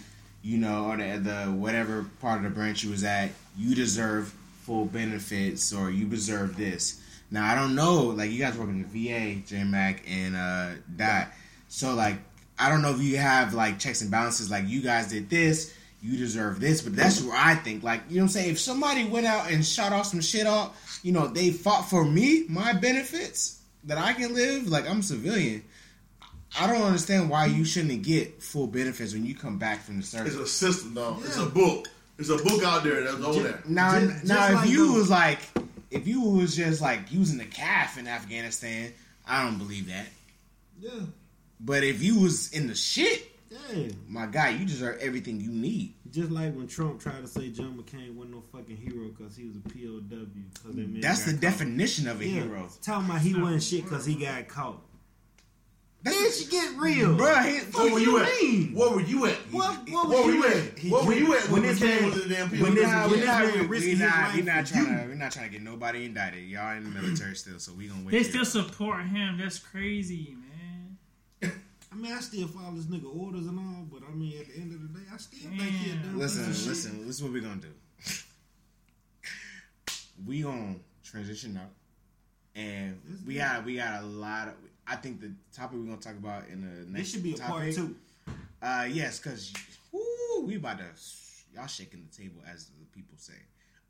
you 0.44 0.58
know, 0.58 0.86
or 0.86 0.98
the, 0.98 1.18
the 1.18 1.52
whatever 1.52 2.06
part 2.22 2.38
of 2.38 2.44
the 2.44 2.50
branch 2.50 2.84
you 2.84 2.92
was 2.92 3.04
at, 3.04 3.32
you 3.58 3.74
deserve 3.76 4.34
full 4.66 4.86
benefits 4.86 5.74
or 5.74 5.90
you 5.90 6.06
deserve 6.06 6.56
this. 6.56 7.02
Now 7.32 7.52
I 7.52 7.56
don't 7.56 7.74
know, 7.76 8.04
like 8.20 8.30
you 8.32 8.40
guys 8.40 8.56
work 8.58 8.70
in 8.70 8.82
the 8.84 8.88
VA, 9.10 9.42
J 9.48 9.64
Mac 9.64 10.04
and 10.08 10.36
uh 10.36 10.70
Doc. 10.96 11.32
So 11.70 11.96
like 11.96 12.18
I 12.60 12.70
don't 12.70 12.82
know 12.84 12.92
if 12.94 13.02
you 13.02 13.18
have 13.18 13.54
like 13.54 13.80
checks 13.80 14.02
and 14.02 14.12
balances 14.12 14.52
like 14.52 14.68
you 14.68 14.82
guys 14.82 15.10
did 15.10 15.30
this, 15.30 15.74
you 16.04 16.18
deserve 16.18 16.60
this, 16.60 16.82
but 16.84 16.96
that's 16.96 17.22
where 17.24 17.36
I 17.36 17.56
think 17.56 17.82
like 17.84 18.02
you 18.10 18.18
know 18.18 18.24
what 18.24 18.26
I'm 18.26 18.30
saying, 18.30 18.50
if 18.52 18.60
somebody 18.60 19.06
went 19.06 19.26
out 19.26 19.50
and 19.52 19.66
shot 19.66 19.92
off 19.92 20.06
some 20.08 20.22
shit 20.22 20.46
off, 20.46 21.00
you 21.04 21.12
know, 21.14 21.26
they 21.28 21.50
fought 21.52 21.90
for 21.90 22.06
me, 22.06 22.46
my 22.48 22.74
benefits 22.74 23.60
that 23.86 23.98
I 23.98 24.14
can 24.14 24.34
live, 24.36 24.68
like 24.68 24.88
I'm 24.88 25.00
a 25.00 25.04
civilian. 25.04 25.64
I 26.58 26.68
don't 26.68 26.82
understand 26.82 27.30
why 27.30 27.45
you 27.45 27.64
shouldn't 27.66 28.02
get 28.04 28.41
full 28.41 28.68
benefits 28.68 29.14
when 29.14 29.26
you 29.26 29.36
come 29.36 29.58
back 29.60 29.84
from 29.84 29.97
the 29.97 30.04
service. 30.04 30.34
It's 30.34 30.41
a 30.41 30.47
system, 30.47 30.93
dog. 30.95 31.22
It's 31.24 31.38
a 31.38 31.45
book. 31.45 31.88
It's 32.18 32.30
a 32.30 32.38
book 32.38 32.64
out 32.64 32.84
there 32.84 33.04
that's 33.04 33.24
on 33.24 33.43
there. 33.43 33.62
Now, 33.68 34.00
Just- 34.00 34.24
now, 34.26 34.36
just 34.36 34.50
if 34.50 34.56
like 34.56 34.70
you 34.70 34.88
those- 34.88 34.95
was 34.97 35.10
like, 35.10 35.39
if 35.91 36.08
you 36.08 36.22
was 36.22 36.56
just 36.56 36.82
like 36.82 37.12
using 37.12 37.38
the 37.38 37.45
calf 37.45 37.97
in 37.97 38.08
Afghanistan, 38.08 38.91
I 39.28 39.43
don't 39.43 39.58
believe 39.58 39.88
that. 39.88 40.08
Yeah, 40.80 40.91
But 41.60 41.84
if 41.84 42.02
you 42.04 42.20
was 42.20 42.52
in 42.52 42.68
the 42.68 42.76
shit, 42.76 43.32
yeah. 43.50 43.89
my 44.08 44.26
guy, 44.26 44.50
you 44.50 44.66
deserve 44.66 44.97
everything 45.02 45.39
you 45.41 45.52
need. 45.52 45.93
Just 46.12 46.32
like 46.32 46.56
when 46.56 46.68
Trump 46.68 47.00
tried 47.00 47.22
to 47.22 47.28
say 47.28 47.50
John 47.50 47.78
McCain 47.78 48.14
wasn't 48.16 48.36
no 48.36 48.43
fucking 48.52 48.78
hero 48.78 49.10
because 49.10 49.36
he 49.36 49.45
was 49.45 49.56
a 49.58 49.60
POW. 49.60 50.26
'cause 50.64 50.76
that 50.76 50.89
man 50.89 51.02
That's 51.02 51.24
the 51.26 51.32
caught. 51.34 51.41
definition 51.41 52.08
of 52.08 52.22
a 52.22 52.26
Yeah, 52.28 52.43
hero. 52.43 52.70
Talking 52.82 53.10
about 53.10 53.22
he 53.22 53.36
wasn't 53.36 53.64
shit 53.64 53.84
because 53.84 54.06
he 54.06 54.16
got 54.16 54.47
caught. 54.47 54.82
That's 56.02 56.39
she 56.41 56.50
get 56.50 56.78
real, 56.78 57.10
Bruh, 57.18 57.43
he- 57.45 57.60
Where 57.78 57.91
were 57.93 58.00
you 58.00 58.18
at? 58.20 58.41
mean? 58.41 58.74
Where 58.74 58.89
were 58.91 59.02
you 59.02 59.26
at? 59.26 59.36
What- 59.52 59.89
what 59.89 60.08
Where 60.10 60.18
was 60.20 60.26
were 60.28 60.32
you 60.32 60.43
you 60.43 60.47
at? 60.47 60.80
What 60.91 61.06
were 61.06 61.14
you 61.14 61.36
at 61.38 61.50
when 61.50 61.62
this 61.64 61.82
man 61.82 62.06
was 62.06 62.22
in 62.22 62.30
the 62.30 62.36
damn 62.36 62.50
when 62.62 62.74
this- 62.74 62.88
Nah, 62.88 63.02
when 63.02 63.12
we 63.12 63.18
this 63.18 63.26
not, 63.28 63.43
man 63.43 63.54
we, 63.60 63.66
risking 63.68 63.89
we 63.89 63.95
his 63.97 64.10
life 64.10 64.36
we 64.36 64.41
not 64.43 64.66
trying 64.66 64.88
you. 64.88 64.97
to, 65.04 65.08
we 65.10 65.16
not 65.16 65.32
trying 65.34 65.45
to 65.47 65.52
get 65.52 65.62
nobody 65.62 66.06
indicted. 66.06 66.47
Y'all 66.47 66.78
in 66.78 66.84
the 66.86 66.89
military 66.89 67.36
still, 67.36 67.60
so 67.60 67.74
we 67.74 67.88
gonna 67.88 68.02
wait. 68.06 68.12
They 68.12 68.24
till- 68.24 68.45
still 68.45 68.64
support 68.64 69.06
him. 69.08 69.38
That's 69.39 69.60
crazy, 69.60 70.38
man. 71.41 71.52
I 71.91 71.95
mean, 71.95 72.14
I 72.14 72.22
still 72.22 72.47
follow 72.47 72.74
this 72.76 72.86
nigga 72.86 73.14
orders 73.14 73.45
and 73.47 73.60
all, 73.60 73.86
but 73.91 74.04
I 74.10 74.14
mean, 74.14 74.39
at 74.39 74.47
the 74.47 74.56
end 74.56 74.74
of 74.74 74.82
the 74.82 75.00
day, 75.00 75.06
I 75.14 75.18
still 75.18 75.50
think 75.50 75.62
he 75.62 75.91
a 75.91 75.95
Damn. 75.95 76.04
dumb 76.04 76.20
Listen, 76.20 76.45
piece 76.45 76.56
of 76.56 76.62
shit. 76.62 76.68
listen. 76.70 77.08
This 77.08 77.16
is 77.18 77.24
what 77.24 77.34
we 77.34 77.41
gonna 77.41 77.60
do. 77.60 77.74
we 80.26 80.41
gonna 80.43 80.76
transition 81.04 81.58
out, 81.58 81.72
and 82.56 83.02
we 83.26 83.36
got 83.36 83.66
we 83.66 83.76
got 83.76 84.02
a 84.02 84.06
lot 84.06 84.47
of. 84.50 84.54
I 84.90 84.96
think 84.96 85.22
the 85.22 85.32
topic 85.54 85.78
we're 85.78 85.86
gonna 85.86 85.98
talk 85.98 86.16
about 86.16 86.48
in 86.52 86.62
the 86.62 86.90
next 86.90 86.94
This 86.94 87.12
should 87.12 87.24
be 87.24 87.34
a 87.34 87.38
topic, 87.38 87.54
part 87.56 87.74
two. 87.74 87.96
Uh, 88.62 88.88
yes, 88.90 89.20
because 89.20 89.54
we 90.44 90.56
about 90.56 90.80
to 90.80 90.86
y'all 91.54 91.68
shaking 91.68 92.06
the 92.10 92.18
table 92.18 92.42
as 92.52 92.66
the 92.66 92.86
people 92.94 93.16
say. 93.18 93.34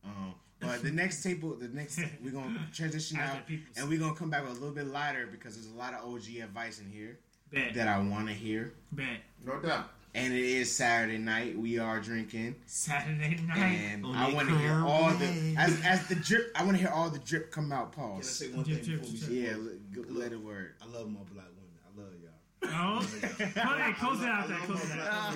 Um, 0.04 0.34
but 0.60 0.82
the 0.84 0.92
next 0.92 1.24
table, 1.24 1.56
the 1.56 1.70
next 1.70 2.00
we're 2.24 2.32
gonna 2.32 2.60
transition 2.74 3.18
out, 3.18 3.36
the 3.48 3.56
people 3.58 3.74
say. 3.74 3.82
and 3.82 3.90
we're 3.90 4.00
gonna 4.00 4.16
come 4.16 4.30
back 4.30 4.44
with 4.44 4.52
a 4.52 4.60
little 4.60 4.76
bit 4.76 4.88
lighter 4.88 5.28
because 5.32 5.56
there's 5.56 5.74
a 5.74 5.78
lot 5.78 5.94
of 5.94 6.06
OG 6.06 6.44
advice 6.44 6.80
in 6.80 6.90
here 6.90 7.18
Bet. 7.52 7.74
that 7.76 7.88
I 7.88 8.00
want 8.00 8.28
to 8.28 8.34
hear. 8.34 8.74
Bet. 8.92 9.22
No 9.46 9.60
doubt. 9.60 9.92
And 10.16 10.34
it 10.34 10.40
is 10.44 10.76
Saturday 10.76 11.20
night. 11.20 11.56
We 11.58 11.78
are 11.78 12.00
drinking, 12.00 12.56
Saturday 12.66 13.40
night. 13.48 13.58
and 13.60 14.06
On 14.06 14.16
I 14.16 14.34
want 14.34 14.50
to 14.50 14.58
hear 14.58 14.84
all 14.86 15.12
the 15.12 15.56
as 15.58 15.80
as 15.86 16.08
the 16.08 16.16
drip. 16.16 16.52
I 16.56 16.64
want 16.66 16.78
to 16.78 16.82
hear 16.84 16.92
all 16.92 17.10
the 17.12 17.20
drip 17.20 17.52
come 17.52 17.72
out. 17.72 17.94
Can 17.94 18.04
I 18.04 18.08
Pause. 18.08 18.30
say 18.30 18.48
one 18.50 18.64
Drip, 18.64 18.78
thing 18.84 18.86
drip, 18.98 19.02
before 19.02 19.14
we 19.30 19.38
drip. 19.38 19.52
Yeah, 19.52 20.02
let, 20.02 20.12
let 20.12 20.32
it 20.32 20.42
word. 20.44 20.74
I 20.82 20.86
love 20.88 21.08
my 21.12 21.20
black 21.32 21.46
women. 21.54 21.78
I 21.86 22.02
love 22.02 22.14
y'all. 22.20 22.26
Oh, 22.72 23.00
close 24.00 24.22
it 24.22 24.28
out. 24.28 24.48
Close 24.66 24.92
it 24.92 25.00
out. 25.00 25.34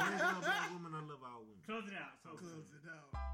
I 0.00 0.18
love 0.18 0.40
black 0.42 0.70
women, 0.72 0.92
I 0.94 1.00
love 1.06 1.20
all 1.22 1.40
women. 1.40 1.60
Close 1.66 1.84
it 1.86 1.94
out. 1.94 2.16
Close 2.24 2.40
it 2.42 2.56
out. 2.56 2.79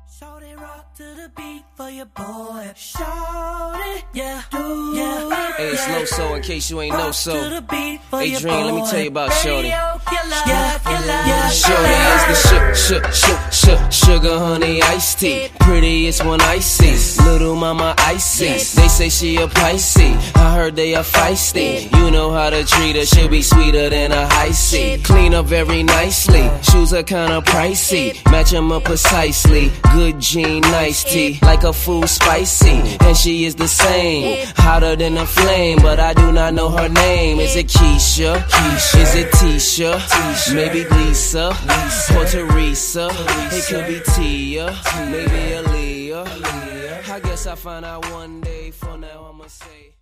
Shorty 0.08 0.54
rock 0.54 0.94
to 0.96 1.02
the 1.02 1.30
beat 1.36 1.64
for 1.74 1.90
your 1.90 2.06
boy. 2.06 2.72
Shorty, 2.76 4.04
yeah, 4.14 4.40
do 4.52 4.92
yeah. 4.94 5.54
Hey, 5.56 5.70
it's 5.70 5.86
yeah. 5.88 5.98
Loso 5.98 6.36
in 6.36 6.42
case 6.42 6.70
you 6.70 6.80
ain't 6.80 6.96
know 6.96 7.10
so. 7.10 7.34
to 7.34 7.54
the 7.56 7.60
beat 7.60 8.00
for 8.08 8.20
Hey, 8.20 8.36
Dream, 8.36 8.66
let 8.66 8.74
me 8.74 8.86
tell 8.88 9.00
you 9.00 9.08
about 9.08 9.32
Shorty. 9.32 9.68
Yeah, 9.68 9.98
yeah. 10.46 11.50
Shorty 11.50 11.96
is 12.14 12.24
the 12.28 12.34
shook, 12.48 13.02
shook, 13.02 13.12
shook, 13.12 13.35
sugar 13.56 14.38
honey 14.38 14.82
iced 14.82 15.20
tea. 15.20 15.48
Prettiest 15.60 16.24
one 16.24 16.40
I 16.40 16.58
see. 16.58 16.96
Little 17.24 17.56
mama 17.56 17.94
icy. 17.98 18.46
They 18.46 18.88
say 18.88 19.08
she 19.08 19.36
a 19.36 19.48
Pisces. 19.48 20.16
I 20.36 20.54
heard 20.54 20.76
they 20.76 20.94
are 20.94 21.02
feisty. 21.02 21.90
You 21.96 22.10
know 22.10 22.30
how 22.32 22.50
to 22.50 22.64
treat 22.64 22.96
her. 22.96 23.04
She'll 23.06 23.28
be 23.28 23.42
sweeter 23.42 23.88
than 23.88 24.12
a 24.12 24.26
high 24.26 24.52
C. 24.52 24.98
Clean 25.02 25.34
up 25.34 25.46
very 25.46 25.82
nicely. 25.82 26.50
Shoes 26.62 26.92
are 26.92 27.02
kinda 27.02 27.40
pricey. 27.42 28.14
Match 28.30 28.52
'em 28.52 28.70
up 28.72 28.84
precisely. 28.84 29.72
Good 29.94 30.20
jean, 30.20 30.60
nice 30.60 31.02
tea. 31.04 31.38
Like 31.42 31.64
a 31.64 31.72
food 31.72 32.08
spicy. 32.08 32.76
And 33.00 33.16
she 33.16 33.44
is 33.46 33.54
the 33.54 33.68
same. 33.68 34.46
Hotter 34.56 34.96
than 34.96 35.16
a 35.18 35.26
flame. 35.26 35.78
But 35.82 35.98
I 36.00 36.12
do 36.14 36.30
not 36.32 36.54
know 36.54 36.68
her 36.70 36.88
name. 36.88 37.40
Is 37.40 37.56
it 37.56 37.68
Keisha? 37.68 38.32
Keisha. 38.48 39.00
Is 39.02 39.14
it 39.14 39.30
Tisha? 39.32 39.92
Tisha. 39.98 40.54
Maybe 40.54 40.84
Lisa. 40.84 41.56
Lisa. 41.66 42.18
Or 42.18 42.24
Teresa. 42.24 43.06
It 43.48 43.64
could 43.66 43.86
be 43.86 44.00
Tia. 44.14 44.66
Maybe 45.10 45.30
Aaliyah. 45.30 47.08
I 47.08 47.20
guess 47.20 47.46
I'll 47.46 47.54
find 47.54 47.84
out 47.84 48.10
one 48.10 48.40
day. 48.40 48.72
For 48.72 48.98
now, 48.98 49.28
I'ma 49.30 49.46
say. 49.46 49.94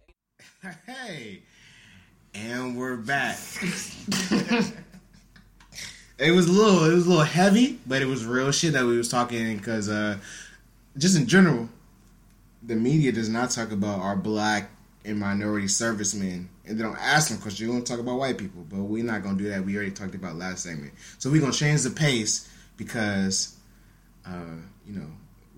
Hey, 0.87 1.43
and 2.33 2.77
we're 2.77 2.97
back. 2.97 3.39
it 6.19 6.31
was 6.31 6.49
a 6.49 6.53
little, 6.53 6.85
it 6.85 6.95
was 6.95 7.07
a 7.07 7.09
little 7.11 7.23
heavy, 7.25 7.79
but 7.87 8.01
it 8.01 8.07
was 8.07 8.25
real 8.25 8.51
shit 8.51 8.73
that 8.73 8.87
we 8.87 8.97
was 8.97 9.11
talking 9.11 9.59
because, 9.59 9.91
uh, 9.91 10.17
just 10.97 11.19
in 11.19 11.27
general, 11.27 11.69
the 12.63 12.75
media 12.77 13.13
does 13.13 13.29
not 13.29 13.51
talk 13.51 13.73
about 13.73 14.01
our 14.01 14.17
black 14.17 14.71
and 15.05 15.21
minority 15.21 15.69
servicemen, 15.69 16.49
and 16.65 16.79
they 16.79 16.83
don't 16.83 16.97
ask 16.99 17.29
them 17.29 17.37
because 17.37 17.61
you're 17.61 17.71
gonna 17.71 17.85
talk 17.85 18.01
about 18.01 18.19
white 18.19 18.39
people, 18.39 18.65
but 18.71 18.79
we're 18.79 19.05
not 19.05 19.23
gonna 19.23 19.37
do 19.37 19.51
that. 19.51 19.63
We 19.63 19.77
already 19.77 19.91
talked 19.91 20.15
about 20.15 20.37
last 20.37 20.63
segment, 20.63 20.95
so 21.19 21.31
we're 21.31 21.43
gonna 21.43 21.53
change 21.53 21.83
the 21.83 21.91
pace 21.91 22.49
because, 22.77 23.57
uh, 24.27 24.57
you 24.87 24.95
know, 24.99 25.07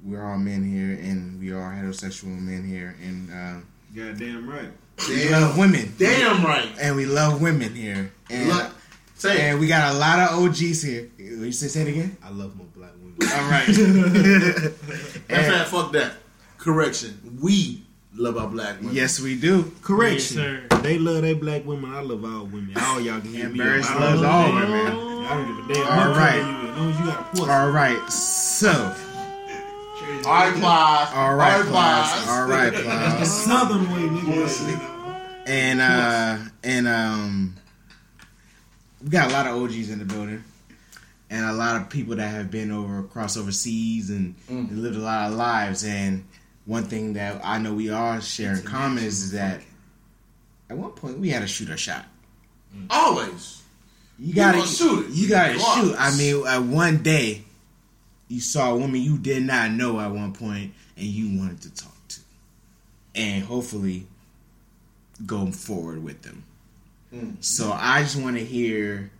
we're 0.04 0.24
all 0.24 0.38
men 0.38 0.64
here, 0.64 0.92
and 0.92 1.40
we 1.40 1.52
are 1.52 1.72
heterosexual 1.72 2.38
men 2.38 2.64
here, 2.64 2.96
and. 3.02 3.30
Uh, 3.32 3.60
Goddamn 3.94 4.48
right. 4.50 4.68
we 5.08 5.30
love 5.30 5.56
women. 5.56 5.94
Damn 5.98 6.44
right. 6.44 6.68
And 6.78 6.96
we 6.96 7.06
love 7.06 7.40
women 7.40 7.74
here. 7.74 8.12
And, 8.28 8.48
Look, 8.50 8.70
say 9.14 9.36
it. 9.36 9.40
and 9.40 9.60
we 9.60 9.68
got 9.68 9.94
a 9.94 9.98
lot 9.98 10.18
of 10.18 10.38
OGs 10.44 10.82
here. 10.82 11.08
You 11.16 11.50
say, 11.52 11.68
say 11.68 11.82
it 11.82 11.88
again? 11.88 12.16
I 12.22 12.28
love 12.30 12.54
my 12.56 12.64
black 12.74 12.90
women. 13.00 13.16
All 13.22 13.50
right. 13.50 13.68
In 13.68 14.72
fact, 15.28 15.68
fuck 15.70 15.92
that. 15.92 16.14
Correction. 16.58 17.38
We 17.40 17.86
love 18.16 18.36
our 18.36 18.48
black 18.48 18.78
women. 18.80 18.94
yes, 18.94 19.20
we 19.20 19.34
do. 19.38 19.72
Correction. 19.82 20.38
Yes, 20.38 20.62
sir. 20.70 20.78
they 20.82 20.98
love 20.98 21.22
their 21.22 21.34
black 21.34 21.64
women. 21.64 21.92
I 21.92 22.00
love 22.00 22.24
all 22.24 22.44
women. 22.46 22.72
All 22.76 23.00
y'all 23.00 23.20
can 23.20 23.32
hear 23.32 23.48
me. 23.48 23.58
Burris 23.58 23.88
loves 23.90 24.22
all 24.22 24.52
women. 24.54 24.70
I 25.26 25.34
don't 25.34 25.56
give 25.56 25.70
a 25.70 25.74
damn. 25.74 25.86
All 25.98 26.08
what 26.10 26.16
right. 26.18 26.40
color 26.40 26.62
you 26.62 26.68
is. 26.68 26.70
As 26.70 26.78
long 26.78 26.90
as 26.90 26.98
you 27.00 27.06
got 27.06 27.20
a 27.20 27.24
pussy. 27.30 27.50
All 27.50 27.70
right. 27.70 28.10
So, 28.12 28.96
All 30.24 30.32
right, 30.50 30.54
Plies. 30.54 31.08
all 31.14 31.34
right, 31.34 31.64
Plies. 31.66 32.12
Plies. 32.12 32.28
All 32.28 32.46
right, 32.46 32.72
Plies. 32.74 33.44
Southern 33.44 33.90
way, 33.92 34.08
nigga. 34.08 35.20
And, 35.46 35.80
uh, 35.80 36.38
and, 36.64 36.88
um, 36.88 37.54
we 39.02 39.10
got 39.10 39.30
a 39.30 39.32
lot 39.32 39.46
of 39.46 39.62
OGs 39.62 39.90
in 39.90 39.98
the 40.00 40.04
building. 40.04 40.42
And 41.28 41.44
a 41.44 41.52
lot 41.52 41.80
of 41.80 41.90
people 41.90 42.16
that 42.16 42.28
have 42.28 42.50
been 42.52 42.70
over 42.70 43.00
across 43.00 43.36
overseas 43.36 44.10
and, 44.10 44.34
and 44.48 44.82
lived 44.82 44.96
a 44.96 45.00
lot 45.00 45.30
of 45.30 45.36
lives. 45.36 45.84
And 45.84 46.24
one 46.66 46.84
thing 46.84 47.14
that 47.14 47.40
I 47.44 47.58
know 47.58 47.72
we 47.72 47.90
all 47.90 48.20
share 48.20 48.54
in 48.54 48.62
common 48.62 49.04
is, 49.04 49.32
that 49.32 49.60
at 50.68 50.76
one 50.76 50.90
point 50.90 51.18
we 51.18 51.30
had 51.30 51.40
to 51.40 51.46
shoot 51.46 51.70
our 51.70 51.76
shot. 51.76 52.04
Mm. 52.76 52.86
Always. 52.90 53.62
You 54.18 54.34
gotta 54.34 54.66
shoot 54.66 55.06
it. 55.06 55.12
You 55.12 55.28
gotta 55.28 55.58
shoot. 55.58 55.94
I 55.98 56.16
mean, 56.16 56.46
at 56.46 56.62
one 56.62 57.02
day, 57.02 57.44
you 58.28 58.40
saw 58.40 58.72
a 58.72 58.76
woman 58.76 59.00
you 59.00 59.18
did 59.18 59.42
not 59.42 59.70
know 59.70 60.00
at 60.00 60.10
one 60.10 60.32
point, 60.32 60.72
and 60.96 61.06
you 61.06 61.38
wanted 61.38 61.60
to 61.62 61.74
talk 61.74 62.08
to, 62.08 62.20
and 63.14 63.44
hopefully 63.44 64.06
go 65.24 65.50
forward 65.50 66.02
with 66.02 66.22
them. 66.22 66.44
Mm. 67.14 67.44
So 67.44 67.72
I 67.72 68.02
just 68.02 68.16
want 68.16 68.36
to 68.36 68.44
hear. 68.44 69.10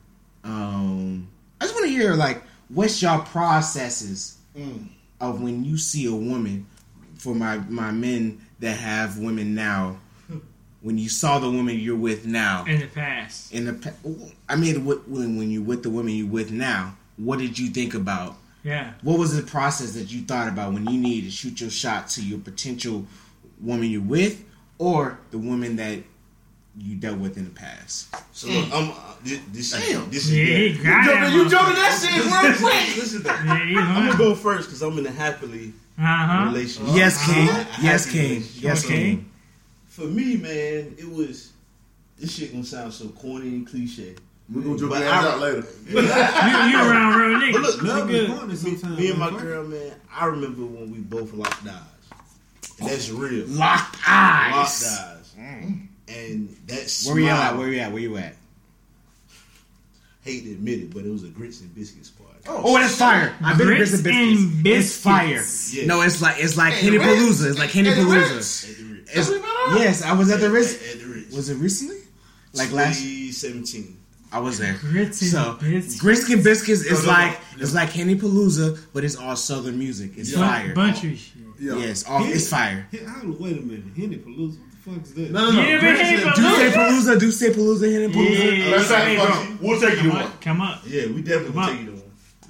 Um, 0.43 1.29
I 1.61 1.65
just 1.65 1.75
want 1.75 1.87
to 1.87 1.93
hear 1.93 2.15
like 2.15 2.43
what's 2.69 3.03
y'all 3.03 3.23
processes 3.23 4.39
mm. 4.57 4.89
of 5.21 5.43
when 5.43 5.65
you 5.65 5.77
see 5.77 6.07
a 6.07 6.15
woman. 6.15 6.67
For 7.27 7.35
my 7.35 7.57
my 7.69 7.91
men 7.91 8.39
that 8.61 8.77
have 8.77 9.19
women 9.19 9.53
now, 9.57 9.97
when 10.81 10.97
you 10.97 11.09
saw 11.09 11.41
the 11.41 11.51
woman 11.51 11.77
you're 11.77 11.97
with 11.97 12.25
now, 12.25 12.65
In 12.69 12.79
the 12.79 12.87
past. 12.87 13.53
in 13.53 13.65
the 13.65 13.73
pa- 13.73 13.91
I 14.49 14.55
mean 14.55 14.85
when 14.85 15.37
when 15.37 15.51
you 15.51 15.61
with 15.61 15.83
the 15.83 15.91
woman 15.91 16.13
you 16.15 16.29
with 16.29 16.53
now, 16.53 16.95
what 17.17 17.41
did 17.41 17.59
you 17.59 17.71
think 17.71 17.95
about? 17.95 18.37
Yeah. 18.63 18.93
What 19.03 19.19
was 19.19 19.35
the 19.35 19.43
process 19.43 19.95
that 19.95 20.13
you 20.13 20.23
thought 20.23 20.47
about 20.47 20.73
when 20.73 20.87
you 20.89 21.01
needed 21.01 21.25
to 21.25 21.31
shoot 21.37 21.61
your 21.61 21.71
shot 21.71 22.07
to 22.11 22.23
your 22.23 22.39
potential 22.39 23.05
woman 23.61 23.91
you're 23.91 24.03
with, 24.03 24.45
or 24.79 25.19
the 25.33 25.39
woman 25.39 25.75
that 25.77 25.99
you 26.79 26.95
dealt 26.95 27.19
with 27.19 27.37
in 27.37 27.43
the 27.45 27.51
past? 27.51 28.15
So 28.31 28.47
look, 28.47 28.73
I'm 28.73 28.91
uh, 28.93 28.95
this, 29.25 29.41
this 29.51 29.71
Damn. 29.73 30.09
this 30.11 30.27
is 30.29 30.33
Yeah, 30.33 30.45
he 30.59 30.73
good. 30.75 30.85
got 30.85 31.07
that. 31.07 31.33
You 31.33 31.49
jumping 31.49 31.75
that 31.75 31.99
shit 32.01 32.23
real 32.63 32.71
quick. 32.71 32.97
Listen, 32.99 33.23
though. 33.25 33.31
Yeah, 33.33 33.81
I'm 33.97 34.07
gonna 34.07 34.17
go 34.17 34.37
first 34.37 34.69
because 34.69 34.81
I'm 34.83 34.97
in 34.99 35.07
a 35.07 35.11
happily 35.11 35.73
Uh 35.99 36.03
huh. 36.03 36.45
relationship. 36.53 36.95
Yes, 36.97 37.27
King. 37.27 37.49
Uh, 37.49 37.65
Yes, 37.81 38.05
happy 38.07 38.19
King. 38.19 38.43
Yes, 38.57 38.85
Okay. 38.85 38.95
King. 38.95 39.31
For 39.89 40.05
me, 40.05 40.37
man, 40.37 40.95
it 40.99 41.11
was 41.11 41.53
this 42.19 42.35
shit 42.37 42.53
gonna 42.53 42.65
sound 42.65 42.93
so 42.93 43.09
corny 43.09 43.49
and 43.49 43.67
cliche. 43.67 44.15
We're 44.53 44.61
gonna 44.63 44.79
jump 44.79 44.91
But 44.93 45.01
your 45.01 45.09
ass 45.09 45.25
out 45.25 45.41
later. 45.41 45.65
You, 45.89 46.01
you 46.01 46.77
around 46.91 47.19
real 47.19 47.41
niggas. 47.41 47.53
But 47.53 47.63
look, 47.63 47.83
Love 47.83 48.11
You 48.11 48.17
is 48.17 48.29
good. 48.29 48.39
corny 48.39 48.57
sometimes. 48.57 48.99
Me 48.99 49.11
and 49.11 49.19
my 49.19 49.31
girl, 49.31 49.65
man, 49.67 49.93
I 50.15 50.27
remember 50.27 50.65
when 50.67 50.91
we 50.93 50.99
both 50.99 51.33
locked 51.33 51.67
eyes. 51.67 52.21
And 52.79 52.89
that's 52.91 53.09
real. 53.11 53.47
Locked 53.49 53.97
eyes. 54.07 54.53
Locked 54.53 55.01
eyes. 55.01 55.35
eyes. 55.41 55.73
And 56.09 56.57
that's 56.67 57.07
Where 57.07 57.17
we 57.17 57.29
at? 57.29 57.57
Where 57.57 57.69
we 57.69 57.81
at? 57.81 57.91
Where 57.91 58.03
you 58.03 58.17
at? 58.19 58.35
hate 60.23 60.43
to 60.45 60.51
admit 60.53 60.81
it, 60.81 60.93
but 60.95 61.05
it 61.05 61.11
was 61.11 61.23
a 61.23 61.29
grits 61.29 61.61
and 61.61 61.73
biscuits 61.75 62.11
party. 62.11 62.16
Oh, 62.49 62.63
oh 62.65 62.77
it's 62.79 62.97
fire! 62.97 63.35
I've 63.43 63.59
been 63.59 63.67
to 63.69 63.75
Grits 63.77 63.91
Grits 64.03 64.07
and 64.07 64.39
and 64.39 64.63
Biscuits. 64.63 64.87
It's 64.95 65.03
fire. 65.03 65.29
biscuits. 65.39 65.75
Yeah. 65.75 65.87
No, 65.87 66.01
it's 66.03 66.23
like 66.23 66.37
it's 66.39 66.57
like 66.57 66.75
Henny 66.75 66.99
Ritz. 66.99 67.11
Palooza. 67.11 67.51
It's 67.51 67.59
like 67.59 67.71
Henny 67.71 67.91
Hey, 67.91 68.01
Palooza. 68.01 68.71
At 68.71 68.77
the 68.79 68.85
Ritz. 68.95 69.09
It's- 69.11 69.27
Tell 69.27 69.35
me 69.35 69.39
about 69.41 69.71
that. 69.71 69.79
yes, 69.81 70.03
I 70.03 70.13
was 70.13 70.31
at 70.31 70.41
the 70.41 70.51
Ritz. 70.51 70.75
At, 70.75 70.95
at 70.95 71.01
the 71.01 71.07
Ritz. 71.15 71.35
Was 71.37 71.49
it 71.51 71.55
recently? 71.57 71.97
Like 72.55 72.73
last? 72.73 73.01
2017. 73.03 73.97
I 74.33 74.41
was 74.41 74.59
there. 74.59 74.75
Grits 74.81 75.23
and 75.23 75.31
So 75.31 75.57
biscuits. 75.61 76.01
grits 76.01 76.29
and 76.31 76.43
biscuits 76.45 76.83
is 76.83 76.91
No, 76.91 76.97
no, 76.99 77.19
no. 77.19 77.25
like 77.27 77.39
it's 77.59 77.75
like 77.75 77.91
Henny 77.91 78.17
Palooza, 78.17 78.79
but 78.93 79.05
it's 79.05 79.17
all 79.17 79.37
Southern 79.37 79.79
music. 79.79 80.13
It's 80.17 80.33
Yeah. 80.33 80.39
fire. 80.49 80.75
Country 80.75 81.17
shit. 81.17 81.33
Yeah. 81.61 81.77
Yes, 81.79 82.05
all 82.07 82.25
it's 82.25 82.49
fire. 82.49 82.87
Hey, 82.91 82.99
hold 83.05 83.37
on, 83.37 83.39
wait 83.43 83.57
a 83.59 83.61
minute. 83.63 83.85
Henny 83.97 84.17
Palooza. 84.17 84.59
What 84.85 84.95
the 84.95 85.01
fuck 85.01 85.05
is 85.05 85.15
that? 85.15 85.31
No, 85.31 85.51
no, 85.51 85.53
no. 85.53 85.63
Yeah, 85.63 85.79
Grits 85.81 86.03
man, 86.03 86.15
and 86.15 86.25
but- 86.25 86.37
Do 86.37 86.43
biscuits. 86.43 86.75
say 86.75 86.79
Palooza, 86.79 87.21
do 87.21 87.31
say 87.31 87.51
Palooza, 87.51 87.93
Henny 87.93 88.13
Palooza. 88.13 88.59
Yeah. 88.59 88.71
Let's 88.77 88.89
Hey, 88.91 89.17
talk 89.17 89.29
bro. 89.29 89.41
about- 89.43 89.63
We'll 89.63 89.81
take 89.81 89.91
you 89.91 89.97
to 89.97 90.03
Come 90.03 90.09
one. 90.11 90.23
up. 90.25 90.41
Come 90.43 90.61
up. 90.61 90.83
Yeah, 90.87 91.07
we 91.07 91.23
definitely 91.23 91.53
Come 91.53 91.69
take 91.71 91.81
you 91.81 91.87
to 91.87 91.93
one. 91.93 91.96
Come 91.96 91.96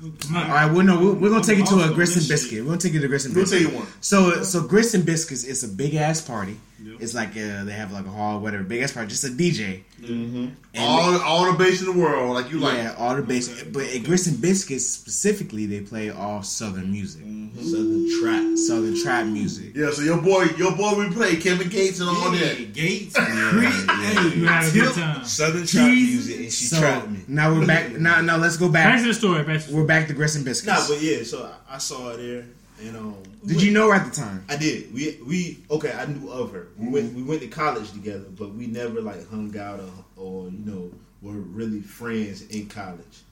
All 0.03 0.11
up. 0.35 0.73
well, 0.73 0.85
no, 0.85 1.01
we're, 1.01 1.13
we're 1.15 1.31
gonna 1.31 1.43
take 1.43 1.59
it 1.59 1.67
to 1.67 1.81
a 1.81 1.93
grits 1.93 2.17
and 2.17 2.29
biscuit. 2.29 2.61
We're 2.61 2.71
gonna 2.71 2.81
take 2.81 2.95
it 2.95 3.01
to 3.01 3.09
grits 3.09 3.25
and 3.25 3.35
biscuit. 3.35 3.61
We'll 3.61 3.71
tell 3.71 3.73
you 3.73 3.79
one. 3.81 3.89
So, 4.01 4.43
so 4.43 4.63
grits 4.63 4.95
and 4.95 5.05
biscuits 5.07 5.45
is 5.45 5.65
a 5.65 5.69
big 5.69 5.95
ass 5.95 6.21
party. 6.21 6.59
Yep. 6.79 6.97
It's 7.01 7.15
like 7.15 7.31
uh, 7.31 7.65
they 7.65 7.73
have 7.73 7.91
like 7.93 8.05
a 8.05 8.11
hall, 8.11 8.39
whatever, 8.41 8.63
big 8.63 8.83
ass 8.83 8.93
party, 8.93 9.09
just 9.09 9.25
a 9.25 9.29
DJ. 9.29 9.83
And 10.07 10.57
All, 10.77 11.19
all 11.23 11.51
the 11.51 11.57
bass 11.59 11.81
in 11.81 11.87
the 11.87 11.99
world, 11.99 12.35
like 12.35 12.51
you 12.51 12.59
like. 12.59 12.77
yeah, 12.77 12.95
all 12.99 13.17
the 13.17 13.23
bass. 13.23 13.63
But 13.65 13.85
at 13.85 14.05
grits 14.05 14.27
and 14.27 14.39
biscuits 14.41 14.87
specifically, 14.87 15.65
they 15.65 15.81
play 15.81 16.11
all 16.11 16.43
Southern 16.43 16.93
music, 16.93 17.23
Southern 17.23 18.07
trap. 18.21 18.59
Southern 18.59 19.03
trap 19.03 19.27
music. 19.27 19.75
Yeah, 19.75 19.91
so 19.91 20.03
your 20.03 20.21
boy, 20.21 20.45
your 20.59 20.77
boy, 20.77 20.95
we 20.99 21.11
play 21.15 21.37
Kevin 21.37 21.69
Gates 21.71 22.01
and 22.01 22.11
all 22.11 22.35
Yeah, 22.35 22.41
that. 22.55 22.73
Gates. 22.75 23.17
Yeah, 23.17 23.25
Creed. 23.51 23.63
yeah. 23.89 24.03
Hey, 24.03 24.37
You 24.39 24.47
had 24.47 24.69
a 24.69 24.71
good 24.73 24.95
time. 24.95 25.25
Southern 25.25 25.67
trap 25.67 25.89
music, 25.91 26.37
and 26.37 26.53
she 26.53 26.67
So 26.67 26.79
trapped 26.79 27.09
me. 27.09 27.21
now 27.27 27.55
we're 27.55 27.67
back. 27.67 27.93
Now, 27.93 28.21
now 28.21 28.37
let's 28.37 28.59
go 28.59 28.69
Back 28.69 28.93
back. 28.97 29.01
to 29.01 29.09
the 29.09 29.15
story. 29.15 29.43
Back 29.45 29.63
to 29.63 29.71
the 29.71 29.77
We're 29.77 29.87
back 29.87 30.09
to 30.09 30.13
grits 30.13 30.35
and 30.37 30.45
biscuits. 30.45 30.67
Nah, 30.91 30.95
but 30.95 31.03
yeah, 31.03 31.23
so 31.23 31.51
I, 31.71 31.77
I 31.77 31.79
saw 31.79 32.11
her 32.11 32.17
there, 32.19 32.45
and 32.81 32.97
um, 32.97 33.17
Did 33.45 33.57
went- 33.57 33.67
you 33.67 33.73
know 33.73 33.89
her 33.89 33.95
at 33.95 34.05
the 34.13 34.21
time? 34.21 34.45
I 34.49 34.57
did. 34.57 34.93
We 34.93 35.19
we 35.27 35.59
okay. 35.71 35.93
I 35.93 36.07
knew 36.07 36.31
of 36.31 36.53
her. 36.53 36.69
We 36.77 36.89
went 36.89 37.15
we 37.15 37.23
went 37.23 37.41
to 37.43 37.49
college 37.49 37.93
together, 37.93 38.27
but 38.37 38.55
we 38.55 38.67
never 38.67 39.01
like 39.01 39.29
hung 39.31 39.57
out 39.59 39.81
or, 39.81 39.93
or 40.17 40.45
you 40.51 40.59
know 40.65 40.91
were 41.23 41.33
really 41.33 41.81
friends 41.81 42.43
in 42.49 42.69
college. 42.69 43.23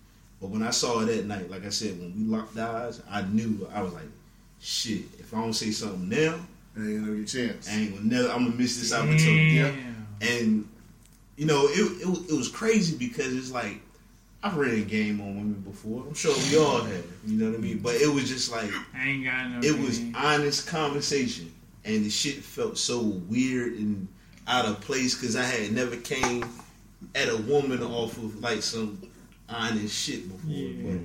But 0.40 0.50
when 0.50 0.62
I 0.62 0.70
saw 0.70 1.00
her 1.00 1.06
that 1.06 1.26
night, 1.26 1.50
like 1.50 1.64
I 1.64 1.70
said, 1.70 1.98
when 1.98 2.14
we 2.16 2.24
locked 2.24 2.56
eyes, 2.58 3.00
I 3.10 3.22
knew 3.22 3.68
I 3.72 3.82
was 3.82 3.92
like, 3.92 4.08
shit. 4.60 5.02
If 5.18 5.32
I 5.32 5.40
don't 5.40 5.52
say 5.52 5.70
something 5.70 6.08
now, 6.08 6.38
I 6.76 6.80
Ain't 6.80 7.00
gonna 7.04 7.16
get 7.16 7.34
a 7.34 7.48
chance. 7.48 7.68
I 7.70 7.74
ain't 7.76 7.94
gonna 7.94 8.06
never. 8.06 8.28
I'm 8.30 8.44
gonna 8.44 8.56
miss 8.56 8.78
this 8.78 8.92
opportunity. 8.92 9.58
Damn. 9.58 10.06
And 10.20 10.68
you 11.36 11.46
know, 11.46 11.66
it, 11.68 12.02
it 12.02 12.30
it 12.30 12.36
was 12.36 12.48
crazy 12.48 12.96
because 12.96 13.34
it's 13.34 13.50
like 13.50 13.80
I've 14.44 14.58
ran 14.58 14.84
game 14.84 15.22
on 15.22 15.36
women 15.36 15.64
before. 15.66 16.04
I'm 16.06 16.12
sure 16.12 16.34
we 16.50 16.58
all 16.58 16.82
have. 16.82 17.04
You 17.26 17.38
know 17.38 17.50
what 17.50 17.58
I 17.58 17.62
mean? 17.62 17.78
But 17.78 17.94
it 17.94 18.12
was 18.12 18.28
just 18.28 18.52
like 18.52 18.70
I 18.94 19.08
ain't 19.08 19.24
got 19.24 19.50
no. 19.50 19.60
it 19.62 19.78
was 19.78 20.02
honest 20.14 20.66
conversation, 20.66 21.50
and 21.86 22.04
the 22.04 22.10
shit 22.10 22.36
felt 22.36 22.76
so 22.76 23.00
weird 23.00 23.72
and 23.72 24.06
out 24.46 24.66
of 24.66 24.82
place 24.82 25.14
because 25.14 25.34
I 25.34 25.44
had 25.44 25.72
never 25.72 25.96
came 25.96 26.44
at 27.14 27.30
a 27.30 27.38
woman 27.38 27.82
off 27.82 28.18
of 28.18 28.38
like 28.42 28.62
some 28.62 29.00
honest 29.48 29.96
shit 29.96 30.28
before. 30.28 30.50
Yeah. 30.50 30.90
But 30.90 31.00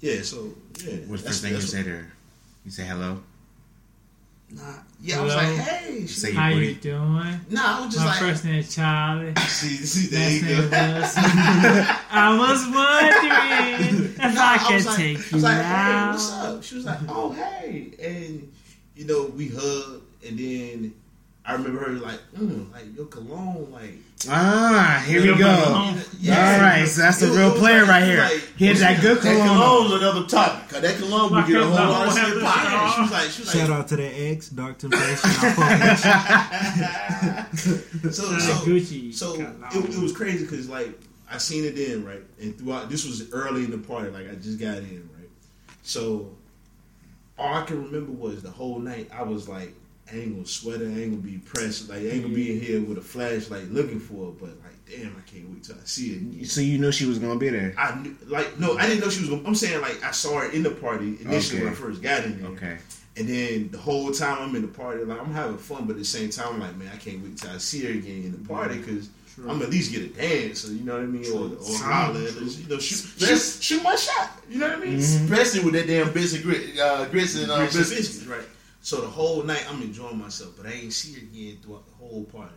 yeah, 0.00 0.22
so 0.22 0.52
yeah. 0.84 0.96
What's 1.06 1.22
the 1.22 1.28
first 1.28 1.42
thing 1.42 1.52
you 1.52 1.58
that's 1.58 1.70
say 1.70 1.84
to 1.84 1.90
her? 1.90 2.12
You 2.64 2.72
say 2.72 2.84
hello. 2.84 3.22
What- 4.54 4.62
Nah, 4.64 4.72
yeah, 5.00 5.18
I 5.18 5.22
was 5.24 5.32
Hello? 5.32 5.44
like, 5.54 5.56
hey, 5.66 6.00
she, 6.02 6.06
Say 6.06 6.32
How 6.32 6.48
your 6.48 6.60
you 6.62 6.74
booty. 6.74 6.80
doing? 6.90 7.40
nah, 7.50 7.78
I 7.78 7.84
was 7.84 7.94
just 7.94 8.04
My 8.04 8.10
like, 8.12 8.18
first 8.20 8.44
name 8.44 8.54
is 8.56 8.74
Charlie. 8.74 9.34
see, 9.48 9.76
see, 9.76 10.06
there 10.14 10.28
Last 10.28 10.42
you 10.42 10.46
name 10.46 10.70
go. 10.70 10.92
Wilson. 10.98 11.22
I 12.10 12.38
was 12.38 12.60
wondering 12.74 14.04
if 14.14 14.18
Nah, 14.34 14.40
I 14.42 14.52
was 14.74 14.84
could 14.84 14.86
like, 14.86 14.96
take 14.96 15.16
I 15.18 15.20
was 15.20 15.32
you 15.32 15.38
like, 15.40 15.56
hey, 15.56 15.62
out. 15.72 16.10
what's 16.12 16.32
up? 16.32 16.62
She 16.62 16.74
was 16.76 16.84
like, 16.84 16.98
oh, 17.08 17.32
hey. 17.32 17.92
And, 18.00 18.52
you 18.94 19.06
know, 19.06 19.26
we 19.36 19.48
hugged. 19.48 20.02
And 20.26 20.38
then 20.38 20.94
I 21.44 21.54
remember 21.54 21.80
her 21.80 21.90
like, 21.94 22.20
mm, 22.36 22.72
like, 22.72 22.94
your 22.94 23.06
cologne, 23.06 23.66
like. 23.72 23.94
Ah, 24.30 25.02
here 25.04 25.20
we 25.22 25.26
go. 25.28 25.34
cologne. 25.64 25.98
All 25.98 26.60
right, 26.60 26.84
so 26.86 27.02
that's 27.02 27.20
It 27.20 27.30
a 27.30 27.32
real 27.32 27.50
was 27.50 27.58
player 27.58 27.84
right 27.84 28.04
here. 28.04 28.22
was 28.22 28.30
like- 28.32 28.56
He 28.56 28.66
had 28.66 28.76
that 28.76 29.00
good 29.02 29.16
That 29.18 29.22
cologne. 29.42 29.48
cologne's 29.58 29.92
another 30.02 30.26
topic. 30.28 30.68
Cause 30.68 30.80
that 30.82 30.96
cologne 30.98 31.32
would 31.34 31.46
get 31.48 31.56
a 31.60 31.64
whole 31.64 31.74
lot 31.74 32.06
of 32.06 32.14
Why 32.14 32.30
shit 32.30 32.40
popping. 32.42 32.92
She 32.94 33.00
was 33.02 33.10
like, 33.10 33.30
she 33.30 33.42
was 33.42 33.54
like, 33.54 33.66
Shout 33.66 33.70
out 33.70 33.88
to 33.88 33.96
the 33.96 34.06
ex, 34.30 34.48
Dark 34.50 34.78
Temptation. 34.78 35.18
I 35.24 35.32
fuck 36.70 37.52
with 38.04 38.14
so, 38.14 38.38
so, 38.38 38.52
Gucci. 38.64 39.12
so 39.14 39.34
it, 39.34 39.94
it 39.94 39.98
was 40.00 40.12
crazy 40.12 40.44
because 40.44 40.68
like 40.68 40.90
I 41.30 41.38
seen 41.38 41.64
it 41.64 41.74
then 41.76 42.04
right, 42.04 42.22
and 42.40 42.56
throughout 42.58 42.88
this 42.90 43.04
was 43.06 43.32
early 43.32 43.64
in 43.64 43.70
the 43.70 43.78
party, 43.78 44.10
like 44.10 44.30
I 44.30 44.34
just 44.36 44.58
got 44.60 44.78
in 44.78 45.08
right. 45.18 45.28
So 45.82 46.30
all 47.38 47.54
I 47.54 47.64
can 47.64 47.82
remember 47.84 48.12
was 48.12 48.42
the 48.42 48.50
whole 48.50 48.78
night 48.78 49.10
I 49.12 49.22
was 49.22 49.48
like, 49.48 49.74
I 50.12 50.16
ain't 50.18 50.34
gonna 50.34 50.46
sweat 50.46 50.80
it, 50.82 50.86
I 50.86 51.00
ain't 51.00 51.10
gonna 51.10 51.16
be 51.22 51.38
pressed, 51.38 51.88
like 51.88 52.00
I 52.00 52.06
ain't 52.08 52.22
gonna 52.22 52.34
be 52.34 52.52
in 52.52 52.60
here 52.60 52.80
with 52.82 52.98
a 52.98 53.02
flashlight 53.02 53.70
looking 53.70 53.98
for 54.00 54.28
it, 54.28 54.38
but 54.38 54.50
like 54.62 54.76
damn, 54.90 55.16
I 55.16 55.20
can't 55.30 55.48
wait 55.48 55.64
till 55.64 55.76
I 55.76 55.84
see 55.84 56.12
it. 56.40 56.46
So 56.48 56.60
you 56.60 56.78
know 56.78 56.90
she 56.90 57.06
was 57.06 57.18
gonna 57.18 57.38
be 57.38 57.48
there. 57.48 57.74
I 57.78 57.94
knew, 57.98 58.14
like 58.26 58.58
no, 58.60 58.76
I 58.76 58.86
didn't 58.86 59.00
know 59.00 59.08
she 59.10 59.20
was. 59.20 59.30
gonna 59.30 59.42
I'm 59.46 59.54
saying 59.54 59.80
like 59.80 60.02
I 60.04 60.10
saw 60.10 60.40
her 60.40 60.50
in 60.50 60.62
the 60.62 60.70
party 60.70 61.16
initially 61.20 61.58
Okay. 61.60 61.64
when 61.64 61.72
I 61.72 61.76
first 61.76 62.02
got 62.02 62.24
in 62.24 62.40
there. 62.42 62.50
Okay. 62.52 62.78
And 63.16 63.28
then 63.28 63.68
the 63.70 63.78
whole 63.78 64.10
time 64.10 64.38
I'm 64.40 64.54
in 64.56 64.62
the 64.62 64.68
party, 64.68 65.04
like 65.04 65.20
I'm 65.20 65.32
having 65.32 65.58
fun, 65.58 65.84
but 65.86 65.92
at 65.92 65.98
the 65.98 66.04
same 66.04 66.30
time, 66.30 66.54
I'm 66.54 66.60
like, 66.60 66.76
man, 66.76 66.90
I 66.92 66.96
can't 66.96 67.22
wait 67.22 67.36
till 67.36 67.50
I 67.50 67.58
see 67.58 67.84
her 67.84 67.90
again 67.92 68.24
in 68.24 68.32
the 68.32 68.48
party 68.48 68.78
because 68.78 69.10
I'm 69.48 69.60
at 69.62 69.70
least 69.70 69.92
get 69.92 70.02
a 70.02 70.08
dance, 70.08 70.68
or 70.68 70.72
you 70.72 70.82
know 70.84 70.94
what 70.94 71.02
I 71.02 71.06
mean, 71.06 71.24
or, 71.32 71.56
or 71.56 71.78
holler, 71.78 72.20
you 72.20 72.68
know, 72.68 72.78
shoot, 72.78 73.08
shoot, 73.18 73.62
shoot 73.62 73.82
my 73.82 73.96
shot. 73.96 74.30
You 74.48 74.58
know 74.58 74.68
what 74.68 74.78
I 74.78 74.80
mean? 74.80 74.94
Especially 74.96 75.60
with 75.64 75.74
that 75.74 75.86
damn 75.86 76.12
bits 76.12 76.34
and 76.34 76.42
grit, 76.42 76.78
uh, 76.78 77.06
grits 77.06 77.34
and 77.40 77.50
uh, 77.50 77.58
Grits 77.58 77.74
and 77.76 77.84
biscuits. 77.84 78.08
biscuits, 78.18 78.26
right? 78.26 78.44
So 78.82 79.00
the 79.00 79.06
whole 79.08 79.42
night 79.44 79.64
I'm 79.70 79.80
enjoying 79.80 80.18
myself, 80.18 80.54
but 80.56 80.66
I 80.66 80.72
ain't 80.72 80.92
see 80.92 81.12
her 81.14 81.20
again 81.20 81.58
throughout 81.62 81.86
the 81.86 81.94
whole 82.04 82.24
party. 82.24 82.52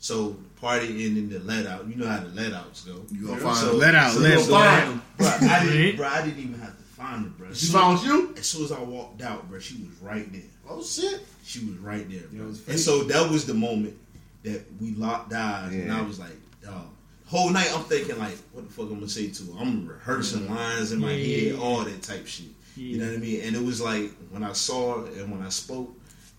So 0.00 0.30
the 0.30 0.60
party 0.60 1.04
ending, 1.06 1.28
the 1.28 1.40
let 1.40 1.66
out. 1.66 1.86
You 1.88 1.96
know 1.96 2.06
how 2.06 2.20
the 2.20 2.28
let 2.28 2.52
outs 2.52 2.82
go. 2.84 3.02
You 3.12 3.26
gonna 3.26 3.36
know? 3.38 3.42
find 3.44 3.56
so, 3.56 3.66
her. 3.66 3.72
Let 3.74 3.94
out, 3.94 4.12
So 4.12 4.20
let 4.20 4.30
you 4.38 4.38
out. 4.38 4.48
gonna 4.48 4.70
find 4.70 4.90
them. 4.90 5.02
Bro, 5.18 5.26
I 5.50 5.64
didn't, 5.66 5.96
bro, 5.96 6.06
I 6.08 6.22
didn't 6.24 6.38
even 6.38 6.58
have 6.60 6.76
to 6.78 6.84
find 6.84 7.24
her, 7.24 7.30
bro. 7.30 7.52
She 7.52 7.66
found 7.66 8.02
you? 8.02 8.34
As 8.38 8.46
soon 8.46 8.64
as 8.64 8.72
I 8.72 8.80
walked 8.80 9.22
out, 9.22 9.48
bro, 9.48 9.58
she 9.58 9.74
was 9.74 9.90
right 10.00 10.30
there. 10.32 10.42
Oh 10.70 10.82
shit! 10.82 11.20
She 11.44 11.60
was 11.66 11.76
right 11.78 12.08
there, 12.10 12.22
bro. 12.32 12.48
it 12.48 12.68
and 12.68 12.78
so 12.80 13.02
that 13.04 13.30
was 13.30 13.44
the 13.46 13.54
moment 13.54 13.96
that 14.44 14.62
we 14.80 14.92
locked 14.94 15.32
eyes, 15.32 15.72
and 15.74 15.92
I 15.92 16.00
was 16.02 16.18
like, 16.18 16.36
dog. 16.62 16.86
Whole 17.26 17.50
night 17.50 17.70
I'm 17.74 17.84
thinking 17.84 18.16
like, 18.18 18.36
what 18.52 18.66
the 18.66 18.72
fuck 18.72 18.86
I'm 18.86 18.94
gonna 18.94 19.08
say 19.08 19.28
to 19.28 19.42
her? 19.52 19.60
I'm 19.60 19.86
rehearsing 19.86 20.48
lines 20.48 20.92
in 20.92 21.00
my 21.00 21.12
Yeah. 21.12 21.50
head, 21.52 21.60
all 21.60 21.84
that 21.84 22.02
type 22.02 22.26
shit. 22.26 22.46
You 22.78 22.98
know 22.98 23.06
what 23.06 23.14
I 23.14 23.18
mean? 23.18 23.40
And 23.42 23.56
it 23.56 23.62
was 23.62 23.80
like 23.80 24.10
when 24.30 24.42
I 24.42 24.52
saw 24.52 25.00
her 25.02 25.06
and 25.20 25.30
when 25.30 25.42
I 25.42 25.48
spoke, 25.50 25.90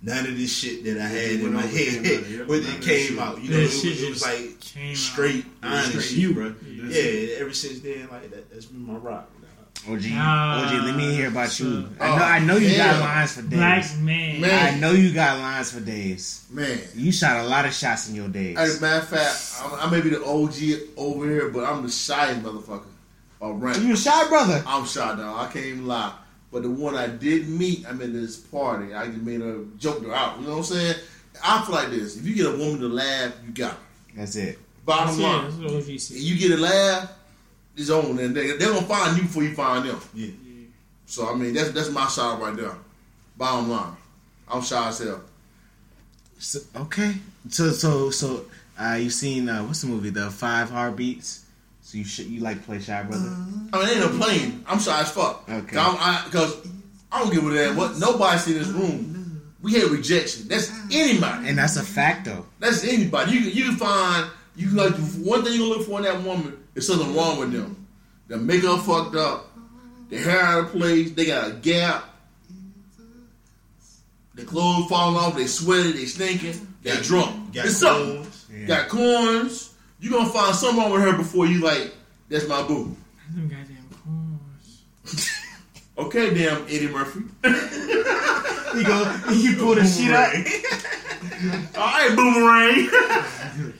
none 0.02 0.26
of 0.26 0.38
this 0.38 0.56
shit 0.58 0.84
that 0.86 0.98
I 0.98 1.08
had 1.08 1.32
in 1.42 1.54
my 1.54 1.64
over 1.64 1.68
came 1.78 2.04
head 2.04 2.42
out, 2.42 2.48
when 2.48 2.60
it 2.62 2.82
came 2.82 3.16
that 3.18 3.22
out. 3.22 3.42
You 3.42 3.50
know, 3.52 3.58
it, 3.58 3.64
was, 3.64 3.86
it 3.86 4.10
was 4.10 4.22
like 4.22 4.60
came 4.62 4.92
out. 4.92 4.98
straight, 4.98 5.46
honest 5.64 5.92
straight 5.92 6.12
you. 6.20 6.34
bro. 6.34 6.50
That's 6.50 6.96
Yeah, 6.96 7.40
ever 7.40 7.54
since 7.54 7.80
then, 7.82 8.08
like 8.10 8.30
that, 8.32 8.50
that's 8.52 8.66
been 8.66 8.86
my 8.86 8.96
rock. 8.96 9.30
OG, 9.88 10.02
Ah, 10.12 10.66
OG, 10.76 10.84
let 10.88 10.96
me 10.98 11.14
hear 11.16 11.30
about 11.30 11.58
you. 11.58 11.88
I 12.02 12.10
know, 12.18 12.24
I 12.26 12.40
know 12.40 12.58
you 12.58 12.76
got 12.76 12.98
Oh, 12.98 13.00
lines 13.00 13.32
for 13.34 13.42
days. 13.44 13.50
Black 13.60 13.98
man. 14.00 14.42
Man. 14.42 14.76
I 14.76 14.78
know 14.78 14.92
you 14.92 15.14
got 15.14 15.40
lines 15.40 15.72
for 15.72 15.80
days. 15.80 16.46
Man. 16.52 16.80
You 16.96 17.14
shot 17.14 17.46
a 17.46 17.48
lot 17.48 17.66
of 17.66 17.74
shots 17.74 18.10
in 18.10 18.16
your 18.16 18.28
days. 18.28 18.58
As 18.58 18.80
a 18.80 18.82
matter 18.82 19.00
of 19.04 19.08
fact, 19.08 19.54
I'm, 19.64 19.88
I 19.88 19.90
may 19.90 20.02
be 20.02 20.10
the 20.10 20.24
OG 20.26 20.98
over 20.98 21.26
here, 21.26 21.48
but 21.50 21.64
I'm 21.64 21.82
the 21.84 21.90
shyest 21.90 22.42
motherfucker. 22.44 22.84
All 23.42 23.54
right. 23.54 23.80
You 23.80 23.94
a 23.94 23.98
shy 23.98 24.28
brother. 24.28 24.62
I'm 24.68 24.86
shy, 24.86 25.16
dog. 25.16 25.48
I 25.48 25.52
can't 25.52 25.66
even 25.66 25.88
lie. 25.88 26.14
But 26.52 26.64
the 26.64 26.70
one 26.70 26.96
I 26.96 27.08
did 27.08 27.48
meet, 27.48 27.86
I'm 27.88 28.02
in 28.02 28.14
this 28.14 28.38
party. 28.38 28.94
I 28.94 29.06
just 29.08 29.20
made 29.20 29.42
her 29.42 29.64
joke 29.78 30.04
her 30.04 30.14
out. 30.14 30.40
You 30.40 30.46
know 30.48 30.52
what 30.52 30.58
I'm 30.58 30.64
saying? 30.64 30.96
I 31.44 31.64
feel 31.64 31.76
like 31.76 31.90
this. 31.92 32.18
If 32.18 32.26
you 32.26 32.34
get 32.36 32.48
a 32.48 32.52
woman 32.58 32.80
to 32.80 32.88
laugh, 32.88 33.34
you 33.46 33.52
got 33.54 33.74
her. 33.74 33.78
That's 34.16 34.36
it. 34.36 34.58
Bottom 34.86 35.20
Yeah, 35.20 35.28
line. 35.28 35.44
that's 35.44 35.56
what 35.58 35.74
OG 35.74 35.88
And 35.90 36.02
you 36.12 36.38
get 36.40 36.58
a 36.58 36.62
laugh, 36.62 37.12
it's 37.78 37.90
on. 37.92 38.18
And 38.18 38.36
they, 38.36 38.48
they're 38.58 38.70
going 38.70 38.80
to 38.82 38.86
find 38.86 39.16
you 39.18 39.24
before 39.24 39.44
you 39.44 39.54
find 39.54 39.88
them. 39.88 40.00
Yeah. 40.16 40.32
So, 41.06 41.30
I 41.30 41.36
mean, 41.36 41.54
that's 41.54 41.72
that's 41.72 41.90
my 41.92 42.08
side 42.08 42.40
right 42.42 42.56
there. 42.56 42.76
Bottom 43.38 43.70
line. 43.70 43.94
I'm 44.48 44.62
shy 44.64 44.88
as 44.90 45.00
hell. 45.00 45.22
So, 46.40 46.60
okay. 46.76 47.14
So 47.50 47.70
so 47.72 48.10
so 48.12 48.46
uh, 48.80 48.98
you 49.00 49.10
seen 49.10 49.50
uh, 49.50 49.64
what's 49.64 49.82
the 49.82 49.88
movie? 49.88 50.10
The 50.10 50.30
Five 50.30 50.70
Heartbeats. 50.72 51.46
So 51.90 51.98
you 51.98 52.06
should 52.06 52.28
you 52.28 52.42
like 52.42 52.64
play 52.66 52.80
shy 52.80 53.02
brother? 53.02 53.36
I 53.74 53.80
mean, 53.80 53.90
ain't 53.90 54.00
no 54.00 54.24
playing. 54.24 54.64
I'm 54.68 54.78
shy 54.78 55.02
as 55.02 55.12
fuck. 55.12 55.50
Okay. 55.50 55.76
Cause, 55.76 55.88
I'm, 55.88 55.96
I, 56.00 56.30
Cause 56.30 56.68
I 57.12 57.20
don't 57.20 57.34
give 57.34 57.48
a 57.48 57.52
damn 57.52 57.76
what 57.76 57.98
nobody 57.98 58.38
see 58.38 58.52
in 58.52 58.60
this 58.60 58.68
room. 58.68 59.42
We 59.64 59.72
hate 59.72 59.90
rejection. 59.90 60.48
That's 60.48 60.72
anybody. 60.92 61.50
And 61.50 61.58
that's 61.58 61.78
a 61.78 61.84
fact 61.84 62.26
though. 62.26 62.46
That's 62.60 62.84
anybody. 62.84 63.32
You 63.32 63.40
you 63.40 63.76
find 63.76 64.30
you 64.56 64.70
like 64.70 64.94
one 65.18 65.44
thing 65.44 65.54
you 65.54 65.62
gonna 65.62 65.80
look 65.80 65.88
for 65.88 65.98
in 65.98 66.04
that 66.04 66.22
woman 66.22 66.64
is 66.76 66.86
something 66.86 67.16
wrong 67.16 67.40
with 67.40 67.54
them. 67.54 67.88
Their 68.28 68.38
makeup 68.38 68.82
fucked 68.82 69.16
up, 69.16 69.48
their 70.12 70.22
hair 70.22 70.42
out 70.42 70.66
of 70.66 70.72
place, 70.72 71.10
they 71.14 71.26
got 71.26 71.50
a 71.50 71.54
gap, 71.56 72.08
their 74.36 74.46
clothes 74.46 74.88
falling 74.90 75.18
off, 75.18 75.36
they 75.36 75.48
sweaty, 75.48 75.94
they 75.94 76.06
stinking, 76.06 76.76
they 76.84 76.96
drunk. 76.98 77.56
Got 77.56 77.66
it's 77.66 77.82
corns. 77.82 78.46
Yeah. 78.54 78.68
Got 78.68 78.90
corns. 78.90 79.69
You 80.00 80.10
gonna 80.12 80.30
find 80.30 80.56
something 80.56 80.80
wrong 80.82 80.92
with 80.92 81.02
her 81.02 81.16
before 81.18 81.46
you 81.46 81.60
like 81.60 81.94
That's 82.30 82.48
my 82.48 82.62
boo. 82.68 82.96
Them 83.34 83.48
goddamn 83.48 83.88
corns. 84.04 85.36
Okay, 85.98 86.34
damn 86.34 86.62
Eddie 86.64 86.88
Murphy. 86.88 87.22
You 88.76 88.84
go, 88.86 89.22
you 89.34 89.56
pull 89.58 89.74
the 89.74 89.84
shit 89.84 90.12
out. 90.12 90.32
All 91.76 92.08
right, 92.08 92.16
boomerang. 92.16 92.88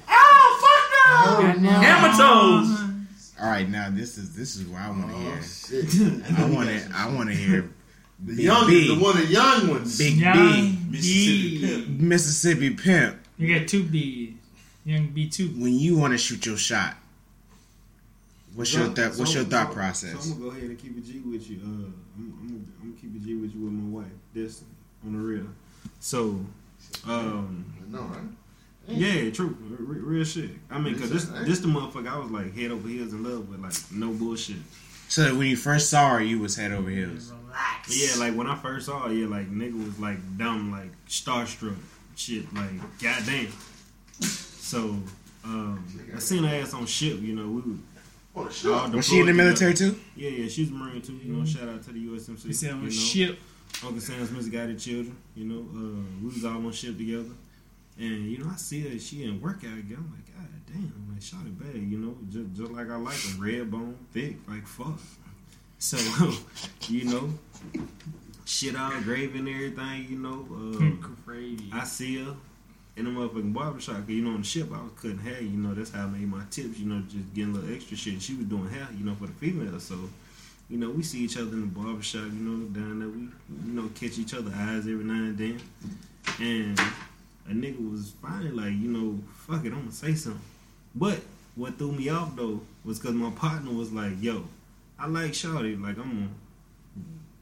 Ah, 0.08 1.38
goddamn 1.42 1.64
Hammer 1.64 2.08
toes. 2.18 2.68
corns. 2.80 3.34
All 3.40 3.48
right, 3.50 3.70
now 3.70 3.90
this 3.92 4.18
is 4.18 4.36
this 4.36 4.56
is 4.56 4.66
what 4.68 4.82
I 4.82 4.90
want 4.90 5.08
to 5.10 5.16
Oh, 5.16 5.20
hear. 5.20 5.42
shit. 5.44 6.40
I 6.40 6.50
want 6.50 6.70
to 6.70 6.90
I 6.94 7.14
want 7.14 7.30
to 7.30 7.36
hear 7.36 7.70
The 8.26 8.36
Big 8.36 8.40
young, 8.46 8.68
B. 8.68 8.88
the 8.96 9.02
one 9.02 9.18
of 9.18 9.28
the 9.28 9.32
young 9.32 9.68
ones. 9.70 9.98
Big 9.98 10.18
Young 10.18 10.36
B, 10.36 10.78
Mississippi 10.90 11.60
B. 11.60 11.68
Pimp. 11.68 11.88
Mississippi 12.02 12.70
pimp. 12.72 13.16
You 13.38 13.60
got 13.60 13.68
two 13.68 13.84
B's. 13.84 14.34
Young 14.86 15.08
B 15.08 15.30
two. 15.30 15.50
When 15.50 15.74
you 15.78 15.98
want 15.98 16.14
to 16.14 16.18
shoot 16.18 16.46
your 16.46 16.58
shot, 16.58 16.96
what's 18.56 18.74
your 18.74 18.88
So- 18.88 18.94
th- 18.94 19.16
what's 19.18 19.32
so- 19.34 19.40
your 19.40 19.48
thought 19.48 19.68
so- 19.70 19.74
process? 19.74 20.12
So 20.26 20.34
I'm 20.34 20.40
gonna 20.40 20.52
go 20.52 20.58
ahead 20.58 20.70
and 20.70 20.80
keep 20.80 20.98
it 20.98 21.06
G 21.06 21.20
with 21.20 21.50
you. 21.50 21.58
Uh, 21.58 21.68
I'm, 21.68 21.94
I'm, 22.18 22.68
I'm 22.82 22.90
gonna 22.90 23.02
keep 23.02 23.16
it 23.16 23.24
G 23.26 23.36
with 23.36 23.54
you 23.54 23.62
with 23.62 23.74
my 23.74 23.90
wife. 24.02 24.12
This 24.34 24.64
on 25.06 25.14
the 25.14 25.20
real. 25.20 25.46
So, 26.00 26.46
um, 27.06 27.66
No, 27.90 28.02
right? 28.02 28.20
yeah, 28.88 29.30
true, 29.32 29.58
R- 29.72 29.86
real 29.86 30.24
shit. 30.24 30.52
I 30.70 30.80
mean, 30.80 30.98
cause 30.98 31.10
this 31.10 31.26
this 31.46 31.60
the 31.60 31.68
motherfucker 31.68 32.08
I 32.12 32.18
was 32.18 32.32
like 32.32 32.56
head 32.56 32.72
over 32.72 32.88
heels 32.88 33.14
in 33.14 33.24
love 33.24 33.50
with, 33.50 33.60
like 33.60 33.74
no 33.92 34.12
bullshit. 34.12 34.58
So 35.10 35.36
when 35.36 35.48
you 35.48 35.58
first 35.58 35.90
saw 35.90 36.12
her, 36.14 36.22
you 36.22 36.40
was 36.40 36.56
head 36.56 36.72
over 36.72 36.90
heels. 36.90 37.32
Relax. 37.48 37.96
Yeah, 38.16 38.20
like 38.24 38.36
when 38.36 38.48
I 38.48 38.56
first 38.56 38.86
saw 38.86 39.08
her, 39.08 39.14
yeah, 39.14 39.28
like 39.28 39.52
nigga 39.52 39.84
was 39.86 40.00
like 40.00 40.20
dumb, 40.38 40.72
like 40.72 40.92
starstruck, 41.08 41.76
shit, 42.16 42.52
like 42.54 42.72
goddamn. 43.02 43.48
So, 44.70 44.96
um, 45.44 45.84
I 46.16 46.20
seen 46.20 46.44
her 46.44 46.56
ass 46.56 46.76
on 46.76 46.86
ship. 46.86 47.20
You 47.22 47.34
know, 47.34 47.48
we 47.48 47.62
would. 47.62 47.80
Oh, 48.36 48.44
all 48.44 48.50
sure. 48.50 48.88
Was 48.90 49.08
she 49.08 49.20
in 49.20 49.26
the 49.26 49.32
deployed 49.32 49.36
military 49.36 49.74
together. 49.74 49.96
too? 49.96 50.02
Yeah, 50.16 50.30
yeah, 50.30 50.48
she's 50.48 50.70
a 50.70 50.74
Marine 50.74 51.02
too. 51.02 51.14
You 51.14 51.34
know, 51.34 51.44
shout 51.44 51.68
out 51.68 51.82
to 51.86 51.92
the 51.92 52.06
USMC. 52.06 52.46
He 52.46 52.54
said 52.54 52.74
on 52.74 52.82
you 52.82 52.84
know. 52.84 52.92
ship. 52.92 53.40
Uncle 53.84 54.00
Sam's 54.00 54.30
misguided 54.30 54.78
children. 54.78 55.18
You 55.36 55.46
know, 55.46 55.62
uh, 55.74 56.04
we 56.22 56.28
was 56.28 56.46
all 56.46 56.64
on 56.64 56.72
ship 56.72 57.00
together, 57.00 57.34
and 57.98 58.32
you 58.32 58.38
know, 58.38 58.52
I 58.54 58.58
see 58.58 58.88
her. 58.88 59.00
She 59.00 59.24
in 59.24 59.42
workout 59.42 59.76
again. 59.76 59.98
I'm 59.98 60.12
like, 60.12 60.36
God 60.36 60.48
damn, 60.68 60.94
I'm 60.96 61.14
like 61.14 61.24
shot 61.24 61.48
it 61.48 61.60
bad. 61.60 61.74
You 61.74 61.98
know, 61.98 62.16
just 62.30 62.54
just 62.54 62.72
like 62.72 62.92
I 62.92 62.96
like 62.98 63.18
them, 63.18 63.42
red 63.42 63.72
bone, 63.72 63.98
thick, 64.14 64.36
like 64.48 64.68
fuck. 64.68 65.00
So, 65.80 65.98
you 66.88 67.06
know, 67.06 67.34
shit 68.46 68.76
all 68.76 68.92
grave 69.02 69.34
and 69.34 69.50
everything. 69.50 70.06
You 70.12 70.20
know, 70.20 70.46
uh, 70.54 71.76
I 71.82 71.86
see 71.86 72.24
her 72.24 72.36
in 73.00 73.06
the 73.06 73.12
motherfucking 73.12 73.54
barbershop. 73.54 74.10
you 74.10 74.22
know, 74.22 74.32
on 74.32 74.42
the 74.42 74.48
ship, 74.48 74.70
I 74.74 74.82
was 74.82 74.92
cutting 74.98 75.20
hair. 75.20 75.42
You 75.42 75.58
know, 75.58 75.74
that's 75.74 75.92
how 75.92 76.04
I 76.04 76.08
made 76.08 76.28
my 76.28 76.44
tips. 76.52 76.80
You 76.80 76.88
know, 76.88 77.02
just 77.08 77.34
getting 77.34 77.56
a 77.56 77.58
little 77.58 77.74
extra 77.74 77.96
shit. 77.96 78.22
She 78.22 78.36
was 78.36 78.46
doing 78.46 78.68
hair, 78.70 78.88
you 78.98 79.06
know, 79.06 79.16
for 79.16 79.28
the 79.28 79.34
females. 79.34 79.84
So, 79.84 79.96
you 80.70 80.78
know, 80.78 80.90
we 80.90 81.02
see 81.02 81.20
each 81.24 81.38
other 81.38 81.54
in 81.54 81.62
the 81.62 81.68
barbershop. 81.68 82.26
You 82.26 82.32
know, 82.32 82.66
down 82.68 83.00
there, 83.00 83.08
we 83.08 83.22
you 83.68 83.74
know 83.74 83.90
catch 83.96 84.20
each 84.20 84.34
other 84.34 84.52
eyes 84.54 84.86
every 84.86 85.06
now 85.06 85.14
and 85.14 85.38
then. 85.38 85.62
And 86.40 86.80
a 87.50 87.54
nigga 87.54 87.92
was 87.92 88.12
finally 88.22 88.52
like, 88.52 88.74
you 88.74 88.90
know, 88.90 89.20
fuck 89.34 89.66
it, 89.66 89.72
I'm 89.72 89.80
gonna 89.80 89.92
say 89.92 90.14
something. 90.14 90.42
But 90.94 91.22
what 91.56 91.78
threw 91.78 91.94
me 91.94 92.10
off 92.10 92.36
though 92.36 92.62
was 92.84 93.00
because 93.00 93.16
my 93.16 93.32
partner 93.32 93.72
was 93.72 93.92
like, 93.92 94.22
yo, 94.22 94.46
I 95.00 95.08
like 95.08 95.32
Shawty, 95.32 95.82
like 95.82 95.98
I'm 95.98 96.04
gonna 96.04 96.30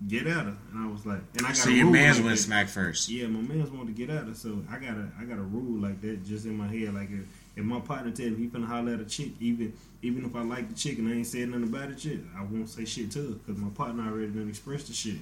get 0.05 0.27
at 0.27 0.45
her, 0.45 0.55
and 0.71 0.87
I 0.87 0.91
was 0.91 1.05
like, 1.05 1.21
and 1.37 1.45
I 1.45 1.49
got 1.49 1.57
So 1.57 1.69
a 1.69 1.73
your 1.73 1.85
rule 1.85 1.93
man's 1.93 2.17
like 2.17 2.25
went 2.27 2.39
smack 2.39 2.67
first. 2.67 3.09
Yeah, 3.09 3.27
my 3.27 3.41
man's 3.41 3.71
wanted 3.71 3.95
to 3.95 4.05
get 4.05 4.15
at 4.15 4.27
her, 4.27 4.33
so 4.33 4.61
I 4.69 4.77
got 4.77 4.97
a 4.97 5.09
I 5.19 5.23
got 5.23 5.39
a 5.39 5.43
rule 5.43 5.81
like 5.81 6.01
that 6.01 6.23
just 6.25 6.45
in 6.45 6.55
my 6.55 6.67
head. 6.67 6.93
Like 6.93 7.09
if, 7.09 7.25
if 7.55 7.63
my 7.63 7.79
partner 7.79 8.11
tell 8.11 8.29
me 8.29 8.35
he 8.35 8.47
finna 8.47 8.67
holler 8.67 8.93
at 8.93 8.99
a 8.99 9.05
chick, 9.05 9.31
even 9.39 9.73
even 10.03 10.25
if 10.25 10.35
I 10.35 10.41
like 10.41 10.69
the 10.69 10.75
chick 10.75 10.99
and 10.99 11.09
I 11.09 11.13
ain't 11.13 11.25
said 11.27 11.49
nothing 11.49 11.63
about 11.63 11.89
it 11.89 12.05
yet, 12.05 12.19
I 12.37 12.43
won't 12.43 12.69
say 12.69 12.85
shit 12.85 13.09
to 13.11 13.19
her 13.19 13.33
because 13.33 13.57
my 13.57 13.69
partner 13.69 14.07
already 14.07 14.27
done 14.27 14.49
expressed 14.49 14.87
the 14.87 14.93
shit. 14.93 15.17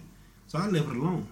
So 0.48 0.60
I 0.60 0.68
left 0.68 0.90
it 0.90 0.98
alone. 0.98 1.28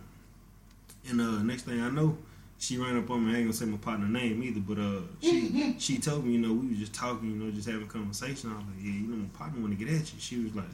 And 1.09 1.19
uh, 1.19 1.43
next 1.43 1.63
thing 1.63 1.81
I 1.81 1.89
know, 1.89 2.17
she 2.57 2.77
ran 2.77 2.97
up 2.97 3.09
on 3.09 3.25
me. 3.25 3.33
I 3.33 3.37
ain't 3.39 3.45
gonna 3.45 3.53
say 3.53 3.65
my 3.65 3.77
partner 3.77 4.07
name 4.07 4.41
either, 4.41 4.61
but 4.61 4.79
uh, 4.79 5.01
she 5.21 5.75
she 5.79 5.97
told 5.97 6.25
me, 6.25 6.33
you 6.33 6.39
know, 6.39 6.53
we 6.53 6.69
was 6.69 6.79
just 6.79 6.93
talking, 6.93 7.29
you 7.29 7.35
know, 7.35 7.51
just 7.51 7.67
having 7.67 7.83
a 7.83 7.87
conversation. 7.87 8.51
I 8.51 8.55
was 8.55 8.65
like, 8.67 8.77
yeah, 8.77 8.93
you 8.93 9.07
know, 9.07 9.17
my 9.17 9.37
partner 9.37 9.59
want 9.59 9.77
to 9.77 9.85
get 9.85 9.93
at 9.93 10.13
you. 10.13 10.19
She 10.19 10.39
was 10.39 10.55
like, 10.55 10.71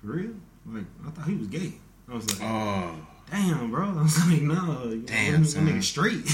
for 0.00 0.12
real? 0.12 0.34
Like 0.66 0.84
I 1.04 1.10
thought 1.10 1.26
he 1.26 1.34
was 1.34 1.48
gay. 1.48 1.72
I 2.10 2.14
was 2.14 2.40
like, 2.40 2.48
Oh, 2.50 2.94
damn, 3.30 3.70
bro. 3.70 3.84
I 3.98 4.02
was 4.02 4.26
like, 4.26 4.42
no, 4.42 5.02
Damn, 5.06 5.42
that 5.42 5.48
nigga- 5.48 5.82
straight. 5.82 6.26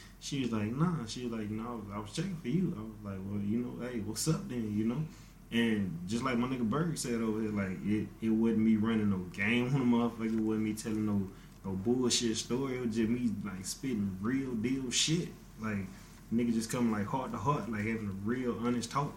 she 0.20 0.40
was 0.42 0.52
like, 0.52 0.72
nah. 0.74 1.04
She 1.06 1.24
was 1.26 1.32
like, 1.38 1.50
no, 1.50 1.62
I 1.62 1.74
was, 1.74 1.84
I 1.94 1.98
was 1.98 2.12
checking 2.12 2.36
for 2.36 2.48
you. 2.48 2.74
I 2.76 2.82
was 2.82 3.14
like, 3.16 3.24
well, 3.28 3.40
you 3.40 3.58
know, 3.58 3.86
hey, 3.86 4.00
what's 4.00 4.26
up 4.28 4.48
then, 4.48 4.76
you 4.76 4.84
know? 4.84 5.02
And 5.50 5.98
just 6.06 6.22
like 6.22 6.36
my 6.36 6.46
nigga 6.46 6.68
Berg 6.68 6.98
said 6.98 7.22
over 7.22 7.40
here, 7.40 7.50
like 7.50 7.78
it, 7.84 8.06
it 8.20 8.28
wasn't 8.28 8.60
me 8.60 8.76
running 8.76 9.08
no 9.10 9.18
game 9.32 9.74
on 9.74 9.80
the 9.80 9.96
motherfucker. 9.96 10.26
It 10.38 10.40
wasn't 10.42 10.64
me 10.66 10.74
telling 10.74 11.06
no 11.06 11.26
no 11.64 11.70
bullshit 11.72 12.36
story. 12.36 12.76
It 12.76 12.86
was 12.86 12.94
just 12.94 13.08
me 13.08 13.30
like 13.42 13.64
spitting 13.64 14.18
real 14.20 14.50
deal 14.52 14.90
shit. 14.90 15.28
Like 15.58 15.86
nigga 16.34 16.52
just 16.52 16.70
coming 16.70 16.92
like 16.92 17.06
heart 17.06 17.32
to 17.32 17.38
heart, 17.38 17.70
like 17.72 17.80
having 17.80 18.08
a 18.08 18.28
real 18.28 18.58
honest 18.62 18.90
talk. 18.90 19.14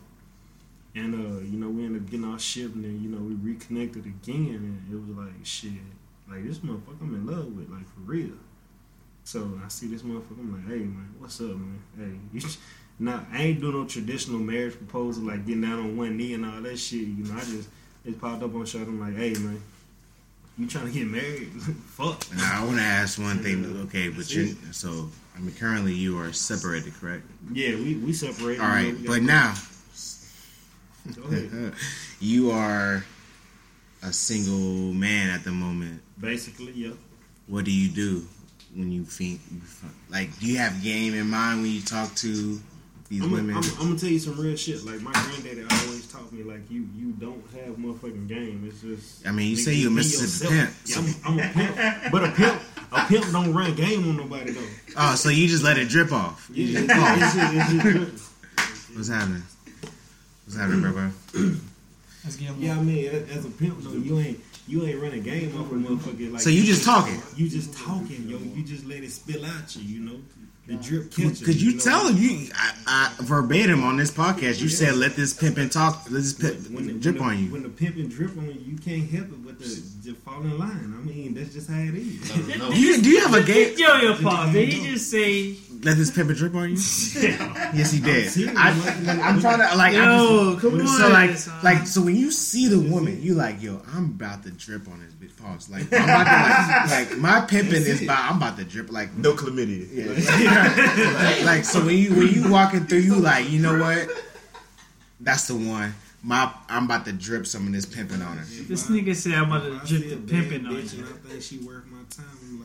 And 0.96 1.16
uh, 1.16 1.40
you 1.42 1.58
know, 1.58 1.68
we 1.70 1.84
ended 1.84 2.04
up 2.04 2.10
getting 2.10 2.26
our 2.26 2.40
ship 2.40 2.74
and 2.76 2.86
then, 2.86 3.02
you 3.04 3.10
know, 3.10 3.22
we 3.22 3.36
reconnected 3.36 4.06
again 4.06 4.82
and 4.88 4.94
it 4.94 5.06
was 5.06 5.18
like 5.18 5.46
shit. 5.46 5.72
Like 6.32 6.48
this 6.48 6.60
motherfucker 6.60 7.02
I'm 7.02 7.14
in 7.16 7.26
love 7.26 7.46
with, 7.58 7.70
like 7.70 7.86
for 7.94 8.00
real. 8.02 8.32
So 9.24 9.60
I 9.64 9.68
see 9.68 9.88
this 9.88 10.02
motherfucker, 10.02 10.40
I'm 10.40 10.54
like, 10.54 10.68
hey 10.68 10.86
man, 10.86 11.14
what's 11.20 11.42
up, 11.42 11.48
man? 11.48 11.82
Hey, 11.98 12.40
you 12.40 12.48
nah, 13.00 13.20
I 13.34 13.44
ain't 13.44 13.60
doing 13.60 13.74
no 13.74 13.86
traditional 13.86 14.40
marriage 14.40 14.78
proposal 14.78 15.24
like 15.24 15.46
getting 15.46 15.62
down 15.62 15.80
on 15.80 15.98
one 15.98 16.16
knee 16.16 16.34
and 16.34 16.46
all 16.46 16.62
that 16.62 16.78
shit. 16.78 17.02
You 17.02 17.26
know, 17.26 17.36
I 17.36 17.42
just 17.42 17.70
it 18.06 18.20
popped 18.20 18.44
up 18.44 18.56
on 18.56 18.66
shot. 18.66 18.84
I'm 18.84 19.00
like, 19.00 19.16
hey 19.16 19.34
man, 19.34 19.62
you 20.58 20.68
trying 20.68 20.86
to 20.86 20.92
get 20.92 21.08
married? 21.08 21.52
Fuck. 21.88 22.26
now 22.34 22.62
I 22.62 22.66
want 22.66 22.78
to 22.78 22.84
ask 22.84 23.20
one 23.20 23.40
thing. 23.40 23.66
Okay, 23.88 24.08
but 24.08 24.34
you 24.34 24.56
so 24.72 25.10
I 25.36 25.40
mean 25.42 25.54
currently 25.56 25.94
you 25.94 26.18
are 26.18 26.32
separated, 26.32 26.94
correct? 26.94 27.24
Yeah, 27.52 27.76
we 27.76 27.96
we 27.98 28.14
separated. 28.14 28.62
All 28.62 28.70
right, 28.70 28.88
you 28.88 29.00
know, 29.00 29.12
but 29.12 29.22
now 29.22 29.54
Go 31.16 31.24
ahead. 31.24 31.74
you 32.20 32.52
are 32.52 33.04
a 34.04 34.14
single 34.14 34.94
man 34.94 35.30
at 35.30 35.44
the 35.44 35.52
moment. 35.52 36.02
Basically, 36.20 36.72
yeah. 36.74 36.92
What 37.48 37.66
do 37.66 37.72
you 37.72 37.90
do 37.90 38.26
when 38.76 38.92
you 38.92 39.04
think 39.04 39.42
like? 40.10 40.38
Do 40.40 40.48
you 40.48 40.58
have 40.58 40.82
game 40.84 41.14
in 41.14 41.30
mind 41.30 41.62
when 41.62 41.72
you 41.72 41.82
talk 41.82 42.14
to 42.16 42.60
these 43.10 43.24
I'm, 43.24 43.32
women? 43.32 43.56
I'm, 43.56 43.64
I'm 43.64 43.88
gonna 43.88 44.00
tell 44.00 44.10
you 44.10 44.20
some 44.20 44.40
real 44.40 44.56
shit. 44.56 44.86
Like 44.86 45.02
my 45.02 45.12
granddaddy 45.12 45.62
always 45.62 46.08
taught 46.12 46.32
me, 46.32 46.44
like 46.44 46.70
you 46.70 46.88
you 46.96 47.12
don't 47.14 47.44
have 47.54 47.76
motherfucking 47.76 48.28
game. 48.28 48.64
It's 48.68 48.82
just. 48.82 49.28
I 49.28 49.32
mean, 49.32 49.50
you 49.50 49.56
say 49.56 49.74
you 49.74 49.88
a 49.88 49.92
Mississippi 49.92 50.56
pimp, 50.56 50.70
Yeah, 50.86 50.98
I'm, 50.98 51.16
I'm 51.26 51.40
a 51.40 51.54
pimp, 51.54 52.12
but 52.12 52.24
a 52.24 52.32
pimp 52.32 52.62
a 52.94 53.06
pimp 53.06 53.32
don't 53.32 53.54
run 53.54 53.74
game 53.76 54.08
on 54.10 54.18
nobody 54.18 54.52
though. 54.52 54.68
oh, 54.98 55.16
so 55.16 55.30
you 55.30 55.48
just 55.48 55.64
let 55.64 55.78
it 55.78 55.90
drip 55.90 56.12
off? 56.12 56.50
Yeah, 56.54 56.80
it's, 56.80 56.94
oh. 56.94 57.16
it's, 57.18 57.36
it's, 57.36 57.86
it's, 57.86 58.14
it's, 58.14 58.96
What's 58.96 59.08
happening? 59.10 59.44
What's 60.46 60.58
happening, 60.58 60.92
bro? 60.92 61.56
Bro? 62.22 62.28
Let's 62.30 62.36
get 62.38 62.50
him. 62.50 62.56
yeah, 62.60 62.78
I 62.78 62.82
mean, 62.82 63.08
as 63.08 63.46
a 63.46 63.50
pimp 63.50 63.80
though, 63.82 63.92
you 63.94 64.20
ain't 64.20 64.40
you 64.68 64.86
ain't 64.86 65.02
running 65.02 65.24
game 65.24 65.60
off 65.60 65.72
a 65.72 65.76
motherfucker. 65.76 66.32
Like 66.32 66.42
So 66.42 66.50
you 66.50 66.64
just 66.64 66.86
talking? 66.86 67.22
You 67.36 67.50
just 67.50 67.74
talking, 67.74 68.28
yo. 68.28 68.38
You 68.38 68.64
just 68.64 68.86
let 68.86 69.04
it 69.04 69.12
spill 69.12 69.46
out 69.46 69.76
you. 69.76 69.84
You 69.84 70.00
know, 70.00 70.22
the 70.68 70.76
drip 70.76 71.12
catcher. 71.12 71.46
Could 71.46 71.62
you 71.62 71.74
know? 71.74 71.80
tell 71.80 72.08
him 72.08 72.18
you 72.18 72.50
I, 72.56 72.74
I, 72.88 73.14
verbatim 73.22 73.84
on 73.84 73.98
this 73.98 74.12
podcast? 74.12 74.62
You 74.62 74.70
said 74.70 74.96
let 74.96 75.16
this 75.16 75.34
pimp 75.34 75.58
and 75.58 75.72
talk, 75.72 76.04
let 76.06 76.22
this 76.22 76.34
pimp 76.34 76.70
when 76.70 76.88
the, 76.88 76.94
drip 76.94 77.16
when 77.20 77.24
the, 77.24 77.34
on 77.34 77.44
you. 77.44 77.52
When 77.52 77.64
the 77.64 77.70
pimp 77.70 77.96
and 77.96 78.10
drip 78.10 78.38
on 78.38 78.46
you, 78.46 78.62
you 78.66 78.78
can't 78.78 79.10
help 79.10 79.28
it 79.28 79.46
but 79.46 79.60
to 79.60 79.66
just 79.66 80.18
fall 80.18 80.42
in 80.42 80.58
line. 80.58 80.96
I 80.98 81.04
mean, 81.04 81.34
that's 81.34 81.54
just 81.54 81.70
how 81.70 81.80
it 81.80 81.96
is. 81.96 82.58
No, 82.58 82.70
Do 82.72 82.80
you 82.80 83.02
do 83.02 83.10
you 83.10 83.22
have 83.22 83.34
a 83.34 83.44
game? 83.44 83.76
Yo, 83.78 83.96
yo, 83.98 84.16
pause. 84.16 84.54
Did 84.54 84.70
he 84.70 84.92
just 84.92 85.10
say? 85.10 85.56
Let 85.84 85.98
this 85.98 86.12
pimp 86.12 86.30
and 86.30 86.38
drip 86.38 86.54
on 86.54 86.70
you? 86.70 86.76
yes, 86.76 87.92
he 87.92 88.00
did. 88.00 88.30
serious. 88.30 88.56
I, 88.56 88.70
I'm 89.24 89.42
trying 89.42 89.58
to 89.68 89.76
like. 89.76 89.94
Yo, 89.94 90.52
just, 90.52 90.62
come 90.62 90.80
on. 90.80 90.88
So 90.88 91.10
like, 91.10 91.32
son. 91.32 91.60
like, 91.64 91.88
so 91.88 92.02
when 92.04 92.16
you 92.16 92.30
see 92.30 92.68
the 92.68 92.80
woman, 92.80 93.20
you 93.22 93.34
like, 93.34 93.62
yo, 93.64 93.82
I'm 93.94 94.06
about 94.06 94.44
to 94.44 94.52
drip 94.52 94.88
on 94.88 95.00
this 95.00 95.14
bitch. 95.14 95.36
Pause. 95.42 95.70
Like, 95.72 95.92
I'm 95.92 96.04
about 96.04 96.88
to 96.88 96.94
like, 96.96 97.10
like 97.10 97.18
my 97.18 97.42
pimping 97.42 97.82
is 97.82 98.04
about. 98.04 98.30
I'm 98.30 98.38
about 98.38 98.58
to 98.58 98.64
drip. 98.64 98.92
Like, 98.92 99.16
No 99.18 99.34
chlamydia. 99.34 99.88
yeah. 99.92 101.46
like, 101.46 101.66
so 101.66 101.84
when 101.84 101.98
you 101.98 102.12
when 102.12 102.28
you 102.28 102.52
walking 102.52 102.86
through, 102.86 103.00
you 103.00 103.16
like, 103.16 103.50
you 103.50 103.60
know 103.60 103.80
what? 103.80 104.08
That's 105.20 105.48
the 105.48 105.56
one. 105.56 105.96
My, 106.24 106.54
I'm 106.70 106.86
about 106.86 107.06
to 107.06 107.14
drip 107.14 107.48
some 107.48 107.66
of 107.66 107.74
this 107.74 107.88
pimping 107.88 108.22
on 108.22 108.38
her. 108.38 108.46
This 108.46 108.88
nigga 108.88 109.16
said 109.16 109.34
I'm 109.34 109.52
about 109.52 109.64
to 109.64 109.88
drip 109.88 110.10
the 110.12 110.32
pimping 110.32 110.68
on 110.68 110.74
bitch 110.74 110.94
you. 110.94 111.04
And 111.06 111.10
I 111.10 111.30
think 111.30 111.42
she 111.42 111.58
worth 111.58 111.88
my 111.88 112.04
time. 112.12 112.61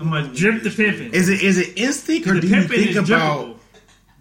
I'm 0.00 0.12
I'm 0.12 0.12
about 0.12 0.22
to 0.22 0.28
go. 0.28 0.34
spit 0.34 0.46
I'm 0.46 0.52
gonna 0.52 0.60
drip 0.60 0.62
the 0.62 0.70
bitch. 0.70 0.76
pimping. 0.98 1.14
Is 1.14 1.28
it 1.28 1.42
is 1.42 1.58
it 1.58 1.78
instinct 1.78 2.26
or 2.28 2.40
do 2.40 2.46
you 2.46 2.62
think 2.64 2.96
about 2.96 3.46
drippable. 3.46 3.56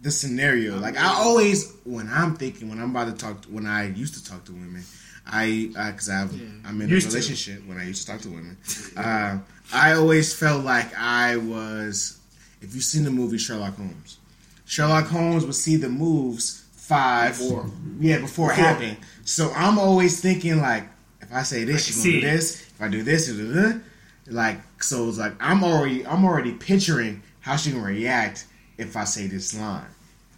the 0.02 0.12
scenario? 0.12 0.78
Like 0.80 0.98
I 0.98 1.06
always, 1.14 1.72
when 1.84 2.08
I'm 2.10 2.36
thinking, 2.36 2.70
when 2.70 2.80
I'm 2.80 2.92
about 2.92 3.08
to 3.08 3.14
talk, 3.26 3.46
when 3.46 3.66
I 3.66 3.90
used 3.90 4.14
to 4.16 4.24
talk 4.30 4.44
to 4.46 4.52
women, 4.52 4.84
I 5.26 5.70
because 5.74 6.10
I've 6.10 6.34
Yeah. 6.34 6.48
I'm 6.66 6.82
in 6.82 6.90
Used 6.90 7.08
a 7.08 7.12
to. 7.12 7.16
relationship 7.16 7.66
when 7.68 7.78
I 7.78 7.86
used 7.86 8.06
to 8.06 8.12
talk 8.12 8.22
to 8.22 8.30
women. 8.30 8.58
Uh, 8.98 9.40
I 9.74 9.94
always 9.94 10.34
felt 10.34 10.64
like 10.66 10.94
I 10.98 11.38
was. 11.38 12.20
If 12.62 12.74
you've 12.76 12.84
seen 12.84 13.04
the 13.04 13.12
movie 13.12 13.38
Sherlock 13.38 13.76
Holmes, 13.76 14.18
Sherlock 14.66 15.08
Holmes 15.08 15.46
would 15.46 15.56
see 15.56 15.76
the 15.78 15.90
moves 15.90 16.64
five. 16.74 17.38
Before. 17.38 17.70
Yeah, 18.00 18.20
before 18.20 18.52
it 18.52 18.56
Before. 18.56 18.66
happened. 18.70 18.98
So 19.26 19.52
I'm 19.56 19.78
always 19.80 20.20
thinking 20.22 20.60
like, 20.62 20.84
if 21.22 21.32
I 21.34 21.44
say 21.44 21.64
this, 21.64 21.76
I 21.76 21.80
she's 21.80 21.98
gonna 21.98 22.12
do 22.12 22.18
it. 22.20 22.22
this. 22.32 22.62
If 22.62 22.82
I 22.82 22.88
do 22.90 23.04
this, 23.04 23.28
da, 23.28 23.34
da, 23.34 23.72
da. 23.72 23.80
Like 24.28 24.60
so 24.82 25.08
it's 25.10 25.18
like 25.18 25.34
I'm 25.40 25.64
already 25.64 26.06
I'm 26.06 26.24
already 26.26 26.54
picturing 26.54 27.22
how 27.42 27.56
she 27.56 27.72
gonna 27.72 27.84
react 27.84 28.46
if 28.78 28.96
I 28.96 29.04
say 29.04 29.28
this 29.28 29.58
line. 29.58 29.86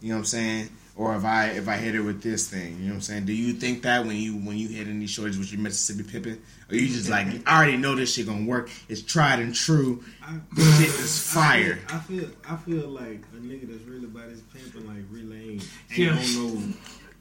You 0.02 0.10
know 0.10 0.16
what 0.16 0.20
I'm 0.20 0.26
saying? 0.26 0.70
Or 0.98 1.14
if 1.16 1.26
I 1.26 1.48
if 1.48 1.68
I 1.68 1.76
hit 1.76 1.94
her 1.96 2.04
with 2.04 2.22
this 2.24 2.50
thing, 2.50 2.78
you 2.78 2.84
know 2.86 2.90
what 2.92 2.96
I'm 2.96 3.02
saying? 3.02 3.26
Do 3.26 3.34
you 3.34 3.52
think 3.54 3.82
that 3.84 4.06
when 4.06 4.16
you 4.16 4.38
when 4.38 4.58
you 4.58 4.70
hit 4.70 4.88
any 4.88 5.06
shorties 5.06 5.38
with 5.38 5.52
your 5.52 5.60
Mississippi 5.62 6.10
Pippin, 6.10 6.42
or 6.70 6.76
you 6.78 6.88
just 6.88 7.10
like 7.10 7.28
I 7.46 7.58
already 7.58 7.76
know 7.78 7.96
this 7.96 8.14
shit 8.14 8.28
gonna 8.28 8.46
work? 8.46 8.70
It's 8.88 9.02
tried 9.02 9.40
and 9.40 9.54
true. 9.54 10.04
I, 10.24 10.38
This 10.54 10.78
shit 10.80 10.88
is 10.88 11.34
fire. 11.34 11.80
I 11.90 12.00
feel, 12.00 12.30
I 12.48 12.56
feel 12.56 12.88
like 12.88 13.22
a 13.36 13.40
nigga 13.42 13.68
that's 13.70 13.84
really 13.84 14.06
about 14.06 14.30
his 14.30 14.40
pimping, 14.42 14.88
like 14.88 15.04
relaying 15.12 15.60
ain't, 15.60 15.70
ain't 15.92 15.98
Yeah. 15.98 16.12
on 16.42 16.70
no, 16.70 16.74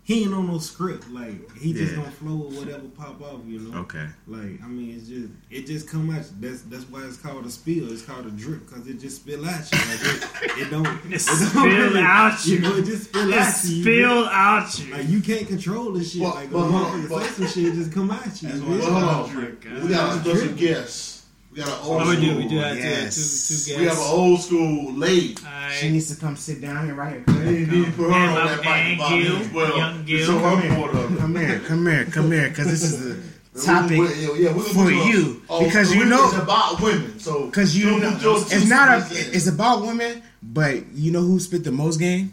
he 0.04 0.22
ain't 0.24 0.34
on 0.34 0.46
no 0.46 0.58
script. 0.58 1.08
Like 1.10 1.50
he 1.56 1.72
just 1.72 1.92
Yeah. 1.92 1.98
gonna 1.98 2.10
flow 2.12 2.34
with 2.36 2.58
whatever 2.58 2.84
pop 2.88 3.20
off, 3.22 3.40
you 3.46 3.58
know. 3.60 3.78
Okay. 3.80 4.06
Like 4.26 4.62
I 4.62 4.68
mean, 4.68 4.94
it's 4.96 5.08
just 5.08 5.28
it 5.50 5.66
just 5.66 5.88
come 5.88 6.10
out. 6.10 6.22
That's 6.40 6.60
that's 6.62 6.84
why 6.84 7.02
it's 7.04 7.16
called 7.16 7.46
a 7.46 7.50
spill. 7.50 7.90
It's 7.90 8.02
called 8.02 8.26
a 8.26 8.30
drip 8.30 8.66
because 8.68 8.86
it 8.86 9.00
just 9.00 9.16
spill 9.22 9.44
out 9.46 9.60
you. 9.72 9.78
Like 9.78 10.02
it, 10.04 10.58
it 10.66 10.70
don't 10.70 10.86
It 11.06 11.10
don't 11.10 11.18
spill 11.20 11.64
really- 11.64 12.00
out 12.00 12.46
You 12.46 12.54
you. 12.56 12.60
know, 12.60 12.76
it 12.76 12.84
just 12.84 13.04
spill 13.04 13.32
It 13.32 13.38
out 13.38 13.64
you. 13.64 13.82
spilled 13.82 14.28
out 14.30 14.78
you. 14.78 14.92
Like 14.94 15.08
you 15.08 15.20
can't 15.20 15.48
control 15.48 15.92
this 15.92 16.12
shit. 16.12 16.22
But- 16.22 16.34
like 16.34 16.50
but 16.52 16.58
a 16.58 16.62
hold 16.62 16.74
on, 16.74 17.02
motherfucker 17.02 17.08
but- 17.08 17.22
say 17.24 17.30
some 17.32 17.46
shit, 17.64 17.74
just 17.74 17.92
come 17.92 18.10
at 18.10 18.42
you. 18.42 18.48
That's 18.48 18.60
bitch. 18.60 18.68
why 18.68 18.78
Well, 18.78 18.90
hold 18.92 19.04
on. 19.04 19.36
Oh 19.36 19.40
my 19.40 19.50
God. 19.50 19.82
We 19.84 19.88
got 19.88 20.16
a 20.16 20.20
special 20.36 20.54
guest. 20.54 21.13
We 21.54 21.60
got 21.62 21.68
an 21.68 21.84
old 21.86 22.02
Oh, 22.02 22.08
we 22.10 22.16
do. 22.16 22.22
school. 22.26 22.36
We 22.38 22.48
do 22.48 22.56
have 22.58 22.76
Yes. 22.76 23.14
two, 23.14 23.54
two, 23.54 23.74
two 23.76 23.80
We 23.80 23.86
have 23.86 23.96
an 23.98 24.04
old 24.10 24.40
school 24.40 24.92
lady. 24.94 25.36
Alright. 25.44 25.72
She 25.80 25.90
needs 25.90 26.08
to 26.12 26.16
come 26.20 26.36
sit 26.36 26.60
down 26.60 26.84
here 26.86 26.94
right 26.96 27.22
here. 27.28 27.44
need 27.44 27.68
to 27.70 27.92
put 27.92 28.10
her 28.10 28.12
And 28.12 28.38
on 28.38 28.46
that 28.46 28.64
man 28.64 28.98
mic 28.98 29.08
Gil, 29.08 29.36
as 29.36 29.48
well. 29.52 29.76
young 29.76 30.04
Gil. 30.04 30.26
show 30.26 30.40
Come 30.40 30.62
here. 30.62 30.74
point 30.74 30.94
of 30.94 31.12
it. 31.14 31.18
Come 31.20 31.36
here, 31.36 31.60
come 31.66 31.86
here, 31.86 32.04
come 32.10 32.32
here, 32.32 32.48
because 32.48 32.66
this 32.66 32.82
is 32.82 33.16
the 33.52 33.60
topic. 33.66 33.90
We- 33.98 33.98
we- 34.32 34.44
yeah, 34.44 34.52
we're 34.52 34.62
for 34.64 34.84
put 34.84 34.94
you, 35.06 35.42
oh, 35.48 35.64
because 35.64 35.94
you 35.94 36.04
know- 36.06 36.24
it's 36.28 36.38
about 36.38 36.80
women. 36.80 37.20
So 37.20 37.46
Because 37.46 37.76
you 37.76 37.88
don't 37.90 38.00
know, 38.02 38.10
put 38.14 38.22
your 38.22 38.38
two 38.40 38.56
it's 38.56 38.66
not 38.68 38.98
a, 38.98 39.02
cents 39.02 39.28
it's 39.36 39.46
about 39.46 39.82
women, 39.82 40.22
but 40.42 40.92
you 40.92 41.12
know 41.12 41.22
who 41.22 41.38
spit 41.38 41.62
the 41.62 41.70
most 41.72 41.98
game? 42.00 42.32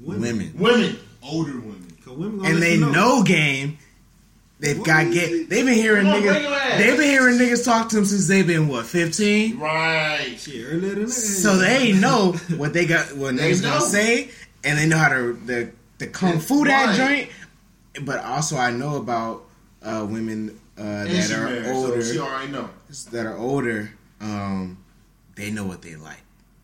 Women. 0.00 0.52
women, 0.58 0.96
older 1.22 1.52
women. 1.52 1.86
'Cause 2.04 2.16
women 2.16 2.44
And 2.46 2.60
they 2.60 2.74
you 2.74 2.90
know 2.90 3.22
game. 3.22 3.78
They've 4.60 4.82
got 4.84 5.10
get. 5.10 5.48
They've 5.48 5.64
been 5.64 5.74
hearing 5.74 6.06
on, 6.06 6.20
niggas. 6.20 6.76
They've 6.78 6.96
been 6.96 7.08
hearing 7.08 7.38
niggas 7.38 7.64
talk 7.64 7.88
to 7.88 7.96
them 7.96 8.04
since 8.04 8.28
they've 8.28 8.46
been 8.46 8.68
what 8.68 8.84
fifteen. 8.86 9.58
Right. 9.58 10.36
Shit, 10.38 10.66
earlier 10.66 10.94
than 10.94 11.04
that. 11.06 11.10
So 11.10 11.56
they 11.56 11.92
know 11.92 12.32
what 12.56 12.72
they 12.74 12.84
got, 12.86 13.16
what 13.16 13.36
They 13.36 13.50
niggas 13.52 13.62
gonna 13.62 13.80
say, 13.80 14.30
and 14.62 14.78
they 14.78 14.86
know 14.86 14.98
how 14.98 15.08
to 15.08 15.32
the 15.46 15.70
the 15.98 16.06
kung 16.08 16.38
fu 16.40 16.64
that 16.66 16.98
Right. 16.98 17.28
joint. 17.94 18.04
But 18.06 18.22
also, 18.22 18.56
I 18.58 18.70
know 18.70 18.96
about 18.96 19.46
uh, 19.82 20.06
women 20.08 20.60
uh, 20.78 21.04
that 21.04 21.26
she 21.26 21.32
are 21.34 21.44
married, 21.46 21.66
older. 21.68 22.02
so 22.02 22.12
she 22.12 22.18
already 22.20 22.52
know. 22.52 22.68
that 23.12 23.26
are 23.26 23.36
older. 23.36 23.90
Um, 24.20 24.76
they 25.36 25.50
know 25.50 25.64
what 25.64 25.80
they 25.82 25.96
like. 25.96 26.20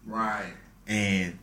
Right. 0.06 0.52
and 0.86 1.38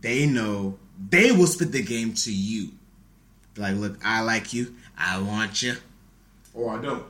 they 0.00 0.24
know 0.26 0.78
they 1.10 1.30
will 1.30 1.46
spit 1.46 1.70
the 1.72 1.82
game 1.82 2.14
to 2.14 2.32
you. 2.32 2.70
Like, 3.56 3.76
look, 3.76 3.98
I 4.02 4.22
like 4.22 4.52
you, 4.54 4.74
I 5.04 5.20
want 5.20 5.62
you, 5.62 5.74
Or 6.54 6.78
I 6.78 6.80
don't. 6.82 7.04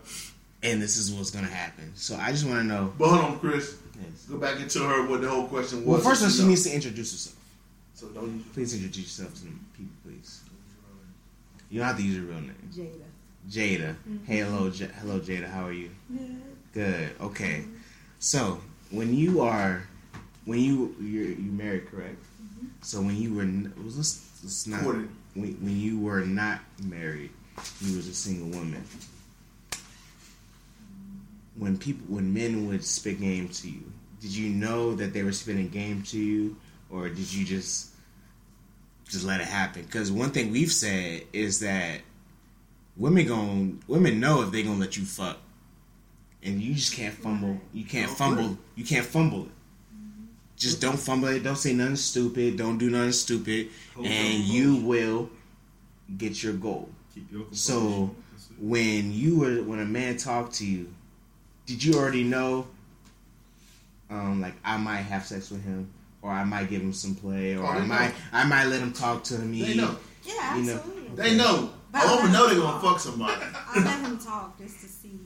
and 0.62 0.80
this 0.80 0.96
is 0.96 1.12
what's 1.12 1.30
gonna 1.30 1.46
happen. 1.46 1.92
So 1.94 2.16
I 2.16 2.30
just 2.32 2.46
want 2.46 2.58
to 2.60 2.64
know. 2.64 2.92
But 2.98 3.08
hold 3.08 3.24
on, 3.24 3.38
Chris. 3.38 3.76
Go 4.30 4.38
back 4.38 4.58
and 4.60 4.70
tell 4.70 4.88
her 4.88 5.06
what 5.06 5.20
the 5.20 5.28
whole 5.28 5.46
question 5.46 5.84
was. 5.84 5.86
Well, 5.86 6.00
first, 6.00 6.22
of 6.22 6.28
all, 6.28 6.32
she 6.32 6.42
know. 6.42 6.48
needs 6.48 6.64
to 6.64 6.72
introduce 6.74 7.12
herself. 7.12 7.36
So 7.94 8.08
don't 8.08 8.34
use 8.34 8.44
Please 8.54 8.74
introduce 8.74 9.04
yourself 9.18 9.34
to 9.34 9.40
the 9.44 9.50
people, 9.76 9.92
please. 10.04 10.40
You 11.70 11.78
don't 11.80 11.88
have 11.88 11.96
to 11.98 12.02
use 12.02 12.16
your 12.16 12.24
real 12.26 12.40
name. 12.40 12.54
Jada. 12.72 12.88
Jada. 13.50 13.96
Hey, 14.24 14.38
hello, 14.38 14.70
J- 14.70 14.90
hello, 15.00 15.20
Jada. 15.20 15.48
How 15.50 15.66
are 15.66 15.72
you? 15.72 15.90
Good. 16.72 17.10
Okay. 17.20 17.60
Mm-hmm. 17.60 17.76
So 18.18 18.60
when 18.90 19.14
you 19.14 19.40
are, 19.42 19.82
when 20.46 20.58
you 20.60 20.94
you're 21.00 21.26
you 21.28 21.50
married, 21.52 21.90
correct? 21.90 22.16
Mm-hmm. 22.42 22.66
So 22.82 23.00
when 23.02 23.16
you 23.16 23.34
were, 23.34 23.42
n- 23.42 23.72
was 23.84 23.96
this, 23.96 24.14
this 24.42 24.66
not 24.66 24.82
when, 24.84 25.08
when 25.34 25.78
you 25.78 25.98
were 26.00 26.20
not 26.20 26.60
married, 26.82 27.30
you 27.80 27.96
was 27.96 28.08
a 28.08 28.14
single 28.14 28.48
woman. 28.48 28.84
When 31.56 31.76
people, 31.76 32.06
when 32.08 32.32
men 32.32 32.66
would 32.68 32.84
spit 32.84 33.20
game 33.20 33.48
to 33.48 33.70
you, 33.70 33.92
did 34.20 34.34
you 34.34 34.50
know 34.50 34.94
that 34.94 35.12
they 35.12 35.22
were 35.22 35.32
spitting 35.32 35.68
game 35.68 36.02
to 36.04 36.18
you, 36.18 36.56
or 36.90 37.08
did 37.08 37.32
you 37.32 37.44
just 37.44 37.90
just 39.08 39.24
let 39.24 39.40
it 39.40 39.46
happen? 39.46 39.82
Because 39.82 40.10
one 40.10 40.30
thing 40.30 40.50
we've 40.50 40.72
said 40.72 41.22
is 41.32 41.60
that 41.60 42.00
women 42.96 43.26
gon' 43.26 43.82
women 43.86 44.20
know 44.20 44.42
if 44.42 44.50
they 44.50 44.62
gonna 44.62 44.78
let 44.78 44.96
you 44.96 45.04
fuck, 45.04 45.38
and 46.42 46.60
you 46.60 46.74
just 46.74 46.94
can't 46.94 47.14
fumble. 47.14 47.60
You 47.72 47.84
can't 47.84 48.10
fumble. 48.10 48.56
You 48.74 48.84
can't 48.84 49.04
fumble 49.04 49.42
it. 49.42 49.52
Just 50.56 50.80
don't 50.80 50.98
fumble 50.98 51.28
it. 51.28 51.42
Don't 51.42 51.56
say 51.56 51.72
nothing 51.72 51.96
stupid. 51.96 52.56
Don't 52.56 52.78
do 52.78 52.88
nothing 52.88 53.12
stupid, 53.12 53.68
and 53.96 54.34
you 54.44 54.76
will 54.76 55.30
get 56.16 56.42
your 56.42 56.54
goal. 56.54 56.88
Keep 57.14 57.30
your. 57.32 57.44
So 57.52 58.14
when 58.58 59.12
you 59.12 59.38
were 59.38 59.62
when 59.62 59.78
a 59.80 59.84
man 59.84 60.16
talked 60.16 60.54
to 60.54 60.66
you, 60.66 60.92
did 61.66 61.82
you 61.82 61.94
already 61.94 62.24
know? 62.24 62.66
Um, 64.10 64.40
like 64.40 64.54
I 64.64 64.76
might 64.76 65.02
have 65.02 65.24
sex 65.24 65.50
with 65.50 65.64
him, 65.64 65.90
or 66.20 66.30
I 66.30 66.44
might 66.44 66.68
give 66.68 66.82
him 66.82 66.92
some 66.92 67.14
play, 67.14 67.56
or 67.56 67.64
Oh, 67.64 67.68
I 67.68 67.80
they 67.80 67.86
might 67.86 68.08
know. 68.08 68.14
I 68.32 68.44
might 68.44 68.64
let 68.66 68.80
him 68.80 68.92
talk 68.92 69.24
to 69.24 69.38
me. 69.38 69.62
They 69.62 69.74
know. 69.76 69.96
Yeah, 70.24 70.56
You 70.56 70.62
know. 70.64 70.74
absolutely. 70.74 71.16
They 71.16 71.36
know. 71.36 71.70
But 71.90 72.04
A 72.04 72.16
woman 72.16 72.30
I- 72.30 72.32
know 72.32 72.46
they're 72.48 72.58
gonna 72.58 72.80
fuck 72.80 73.00
somebody. 73.00 73.42
I 73.42 73.82
let 73.84 74.00
him 74.00 74.18
talk 74.18 74.58
just 74.58 74.80
to 74.80 74.86
see 74.86 75.18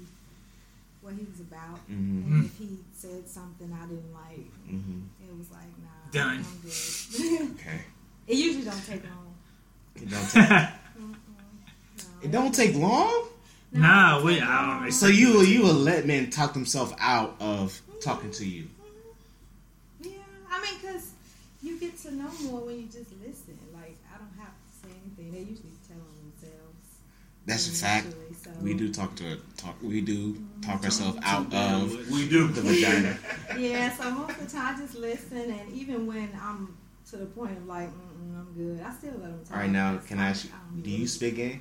what 1.01 1.14
he 1.14 1.24
was 1.30 1.41
about, 1.41 1.78
Mhm. 1.89 2.26
and 2.26 2.45
if 2.47 2.57
he 2.59 2.78
said 2.97 3.28
something 3.28 3.72
I 3.72 3.87
didn't 3.87 4.12
like, 4.12 4.51
hmm 4.68 5.03
it 5.22 5.37
was 5.39 5.51
like, 5.51 5.68
nah, 5.82 6.11
Done. 6.11 6.45
I'm 6.45 6.59
good. 6.62 7.51
Okay. 7.61 7.80
it 8.26 8.37
usually 8.37 8.64
don't 8.64 8.84
take 8.87 9.05
long. 9.05 9.34
It 9.95 10.11
don't 10.11 10.28
take, 10.28 10.49
it 12.27 12.33
don't 12.33 12.55
take 12.55 12.74
long. 12.74 13.29
Nah, 13.72 14.18
it 14.18 14.24
wait, 14.24 14.43
I 14.43 14.81
don't 14.81 14.93
So 14.93 15.07
you 15.07 15.33
will 15.33 15.45
you 15.45 15.62
will 15.62 15.74
let 15.74 16.07
men 16.07 16.31
talk 16.31 16.53
themselves 16.55 16.93
out 16.99 17.37
of 17.41 17.81
talking 18.01 18.31
to 18.33 18.45
you. 18.45 18.66
Yeah, 20.01 20.11
I 20.51 20.61
mean, 20.61 20.81
cause 20.81 21.11
you 21.62 21.79
get 21.79 21.97
to 22.01 22.14
know 22.14 22.31
more 22.45 22.61
when 22.66 22.79
you 22.81 22.87
just 22.87 23.11
listen. 23.24 23.59
Like 23.72 23.97
I 24.12 24.18
don't 24.18 24.33
have 24.39 24.49
to 24.55 24.89
say 24.89 24.95
anything; 25.05 25.33
they 25.33 25.51
usually 25.51 25.72
tell 25.89 25.99
on 25.99 26.31
themselves. 26.31 26.99
That's 27.47 27.68
a 27.68 27.72
fact. 27.85 28.07
initially, 28.07 28.35
So. 28.43 28.51
We 28.61 28.74
do 28.74 28.93
talk 28.93 29.14
to 29.16 29.39
talk. 29.57 29.77
We 29.83 30.01
do 30.01 30.35
mm-hmm. 30.35 30.61
talk 30.62 30.85
ourselves 30.85 31.18
out 31.22 31.53
of 31.55 32.11
We 32.11 32.29
do. 32.29 32.49
the 32.49 32.61
vagina. 32.62 33.16
Yeah, 33.59 33.93
so 33.97 34.11
most 34.11 34.31
of 34.31 34.51
the 34.51 34.57
time 34.57 34.74
I 34.74 34.79
just 34.81 34.97
listen, 34.97 35.39
and 35.51 35.72
even 35.72 36.07
when 36.07 36.31
I'm 36.43 36.77
to 37.11 37.16
the 37.18 37.27
point 37.27 37.57
of 37.57 37.66
like, 37.66 37.89
Mm-mm, 37.89 38.37
I'm 38.37 38.53
good, 38.57 38.85
I 38.85 38.93
still 38.93 39.12
let 39.12 39.22
them 39.22 39.41
talk. 39.45 39.53
All 39.57 39.62
right, 39.62 39.70
now 39.70 39.97
can 39.99 40.18
I 40.18 40.22
like, 40.22 40.31
ask 40.31 40.45
you? 40.45 40.51
don't 40.51 40.83
Do 40.83 40.91
really- 40.91 41.03
you 41.03 41.07
speak 41.09 41.37
game? 41.37 41.61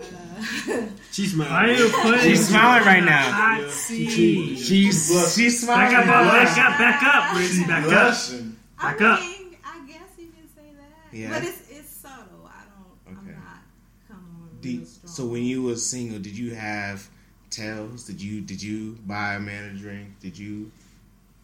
Uh, 0.00 0.04
She 1.12 1.26
smiling. 1.26 1.52
Why 1.52 1.64
are 1.68 1.72
you 1.72 1.88
putting 2.02 2.20
She's 2.20 2.48
smiling 2.48 2.84
right 2.86 3.04
now. 3.04 3.30
hot 3.30 3.60
Yeah, 3.62 3.70
seat? 3.70 4.10
she- 4.10 4.56
She's 4.56 5.34
she's 5.34 5.60
smiling. 5.62 5.92
Back 5.94 6.06
up, 6.06 6.06
back 6.06 6.58
up, 6.58 6.78
back 6.78 7.02
up, 7.02 7.36
Rizzy, 7.36 7.66
back 7.68 7.84
up. 7.84 7.90
Blushing. 7.90 8.56
I 8.78 8.82
Back 8.92 9.00
mean, 9.00 9.08
up. 9.10 9.18
I 9.64 9.86
guess 9.86 10.00
you 10.18 10.26
can 10.26 10.48
say 10.56 10.72
that. 10.76 11.16
Yeah. 11.16 11.28
But 11.30 11.44
it's 11.44 11.70
it's 11.70 11.88
subtle. 11.88 12.46
I 12.48 12.62
don't. 13.06 13.18
Okay. 13.18 13.30
I'm 13.30 13.44
not 13.44 13.62
come 14.08 14.16
on 14.42 14.58
Do 14.60 14.68
real 14.68 14.84
strong. 14.86 15.12
so 15.12 15.26
when 15.26 15.44
you 15.44 15.62
was 15.62 15.84
single, 15.88 16.18
did 16.18 16.36
you 16.36 16.54
have 16.54 17.08
tails? 17.50 18.04
Did 18.04 18.20
you 18.20 18.40
did 18.40 18.60
you 18.60 18.98
buy 19.06 19.34
a 19.34 19.40
man 19.40 19.70
a 19.70 19.78
drink? 19.78 20.18
Did 20.20 20.36
you 20.36 20.72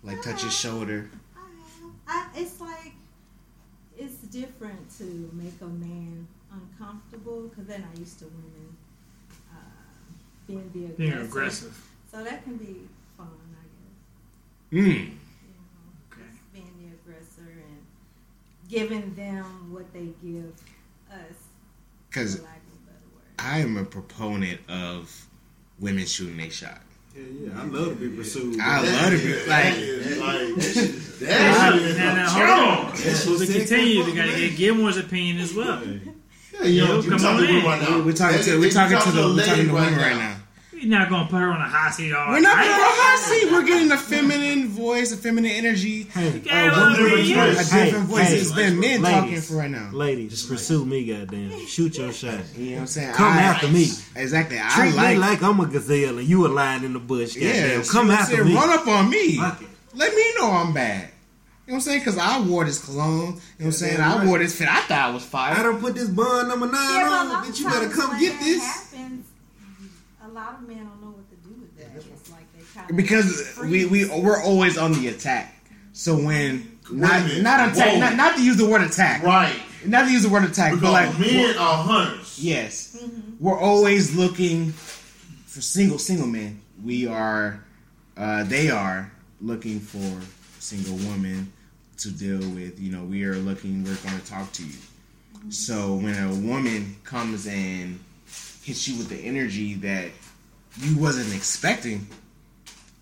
like 0.03 0.21
touch 0.23 0.43
his 0.43 0.53
shoulder? 0.59 1.09
I 1.37 1.41
have. 1.41 1.93
I, 2.35 2.41
it's 2.41 2.61
like 2.61 2.95
it's 3.97 4.15
different 4.33 4.91
to 4.99 5.31
make 5.35 5.55
a 5.61 5.67
man 5.67 6.27
uncomfortable 6.81 7.49
because 7.49 7.67
then 7.67 7.85
I 7.95 7.99
used 7.99 8.19
to 8.21 8.25
women 8.27 8.77
uh, 9.53 9.57
being 10.47 10.71
the 10.73 10.85
aggressive. 10.87 10.97
Being 10.99 11.13
aggressive. 11.27 11.87
So 12.11 12.25
that 12.25 12.45
can 12.45 12.57
be 12.57 12.89
fun, 13.17 13.29
I 13.31 14.77
guess. 14.77 14.85
Hmm. 14.85 14.89
You 14.91 15.07
know, 15.07 16.13
Okay. 16.13 16.23
being 16.53 16.71
the 16.81 17.13
aggressor 17.13 17.51
and 17.51 17.79
giving 18.69 19.15
them 19.15 19.73
what 19.73 19.93
they 19.93 20.09
give 20.23 20.53
us. 21.11 21.37
Because 22.09 22.37
for 22.37 22.43
lack 22.45 22.57
of 22.57 22.73
a 22.73 22.87
better 22.87 23.07
word. 23.15 23.25
I 23.39 23.59
am 23.59 23.77
a 23.77 23.85
proponent 23.85 24.61
of 24.69 25.27
women 25.79 26.07
shooting 26.07 26.41
a 26.41 26.51
shot. 26.51 26.81
Yeah, 27.17 27.23
yeah. 27.47 27.61
I 27.61 27.65
love 27.65 27.99
to 27.99 28.09
be 28.11 28.17
pursued. 28.17 28.59
I 28.61 28.81
love 28.83 29.11
to 29.11 29.19
be 29.19 29.35
like. 29.35 29.47
like 29.47 30.55
that 30.57 30.63
shit 30.63 30.91
is- 30.91 31.21
Now, 31.21 31.77
that 31.77 31.97
now, 31.99 32.15
now, 32.15 32.29
hold 32.31 32.89
on. 32.91 32.97
To 32.97 33.47
continue. 33.53 34.05
We 34.05 34.15
gotta 34.15 34.31
get 34.33 34.57
Gilmore's 34.57 34.97
opinion 34.97 35.39
as 35.39 35.53
well. 35.55 35.83
Yeah, 36.63 36.67
you 36.69 36.81
know, 36.87 36.95
Yo, 36.97 37.01
you 37.03 37.11
come 37.11 37.19
talking 37.19 37.27
on 37.29 37.43
to 37.43 37.49
in. 37.49 37.55
women 37.57 37.65
right 37.67 37.83
now. 37.83 38.03
We're 38.03 38.13
talking 38.13 38.43
to 38.43 38.61
we're 38.61 38.71
talking 38.71 38.99
to 38.99 39.11
the 39.13 39.23
a 39.23 39.35
we're 39.35 39.45
talking 39.47 39.67
to 39.67 39.73
women 39.75 39.95
right 39.97 40.17
now. 40.17 40.37
You're 40.73 40.89
not 40.99 41.11
gonna 41.11 41.29
put 41.29 41.37
her 41.41 41.51
on 41.53 41.61
a 41.61 41.69
hot 41.69 41.93
seat 41.93 42.11
all 42.15 42.29
We're 42.31 42.41
not 42.41 42.57
night. 42.57 42.65
going 42.67 42.79
to 42.79 42.85
hot 43.03 43.19
seat. 43.19 43.53
We're 43.53 43.67
getting 43.67 43.93
a 43.93 43.99
feminine 43.99 44.69
voice, 44.69 45.13
a 45.13 45.17
feminine 45.19 45.51
energy. 45.51 46.05
Hey, 46.05 46.41
Yeah, 46.43 46.69
a 46.69 46.71
well, 46.71 46.91
woman, 46.99 47.19
a 47.19 47.23
yeah. 47.23 47.47
different 47.53 48.07
voice. 48.07 48.29
hey, 48.29 48.37
it's 48.39 48.53
been 48.53 48.81
men 48.81 49.03
talking 49.03 49.29
ladies. 49.31 49.49
for 49.51 49.57
right 49.57 49.71
now. 49.71 49.91
ladies, 49.93 50.31
just 50.31 50.49
pursue 50.49 50.87
me, 50.87 51.05
goddamn. 51.05 51.67
Shoot 51.67 51.99
your 51.99 52.13
shot. 52.15 52.39
You 52.57 52.65
know 52.71 52.73
what 52.77 52.81
I'm 52.81 52.87
saying? 52.87 53.13
Come 53.13 53.31
I- 53.37 53.43
after 53.43 53.69
me. 53.69 53.89
Exactly. 54.17 54.59
I 54.59 54.71
Treat 54.75 54.95
like. 54.95 55.13
me 55.17 55.19
like 55.19 55.43
I'm 55.43 55.61
a 55.61 55.67
gazelle 55.67 56.17
and 56.19 56.27
you 56.27 56.47
a 56.47 56.49
lion 56.49 56.85
in 56.85 56.95
the 56.95 56.99
bush. 56.99 57.35
Goddamn. 57.35 57.53
yeah, 57.53 57.75
Come 57.77 57.85
see 57.85 57.97
what 57.97 58.11
after 58.21 58.45
me. 58.47 58.55
Run 58.55 58.71
up 58.71 58.87
on 58.89 59.11
me. 59.11 59.39
Let 59.95 60.15
me 60.15 60.25
know 60.39 60.51
I'm 60.51 60.73
bad. 60.73 61.11
You 61.67 61.73
know 61.73 61.77
what 61.77 61.77
I'm 61.77 61.81
saying? 61.83 61.99
Because 62.01 62.19
I 62.19 62.41
wore 62.41 62.65
this 62.65 62.85
cologne. 62.85 63.21
You 63.21 63.27
know 63.27 63.31
what 63.31 63.65
I'm 63.67 63.73
saying? 63.73 63.97
damn 63.99 64.21
I 64.23 64.27
wore 64.27 64.39
this 64.39 64.59
fit. 64.59 64.69
I 64.69 64.81
thought 64.83 65.11
I 65.11 65.11
was 65.11 65.25
fire. 65.25 65.55
I 65.55 65.63
don't 65.63 65.81
put 65.81 65.95
this 65.95 66.09
bun 66.09 66.49
number 66.49 66.67
nine 66.67 66.75
Yeah, 66.75 67.27
but 67.29 67.35
on. 67.37 67.45
Bitch, 67.47 67.61
you 67.61 67.67
better 67.71 67.89
come 67.91 68.19
get 68.19 68.41
this. 68.41 68.65
Happens, 68.93 69.27
a 70.25 70.29
lot 70.29 70.55
of 70.55 70.67
men 70.69 70.79
don't 70.79 71.01
know 71.01 71.11
what 71.11 71.31
to 71.31 71.37
do 71.49 71.55
with 71.61 71.77
that. 71.79 71.97
It's 71.97 72.31
like 72.31 72.53
they 72.57 72.65
kind 72.75 72.91
of 72.91 72.97
Because 72.97 73.57
we 73.63 73.85
we 73.87 74.09
we're 74.09 74.43
always 74.43 74.79
on 74.79 74.93
the 74.95 75.09
attack. 75.09 75.55
So 75.93 76.17
when 76.17 76.79
not 76.91 77.23
minute. 77.27 77.43
not 77.43 77.71
attack, 77.73 77.99
not, 77.99 78.17
not 78.17 78.37
to 78.37 78.43
use 78.45 78.57
the 78.57 78.69
word 78.69 78.83
attack, 78.83 79.23
Right. 79.23 79.55
not 79.87 80.07
to 80.07 80.13
use 80.13 80.23
the 80.23 80.29
word 80.29 80.45
attack, 80.45 80.73
but 80.73 80.81
Because 80.81 80.93
like 80.93 81.19
men 81.21 81.57
are 81.57 81.85
hunters. 81.85 82.39
Yes. 82.43 82.97
We're 83.39 83.59
always 83.59 84.17
looking 84.17 84.73
for 84.73 85.61
single 85.61 85.99
single 86.01 86.27
men. 86.27 86.61
We 86.83 87.07
are 87.07 87.63
uh 88.17 88.43
they 88.45 88.71
are 88.71 89.13
looking 89.41 89.79
for 89.81 90.21
single 90.61 90.97
woman 91.09 91.53
to 91.99 92.11
deal 92.11 92.39
with. 92.51 92.79
You 92.81 92.93
know, 92.93 93.03
we 93.05 93.25
are 93.25 93.35
looking 93.37 93.85
we're 93.85 93.95
gonna 93.97 94.21
talk 94.21 94.53
to 94.53 94.63
you. 94.65 94.75
So 95.51 95.95
when 95.97 96.15
a 96.15 96.29
woman 96.35 96.97
comes 97.05 97.47
and 97.47 97.99
hits 98.63 98.87
you 98.89 98.99
with 98.99 99.09
the 99.09 99.17
energy 99.17 99.75
that 99.77 100.11
you 100.79 100.99
wasn't 100.99 101.35
expecting, 101.35 102.07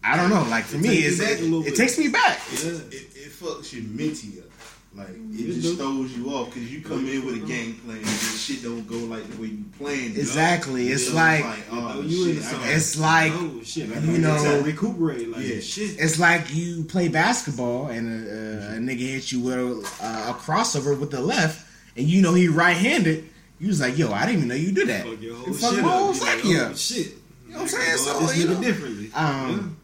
I 0.04 0.16
don't 0.16 0.30
know. 0.30 0.48
Like 0.48 0.64
for 0.64 0.76
It 0.76 0.82
me, 0.82 0.88
takes 0.88 1.02
you 1.02 1.08
it's, 1.08 1.18
back 1.18 1.40
a 1.40 1.60
it, 1.60 1.66
it 1.72 1.76
takes 1.76 1.98
me 1.98 2.08
back. 2.08 2.40
It, 2.52 2.64
it, 2.64 2.94
it 3.16 3.32
fucks 3.32 3.72
your 3.72 3.82
minty 3.84 4.40
up. 4.40 4.47
Like 4.98 5.08
it 5.10 5.14
It 5.40 5.46
just 5.60 5.62
do. 5.62 5.76
throws 5.76 6.16
you 6.16 6.30
off 6.30 6.52
because 6.52 6.72
you 6.72 6.82
come 6.82 7.06
in 7.08 7.24
with 7.24 7.36
a 7.42 7.46
game 7.46 7.74
plan 7.84 7.98
and 7.98 8.06
shit 8.08 8.62
don't 8.62 8.86
go 8.88 8.96
like 8.96 9.24
the 9.30 9.40
way 9.40 9.48
you 9.48 9.64
planned. 9.78 10.16
it. 10.16 10.18
Exactly. 10.18 10.88
It's 10.88 11.04
It 11.04 11.06
was 11.06 11.14
like 11.14 11.44
oh, 11.70 11.92
Oh, 11.96 12.00
you 12.02 12.34
shit, 12.34 12.42
the 12.42 12.56
I 12.56 12.68
it's 12.72 12.98
like 12.98 13.32
oh 13.34 13.60
shit! 13.62 13.90
I 13.96 13.98
you 14.00 14.20
gotta 14.20 14.42
know- 14.42 14.60
recuperate 14.62 15.28
like 15.30 15.44
Yeah. 15.46 15.60
shit. 15.60 15.96
It's 16.00 16.18
like 16.18 16.52
you 16.54 16.84
play 16.84 17.08
basketball 17.08 17.86
and 17.88 18.08
a, 18.08 18.32
a, 18.32 18.76
a 18.76 18.78
nigga 18.78 18.98
hits 19.12 19.30
you 19.32 19.40
with 19.40 19.58
a, 19.58 20.30
a 20.30 20.34
crossover 20.34 20.98
with 20.98 21.10
the 21.12 21.20
left, 21.20 21.64
and 21.96 22.06
you 22.08 22.20
know 22.22 22.34
he 22.34 22.48
right-handed. 22.48 23.28
You 23.60 23.68
was 23.68 23.80
like, 23.80 23.98
yo, 23.98 24.12
I 24.12 24.20
didn't 24.26 24.36
even 24.38 24.48
know 24.48 24.54
you 24.54 24.70
do 24.72 24.86
that. 24.86 25.04
Fuck 25.04 25.20
your 25.20 25.34
whole 25.36 25.46
You 25.48 25.54
fuck 25.54 25.74
shit 25.74 25.84
up. 25.84 25.90
whole 25.90 26.14
You 26.14 26.20
like, 26.20 26.70
oh. 26.70 26.74
Shit. 26.74 27.06
You 27.46 27.52
know 27.54 27.56
what 27.56 27.62
I'm 27.62 27.68
saying? 27.68 27.90
Boy, 27.90 27.96
So, 27.96 28.20
this 28.20 28.36
you 28.38 28.44
nigga 28.46 28.54
know. 28.54 28.62
differently. 28.62 29.10
Um, 29.14 29.76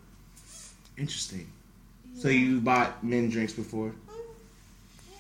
Interesting. 0.96 1.46
So 2.16 2.28
you 2.28 2.60
bought 2.60 3.02
men 3.02 3.28
drinks 3.30 3.52
before? 3.52 3.92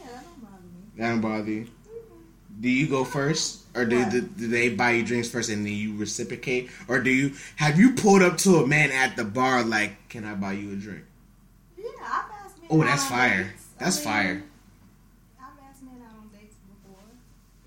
Yeah, 0.00 0.06
that 0.12 0.22
don't 0.24 0.40
bother 0.40 0.62
me. 0.62 0.83
That 0.96 1.08
don't 1.10 1.20
bother 1.20 1.50
you? 1.50 1.66
Do 2.60 2.68
you 2.68 2.86
go 2.86 3.04
first, 3.04 3.62
or 3.74 3.84
do, 3.84 4.08
do, 4.10 4.20
do 4.20 4.46
they 4.48 4.68
buy 4.68 4.92
you 4.92 5.04
drinks 5.04 5.28
first 5.28 5.50
and 5.50 5.66
then 5.66 5.72
you 5.72 5.96
reciprocate, 5.96 6.70
or 6.86 7.00
do 7.00 7.10
you 7.10 7.32
have 7.56 7.78
you 7.80 7.94
pulled 7.94 8.22
up 8.22 8.38
to 8.38 8.56
a 8.58 8.66
man 8.66 8.92
at 8.92 9.16
the 9.16 9.24
bar 9.24 9.64
like, 9.64 10.08
can 10.08 10.24
I 10.24 10.34
buy 10.34 10.52
you 10.52 10.72
a 10.72 10.76
drink? 10.76 11.02
Yeah, 11.76 11.86
I've 12.00 12.30
asked 12.44 12.58
men 12.62 12.68
Oh, 12.70 12.84
that's 12.84 13.04
fire. 13.08 13.42
dates. 13.44 13.64
I 13.80 13.84
That's 13.84 13.96
mean, 13.96 14.04
fire. 14.04 14.42
I've 15.40 15.46
asked 15.68 15.82
men 15.82 15.94
out 16.06 16.14
on 16.20 16.28
dates 16.38 16.54
before. 16.68 17.02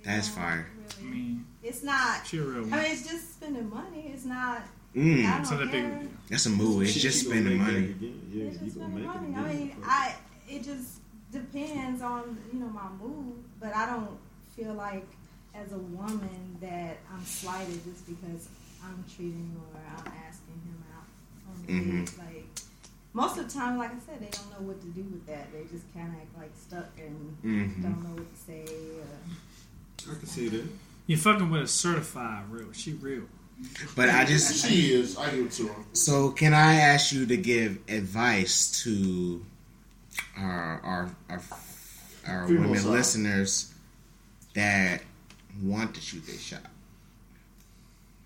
That's 0.06 0.28
don't 0.30 0.36
fire. 0.38 0.68
I 1.02 1.04
mean, 1.04 1.46
it's 1.62 1.84
not. 1.84 2.26
she 2.26 2.40
real 2.40 2.60
I 2.74 2.78
mean, 2.84 2.92
it's 2.92 3.08
just 3.10 3.34
spending 3.34 3.70
money. 3.70 4.12
It's 4.14 4.24
not. 4.26 4.62
I 4.96 4.98
Mm, 5.00 5.22
don't 5.30 5.42
It's 5.42 5.52
not 5.52 5.62
a 5.62 5.66
big 5.66 5.72
care. 5.84 6.08
that's 6.30 6.46
a 6.46 6.50
move. 6.50 6.82
It's 6.84 6.94
Shit, 6.94 7.02
just 7.04 7.24
you 7.26 7.30
gonna 7.30 7.42
spending 7.42 7.62
money. 7.62 7.96
Yeah, 8.32 8.44
it's 8.46 8.60
just 8.60 8.76
spending 8.76 8.96
make 9.04 9.06
money. 9.06 9.36
I 9.36 9.54
mean, 9.54 9.76
I 9.84 10.16
it 10.50 10.64
just 10.64 11.02
depends 11.38 12.02
on 12.02 12.38
you 12.54 12.60
know 12.60 12.68
my 12.70 12.90
mood, 13.02 13.44
but 13.60 13.76
I 13.76 13.86
don't 13.88 14.18
feel 14.56 14.74
like 14.74 15.06
as 15.56 15.72
a 15.72 15.78
woman 15.78 16.58
that 16.62 16.98
I'm 17.14 17.24
slighted 17.26 17.84
just 17.84 18.06
because 18.08 18.48
I'm 18.84 19.04
treating 19.14 19.56
or 19.74 19.80
I'm 19.80 20.14
asking 20.28 20.62
him 20.66 20.84
out 20.96 21.08
on 21.50 21.66
the 21.66 21.74
Mhm. 21.74 22.06
date. 22.06 22.18
Like 22.20 22.46
most 23.14 23.38
of 23.38 23.48
the 23.52 23.60
time, 23.60 23.78
like 23.78 23.92
I 23.92 24.00
said, 24.06 24.20
they 24.20 24.30
don't 24.30 24.50
know 24.52 24.68
what 24.68 24.80
to 24.82 24.88
do 24.88 25.02
with 25.04 25.26
that. 25.28 25.52
They 25.52 25.64
just 25.72 25.92
kind 25.94 26.10
of 26.10 26.16
act 26.22 26.38
like 26.38 26.52
stuck 26.60 26.90
and 27.00 27.38
Mhm. 27.44 27.82
don't 27.82 28.04
know 28.04 28.22
what 28.22 28.36
to 28.36 28.42
say. 28.46 28.66
Or, 29.00 30.12
I 30.14 30.16
can 30.20 30.28
see 30.28 30.50
that. 30.50 30.66
You're 31.08 31.18
fucking 31.18 31.50
with 31.50 31.62
a 31.64 31.68
certified 31.68 32.44
real. 32.52 32.72
She 32.74 32.94
real. 32.94 33.24
But 33.96 34.10
I 34.10 34.24
just 34.26 34.64
She 34.68 34.94
is. 34.94 35.18
I 35.18 35.32
give 35.32 35.46
it 35.48 35.52
to 35.54 35.68
her. 35.70 35.84
so 35.94 36.30
can 36.30 36.54
I 36.54 36.76
ask 36.76 37.12
you 37.12 37.26
to 37.26 37.38
give 37.38 37.80
advice 37.88 38.84
to 38.84 39.44
our 40.38 40.82
our 40.84 41.16
our, 41.30 41.42
our 42.28 42.48
Female 42.48 42.62
women 42.64 42.80
side. 42.80 42.92
listeners 42.92 43.74
that 44.54 45.02
want 45.62 45.96
to 45.96 46.02
shoot 46.02 46.26
their 46.26 46.38
shot? 46.38 46.62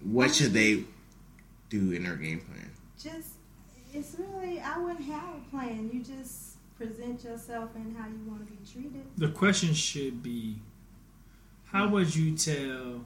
What 0.04 0.34
should 0.34 0.54
they 0.54 0.84
do 1.70 1.92
in 1.92 2.04
their 2.04 2.16
game 2.16 2.40
plan? 2.42 2.72
just 3.02 3.30
it's 3.94 4.16
really 4.18 4.60
I 4.60 4.78
wouldn't 4.78 5.06
have 5.06 5.36
a 5.36 5.50
plan. 5.50 5.90
You 5.92 6.04
just 6.04 6.58
present 6.78 7.24
yourself 7.24 7.70
and 7.76 7.96
how 7.98 8.08
you 8.08 8.20
want 8.28 8.46
to 8.46 8.54
be 8.54 8.72
treated. 8.72 9.06
The 9.18 9.30
question 9.30 9.74
should 9.74 10.22
be 10.24 10.56
how 11.66 11.88
hmm. 11.88 11.94
would 11.94 12.16
you 12.16 12.36
tell 12.36 13.06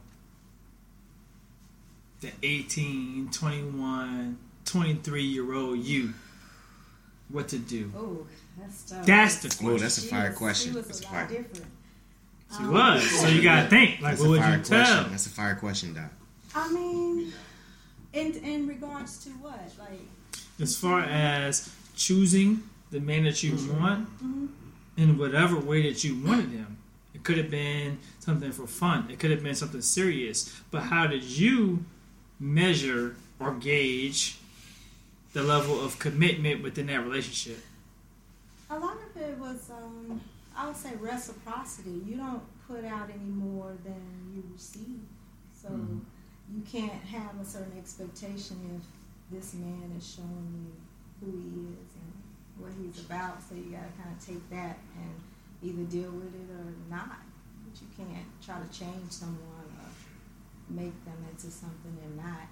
the 2.22 2.32
18, 2.42 3.30
21, 3.32 4.38
23 4.66 5.24
year 5.24 5.54
old 5.54 5.80
you 5.80 6.14
what 7.30 7.48
to 7.50 7.58
do? 7.58 7.92
Oh, 7.96 8.26
that's 8.60 8.84
tough. 8.84 9.06
That's 9.06 9.36
the 9.42 9.50
question. 9.50 9.68
Oh, 9.70 9.78
that's 9.78 9.98
a 9.98 10.02
She 10.02 10.08
fire 10.08 10.30
was- 10.30 10.38
question. 10.38 10.72
She 10.72 10.78
was 10.78 10.88
That's 10.88 11.02
a 11.02 11.04
a 11.04 11.08
fire. 11.10 11.22
lot 11.22 11.30
different. 11.30 11.66
She 12.58 12.64
Um, 12.64 12.72
was. 12.72 13.20
So 13.22 13.28
you 13.28 13.42
gotta 13.42 13.70
think. 13.70 14.02
Like, 14.02 14.12
That's 14.12 14.20
what 14.22 14.28
a 14.28 14.30
would 14.30 14.40
fire 14.42 14.58
you 14.58 14.64
tell? 14.64 15.04
That's 15.10 15.26
a 15.26 15.30
fire 15.30 15.56
question, 15.56 15.94
Doc. 15.94 16.12
I 16.54 16.72
mean, 16.72 17.34
in 18.14 18.34
in 18.36 18.68
regards 18.68 19.18
to 19.26 19.30
what, 19.32 19.60
like, 19.80 20.02
As 20.60 20.78
far 20.78 21.02
as 21.02 21.70
choosing 21.96 22.64
the 22.92 23.00
man 23.02 23.24
that 23.26 23.44
you 23.44 23.52
want 23.74 24.08
mhm. 24.24 24.48
in 24.96 25.18
whatever 25.18 25.60
way 25.60 25.82
that 25.92 26.04
you 26.04 26.16
wanted 26.22 26.50
him. 26.52 26.78
It 27.14 27.24
could 27.24 27.38
have 27.38 27.50
been 27.50 27.98
something 28.20 28.52
for 28.52 28.68
fun. 28.68 29.08
It 29.10 29.20
could 29.20 29.32
have 29.32 29.42
been 29.44 29.56
something 29.56 29.82
serious. 29.82 30.54
But 30.72 30.84
how 30.84 31.08
did 31.08 31.24
you 31.24 31.84
measure 32.40 33.16
or 33.40 33.54
gauge 33.56 34.38
the 35.36 35.44
level 35.44 35.84
of 35.84 36.00
commitment 36.00 36.64
within 36.64 36.88
that 36.88 37.04
relationship? 37.04 37.60
a 38.70 38.80
lot 38.80 38.96
of 38.96 39.22
it 39.22 39.38
was, 39.38 39.70
um, 39.70 40.20
I 40.58 40.66
would 40.66 40.76
say, 40.78 40.94
reciprocity. 41.00 42.02
You 42.08 42.16
don't 42.16 42.42
put 42.68 42.84
out 42.86 43.10
any 43.10 43.30
more 43.30 43.74
than 43.84 44.02
you 44.34 44.42
receive, 44.54 45.02
so 45.54 45.70
Mhm. 45.70 46.00
you 46.52 46.62
can't 46.64 47.04
have 47.16 47.38
a 47.40 47.46
certain 47.46 47.78
expectation 47.78 48.58
if 48.80 48.84
this 49.30 49.54
man 49.54 49.92
is 49.98 50.08
showing 50.16 50.48
you 50.66 50.72
who 51.20 51.32
he 51.38 51.50
is 51.74 51.90
and 52.02 52.14
what 52.58 52.72
he's 52.80 53.06
about. 53.06 53.44
So 53.48 53.54
you 53.56 53.70
got 53.72 53.86
to 53.86 54.02
kind 54.02 54.16
of 54.18 54.26
take 54.26 54.50
that 54.50 54.80
and 54.98 55.14
either 55.62 55.84
deal 55.84 56.12
with 56.12 56.34
it 56.34 56.50
or 56.50 56.74
not. 56.90 57.20
But 57.66 57.82
you 57.82 57.88
can't 57.98 58.26
try 58.42 58.58
to 58.60 58.70
change 58.80 59.12
someone 59.12 59.68
or 59.84 59.90
make 60.70 60.96
them 61.06 61.18
into 61.30 61.52
something 61.52 61.96
they're 62.02 62.26
not. 62.26 62.48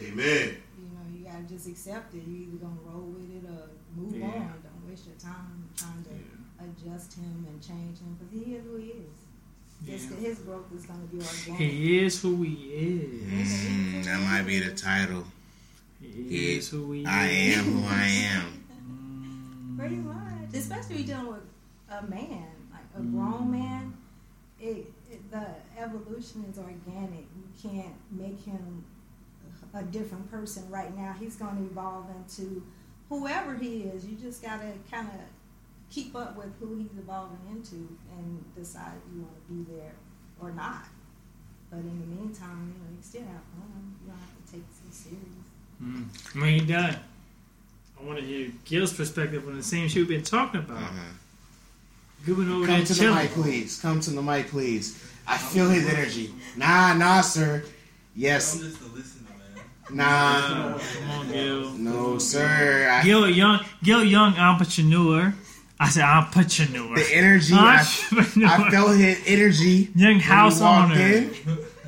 Amen. 0.00 0.56
You 0.78 0.84
know, 0.94 1.04
you 1.12 1.24
gotta 1.24 1.42
just 1.44 1.68
accept 1.68 2.14
it. 2.14 2.22
You 2.26 2.36
either 2.48 2.56
gonna 2.58 2.80
roll 2.86 3.06
with 3.16 3.30
it 3.34 3.44
or 3.48 3.68
move 3.96 4.14
Yeah. 4.16 4.26
on. 4.26 4.54
Don't 4.62 4.88
waste 4.88 5.06
your 5.06 5.16
time 5.16 5.68
trying 5.76 6.04
to 6.04 6.64
adjust 6.64 7.14
him 7.14 7.46
and 7.48 7.60
change 7.62 7.98
him 7.98 8.16
because 8.18 8.32
he 8.44 8.54
is 8.54 8.64
who 8.64 8.76
he 8.76 8.86
is. 8.88 9.18
His, 9.86 10.10
Yeah. 10.10 10.16
his 10.28 10.38
growth 10.40 10.72
is 10.74 10.86
gonna 10.86 11.04
be 11.06 11.18
organic. 11.18 11.60
He 11.70 11.98
is 12.04 12.20
who 12.22 12.42
he 12.42 12.54
is. 12.74 13.52
Mm, 13.52 14.04
that 14.04 14.20
might 14.20 14.42
be 14.46 14.58
the 14.60 14.74
title. 14.74 15.24
He 16.00 16.56
is 16.56 16.68
who 16.68 16.92
he 16.92 17.04
I 17.06 17.26
is. 17.28 17.58
am 17.58 17.64
who 17.64 17.86
I 17.88 18.04
am. 18.34 19.76
Pretty 19.76 19.96
much, 19.96 20.54
especially 20.54 20.96
when 20.96 21.04
you're 21.06 21.16
dealing 21.16 21.32
with 21.32 21.42
a 21.90 22.02
man, 22.06 22.48
like 22.72 22.82
a 22.96 23.00
grown 23.00 23.50
man. 23.50 23.94
It, 24.60 24.92
it 25.10 25.30
the 25.30 25.46
evolution 25.78 26.44
is 26.50 26.58
organic. 26.58 27.26
You 27.36 27.46
can't 27.70 27.94
make 28.10 28.40
him 28.44 28.84
a 29.74 29.82
different 29.82 30.30
person 30.30 30.68
right 30.70 30.96
now. 30.96 31.14
He's 31.18 31.36
going 31.36 31.56
to 31.56 31.62
evolve 31.64 32.06
into 32.16 32.62
whoever 33.08 33.54
he 33.54 33.82
is. 33.82 34.06
You 34.06 34.16
just 34.16 34.42
got 34.42 34.60
to 34.60 34.72
kind 34.90 35.08
of 35.08 35.20
keep 35.90 36.14
up 36.14 36.36
with 36.36 36.52
who 36.60 36.76
he's 36.76 36.98
evolving 36.98 37.38
into 37.50 37.88
and 38.16 38.44
decide 38.56 38.92
if 39.06 39.14
you 39.14 39.22
want 39.22 39.34
to 39.34 39.52
be 39.52 39.76
there 39.76 39.92
or 40.40 40.50
not. 40.52 40.84
But 41.70 41.78
in 41.80 42.00
the 42.00 42.06
meantime, 42.06 42.72
you 42.74 42.80
know, 42.82 42.96
you 42.96 43.02
still 43.02 43.22
have 43.22 43.42
fun. 43.52 43.94
You 44.02 44.10
don't 44.10 44.18
have 44.18 44.46
to 44.46 44.52
take 44.52 44.60
it 44.62 44.74
so 44.74 45.10
serious. 45.10 45.22
Mm. 45.82 46.40
When 46.40 46.54
he 46.54 46.60
done, 46.60 46.96
I 48.00 48.04
want 48.04 48.18
to 48.18 48.24
hear 48.24 48.50
Gil's 48.64 48.92
perspective 48.92 49.46
on 49.46 49.56
the 49.56 49.62
same 49.62 49.88
shit 49.88 49.98
we've 50.00 50.08
been 50.08 50.22
talking 50.22 50.60
about. 50.60 50.78
Uh-huh. 50.78 51.00
Good 52.24 52.38
over 52.38 52.66
Come 52.66 52.66
there 52.66 52.84
to 52.84 52.92
the 52.92 52.94
chilling. 52.94 53.16
mic, 53.16 53.30
please. 53.30 53.80
Come 53.80 54.00
to 54.00 54.10
the 54.10 54.22
mic, 54.22 54.48
please. 54.48 55.02
I 55.26 55.36
feel 55.36 55.68
his 55.68 55.88
energy. 55.88 56.32
Nah, 56.56 56.94
nah, 56.94 57.20
sir. 57.20 57.64
Yes. 58.16 58.60
Nah, 59.90 60.78
Come 60.78 61.10
on, 61.10 61.28
Gil. 61.32 61.70
no, 61.72 62.18
sir. 62.18 62.88
I, 62.90 63.02
Gil 63.04 63.28
Young, 63.30 63.60
Gil 63.82 64.04
Young 64.04 64.34
entrepreneur. 64.36 65.34
I 65.80 65.88
said 65.88 66.02
I'm 66.04 66.24
entrepreneur. 66.24 66.94
the 66.96 67.06
energy, 67.14 67.54
I, 67.54 67.78
Entrepreneur. 67.80 68.48
I 68.48 68.70
felt 68.70 68.96
his 68.96 69.22
energy. 69.26 69.88
Young 69.94 70.14
when 70.14 70.14
he 70.16 70.20
house 70.20 70.60
owner. 70.60 70.94
in. 70.98 71.30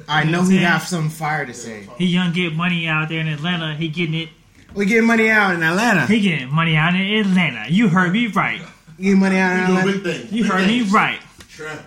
I 0.09 0.25
know 0.25 0.43
he 0.43 0.61
got 0.61 0.83
some 0.83 1.09
fire 1.09 1.45
to 1.47 1.55
say. 1.55 1.87
He 1.99 2.07
young 2.07 2.33
get 2.33 2.55
money 2.55 2.87
out 2.89 3.09
there 3.09 3.21
in 3.21 3.29
Atlanta. 3.29 3.75
He 3.77 3.89
getting 3.89 4.15
it. 4.15 4.29
We 4.75 4.87
get 4.87 5.03
money 5.05 5.29
out 5.31 5.55
in 5.55 5.63
Atlanta. 5.63 6.07
He 6.07 6.21
getting 6.21 6.53
money 6.53 6.77
out 6.77 6.95
in 6.95 7.01
Atlanta. 7.27 7.71
You 7.71 7.89
heard 7.89 8.13
me 8.13 8.29
right. 8.29 8.63
Get 9.01 9.17
money 9.17 9.37
out 9.39 9.53
in 9.53 9.77
Atlanta. 9.77 9.93
big 9.93 10.03
things. 10.03 10.33
You 10.33 10.43
Big 10.45 10.53
heard 10.53 10.67
me 10.67 10.83
right. 10.83 11.21
Trapping. 11.49 11.85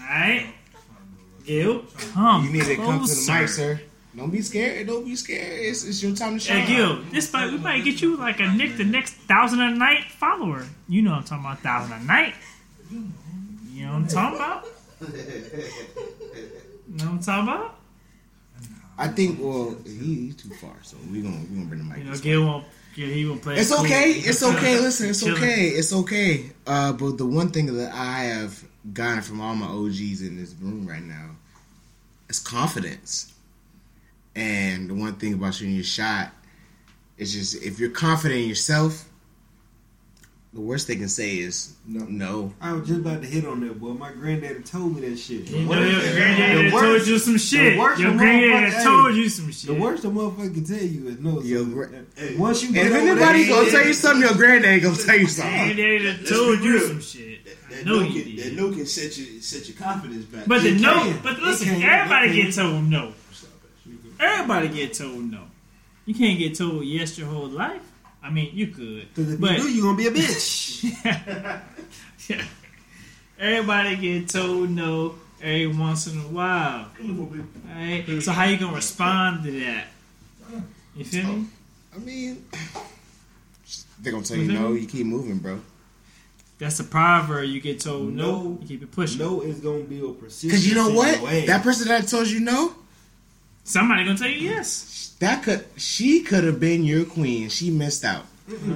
Alright? 0.00 0.46
Gil, 1.46 1.84
come 2.12 2.44
You 2.46 2.52
need 2.52 2.64
to 2.64 2.76
come 2.76 2.84
to 3.04 3.06
the 3.06 3.14
closer. 3.14 3.32
mic, 3.40 3.48
sir. 3.48 3.80
Don't 4.14 4.30
be 4.30 4.42
scared. 4.42 4.86
Don't 4.86 5.04
be 5.04 5.16
scared. 5.16 5.60
It's, 5.60 5.84
it's 5.84 6.02
your 6.02 6.14
time 6.14 6.34
to 6.34 6.40
shine. 6.40 6.62
Hey 6.62 6.76
Gil, 6.76 7.02
this 7.12 7.32
might 7.32 7.50
we 7.50 7.58
might 7.58 7.82
get 7.82 8.02
you 8.02 8.16
like 8.16 8.40
a 8.40 8.48
Nick 8.48 8.76
the 8.76 8.84
next 8.84 9.14
thousand 9.14 9.60
a 9.60 9.70
night 9.70 10.04
follower. 10.10 10.66
You 10.88 11.02
know 11.02 11.12
what 11.12 11.18
I'm 11.18 11.24
talking 11.24 11.44
about 11.46 11.58
thousand 11.60 11.92
a 11.92 12.04
night. 12.04 12.34
You 12.90 13.86
know 13.86 13.92
what 13.92 13.96
I'm 13.96 14.06
talking 14.08 14.36
about? 14.38 14.66
You 16.92 16.98
know 16.98 17.04
what 17.04 17.12
I'm 17.12 17.20
talking 17.20 17.48
about? 17.48 17.76
I 18.98 19.08
think. 19.08 19.38
Well, 19.40 19.76
he, 19.86 20.26
he's 20.26 20.36
too 20.36 20.50
far, 20.50 20.74
so 20.82 20.98
we're 21.10 21.22
gonna 21.22 21.40
we 21.50 21.56
gonna 21.56 21.66
bring 21.66 21.78
the 21.78 21.84
mic. 21.84 21.98
You 21.98 22.04
know, 22.04 22.18
Gil 22.18 22.44
won't. 22.44 22.66
Gil, 22.94 23.08
he 23.08 23.26
won't 23.26 23.40
play. 23.40 23.54
it 23.54 23.60
It's 23.60 23.74
cool. 23.74 23.84
okay. 23.86 24.10
It's 24.10 24.42
okay. 24.42 24.78
Listen, 24.78 25.08
it's 25.08 25.20
Chilling. 25.20 25.42
okay. 25.42 25.68
It's 25.68 25.92
okay. 25.94 26.50
Uh, 26.66 26.92
but 26.92 27.16
the 27.16 27.24
one 27.24 27.48
thing 27.48 27.74
that 27.74 27.94
I 27.94 28.24
have 28.24 28.62
gotten 28.92 29.22
from 29.22 29.40
all 29.40 29.54
my 29.54 29.66
OGs 29.66 30.20
in 30.20 30.36
this 30.36 30.54
room 30.60 30.86
right 30.86 31.02
now 31.02 31.30
is 32.28 32.38
confidence. 32.38 33.31
And 34.34 34.88
the 34.88 34.94
one 34.94 35.14
thing 35.14 35.34
about 35.34 35.54
shooting 35.54 35.74
your 35.74 35.84
shot 35.84 36.32
is 37.18 37.32
just 37.32 37.62
if 37.62 37.78
you're 37.78 37.90
confident 37.90 38.40
in 38.40 38.48
yourself, 38.48 39.08
the 40.54 40.60
worst 40.60 40.86
they 40.86 40.96
can 40.96 41.08
say 41.08 41.38
is 41.38 41.74
no. 41.86 42.04
no. 42.04 42.54
I 42.60 42.72
was 42.74 42.86
just 42.86 43.00
about 43.00 43.22
to 43.22 43.26
hit 43.28 43.46
on 43.46 43.60
that, 43.66 43.80
boy. 43.80 43.92
My 43.94 44.12
granddaddy 44.12 44.62
told 44.62 44.94
me 44.96 45.08
that 45.08 45.16
shit. 45.18 45.48
You 45.48 45.64
know 45.64 45.82
your 45.82 46.00
granddaddy 46.00 46.64
the 46.64 46.70
told 46.70 47.06
you 47.06 47.18
some 47.18 47.38
shit. 47.38 47.72
the 47.74 47.78
worst 47.78 48.00
Your 48.00 48.10
the 48.12 48.16
granddaddy 48.18 48.84
told 48.84 49.14
you 49.14 49.28
some 49.30 49.50
shit. 49.50 49.66
The 49.68 49.80
worst 49.80 50.02
the 50.02 50.10
motherfucker 50.10 50.52
can 50.52 50.64
tell 50.64 50.76
you 50.82 51.08
is 51.08 51.18
no. 51.20 51.40
Your 51.40 51.64
So, 51.64 51.70
gra- 51.70 51.88
hey, 52.16 52.36
once 52.36 52.62
you 52.62 52.68
And 52.68 52.74
get 52.74 52.86
if 52.86 52.92
over 52.92 52.98
anybody 53.10 53.44
that, 53.44 53.48
gonna 53.50 53.70
tell 53.70 53.86
you 53.86 53.92
something, 53.94 54.22
your 54.28 54.34
granddaddy 54.36 54.80
gonna 54.80 54.96
tell 54.96 55.18
you 55.18 55.26
something. 55.26 55.74
Granddaddy 55.74 56.24
told 56.24 56.58
be 56.58 56.64
you 56.66 56.78
some 56.86 57.00
shit. 57.00 57.44
That, 57.44 57.56
I 57.70 57.74
that 57.76 57.86
no 57.86 57.98
can, 58.00 58.36
that 58.36 58.52
no 58.54 58.72
can 58.72 58.86
set 58.86 59.16
your 59.18 59.40
set 59.40 59.68
your 59.68 59.76
confidence 59.78 60.24
back. 60.26 60.46
But 60.46 60.62
the 60.62 60.68
It 60.74 60.80
no, 60.82 61.14
but 61.22 61.38
listen, 61.40 61.68
can. 61.68 61.82
everybody 61.82 62.38
It 62.40 62.44
get 62.44 62.54
told 62.54 62.84
no. 62.90 63.14
Everybody 64.22 64.68
get 64.68 64.94
told 64.94 65.30
no. 65.30 65.42
You 66.06 66.14
can't 66.14 66.38
get 66.38 66.56
told 66.56 66.84
yes 66.84 67.18
your 67.18 67.28
whole 67.28 67.48
life. 67.48 67.82
I 68.22 68.30
mean, 68.30 68.50
you 68.54 68.68
could, 68.68 69.08
Because 69.14 69.32
if 69.32 69.40
but 69.40 69.52
you 69.58 69.62
do, 69.64 69.68
you 69.74 69.82
gonna 69.82 69.96
be 69.96 70.06
a 70.06 70.10
bitch. 70.12 70.84
yeah. 72.30 72.44
everybody 73.38 73.96
get 73.96 74.28
told 74.28 74.70
no 74.70 75.16
every 75.40 75.66
once 75.66 76.06
in 76.06 76.18
a 76.18 76.22
while. 76.22 76.86
Alright, 77.00 78.22
so 78.22 78.30
how 78.32 78.44
you 78.44 78.58
gonna 78.58 78.76
respond 78.76 79.44
to 79.44 79.50
that? 79.60 79.86
You 80.94 81.04
feel 81.04 81.24
me? 81.32 81.46
I 81.94 81.98
mean, 81.98 82.44
they're 84.00 84.12
gonna 84.12 84.24
tell 84.24 84.36
you 84.36 84.52
no. 84.52 84.72
You 84.74 84.86
keep 84.86 85.06
moving, 85.06 85.38
bro. 85.38 85.60
That's 86.58 86.78
a 86.78 86.84
proverb. 86.84 87.46
You 87.48 87.60
get 87.60 87.80
told 87.80 88.12
no, 88.12 88.42
No. 88.42 88.58
you 88.60 88.68
keep 88.68 88.82
it 88.84 88.92
pushing. 88.92 89.18
no 89.18 89.40
is 89.40 89.58
gonna 89.58 89.82
be 89.82 89.98
a 89.98 90.08
persistent. 90.12 90.52
Because 90.52 90.68
you 90.68 90.74
know 90.76 90.90
what? 90.90 91.20
in. 91.34 91.46
That 91.46 91.62
person 91.64 91.88
that 91.88 92.06
told 92.06 92.28
you 92.28 92.38
no, 92.40 92.74
Somebody 93.64 94.04
gonna 94.04 94.18
tell 94.18 94.28
you 94.28 94.48
yes. 94.50 95.14
that 95.20 95.42
could 95.42 95.64
she 95.76 96.22
could 96.22 96.44
have 96.44 96.58
been 96.60 96.84
your 96.84 97.04
queen. 97.04 97.48
She 97.48 97.70
missed 97.70 98.04
out. 98.04 98.26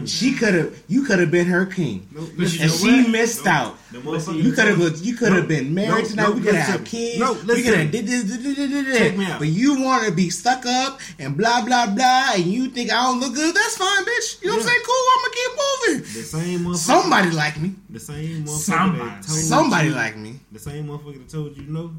She 0.06 0.32
could 0.34 0.54
have. 0.54 0.82
You 0.88 1.02
could 1.02 1.18
have 1.18 1.30
been 1.30 1.46
her 1.46 1.66
king, 1.66 2.06
No, 2.12 2.20
But 2.36 2.46
and 2.60 2.70
she 2.70 3.02
what? 3.02 3.10
missed 3.10 3.44
No. 3.44 3.50
out. 3.50 3.78
the 3.90 3.98
You 4.32 4.52
could 4.52 4.64
have. 4.68 4.96
You 5.04 5.14
could 5.16 5.32
have 5.32 5.42
No, 5.42 5.48
been 5.48 5.74
married 5.74 6.06
tonight. 6.06 6.22
no, 6.28 6.32
we 6.32 6.40
could 6.40 6.54
have 6.54 6.68
listen. 6.68 6.78
had 6.78 6.84
kids. 6.86 7.18
No, 7.18 7.32
we 7.32 7.40
listen. 7.42 7.64
could 7.64 7.78
have 7.80 7.90
did 7.90 8.06
this, 8.06 8.22
did 8.24 8.42
this, 8.42 8.56
did 8.56 8.70
this, 8.86 8.98
Check 8.98 9.16
me 9.18 9.24
out. 9.26 9.38
But 9.40 9.48
you 9.48 9.80
want 9.82 10.06
to 10.06 10.12
be 10.12 10.30
stuck 10.30 10.64
up 10.64 11.00
and 11.18 11.36
blah 11.36 11.64
blah 11.64 11.86
blah, 11.90 12.30
and 12.34 12.44
you 12.44 12.68
think 12.68 12.90
I 12.92 13.02
don't 13.02 13.20
look 13.20 13.34
good. 13.34 13.54
That's 13.54 13.76
fine, 13.76 14.04
bitch. 14.04 14.40
You 14.42 14.48
know 14.50 14.54
what 14.56 14.62
I'm 14.62 14.68
saying? 14.68 14.82
Cool. 14.86 15.04
I'm 15.12 15.20
gonna 15.24 15.34
keep 15.34 15.50
moving. 15.58 16.14
The 16.14 16.22
same 16.22 16.60
motherfucker. 16.60 16.76
Somebody 16.76 17.30
like 17.30 17.60
me. 17.60 17.74
The 17.90 18.00
same 18.00 18.44
motherfucker 18.44 18.58
Somebody. 18.60 19.22
Somebody 19.42 19.88
you, 19.88 19.94
like 19.94 20.16
me. 20.16 20.40
The 20.52 20.58
same 20.60 20.86
motherfucker 20.86 21.18
that 21.18 21.28
told 21.28 21.56
you 21.56 21.64
no. 21.64 21.92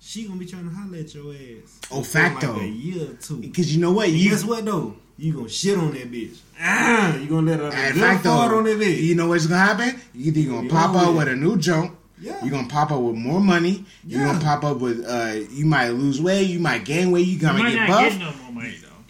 She 0.00 0.24
gonna 0.26 0.38
be 0.38 0.46
trying 0.46 0.68
to 0.68 0.74
holler 0.74 0.98
at 0.98 1.14
your 1.14 1.32
ass. 1.34 1.80
Oh, 1.90 2.02
for 2.02 2.04
facto. 2.04 2.52
Like 2.52 2.62
a 2.62 2.68
year 2.68 3.10
or 3.10 3.14
two. 3.14 3.36
Because 3.38 3.74
you 3.74 3.80
know 3.80 3.92
what? 3.92 4.08
You 4.10 4.30
guess 4.30 4.44
what 4.44 4.64
though? 4.64 4.94
You 5.16 5.32
gonna 5.34 5.48
shit 5.48 5.76
on 5.76 5.92
that 5.92 6.10
bitch. 6.12 6.38
Ah, 6.60 7.16
you 7.16 7.26
gonna 7.28 7.50
let 7.50 7.58
her 7.60 7.66
In 7.88 7.94
good 7.94 8.00
fact, 8.00 8.24
fart 8.24 8.52
on 8.54 8.64
that 8.64 8.78
bitch. 8.78 9.02
you 9.02 9.14
know 9.16 9.26
what's 9.28 9.46
gonna 9.46 9.60
happen? 9.60 10.00
You 10.14 10.32
either 10.32 10.48
gonna 10.50 10.62
You 10.64 10.70
pop 10.70 10.94
up 10.94 11.14
with 11.14 11.28
a 11.28 11.34
new 11.36 11.56
jump. 11.58 11.96
Yeah. 12.20 12.36
You're 12.42 12.50
gonna 12.52 12.68
pop 12.68 12.90
up 12.92 13.00
with 13.00 13.16
more 13.16 13.40
money. 13.40 13.84
Yeah. 14.04 14.18
You're 14.18 14.26
gonna 14.32 14.44
pop 14.44 14.64
up 14.64 14.78
with. 14.78 15.04
uh 15.04 15.34
You 15.50 15.66
might 15.66 15.88
lose 15.90 16.20
weight. 16.20 16.44
You 16.48 16.60
might 16.60 16.84
gain 16.84 17.10
weight. 17.10 17.26
You 17.26 17.32
You 17.34 17.38
gonna 17.40 17.58
might 17.58 17.70
get 17.72 17.78
not 17.80 17.88
buff. 17.88 18.10
get 18.12 18.18
no 18.20 18.24
more 18.24 18.32
money 18.32 18.42
though. 18.42 18.47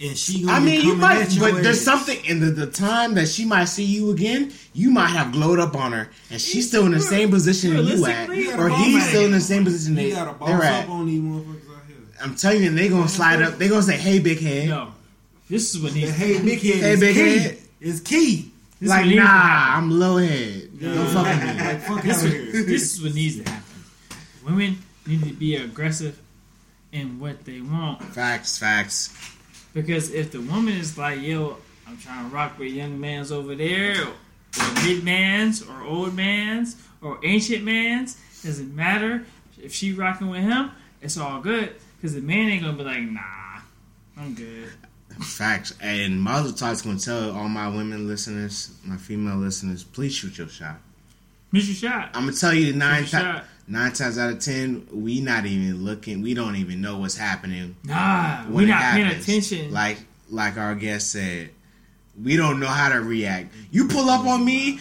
And 0.00 0.16
she 0.16 0.42
gonna 0.44 0.52
I 0.52 0.58
be 0.60 0.64
mean, 0.66 0.80
you 0.86 0.94
might, 0.94 1.22
at 1.22 1.32
your 1.32 1.50
but 1.52 1.62
there's 1.62 1.80
something 1.80 2.24
in 2.24 2.38
the, 2.40 2.50
the 2.50 2.66
time 2.66 3.14
that 3.14 3.26
she 3.28 3.44
might 3.44 3.64
see 3.66 3.84
you 3.84 4.10
again. 4.10 4.52
You 4.72 4.90
might 4.90 5.08
have 5.08 5.32
glowed 5.32 5.58
up 5.58 5.74
on 5.76 5.92
her, 5.92 6.08
and 6.30 6.40
she's 6.40 6.68
still 6.68 6.86
in 6.86 6.92
the 6.92 7.00
same 7.00 7.30
position 7.30 7.74
that 7.74 7.82
you 7.84 8.04
at, 8.06 8.28
or 8.58 8.68
he's 8.70 9.08
still 9.08 9.24
in 9.24 9.32
the 9.32 9.40
same 9.40 9.64
position 9.64 9.96
You 9.96 10.10
they, 10.10 10.10
gotta 10.12 10.32
boss 10.32 10.48
they're 10.48 10.62
at. 10.62 10.88
on 10.88 11.06
these 11.06 11.20
motherfuckers 11.20 11.76
out 11.76 11.82
here. 11.88 11.96
I'm 12.22 12.34
telling 12.36 12.62
you, 12.62 12.70
they 12.70 12.88
gonna 12.88 13.08
slide 13.08 13.42
up. 13.42 13.58
They 13.58 13.68
gonna 13.68 13.82
say, 13.82 13.96
"Hey, 13.96 14.18
big 14.20 14.38
head." 14.40 14.68
No, 14.68 14.92
this 15.50 15.74
is 15.74 15.82
what 15.82 15.92
The 15.94 16.00
needs. 16.02 16.12
hey 16.16 16.42
big 16.42 16.60
head 16.60 16.74
Hey, 16.82 16.96
big 17.00 17.14
key. 17.14 17.38
head. 17.38 17.58
Is 17.80 18.00
key. 18.00 18.50
This 18.80 18.90
like, 18.90 19.00
what 19.00 19.06
needs 19.08 19.18
to 19.20 19.24
nah. 19.24 19.76
I'm 19.76 19.90
low 19.90 20.16
head. 20.18 20.80
Don't 20.80 21.06
fuck 21.08 21.26
with 21.26 21.42
me. 21.42 21.64
Like 21.64 21.80
fuck 21.80 22.02
This 22.02 22.18
out 22.18 22.24
is, 22.26 22.32
here. 22.54 22.62
this 22.64 22.94
is 22.94 23.02
what 23.02 23.14
needs 23.14 23.36
to 23.42 23.50
happen. 23.50 23.64
Women 24.44 24.78
need 25.06 25.24
to 25.24 25.32
be 25.32 25.56
aggressive 25.56 26.20
in 26.92 27.18
what 27.18 27.44
they 27.44 27.60
want 27.60 28.02
Facts, 28.14 28.56
facts. 28.58 29.10
Because 29.74 30.10
if 30.12 30.32
the 30.32 30.40
woman 30.40 30.74
is 30.74 30.96
like, 30.98 31.20
"Yo, 31.20 31.56
I'm 31.86 31.98
trying 31.98 32.28
to 32.28 32.34
rock 32.34 32.58
with 32.58 32.72
young 32.72 33.00
man's 33.00 33.32
over 33.32 33.54
there, 33.54 34.02
or 34.02 34.12
mid 34.84 35.04
man's, 35.04 35.62
or 35.62 35.82
old 35.82 36.14
man's, 36.14 36.76
or 37.00 37.18
ancient 37.22 37.64
man's," 37.64 38.16
doesn't 38.42 38.74
matter. 38.74 39.24
If 39.62 39.74
she 39.74 39.92
rocking 39.92 40.28
with 40.28 40.42
him, 40.42 40.70
it's 41.00 41.16
all 41.16 41.40
good 41.40 41.74
because 41.96 42.14
the 42.14 42.20
man 42.20 42.48
ain't 42.48 42.62
gonna 42.62 42.76
be 42.76 42.84
like, 42.84 43.02
"Nah, 43.02 43.60
I'm 44.16 44.34
good." 44.34 44.70
Facts. 45.20 45.74
And 45.80 46.22
Mazel 46.22 46.52
Tov 46.52 46.84
gonna 46.84 46.98
tell 46.98 47.36
all 47.36 47.48
my 47.48 47.68
women 47.68 48.06
listeners, 48.06 48.70
my 48.84 48.96
female 48.96 49.36
listeners, 49.36 49.82
please 49.82 50.14
shoot 50.14 50.38
your 50.38 50.48
shot. 50.48 50.80
Miss 51.50 51.66
your 51.66 51.90
shot. 51.90 52.10
I'm 52.14 52.26
gonna 52.26 52.36
tell 52.36 52.54
you 52.54 52.72
the 52.72 52.78
nine 52.78 53.06
times. 53.06 53.46
Nine 53.70 53.92
times 53.92 54.16
out 54.16 54.30
of 54.32 54.40
ten, 54.40 54.86
we 54.90 55.20
not 55.20 55.44
even 55.44 55.84
looking. 55.84 56.22
We 56.22 56.32
don't 56.32 56.56
even 56.56 56.80
know 56.80 56.98
what's 56.98 57.16
happening. 57.18 57.76
Nah, 57.84 58.46
we 58.48 58.64
not 58.64 58.94
paying 58.94 59.06
attention. 59.08 59.70
Like 59.72 59.98
like 60.30 60.56
our 60.56 60.74
guest 60.74 61.12
said, 61.12 61.50
we 62.22 62.36
don't 62.36 62.60
know 62.60 62.66
how 62.66 62.88
to 62.88 63.00
react. 63.00 63.52
You 63.70 63.88
pull 63.88 64.08
up 64.08 64.24
on 64.26 64.42
me. 64.44 64.80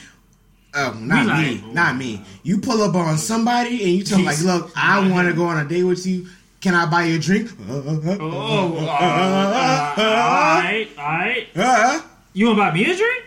Oh, 0.74 0.98
not 1.02 1.26
We 1.38 1.56
me, 1.62 1.74
not 1.74 1.98
me. 1.98 2.22
You 2.44 2.60
pull 2.60 2.82
up 2.82 2.96
on 2.96 3.18
somebody 3.18 3.84
and 3.84 3.92
you 3.92 4.04
tell 4.04 4.18
them 4.20 4.26
like, 4.26 4.42
"Look, 4.42 4.72
I 4.76 5.10
want 5.10 5.28
to 5.28 5.34
go 5.34 5.46
on 5.46 5.58
a 5.66 5.68
date 5.68 5.84
with 5.84 6.06
you. 6.06 6.28
Can 6.62 6.74
I 6.74 6.86
buy 6.90 7.06
you 7.06 7.18
a 7.18 7.20
drink?" 7.20 7.52
oh, 7.70 8.78
uh, 8.78 9.96
alright, 9.98 10.90
alright. 10.98 11.48
Uh, 11.56 12.02
You 12.34 12.48
want 12.48 12.58
to 12.58 12.62
buy 12.62 12.74
me 12.74 12.84
a 12.84 12.96
drink? 12.96 13.24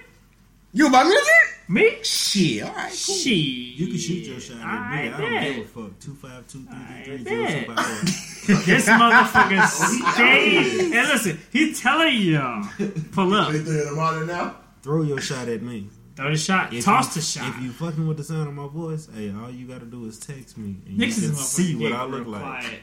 you 0.72 0.84
want 0.84 0.94
to 0.94 0.98
buy 0.98 1.04
me 1.04 1.10
a 1.10 1.18
drink? 1.18 1.49
Me? 1.70 1.98
Shit, 2.02 2.64
all 2.64 2.74
right, 2.74 2.86
cool. 3.06 3.14
She. 3.14 3.34
You 3.78 3.86
can 3.86 3.96
shoot 3.96 4.26
your 4.26 4.40
shot 4.40 4.56
at 4.56 4.64
I 4.66 5.02
me. 5.02 5.08
I 5.08 5.20
don't 5.20 5.30
bet. 5.30 5.56
give 5.56 5.64
a 5.64 5.68
fuck. 5.68 5.98
Two 6.00 6.14
five 6.14 6.46
two 6.48 6.64
three 6.64 6.76
I 6.76 7.02
three 7.04 7.18
three 7.18 7.24
zero 7.24 7.44
bet. 7.44 7.66
two 7.66 7.74
five 7.74 7.86
four. 7.86 8.56
This 8.74 8.88
motherfucker 8.88 9.66
stay. 10.14 10.80
And 10.80 11.08
listen, 11.08 11.38
he 11.52 11.72
telling 11.72 12.16
y'all, 12.16 12.68
pull 13.12 13.34
up, 13.34 13.52
They 13.52 13.60
throwing 13.60 13.84
them 13.86 13.98
out 14.00 14.14
there 14.14 14.24
now. 14.26 14.56
Throw 14.82 15.02
your 15.02 15.20
shot 15.20 15.48
at 15.48 15.62
me. 15.62 15.88
throw 16.16 16.30
the 16.30 16.36
shot, 16.36 16.72
If 16.72 16.84
toss 16.84 17.14
you, 17.14 17.20
the 17.20 17.26
shot. 17.26 17.48
If 17.56 17.62
you 17.62 17.70
fucking 17.70 18.06
with 18.08 18.16
the 18.16 18.24
sound 18.24 18.48
of 18.48 18.54
my 18.54 18.66
voice, 18.66 19.08
hey, 19.14 19.32
all 19.32 19.50
you 19.50 19.66
gotta 19.68 19.84
do 19.86 20.06
is 20.06 20.18
text 20.18 20.58
me 20.58 20.76
and 20.86 20.98
Niggas 20.98 21.22
you 21.22 21.28
can 21.28 21.36
see 21.36 21.76
what 21.76 21.92
I 21.92 22.04
look 22.04 22.22
real 22.22 22.30
like. 22.32 22.42
quiet. 22.42 22.80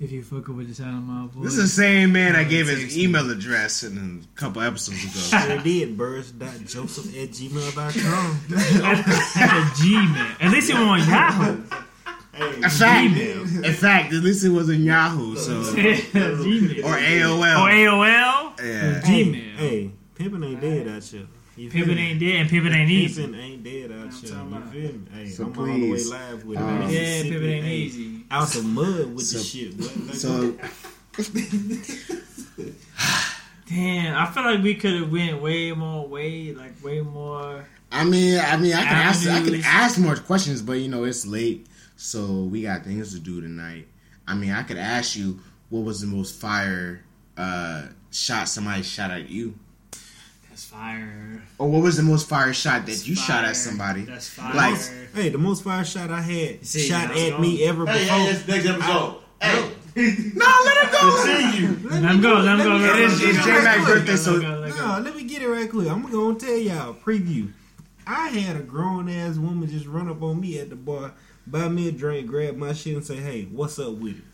If 0.00 0.10
you 0.10 0.22
fucking 0.24 0.56
with 0.56 0.68
the 0.68 0.74
sound 0.74 0.98
of 0.98 1.04
my 1.04 1.26
voice, 1.28 1.44
This 1.44 1.54
is 1.54 1.76
the 1.76 1.82
same 1.82 2.12
man 2.12 2.34
I 2.34 2.42
gave 2.44 2.66
his 2.66 2.98
email 2.98 3.30
address 3.30 3.84
in 3.84 4.24
a 4.24 4.38
couple 4.38 4.60
episodes 4.62 5.04
ago. 5.04 5.46
Sure 5.46 5.62
did. 5.62 5.96
Birds.joseph 5.96 7.06
at 7.16 7.30
gmail.com. 7.30 8.40
at 8.56 9.72
Gmail. 9.76 10.36
At 10.40 10.50
least 10.50 10.70
it 10.70 10.74
was 10.74 10.82
on 10.82 11.08
Yahoo. 11.08 11.62
In 12.36 12.68
fact, 12.68 13.16
in 13.16 13.72
fact, 13.74 14.12
at 14.12 14.22
least 14.24 14.44
it 14.44 14.48
was 14.48 14.68
in 14.68 14.82
Yahoo, 14.82 15.36
so 15.36 15.62
Gmail. 15.72 16.82
or 16.84 16.96
AOL. 16.96 17.62
Or 17.62 17.70
AOL. 17.70 18.58
yeah. 18.58 19.00
Gmail. 19.04 19.56
Hey, 19.56 19.90
pimpin' 20.16 20.44
ain't 20.44 20.60
dead 20.60 20.88
out 20.88 21.04
here. 21.04 21.26
You 21.56 21.70
feel 21.70 21.90
ain't 21.90 22.18
dead 22.20 22.34
and 22.36 22.50
pimpin' 22.50 22.74
ain't 22.74 22.90
easy. 22.90 23.22
Pimpin' 23.26 23.40
ain't 23.42 23.62
dead 23.64 23.92
out 23.92 24.12
here. 24.12 24.30
talking 24.30 24.50
You 24.50 24.56
about. 24.56 24.72
feel 24.72 24.92
me? 24.92 25.00
Hey, 25.12 25.28
So 25.28 25.44
I'm 25.44 25.58
all 25.58 25.64
the 25.66 25.70
way 25.72 25.78
please, 25.90 26.10
live 26.10 26.44
with 26.44 26.58
uh, 26.58 26.62
it. 26.62 26.66
Yeah, 26.66 26.78
Mississippi, 26.88 27.30
pimpin' 27.36 27.52
ain't 27.52 27.64
hey, 27.66 27.76
easy. 27.76 28.24
Out 28.30 28.48
the 28.48 28.62
mud 28.62 29.14
with 29.14 29.24
So- 29.26 29.38
the 29.38 29.44
shit. 29.44 29.76
Boy. 29.78 30.12
So 30.14 30.56
Damn, 33.66 34.14
I 34.16 34.26
feel 34.30 34.44
like 34.44 34.62
we 34.62 34.74
could 34.74 34.92
have 35.00 35.10
went 35.12 35.40
way 35.40 35.72
more, 35.72 36.06
way 36.06 36.52
like 36.52 36.82
way 36.84 37.00
more. 37.00 37.64
I 37.90 38.04
mean, 38.04 38.38
I 38.38 38.56
mean, 38.56 38.72
I 38.74 38.82
can 38.82 38.92
ask, 38.92 39.26
I 39.28 39.40
can 39.42 39.54
ask 39.64 39.98
more 39.98 40.16
questions, 40.16 40.60
but 40.60 40.74
you 40.74 40.88
know, 40.88 41.04
it's 41.04 41.24
late, 41.24 41.66
so 41.96 42.42
we 42.44 42.62
got 42.62 42.82
things 42.84 43.14
to 43.14 43.20
do 43.20 43.40
tonight. 43.40 43.86
I 44.26 44.34
mean, 44.34 44.50
I 44.50 44.64
could 44.64 44.76
ask 44.76 45.16
you 45.16 45.40
what 45.70 45.80
was 45.84 46.00
the 46.02 46.06
most 46.08 46.38
fire 46.40 47.02
uh, 47.38 47.86
shot 48.10 48.48
somebody 48.48 48.82
shot 48.82 49.10
at 49.10 49.30
you, 49.30 49.54
That's 50.54 50.66
fire. 50.66 51.42
or 51.58 51.68
what 51.68 51.82
was 51.82 51.96
the 51.96 52.04
most 52.04 52.28
fire 52.28 52.52
shot 52.54 52.82
that 52.82 52.92
That's 52.92 53.08
you 53.08 53.16
shot 53.16 53.44
at 53.44 53.56
somebody? 53.56 54.02
That's 54.02 54.28
fire. 54.28 54.54
Like, 54.54 54.78
Hey, 55.12 55.28
the 55.30 55.38
most 55.38 55.64
fire 55.64 55.84
shot 55.84 56.12
I 56.12 56.20
had 56.20 56.64
See, 56.64 56.86
shot 56.86 57.10
at 57.10 57.30
go. 57.30 57.38
me 57.38 57.64
ever 57.64 57.84
Hey, 57.86 58.04
before. 58.04 58.18
hey, 58.18 58.32
that's 58.32 58.46
next 58.46 58.66
episode. 58.66 59.16
Hey, 59.40 59.70
no, 60.36 60.62
let 60.64 60.84
him 60.84 60.92
go. 60.92 61.24
continue. 61.24 61.88
let 61.90 62.02
him 62.04 62.20
go. 62.20 62.34
Let 62.34 62.60
him 62.60 62.66
go. 62.66 62.76
Let 62.76 62.78
me- 62.78 62.86
let 62.86 62.98
It 63.00 63.04
him 63.04 63.10
is 63.10 63.20
go, 63.20 63.26
it's 63.26 63.36
let 63.38 63.44
J 63.46 63.50
him 63.58 63.64
Mac 63.64 63.86
birthday, 63.88 64.16
so 64.16 64.34
him 64.34 64.40
go, 64.42 64.48
let 64.60 64.70
him 64.70 64.76
go. 64.76 64.86
No, 64.86 64.98
let 65.00 65.16
me 65.16 65.24
get 65.24 65.42
it 65.42 65.48
right 65.48 65.68
quick. 65.68 65.88
I'm 65.90 66.08
gonna 66.08 66.38
tell 66.38 66.56
y'all 66.56 66.90
a 66.90 66.94
preview. 66.94 67.50
I 68.06 68.28
had 68.28 68.54
a 68.54 68.60
grown 68.60 69.08
ass 69.08 69.36
woman 69.36 69.68
just 69.68 69.86
run 69.86 70.08
up 70.08 70.22
on 70.22 70.40
me 70.40 70.60
at 70.60 70.70
the 70.70 70.76
bar, 70.76 71.14
buy 71.48 71.68
me 71.68 71.88
a 71.88 71.92
drink, 71.92 72.28
grab 72.28 72.54
my 72.56 72.74
shit, 72.74 72.94
and 72.94 73.04
say, 73.04 73.16
"Hey, 73.16 73.48
what's 73.50 73.76
up 73.80 73.94
with 73.94 74.18
it?" 74.18 74.24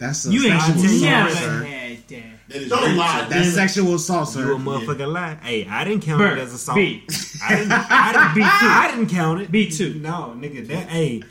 That's 0.00 0.26
a 0.26 0.32
You 0.32 0.50
ain't 0.50 0.60
sexual 0.62 0.82
tell 0.82 0.92
you 0.92 1.00
never 1.06 1.28
assault, 1.28 1.44
sir. 1.44 1.64
had 1.64 1.98
that. 2.08 2.22
That 2.48 2.56
is 2.62 2.68
Don't 2.68 2.96
lie. 2.96 3.20
shit. 3.20 3.28
That's 3.30 3.54
sexual 3.54 3.94
assault, 3.94 4.28
sir. 4.30 4.46
You 4.46 4.54
a 4.56 4.58
sir. 4.58 4.64
motherfucking 4.64 5.12
lie. 5.12 5.34
Hey, 5.42 5.66
I 5.68 5.84
didn't 5.84 6.02
count 6.02 6.18
Bert, 6.18 6.38
it 6.38 6.40
as 6.42 6.54
assault. 6.54 6.76
B. 6.76 7.04
I 7.44 7.56
didn't. 7.56 7.72
I 7.72 8.12
didn't, 8.12 8.34
B 8.34 8.40
two. 8.40 8.46
I 8.66 8.90
didn't 8.90 9.08
count 9.10 9.40
it. 9.42 9.52
B 9.52 9.70
two. 9.70 9.94
No, 9.94 10.34
nigga. 10.36 10.66
That 10.66 10.88
hey, 10.88 11.22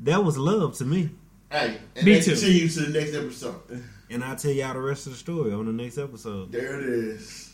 that 0.00 0.22
was 0.22 0.36
love 0.38 0.76
to 0.76 0.84
me. 0.84 1.10
Hey, 1.50 1.78
and 1.96 2.04
Me 2.06 2.14
that 2.14 2.24
too. 2.24 2.30
continues 2.32 2.74
to 2.76 2.82
the 2.84 2.98
next 3.00 3.14
episode. 3.14 3.82
And 4.10 4.22
I'll 4.22 4.36
tell 4.36 4.52
y'all 4.52 4.74
the 4.74 4.80
rest 4.80 5.06
of 5.06 5.12
the 5.12 5.18
story 5.18 5.52
on 5.52 5.66
the 5.66 5.72
next 5.72 5.98
episode. 5.98 6.52
There 6.52 6.78
it 6.80 6.88
is. 6.88 7.46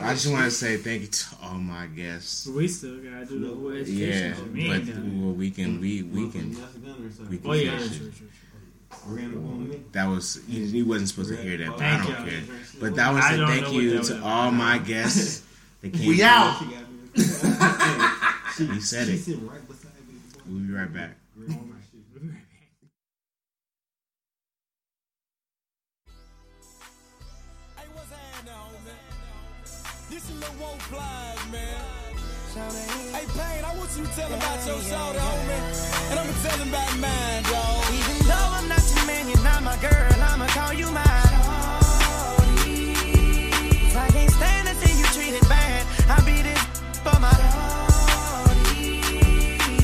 I 0.00 0.12
just 0.12 0.30
want 0.30 0.44
to 0.44 0.50
say 0.50 0.76
thank 0.76 1.02
you 1.02 1.08
to 1.08 1.24
all 1.42 1.54
my 1.54 1.86
guests. 1.86 2.46
We 2.46 2.68
still 2.68 2.96
gotta 2.98 3.24
do 3.24 3.38
the 3.40 3.54
whole 3.54 3.70
education. 3.70 3.98
Yeah, 3.98 4.34
shit. 4.34 4.52
We 4.52 4.68
but 4.68 4.76
ain't 4.88 5.22
well, 5.24 5.32
we 5.34 5.50
can 5.50 5.80
we 5.80 6.02
we 6.02 6.28
can 6.30 6.56
we 7.30 7.38
can 7.38 7.50
Oh 7.50 7.52
yeah, 7.54 7.78
That 9.92 10.06
was 10.08 10.40
he, 10.48 10.66
he 10.66 10.82
wasn't 10.82 11.08
supposed 11.10 11.30
to 11.30 11.36
hear 11.36 11.56
that, 11.58 11.68
but 11.68 11.78
Thank 11.78 12.02
I 12.02 12.04
don't 12.06 12.14
y'all. 12.16 12.26
care. 12.28 12.42
But 12.80 12.94
that 12.96 13.12
was 13.14 13.24
a 13.24 13.46
thank 13.46 13.72
you 13.72 13.90
to 13.92 13.98
was. 13.98 14.10
all 14.22 14.50
my 14.50 14.78
guests. 14.78 15.42
that 15.82 15.92
came 15.94 16.08
We 16.08 16.22
out. 16.22 16.60
He 17.14 17.20
said 18.80 19.08
it. 19.08 19.18
sitting 19.18 19.46
right 19.46 19.66
beside 19.68 19.92
me. 20.08 20.14
We'll 20.48 20.60
be 20.60 20.72
right 20.72 20.92
back. 20.92 21.16
Hey, 27.76 27.84
what's 27.92 28.10
happening, 28.10 28.54
homie? 28.54 30.10
This 30.10 30.24
is 30.30 30.40
Lil 30.40 30.48
Whoa 30.60 30.78
Flies, 30.88 31.52
man. 31.52 31.82
Hey, 33.12 33.26
Payne, 33.36 33.64
I 33.64 33.76
want 33.76 33.90
you 33.98 34.04
to 34.04 34.10
tell 34.16 34.28
him 34.28 34.38
about 34.38 34.66
your 34.66 34.80
shorty, 34.80 35.18
homie. 35.18 36.10
And 36.10 36.18
I'm 36.20 36.26
gonna 36.26 36.42
tell 36.48 36.58
him 36.58 36.68
about 36.68 36.98
mine, 36.98 37.42
dog. 37.44 37.85
Not 39.56 39.64
my 39.64 39.76
girl, 39.88 40.12
I'ma 40.22 40.46
call 40.48 40.72
you 40.74 40.90
mine. 40.90 41.04
If 43.88 43.96
I 43.96 44.08
can't 44.08 44.30
stand 44.30 44.68
to 44.68 44.74
see 44.74 44.98
you 44.98 45.04
treated 45.16 45.48
bad, 45.48 45.86
I'll 46.08 46.24
be 46.24 46.42
this 46.42 46.62
for 47.04 47.18
my 47.20 47.32
shorty. 47.52 49.00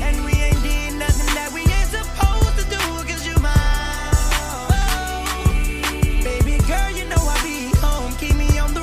And 0.02 0.24
we 0.26 0.32
ain't 0.32 0.62
did 0.62 0.94
nothing 0.98 1.34
that 1.38 1.50
we 1.54 1.60
ain't 1.60 1.90
supposed 1.98 2.58
to 2.60 2.64
do, 2.76 2.82
cause 3.08 3.26
you 3.26 3.36
mine. 3.40 3.52
Baby 6.22 6.58
girl, 6.66 6.90
you 6.98 7.04
know 7.08 7.22
I 7.34 7.38
be 7.42 7.72
home, 7.78 8.12
keep 8.16 8.36
me 8.36 8.58
on 8.58 8.74
the 8.74 8.82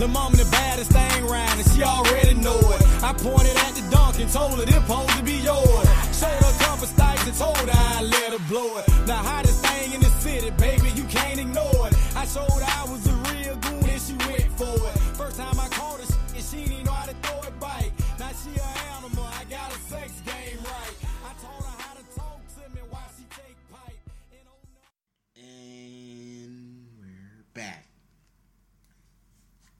it 0.00 0.40
it. 0.40 0.50
Baddest 0.50 0.92
thing 0.92 1.26
and 1.58 1.66
she 1.72 1.82
already 1.82 2.34
know 2.34 2.58
it. 2.58 2.82
I 3.02 3.12
pointed 3.12 3.56
dunk 3.56 3.67
and 4.20 4.30
told 4.30 4.58
to 5.16 5.22
be 5.22 5.38
yours. 5.38 5.88
Showed 6.18 6.42
her 6.42 6.52
and 7.26 7.36
told 7.36 7.56
her 7.56 7.70
I 7.70 8.02
let 8.02 8.32
her 8.32 8.48
blow 8.48 8.78
it. 8.78 8.86
The 9.06 9.14
hottest 9.14 9.64
thing 9.64 9.94
in 9.94 10.00
the 10.00 10.10
city, 10.20 10.50
baby, 10.50 10.90
you 10.94 11.04
can't 11.04 11.38
ignore 11.38 11.88
it. 11.88 11.94
I 12.16 12.24
showed 12.26 12.50
her 12.50 12.66
I 12.66 12.84
was 12.90 13.06
a 13.06 13.14
real 13.30 13.56
goon 13.56 13.88
and 13.88 14.00
she 14.00 14.14
went 14.26 14.50
for 14.58 14.74
it. 14.74 14.98
First 15.16 15.36
time 15.36 15.58
I 15.58 15.68
her, 16.00 16.16
and 16.34 16.44
she 16.44 16.64
didn't 16.64 16.84
know 16.84 16.92
how 16.92 17.06
to 17.06 17.14
throw. 17.22 17.38
Now 18.18 18.30
she 18.42 18.50
an 18.50 18.60
animal, 18.96 19.24
I 19.24 19.44
got 19.44 19.70
a 19.70 19.78
sex 19.78 20.20
game 20.26 20.58
right. 20.64 20.94
I 21.24 21.32
taught 21.40 21.62
her 21.62 21.82
how 21.82 21.94
to 21.94 22.04
talk 22.16 22.40
to 22.56 22.74
me 22.74 22.80
while 22.90 23.10
she 23.16 23.24
take 23.30 23.56
pipe. 23.72 23.98
And 25.36 26.88
we're 27.00 27.44
back. 27.54 27.86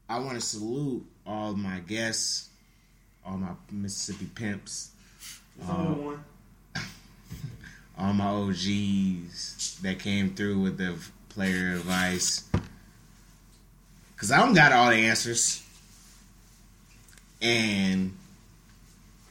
I 0.09 0.21
want 0.21 0.35
to 0.37 0.41
salute 0.41 1.05
all 1.27 1.55
my 1.55 1.81
guests, 1.81 2.48
all 3.29 3.37
my 3.37 3.51
Mississippi 3.71 4.27
pimps, 4.35 4.91
um, 5.69 6.05
one. 6.05 6.25
all 7.99 8.13
my 8.13 8.27
OGs 8.27 9.79
that 9.83 9.99
came 9.99 10.35
through 10.35 10.61
with 10.61 10.79
the 10.79 10.97
player 11.29 11.73
advice. 11.73 12.49
Cause 14.17 14.33
I 14.33 14.39
don't 14.39 14.55
got 14.55 14.73
all 14.73 14.91
the 14.91 14.97
answers. 14.97 15.63
And 17.41 18.17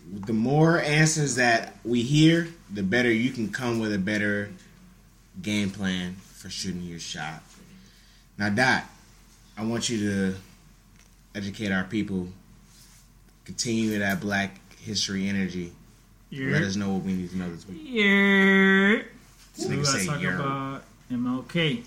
the 0.09 0.31
more 0.31 0.79
answers 0.79 1.35
that 1.35 1.75
we 1.83 2.03
hear, 2.03 2.47
the 2.71 2.83
better 2.83 3.11
you 3.11 3.31
can 3.31 3.49
come 3.49 3.79
with 3.79 3.93
a 3.93 3.99
better 3.99 4.49
game 5.41 5.71
plan 5.71 6.15
for 6.15 6.49
shooting 6.49 6.83
your 6.83 6.99
shot. 6.99 7.43
Now, 8.37 8.49
Dot, 8.49 8.83
I 9.57 9.65
want 9.65 9.89
you 9.89 10.09
to 10.09 10.35
educate 11.35 11.71
our 11.71 11.83
people. 11.83 12.29
Continue 13.47 13.97
that 13.99 14.19
Black 14.19 14.59
History 14.81 15.29
energy. 15.29 15.71
Let 16.33 16.63
us 16.63 16.75
know 16.75 16.89
what 16.89 17.03
we 17.03 17.13
need 17.13 17.29
to 17.29 17.37
know 17.37 17.49
this 17.49 17.65
week. 17.65 17.79
Yeah. 17.81 19.03
So 19.53 19.69
we 19.69 19.77
gotta 19.81 20.05
talk 20.05 20.21
yer. 20.21 20.35
about 20.35 20.83
MLK. 21.09 21.85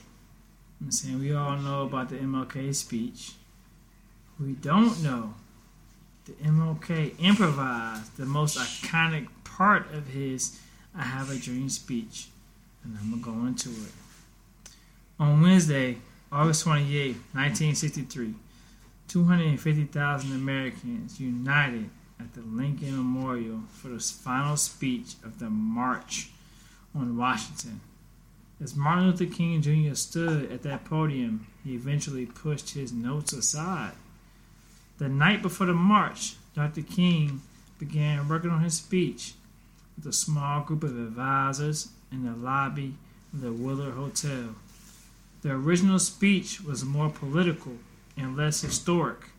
I'm 0.80 0.90
saying 0.90 1.20
we 1.20 1.34
all 1.34 1.58
know 1.58 1.82
about 1.82 2.08
the 2.08 2.16
MLK 2.16 2.74
speech. 2.74 3.32
We 4.40 4.52
don't 4.52 5.02
know 5.02 5.34
the 6.24 6.32
MLK 6.32 7.12
improvised 7.22 8.16
the 8.16 8.24
most 8.24 8.56
iconic 8.56 9.28
part 9.44 9.92
of 9.92 10.06
his 10.06 10.58
"I 10.96 11.02
Have 11.02 11.28
a 11.30 11.36
Dream" 11.36 11.68
speech, 11.68 12.28
and 12.82 12.96
I'm 12.98 13.10
gonna 13.10 13.22
go 13.22 13.46
into 13.46 13.68
it. 13.68 13.92
On 15.18 15.42
Wednesday, 15.42 15.98
August 16.32 16.62
28, 16.62 17.16
1963, 17.34 18.34
250,000 19.10 20.30
Americans 20.30 21.18
united 21.18 21.90
at 22.20 22.32
the 22.34 22.42
Lincoln 22.42 22.96
Memorial 22.96 23.62
for 23.72 23.88
the 23.88 23.98
final 23.98 24.56
speech 24.56 25.14
of 25.24 25.40
the 25.40 25.50
March 25.50 26.30
on 26.94 27.16
Washington. 27.16 27.80
As 28.62 28.76
Martin 28.76 29.06
Luther 29.06 29.26
King 29.26 29.62
Jr. 29.62 29.94
stood 29.94 30.52
at 30.52 30.62
that 30.62 30.84
podium, 30.84 31.48
he 31.64 31.74
eventually 31.74 32.24
pushed 32.24 32.74
his 32.74 32.92
notes 32.92 33.32
aside. 33.32 33.94
The 34.98 35.08
night 35.08 35.42
before 35.42 35.66
the 35.66 35.74
march, 35.74 36.36
Dr. 36.54 36.82
King 36.82 37.42
began 37.80 38.28
working 38.28 38.50
on 38.50 38.62
his 38.62 38.74
speech 38.74 39.34
with 39.96 40.06
a 40.06 40.12
small 40.12 40.62
group 40.62 40.84
of 40.84 40.96
advisors 40.96 41.88
in 42.12 42.24
the 42.24 42.36
lobby 42.36 42.94
of 43.32 43.40
the 43.40 43.52
Willard 43.52 43.94
Hotel. 43.94 44.54
The 45.42 45.50
original 45.50 45.98
speech 45.98 46.60
was 46.60 46.84
more 46.84 47.10
political 47.10 47.72
and 48.20 48.36
less 48.36 48.60
historic, 48.60 49.30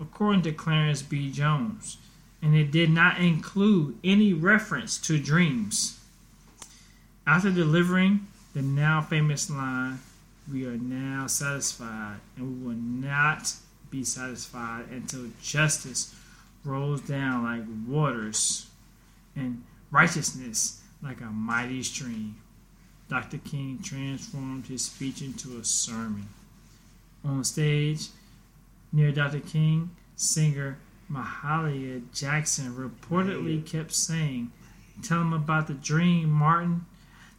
according 0.00 0.42
to 0.42 0.52
Clarence 0.52 1.02
B. 1.02 1.30
Jones, 1.30 1.98
and 2.40 2.54
it 2.54 2.70
did 2.70 2.90
not 2.90 3.18
include 3.18 3.98
any 4.02 4.32
reference 4.32 4.98
to 4.98 5.18
dreams. 5.18 6.00
After 7.26 7.50
delivering 7.50 8.26
the 8.54 8.62
now 8.62 9.00
famous 9.00 9.50
line, 9.50 10.00
we 10.50 10.66
are 10.66 10.76
now 10.76 11.26
satisfied, 11.26 12.18
and 12.36 12.62
we 12.62 12.68
will 12.68 12.76
not 12.76 13.54
be 13.90 14.04
satisfied 14.04 14.86
until 14.90 15.26
justice 15.42 16.14
rolls 16.64 17.00
down 17.02 17.44
like 17.44 17.62
waters 17.86 18.66
and 19.36 19.62
righteousness 19.90 20.80
like 21.02 21.20
a 21.20 21.26
mighty 21.26 21.82
stream. 21.82 22.36
Dr. 23.08 23.38
King 23.38 23.80
transformed 23.82 24.66
his 24.66 24.84
speech 24.84 25.20
into 25.22 25.58
a 25.58 25.64
sermon. 25.64 26.28
On 27.24 27.44
stage, 27.44 28.08
near 28.92 29.12
Dr. 29.12 29.40
King, 29.40 29.90
singer 30.16 30.78
Mahalia 31.10 32.02
Jackson 32.12 32.74
reportedly 32.74 33.64
kept 33.64 33.92
saying, 33.92 34.50
Tell 35.02 35.20
him 35.20 35.32
about 35.32 35.66
the 35.66 35.74
dream, 35.74 36.30
Martin. 36.30 36.86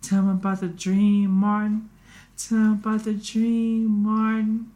Tell 0.01 0.19
him 0.19 0.29
about 0.29 0.59
the 0.59 0.67
dream, 0.67 1.31
Martin. 1.31 1.89
Tell 2.37 2.57
him 2.57 2.71
about 2.73 3.03
the 3.03 3.13
dream, 3.13 4.03
Martin. 4.03 4.71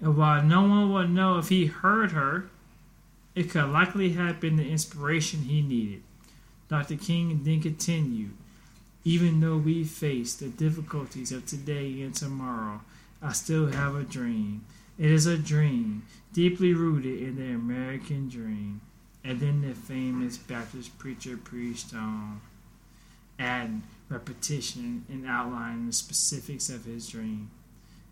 And 0.00 0.16
while 0.16 0.42
no 0.42 0.62
one 0.62 0.92
would 0.92 1.10
know 1.10 1.38
if 1.38 1.48
he 1.48 1.66
heard 1.66 2.12
her, 2.12 2.48
it 3.34 3.50
could 3.50 3.70
likely 3.70 4.10
have 4.10 4.40
been 4.40 4.56
the 4.56 4.68
inspiration 4.68 5.42
he 5.42 5.62
needed. 5.62 6.02
Dr. 6.68 6.96
King 6.96 7.40
then 7.44 7.60
continued, 7.60 8.32
even 9.04 9.40
though 9.40 9.56
we 9.56 9.84
face 9.84 10.34
the 10.34 10.48
difficulties 10.48 11.32
of 11.32 11.46
today 11.46 12.02
and 12.02 12.14
tomorrow, 12.14 12.80
I 13.22 13.32
still 13.32 13.68
have 13.68 13.94
a 13.94 14.02
dream. 14.02 14.64
It 14.98 15.10
is 15.10 15.24
a 15.26 15.38
dream 15.38 16.02
deeply 16.32 16.74
rooted 16.74 17.22
in 17.22 17.36
the 17.36 17.54
American 17.54 18.28
dream. 18.28 18.80
And 19.24 19.38
then 19.38 19.62
the 19.62 19.74
famous 19.74 20.36
Baptist 20.36 20.98
preacher 20.98 21.36
preached 21.36 21.94
on, 21.94 22.00
um, 22.00 22.40
adding 23.38 23.84
repetition 24.08 25.04
and 25.08 25.24
outlining 25.26 25.86
the 25.86 25.92
specifics 25.92 26.68
of 26.68 26.84
his 26.84 27.08
dream. 27.08 27.50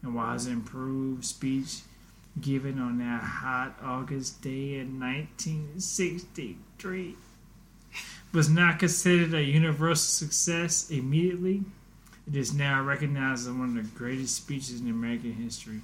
And 0.02 0.14
while 0.14 0.34
his 0.34 0.46
improved 0.46 1.24
speech 1.24 1.80
given 2.40 2.78
on 2.78 2.98
that 2.98 3.22
hot 3.22 3.76
August 3.82 4.40
day 4.40 4.78
in 4.78 5.00
1963 5.00 7.16
was 8.32 8.48
not 8.48 8.78
considered 8.78 9.34
a 9.34 9.42
universal 9.42 10.28
success 10.28 10.88
immediately, 10.90 11.64
it 12.30 12.36
is 12.36 12.54
now 12.54 12.82
recognized 12.82 13.48
as 13.48 13.52
one 13.52 13.76
of 13.76 13.82
the 13.92 13.98
greatest 13.98 14.36
speeches 14.36 14.80
in 14.80 14.88
American 14.88 15.32
history. 15.32 15.80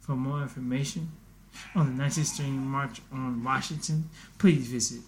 For 0.00 0.12
more 0.12 0.40
information 0.40 1.10
on 1.74 1.96
the 1.96 2.02
19th 2.02 2.24
Street 2.24 2.48
March 2.48 3.02
on 3.12 3.44
Washington, 3.44 4.08
please 4.38 4.66
visit 4.68 5.00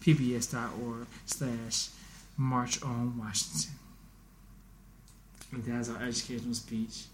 pbs.org 0.00 1.06
slash 1.26 1.90
March 2.36 2.82
on 2.82 3.16
Washington. 3.18 3.72
And 5.52 5.64
that's 5.64 5.88
our 5.88 6.02
educational 6.02 6.54
speech 6.54 7.04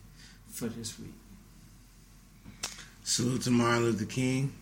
for 0.49 0.67
this 0.67 0.99
week. 0.99 1.13
Salute 3.03 3.43
to 3.43 3.51
Martin 3.51 3.83
Luther 3.83 4.07
King 4.07 4.53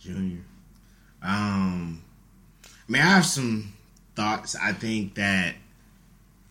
Jr. 0.00 0.40
Um, 1.22 2.02
I 2.64 2.68
mean, 2.88 3.02
I 3.02 3.06
have 3.06 3.26
some 3.26 3.74
thoughts. 4.16 4.56
I 4.56 4.72
think 4.72 5.14
that 5.16 5.56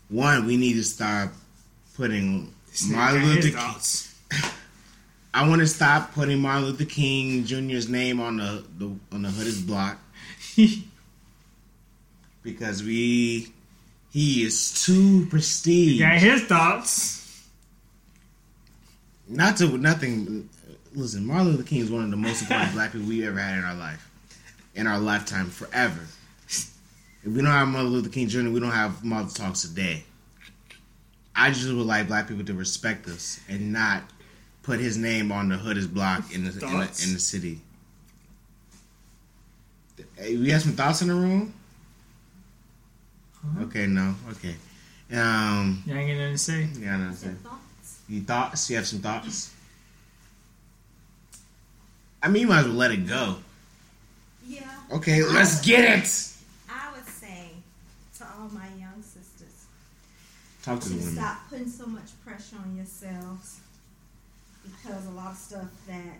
one, 0.09 0.45
we 0.45 0.57
need 0.57 0.73
to 0.73 0.83
start 0.83 1.29
putting 1.95 2.53
Martin 2.89 3.25
Luther 3.25 3.57
King. 3.57 3.75
I 5.33 5.47
want 5.47 5.61
to 5.61 5.67
stop 5.67 6.13
putting 6.13 6.39
Martin 6.39 6.65
Luther 6.65 6.85
King 6.85 7.45
Jr.'s 7.45 7.87
name 7.87 8.19
on 8.19 8.37
the, 8.37 8.63
the 8.77 8.91
on 9.11 9.21
the 9.21 9.29
hood 9.29 9.47
of 9.47 9.67
block 9.67 9.97
because 12.43 12.83
we 12.83 13.53
he 14.11 14.43
is 14.43 14.83
too 14.83 15.27
prestige. 15.27 15.99
Got 15.99 16.17
his 16.17 16.43
thoughts. 16.45 17.47
Not 19.27 19.57
to 19.57 19.77
nothing. 19.77 20.49
Listen, 20.95 21.27
Martin 21.27 21.49
Luther 21.49 21.63
King 21.63 21.81
is 21.81 21.91
one 21.91 22.03
of 22.03 22.09
the 22.09 22.17
most 22.17 22.41
important 22.41 22.71
black 22.73 22.91
people 22.91 23.07
we 23.07 23.25
ever 23.27 23.39
had 23.39 23.59
in 23.59 23.63
our 23.63 23.75
life, 23.75 24.09
in 24.73 24.87
our 24.87 24.99
lifetime, 24.99 25.49
forever. 25.49 26.01
If 27.23 27.31
we 27.33 27.41
don't 27.41 27.51
have 27.51 27.67
Martin 27.67 27.91
Luther 27.91 28.09
King 28.09 28.27
Jr., 28.27 28.49
we 28.49 28.59
don't 28.59 28.71
have 28.71 29.03
Mother 29.03 29.29
Talks 29.33 29.61
today. 29.61 30.03
I 31.35 31.49
just 31.51 31.67
would 31.67 31.85
like 31.85 32.07
black 32.07 32.27
people 32.27 32.45
to 32.45 32.53
respect 32.53 33.07
us 33.07 33.39
and 33.49 33.71
not 33.73 34.03
put 34.63 34.79
his 34.79 34.97
name 34.97 35.31
on 35.31 35.49
the 35.49 35.57
hood 35.57 35.77
of 35.77 35.93
block 35.93 36.33
in 36.33 36.43
the, 36.43 36.51
in 36.51 36.59
the 36.59 36.65
in 37.05 37.13
the 37.13 37.19
city. 37.19 37.59
Hey, 40.17 40.37
we 40.37 40.49
have 40.49 40.61
some 40.61 40.73
thoughts 40.73 41.01
in 41.01 41.07
the 41.07 41.13
room. 41.13 41.53
Okay, 43.61 43.85
no, 43.87 44.15
okay. 44.31 44.55
Um, 45.13 45.81
You 45.85 45.95
ain't 45.95 46.09
got 46.09 46.17
nothing 46.17 46.31
to 46.33 46.37
say? 46.37 46.67
yeah, 46.79 46.97
no, 46.97 47.09
okay. 47.11 47.29
Thoughts? 47.43 47.99
You 48.09 48.21
thoughts? 48.21 48.69
You 48.69 48.75
have 48.75 48.87
some 48.87 48.99
thoughts? 48.99 49.53
I 52.21 52.27
mean, 52.27 52.41
you 52.43 52.47
might 52.47 52.59
as 52.59 52.65
well 52.65 52.75
let 52.75 52.91
it 52.91 53.07
go. 53.07 53.37
Yeah. 54.45 54.61
Okay, 54.91 55.23
let's 55.23 55.65
get 55.65 55.85
it. 55.85 56.03
I 56.69 56.91
would 56.93 57.05
say 57.07 57.51
to 58.17 58.25
all 58.25 58.49
my 58.49 58.67
young 58.77 59.01
sisters 59.01 59.65
Talk 60.69 60.79
to 60.81 60.89
to 60.89 60.95
women. 60.95 61.13
stop 61.15 61.49
putting 61.49 61.67
so 61.67 61.85
much 61.87 62.09
pressure 62.23 62.57
on 62.63 62.75
yourselves 62.75 63.59
because 64.63 65.07
a 65.07 65.11
lot 65.11 65.31
of 65.31 65.37
stuff 65.37 65.67
that 65.87 66.19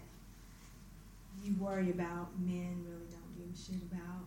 you 1.44 1.54
worry 1.60 1.92
about, 1.92 2.30
men 2.40 2.84
really 2.88 3.08
don't 3.12 3.38
give 3.38 3.54
a 3.54 3.58
shit 3.58 3.82
about. 3.92 4.26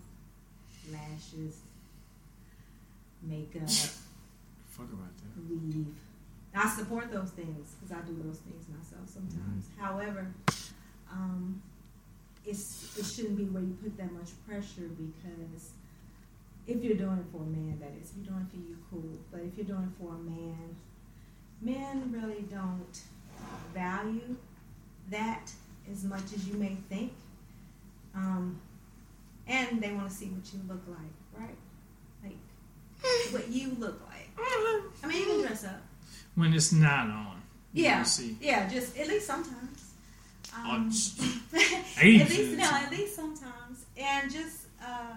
Lashes, 0.93 1.59
makeup, 3.23 3.69
Fuck 4.70 4.93
about 4.93 5.11
that. 5.16 5.51
weave. 5.51 5.86
I 6.55 6.69
support 6.69 7.11
those 7.11 7.31
things 7.31 7.74
because 7.81 7.97
I 7.97 8.01
do 8.07 8.15
those 8.24 8.39
things 8.39 8.65
myself 8.69 9.09
sometimes. 9.09 9.66
However, 9.78 10.27
um, 11.11 11.62
it's 12.44 12.97
it 12.99 13.05
shouldn't 13.07 13.36
be 13.36 13.44
where 13.44 13.62
you 13.62 13.77
put 13.82 13.97
that 13.97 14.12
much 14.12 14.31
pressure 14.47 14.89
because 14.89 15.70
if 16.66 16.82
you're 16.82 16.97
doing 16.97 17.18
it 17.18 17.26
for 17.32 17.43
a 17.43 17.47
man, 17.47 17.78
that 17.80 17.93
is, 18.01 18.10
if 18.10 18.16
you're 18.18 18.26
doing 18.26 18.47
it 18.47 18.51
for 18.51 18.56
you, 18.56 18.76
cool. 18.90 19.18
But 19.30 19.40
if 19.40 19.56
you're 19.56 19.66
doing 19.66 19.93
it 19.93 20.02
for 20.02 20.14
a 20.14 20.18
man, 20.18 20.76
men 21.60 22.12
really 22.12 22.43
don't 22.51 23.01
value 23.74 24.36
that 25.10 25.51
as 25.90 26.05
much 26.05 26.32
as 26.34 26.48
you 26.48 26.55
may 26.55 26.76
think. 26.89 27.12
Um, 28.14 28.60
and 29.47 29.82
they 29.82 29.93
want 29.93 30.09
to 30.09 30.14
see 30.14 30.26
what 30.26 30.52
you 30.52 30.60
look 30.68 30.82
like, 30.89 31.43
right? 31.43 31.56
Like 32.22 33.32
what 33.32 33.48
you 33.48 33.76
look 33.78 34.01
like. 34.09 34.28
I 35.02 35.06
mean, 35.06 35.18
you 35.18 35.26
can 35.26 35.40
dress 35.43 35.64
up. 35.64 35.82
When 36.34 36.52
it's 36.55 36.72
not 36.72 37.09
on. 37.09 37.43
Yeah, 37.72 38.05
yeah, 38.40 38.68
just 38.68 38.97
at 38.98 39.09
least 39.09 39.26
sometimes. 39.26 39.94
Um, 40.55 40.86
at 41.97 42.05
least 42.05 42.59
no, 42.59 42.64
at 42.64 42.90
least 42.90 43.16
sometimes, 43.16 43.86
and 43.97 44.30
just 44.30 44.66
uh, 44.84 45.14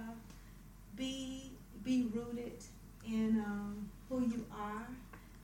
be 0.95 1.51
be 1.83 2.07
rooted 2.13 2.63
in 3.07 3.43
um, 3.45 3.89
who 4.09 4.21
you 4.21 4.45
are. 4.51 4.87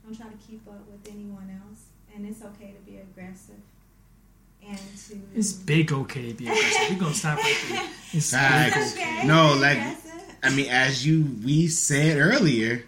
Don't 0.04 0.16
try 0.16 0.26
to 0.26 0.36
keep 0.48 0.66
up 0.66 0.84
with 0.90 1.12
anyone 1.12 1.48
else, 1.66 1.84
and 2.14 2.26
it's 2.26 2.42
okay 2.42 2.72
to 2.72 2.90
be 2.90 2.98
aggressive 2.98 3.60
and 4.66 4.78
to. 5.08 5.20
It's 5.34 5.52
big 5.52 5.92
okay 5.92 6.28
to 6.28 6.34
be 6.34 6.48
aggressive. 6.48 6.90
We're 6.96 7.00
gonna 7.00 7.14
stop 7.14 7.38
right 7.38 7.56
there. 7.70 7.88
It's 8.14 8.30
Facts. 8.30 8.92
big 8.94 9.00
okay. 9.02 9.18
okay. 9.20 9.26
No, 9.26 9.54
like- 9.54 9.78
aggressive. 9.78 9.98
I 10.44 10.50
mean, 10.50 10.68
as 10.70 11.06
you 11.06 11.24
we 11.44 11.68
said 11.68 12.18
earlier, 12.18 12.84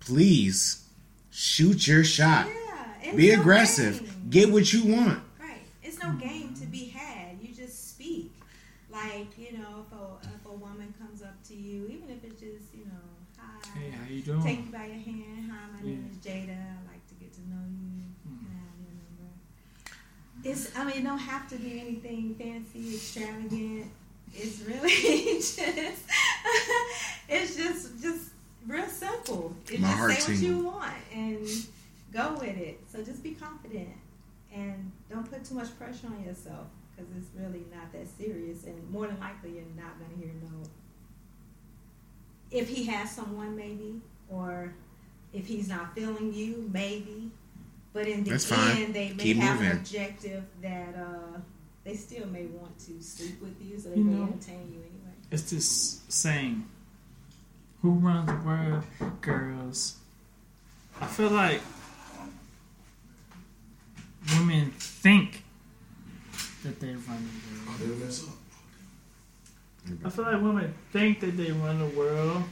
please 0.00 0.84
shoot 1.30 1.86
your 1.86 2.04
shot. 2.04 2.46
Yeah, 2.46 3.08
and 3.08 3.16
Be 3.16 3.28
it's 3.28 3.36
no 3.36 3.40
aggressive. 3.42 3.98
game. 4.00 4.10
Get 4.30 4.52
what 4.52 4.72
you 4.72 4.84
want. 4.94 5.20
Right. 5.40 5.62
It's 5.82 6.00
no 6.02 6.12
game 6.12 6.54
to 6.54 6.66
be 6.66 6.86
had. 6.86 7.38
You 7.42 7.52
just 7.54 7.90
speak. 7.90 8.32
Like, 8.90 9.36
you 9.36 9.58
know, 9.58 9.75
you, 11.76 11.86
even 11.88 12.08
if 12.10 12.24
it's 12.24 12.40
just, 12.40 12.74
you 12.74 12.84
know, 12.86 13.06
hi, 13.38 13.78
Hey, 13.78 13.90
how 13.90 14.08
you 14.08 14.22
doing? 14.22 14.42
take 14.42 14.64
you 14.66 14.72
by 14.72 14.86
your 14.86 14.96
hand, 14.96 15.50
hi, 15.50 15.58
my 15.74 15.82
name 15.86 16.08
is 16.10 16.16
Jada, 16.18 16.56
I 16.56 16.90
like 16.92 17.06
to 17.08 17.14
get 17.20 17.32
to 17.34 17.40
know 17.50 17.62
you. 17.68 18.04
Mhm. 18.26 18.38
Can 18.40 18.48
I 18.50 18.58
have 18.64 18.78
your 18.80 18.94
number? 19.02 20.48
It's, 20.48 20.76
I 20.76 20.84
mean, 20.84 20.96
it 20.98 21.04
don't 21.04 21.18
have 21.18 21.48
to 21.50 21.56
be 21.56 21.80
anything 21.80 22.34
fancy, 22.36 22.94
extravagant. 22.94 23.90
It's 24.34 24.60
really 24.60 24.88
just, 25.36 25.58
it's 27.28 27.56
just, 27.56 28.02
just 28.02 28.30
real 28.66 28.86
simple. 28.86 29.54
It's 29.70 29.80
My 29.80 29.88
just 29.88 29.98
heart 29.98 30.12
say 30.14 30.32
what 30.32 30.42
you 30.42 30.58
want 30.58 30.94
and 31.14 31.46
go 32.12 32.32
with 32.34 32.56
it. 32.56 32.80
So 32.90 33.02
just 33.02 33.22
be 33.22 33.32
confident 33.32 33.88
and 34.54 34.90
don't 35.10 35.28
put 35.30 35.44
too 35.44 35.54
much 35.54 35.76
pressure 35.78 36.08
on 36.08 36.22
yourself 36.24 36.66
because 36.94 37.10
it's 37.16 37.28
really 37.34 37.64
not 37.74 37.92
that 37.92 38.06
serious. 38.18 38.64
And 38.64 38.90
more 38.90 39.06
than 39.06 39.18
likely, 39.20 39.52
you're 39.52 39.64
not 39.76 39.98
going 39.98 40.10
to 40.10 40.16
hear 40.16 40.34
no. 40.42 40.62
If 42.56 42.68
he 42.68 42.84
has 42.86 43.10
someone, 43.10 43.54
maybe, 43.56 44.00
or 44.30 44.72
if 45.32 45.46
he's 45.46 45.68
not 45.68 45.94
feeling 45.94 46.32
you, 46.32 46.68
maybe. 46.72 47.30
But 47.92 48.06
in 48.08 48.24
the 48.24 48.30
That's 48.30 48.46
fine. 48.46 48.76
end, 48.76 48.94
they 48.94 49.12
may 49.12 49.22
Keep 49.22 49.36
have 49.38 49.60
an 49.60 49.72
objective 49.72 50.44
that 50.62 50.94
uh, 50.96 51.38
they 51.84 51.94
still 51.94 52.26
may 52.28 52.46
want 52.46 52.78
to 52.86 53.02
sleep 53.02 53.40
with 53.40 53.56
you, 53.62 53.78
so 53.78 53.90
they 53.90 53.96
You 53.96 54.04
may 54.04 54.12
know. 54.18 54.22
entertain 54.24 54.68
you 54.72 54.80
anyway. 54.80 55.14
It's 55.30 55.50
this 55.50 56.00
saying, 56.08 56.64
"Who 57.82 57.90
runs 57.92 58.26
the 58.28 58.36
world, 58.46 58.84
girls?" 59.20 59.96
I 61.00 61.06
feel 61.06 61.30
like 61.30 61.60
women 64.34 64.70
think 64.78 65.42
that 66.64 66.80
they 66.80 66.94
run 66.94 67.28
the 67.78 67.86
world. 67.86 68.35
I 70.04 70.10
feel 70.10 70.24
like 70.24 70.42
women 70.42 70.74
think 70.92 71.20
that 71.20 71.36
they 71.36 71.52
run 71.52 71.78
the 71.78 71.86
world, 71.86 72.42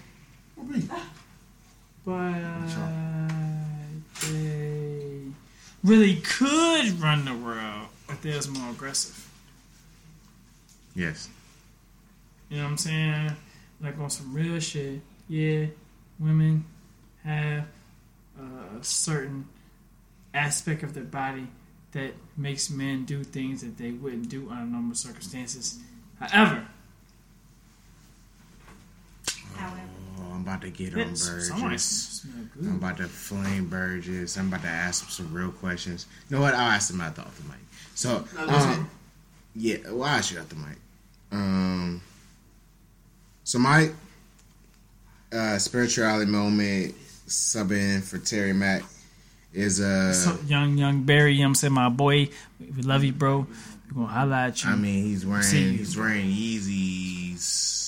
but 2.05 2.69
they 4.31 5.23
really 5.83 6.17
could 6.17 7.01
run 7.01 7.25
the 7.25 7.35
world 7.35 7.89
if 8.09 8.21
they 8.23 8.37
was 8.37 8.49
more 8.49 8.71
aggressive. 8.71 9.29
Yes. 10.95 11.29
You 12.49 12.59
know 12.59 12.65
what 12.65 12.71
I'm 12.71 12.79
saying? 12.79 13.37
Like 13.81 13.99
on 13.99 14.11
some 14.11 14.33
real 14.33 14.61
shit. 14.61 15.01
Yeah, 15.29 15.67
women 16.19 16.65
have 17.25 17.67
a 18.39 18.83
certain 18.83 19.49
aspect 20.35 20.83
of 20.83 20.95
their 20.95 21.05
body 21.05 21.49
that 21.93 22.13
makes 22.37 22.71
men 22.71 23.05
do 23.05 23.25
things 23.25 23.63
that 23.63 23.79
they 23.79 23.93
wouldn't 23.93 24.29
do 24.29 24.51
under 24.51 24.65
normal 24.65 24.95
circumstances. 24.95 25.79
However, 26.21 26.67
about 30.41 30.61
to 30.63 30.71
get 30.71 30.93
on 30.95 31.01
It's- 31.01 31.29
Burgess. 31.29 32.23
smell 32.23 32.47
I'm 32.61 32.77
about 32.77 32.99
to 32.99 33.09
flame 33.09 33.69
Burgess. 33.69 34.37
I'm 34.37 34.49
about 34.49 34.63
to 34.63 34.69
ask 34.69 35.03
him 35.05 35.11
some 35.11 35.33
real 35.33 35.51
questions. 35.51 36.07
You 36.29 36.37
know 36.37 36.43
what? 36.43 36.55
I'll 36.55 36.71
ask 36.71 36.91
him 36.91 37.01
out 37.01 37.15
the 37.17 37.23
off 37.23 37.37
the 37.37 37.45
mic. 37.45 37.59
So, 37.95 38.27
um, 38.39 38.89
yeah, 39.57 39.77
well, 39.87 40.05
I'll 40.05 40.19
ask 40.19 40.33
you 40.33 40.39
out 40.41 40.49
the 40.49 40.57
mic. 40.57 40.77
Um, 41.33 42.03
so 43.45 43.59
my 43.59 43.91
uh, 45.33 45.59
spirituality 45.59 46.31
moment 46.31 46.95
subbing 47.27 48.03
for 48.03 48.19
Terry 48.19 48.53
Mack 48.53 48.83
is 49.53 49.81
uh, 49.81 50.13
So, 50.13 50.39
young, 50.47 50.77
young 50.77 51.03
Barry, 51.05 51.33
you 51.33 51.39
know 51.39 51.45
what 51.45 51.49
I'm 51.51 51.55
saying? 51.55 51.73
My 51.73 51.89
boy, 51.89 52.29
we 52.61 52.83
love 52.83 53.03
you, 53.03 53.13
bro. 53.13 53.47
We're 53.89 53.95
going 53.95 54.07
to 54.09 54.13
holla 54.13 54.37
at 54.49 54.63
you. 54.63 54.71
I 54.71 54.77
mean, 54.77 55.05
he's 55.05 55.25
wearing 55.25 55.45
you. 55.53 55.71
he's 55.79 55.97
wearing 55.97 56.27
Yeezys. 56.27 57.84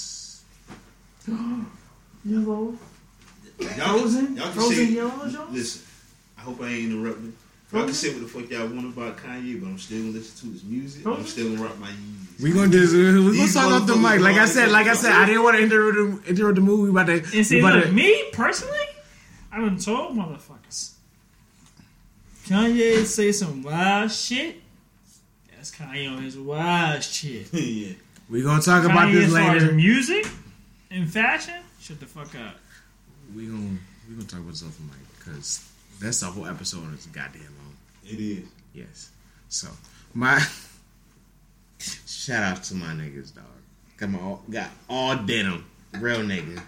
Yellow. 2.24 2.74
Y'all, 3.58 3.98
Frozen? 3.98 4.36
y'all 4.36 4.44
can 4.44 4.52
Frozen 4.52 4.74
say, 4.74 4.84
yellow, 4.92 5.28
Jones? 5.28 5.52
listen, 5.52 5.82
I 6.36 6.40
hope 6.42 6.60
I 6.60 6.68
ain't 6.68 6.92
interrupting. 6.92 7.34
Y'all 7.72 7.84
can 7.84 7.94
say 7.94 8.12
what 8.12 8.22
the 8.22 8.28
fuck 8.28 8.50
y'all 8.50 8.68
want 8.68 8.86
about 8.86 9.16
Kanye, 9.16 9.60
but 9.60 9.68
I'm 9.68 9.78
still 9.78 10.00
gonna 10.00 10.12
listen 10.12 10.48
to 10.48 10.52
his 10.52 10.64
music. 10.64 11.06
I'm 11.06 11.24
still 11.24 11.50
gonna 11.50 11.62
rock 11.62 11.78
my 11.78 11.88
Yeezys. 11.88 12.42
We 12.42 12.52
gonna 12.52 12.70
do 12.70 12.80
this. 12.80 12.92
Uh, 12.92 13.22
we 13.30 13.38
gonna 13.38 13.52
talk 13.52 13.80
off 13.80 13.86
the 13.86 13.96
mic. 13.96 14.20
Like 14.20 14.34
I 14.34 14.38
going 14.38 14.48
said, 14.48 14.68
like 14.70 14.86
I 14.86 14.94
said, 14.94 15.12
I 15.12 15.26
didn't 15.26 15.42
want 15.42 15.56
to 15.56 15.62
interrupt 15.62 16.24
the, 16.24 16.30
interrupt 16.30 16.54
the 16.56 16.60
movie. 16.60 16.82
We 16.84 16.90
about 16.90 17.06
to. 17.06 17.14
And 17.14 17.32
we 17.32 17.42
see, 17.42 17.62
look, 17.62 17.84
to- 17.84 17.92
me 17.92 18.30
personally, 18.32 18.78
I've 19.50 19.64
been 19.64 19.78
told 19.78 20.16
motherfuckers. 20.16 20.92
Kanye 22.46 23.04
say 23.04 23.32
some 23.32 23.62
wild 23.62 24.12
shit. 24.12 24.56
That's 25.54 25.74
Kanye 25.74 26.10
on 26.14 26.22
his 26.22 26.38
wild 26.38 27.02
shit. 27.02 27.48
yeah. 27.54 27.94
we 28.28 28.42
gonna 28.42 28.62
talk 28.62 28.84
about 28.84 29.10
this 29.12 29.26
as 29.26 29.32
far 29.32 29.54
later. 29.54 29.72
music 29.72 30.26
and 30.90 31.10
fashion, 31.10 31.54
shut 31.80 32.00
the 32.00 32.06
fuck 32.06 32.34
up. 32.34 32.56
We 33.34 33.46
gonna 33.46 33.78
we 34.08 34.14
gonna 34.14 34.26
talk 34.28 34.40
about 34.40 34.52
this 34.52 34.62
off 34.62 34.76
the 34.76 34.82
because 35.18 35.68
that's 36.00 36.20
the 36.20 36.26
whole 36.26 36.46
episode. 36.46 36.84
and 36.84 36.94
It's 36.94 37.06
goddamn 37.06 37.42
long. 37.42 37.74
It 38.04 38.20
is. 38.20 38.48
Yes. 38.74 39.10
So 39.48 39.68
my 40.14 40.40
shout 41.78 42.42
out 42.42 42.62
to 42.64 42.74
my 42.74 42.88
niggas, 42.88 43.34
dog. 43.34 43.44
Got 43.96 44.10
my 44.10 44.20
all, 44.20 44.42
got 44.50 44.68
all 44.90 45.16
denim, 45.16 45.64
real 45.98 46.18
nigga. 46.20 46.60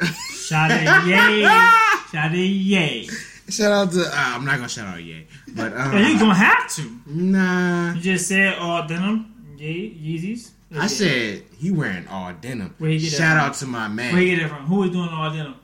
Shout 0.46 0.70
out 0.70 1.06
yay. 1.06 1.42
Shout 1.42 2.14
out 2.30 2.32
yay. 2.32 3.06
Shout 3.48 3.72
out 3.72 3.92
to 3.92 4.00
uh, 4.04 4.10
I'm 4.12 4.44
not 4.44 4.56
gonna 4.56 4.68
shout 4.68 4.88
out 4.88 5.02
yay, 5.02 5.26
but 5.54 5.72
uh, 5.72 5.92
you 5.96 6.18
gonna 6.18 6.34
have 6.34 6.68
to. 6.74 7.00
nah. 7.06 7.94
You 7.94 8.00
just 8.00 8.28
said 8.28 8.58
all 8.58 8.86
denim, 8.86 9.33
yay, 9.64 9.90
Yeezys. 9.90 10.50
I 10.76 10.86
said 10.88 11.42
he 11.58 11.70
wearing 11.70 12.06
all 12.08 12.32
denim. 12.32 12.74
Where 12.78 12.90
he 12.90 12.98
get 12.98 13.12
Shout 13.12 13.36
from? 13.38 13.46
out 13.50 13.54
to 13.54 13.66
my 13.66 13.88
man. 13.88 14.12
Where 14.12 14.22
you 14.22 14.36
get 14.36 14.44
it 14.46 14.48
from? 14.48 14.66
Who 14.66 14.82
is 14.84 14.90
doing 14.90 15.08
all 15.08 15.30
denim? 15.30 15.54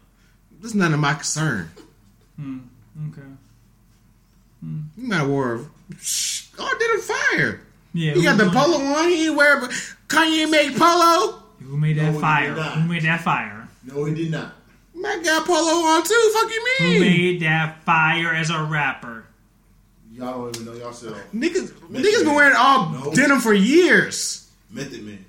That's 0.61 0.75
none 0.75 0.93
of 0.95 1.01
my 1.01 1.15
concern. 1.15 1.71
Hmm. 2.37 2.59
Okay. 3.11 3.23
You 4.63 4.83
might 5.09 5.17
have 5.17 5.29
wore 5.29 5.65
all 6.59 6.79
denim 6.79 7.01
fire. 7.01 7.61
Yeah. 7.93 8.13
He 8.15 8.23
got 8.23 8.37
the 8.39 8.45
doing- 8.45 8.55
polo 8.55 8.77
on. 8.79 9.09
He 9.09 9.27
ain't 9.27 9.37
wear. 9.37 9.61
Kanye 10.09 10.51
made 10.51 10.77
polo. 10.77 11.43
Who 11.63 11.77
made 11.77 11.99
that 11.99 12.13
No, 12.13 12.21
fire? 12.21 12.53
Who 12.55 12.89
made 12.89 13.03
that 13.03 13.21
fire? 13.23 13.69
No, 13.85 14.05
he 14.05 14.15
did 14.15 14.31
not. 14.31 14.55
Man 14.95 15.23
got 15.23 15.47
polo 15.47 15.87
on 15.87 16.03
too. 16.05 16.31
Fuck 16.35 16.51
you 16.51 16.67
Who 16.79 17.01
made 17.01 17.41
that 17.41 17.83
fire 17.85 18.35
as 18.35 18.51
a 18.51 18.63
rapper? 18.63 19.25
Y'all 20.21 20.43
don't 20.53 20.57
even 20.57 20.67
know 20.67 20.79
yourself. 20.79 21.17
Niggas, 21.35 21.71
niggas 21.91 22.25
been 22.25 22.35
wearing 22.35 22.55
all 22.57 22.91
No. 22.91 23.13
denim 23.15 23.41
for 23.41 23.55
years. 23.55 24.49
Method 24.71 25.03
Man. 25.03 25.25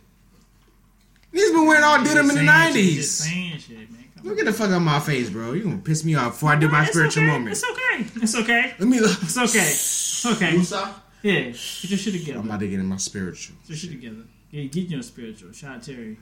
Niggas 1.34 1.54
been 1.54 1.66
wearing 1.66 1.84
all 1.84 2.04
denim 2.04 2.30
in 2.30 2.36
the 2.36 2.44
nineties. 2.44 2.96
Just 2.98 3.20
saying 3.20 3.58
shit, 3.60 3.78
man. 3.90 4.04
Come 4.16 4.26
Don't 4.26 4.36
get 4.36 4.46
the 4.46 4.54
fuck 4.54 4.70
out 4.70 4.80
my 4.80 5.00
face, 5.00 5.30
bro. 5.30 5.54
You 5.54 5.64
gonna 5.64 5.78
piss 5.78 6.04
me 6.04 6.16
off 6.16 6.34
before 6.34 6.52
I 6.52 6.56
do 6.58 6.68
my 6.70 6.82
It's 6.82 6.92
spiritual 6.92 7.24
okay. 7.24 7.32
moment. 7.32 7.52
It's 7.54 7.64
okay. 7.64 8.06
It's 8.22 8.36
okay. 8.36 8.74
Let 8.80 8.88
me. 8.90 9.00
Look. 9.00 9.18
It's 9.24 9.38
okay. 9.38 9.60
It's 9.60 10.26
okay. 10.26 10.52
Musa? 10.52 10.94
Yeah. 11.24 11.34
Get 11.42 11.56
your 11.90 11.98
shit 11.98 12.14
together. 12.20 12.40
I'm 12.40 12.46
about 12.48 12.60
to 12.60 12.68
get 12.68 12.80
in 12.80 12.86
my 12.86 12.98
spiritual. 12.98 13.56
Get 13.62 13.70
your 13.70 13.78
shit 13.78 13.92
together. 13.92 14.24
Yeah, 14.52 14.64
get 14.66 14.90
your 14.90 15.02
spiritual. 15.04 15.54
Shout 15.54 15.76
out 15.78 15.84
Terry. 15.84 16.18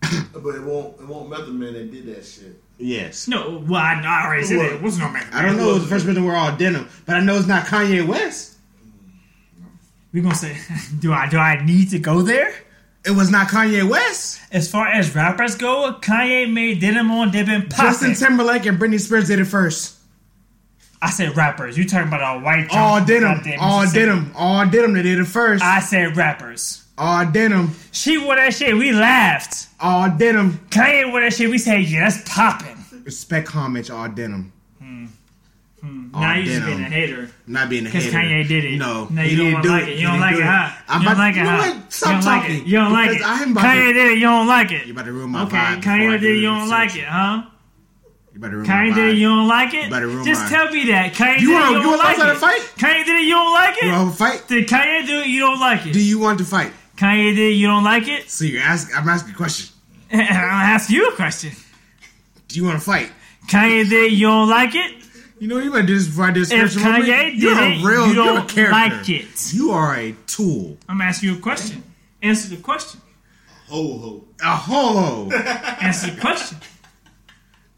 But 0.00 0.54
it 0.54 0.62
won't. 0.62 1.00
It 1.00 1.06
won't 1.06 1.28
Method 1.28 1.54
Man 1.54 1.74
that 1.74 1.90
did 1.90 2.06
that 2.06 2.24
shit. 2.24 2.60
Yes. 2.78 3.28
No, 3.28 3.62
well, 3.68 3.80
I, 3.80 4.00
I 4.02 4.26
already 4.26 4.44
said 4.46 4.58
it. 4.58 4.82
What's 4.82 4.96
no 4.96 5.08
man? 5.10 5.26
I 5.32 5.42
don't 5.42 5.56
know. 5.58 5.70
It 5.70 5.74
was 5.74 5.82
the 5.82 5.88
first 5.90 6.06
person 6.06 6.22
to 6.22 6.26
wear 6.26 6.36
all 6.36 6.56
denim, 6.56 6.88
but 7.04 7.16
I 7.16 7.20
know 7.20 7.36
it's 7.36 7.46
not 7.46 7.66
Kanye 7.66 8.06
West. 8.06 8.56
We 10.12 10.22
gonna 10.22 10.34
say, 10.34 10.56
do 11.00 11.12
I 11.12 11.28
do 11.28 11.36
I 11.38 11.64
need 11.64 11.90
to 11.90 11.98
go 11.98 12.22
there? 12.22 12.52
It 13.04 13.12
was 13.12 13.30
not 13.30 13.48
Kanye 13.48 13.88
West. 13.88 14.40
As 14.50 14.70
far 14.70 14.86
as 14.88 15.14
rappers 15.14 15.56
go, 15.56 15.96
Kanye 16.00 16.50
made 16.50 16.80
denim 16.80 17.10
on. 17.10 17.30
They've 17.30 17.46
been 17.46 17.68
popping. 17.68 17.86
Justin 17.86 18.14
Timberlake 18.14 18.66
and 18.66 18.78
Britney 18.78 18.98
Spears 19.00 19.28
did 19.28 19.38
it 19.38 19.44
first. 19.46 19.96
I 21.02 21.10
said 21.10 21.34
rappers. 21.36 21.78
You 21.78 21.86
talking 21.86 22.08
about 22.08 22.38
a 22.38 22.40
white? 22.44 22.68
All 22.72 22.96
jump- 22.98 23.08
denim. 23.44 23.60
All 23.60 23.80
Mississippi. 23.80 24.06
denim. 24.06 24.32
All 24.36 24.66
denim. 24.66 24.92
They 24.94 25.02
did 25.02 25.18
it 25.18 25.24
first. 25.26 25.62
I 25.62 25.80
said 25.80 26.16
rappers. 26.16 26.79
All 27.00 27.24
denim. 27.24 27.70
She 27.92 28.18
wore 28.18 28.36
that 28.36 28.52
shit. 28.54 28.76
We 28.76 28.92
laughed. 28.92 29.68
All 29.80 30.10
denim. 30.10 30.60
Kanye 30.68 31.10
wore 31.10 31.22
that 31.22 31.32
shit. 31.32 31.48
We 31.50 31.56
said, 31.58 31.82
yeah, 31.84 32.08
that's 32.10 32.28
popping. 32.28 32.76
Respect 33.04 33.48
homage. 33.48 33.88
All 33.90 34.08
denim. 34.08 34.52
Hmm. 34.78 35.06
Hmm. 35.80 36.14
All 36.14 36.20
now 36.20 36.34
you 36.34 36.44
just 36.44 36.66
being 36.66 36.80
a 36.80 36.84
hater. 36.84 37.30
I'm 37.46 37.52
not 37.54 37.70
being 37.70 37.86
a 37.86 37.88
hater. 37.88 38.04
Because. 38.04 38.14
Kanye 38.22 38.46
did 38.46 38.64
it. 38.66 38.76
No, 38.78 39.08
no, 39.10 39.22
you 39.22 39.50
don't 39.50 39.62
do 39.62 39.68
like 39.70 39.84
it. 39.84 39.88
it. 39.88 39.98
You 39.98 40.08
don't 40.08 40.20
like 40.20 40.36
it, 40.36 40.42
huh? 40.42 40.76
I'm 40.88 41.00
You 41.02 41.08
don't 41.08 41.18
like 41.18 41.34
it, 41.36 41.38
you 41.38 41.44
huh? 41.46 41.80
Stop 41.88 42.10
don't 42.12 42.24
like 42.26 42.42
talking. 42.42 42.56
it. 42.60 42.66
You 42.66 42.76
don't 42.76 42.92
like 42.92 43.10
it. 43.16 43.22
Kanye 43.22 43.86
to- 43.88 43.92
did 43.94 44.10
it. 44.12 44.14
You 44.18 44.24
don't 44.26 44.46
like 44.46 44.70
it. 44.72 44.86
You 44.86 44.92
about 44.92 45.04
to 45.06 45.12
ruin 45.12 45.30
my 45.30 45.42
Okay, 45.44 45.56
vibe. 45.56 45.78
I 45.78 45.80
Kanye 45.80 46.20
did 46.20 46.30
it. 46.30 46.34
You 46.36 46.46
don't 46.50 46.68
like 46.68 46.96
it, 46.96 47.04
huh? 47.04 47.42
You 48.34 48.40
better 48.40 48.56
ruin 48.56 48.66
Kanye 48.68 48.94
did 48.94 49.08
it. 49.08 49.16
You 49.16 49.28
don't 49.28 49.48
like 49.48 49.72
it. 49.74 49.90
better 49.90 50.06
ruin 50.06 50.24
Just 50.26 50.42
my- 50.42 50.48
tell 50.50 50.70
me 50.70 50.84
that. 50.92 51.14
Kanye 51.14 51.40
You 51.40 51.48
did 51.48 51.48
it. 51.48 51.52
wanna- 51.54 51.70
You 51.70 51.76
you 51.78 51.82
don't 51.82 51.90
wanna 51.92 52.02
like 52.02 52.16
start 52.16 52.28
it. 52.30 52.36
a 52.36 52.38
fight? 52.38 52.60
Kanye 52.76 53.04
did 53.06 53.16
it. 53.16 53.24
You 53.24 53.30
don't 53.34 53.52
like 53.54 53.76
it. 53.78 53.84
You 53.86 53.92
want 53.92 54.10
to 54.12 54.16
fight? 54.18 54.48
Did 54.48 54.68
Kanye 54.68 55.06
do 55.06 55.18
it? 55.20 55.26
You 55.28 55.40
don't 55.40 55.60
like 55.60 55.86
it. 55.86 55.92
Do 55.94 56.00
you 56.04 56.18
want 56.18 56.38
to 56.40 56.44
fight? 56.44 56.72
Kanye 57.00 57.34
did. 57.34 57.56
You 57.56 57.66
don't 57.66 57.82
like 57.84 58.08
it. 58.08 58.28
So 58.30 58.44
you're 58.44 58.60
asking. 58.62 58.94
I'm 58.94 59.08
asking 59.08 59.32
a 59.32 59.36
question. 59.36 59.74
I'm 60.12 60.18
gonna 60.18 60.28
ask 60.36 60.90
you 60.90 61.08
a 61.08 61.16
question. 61.16 61.52
Do 62.48 62.58
you 62.58 62.64
want 62.66 62.78
to 62.78 62.84
fight? 62.84 63.10
Kanye 63.48 63.88
did. 63.88 64.12
You 64.12 64.26
don't 64.26 64.50
like 64.50 64.74
it. 64.74 64.96
You 65.38 65.48
know 65.48 65.58
you 65.58 65.70
better 65.72 65.86
do 65.86 65.94
this 65.96 66.06
before 66.06 66.26
I 66.26 66.32
do 66.32 66.40
this. 66.40 66.52
If 66.52 66.74
Kanye 66.74 66.82
moment. 66.84 67.06
did 67.06 67.42
you're 67.42 67.52
it, 67.58 67.80
a 67.80 67.86
real, 67.86 68.06
you 68.08 68.12
you're 68.14 68.32
a 68.32 68.34
don't 68.34 68.48
character. 68.48 68.72
like 68.72 69.08
it. 69.08 69.54
You 69.54 69.70
are 69.70 69.96
a 69.96 70.12
tool. 70.26 70.76
I'm 70.86 71.00
asking 71.00 71.30
you 71.30 71.36
a 71.36 71.38
question. 71.40 71.82
Answer 72.20 72.54
the 72.54 72.60
question. 72.62 73.00
Ho 73.70 73.98
ho. 73.98 74.24
A 74.42 74.56
ho. 74.56 75.28
ho. 75.30 75.30
Answer 75.80 76.10
the 76.10 76.20
question. 76.20 76.58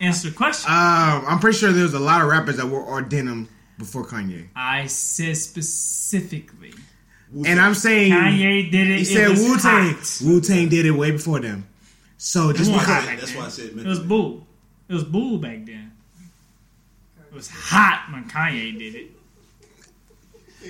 Answer 0.00 0.30
the 0.30 0.36
question. 0.36 0.68
um, 0.68 1.24
I'm 1.28 1.38
pretty 1.38 1.58
sure 1.58 1.70
there's 1.70 1.94
a 1.94 2.00
lot 2.00 2.22
of 2.22 2.26
rappers 2.28 2.56
that 2.56 2.66
wore 2.66 2.84
all 2.84 3.00
denim 3.02 3.48
before 3.78 4.04
Kanye. 4.04 4.48
I 4.56 4.86
said 4.88 5.36
specifically. 5.36 6.74
And 7.46 7.60
I'm 7.60 7.74
saying 7.74 8.12
Kanye 8.12 8.70
did 8.70 8.90
it. 8.90 8.98
he 8.98 9.04
said 9.04 9.30
Wu 9.30 9.58
Tang. 9.58 9.96
Wu 10.24 10.40
Tang 10.40 10.68
did 10.68 10.84
it 10.86 10.90
way 10.90 11.10
before 11.12 11.40
them. 11.40 11.66
So 12.18 12.52
just 12.52 12.68
It 12.70 12.72
was 12.74 12.80
because 12.82 12.86
hot 12.86 13.06
back 13.06 13.18
That's 13.20 13.32
then. 13.32 13.40
why 13.40 13.46
I 13.46 13.48
said 13.48 13.64
It 13.66 13.86
was 13.86 13.98
Man. 14.00 14.08
bull. 14.08 14.46
It 14.88 14.94
was 14.94 15.04
bull 15.04 15.38
back 15.38 15.64
then. 15.64 15.92
It 17.30 17.34
was 17.34 17.48
hot 17.48 18.08
when 18.12 18.24
Kanye 18.28 18.78
did 18.78 18.94
it. 18.94 19.10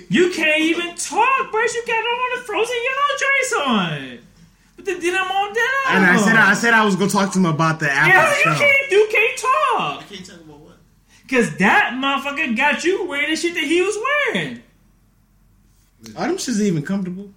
You 0.09 0.31
can't 0.31 0.61
even 0.61 0.95
talk, 0.95 1.51
bro. 1.51 1.61
You 1.61 1.83
got 1.85 1.93
on 1.93 2.39
the 2.39 2.43
frozen 2.45 2.75
yellow 2.75 3.19
joints 3.19 3.53
on. 3.67 4.19
But 4.75 4.85
the 4.85 4.93
denim 4.93 5.21
on 5.21 5.53
denim. 5.53 5.69
and 5.89 6.05
I 6.05 6.17
said 6.17 6.35
I 6.35 6.53
said 6.55 6.73
I 6.73 6.83
was 6.85 6.95
gonna 6.95 7.11
talk 7.11 7.31
to 7.33 7.39
him 7.39 7.45
about 7.45 7.79
the 7.79 7.91
after 7.91 8.09
yeah, 8.09 8.29
the 8.29 8.37
you 8.49 8.55
show. 8.55 8.59
can't. 8.63 8.91
You 8.91 9.07
can't 9.11 9.37
talk. 9.39 10.01
I 10.01 10.03
can't 10.09 10.25
talk 10.25 10.39
about 10.41 10.59
what. 10.61 10.77
Cause 11.29 11.55
that 11.57 11.91
motherfucker 11.95 12.55
got 12.57 12.83
you 12.83 13.05
wearing 13.05 13.29
the 13.29 13.35
shit 13.35 13.53
that 13.53 13.63
he 13.63 13.81
was 13.81 13.95
wearing. 14.33 14.63
Are 16.15 16.27
them 16.27 16.37
shits 16.37 16.59
even 16.61 16.83
comfortable? 16.83 17.29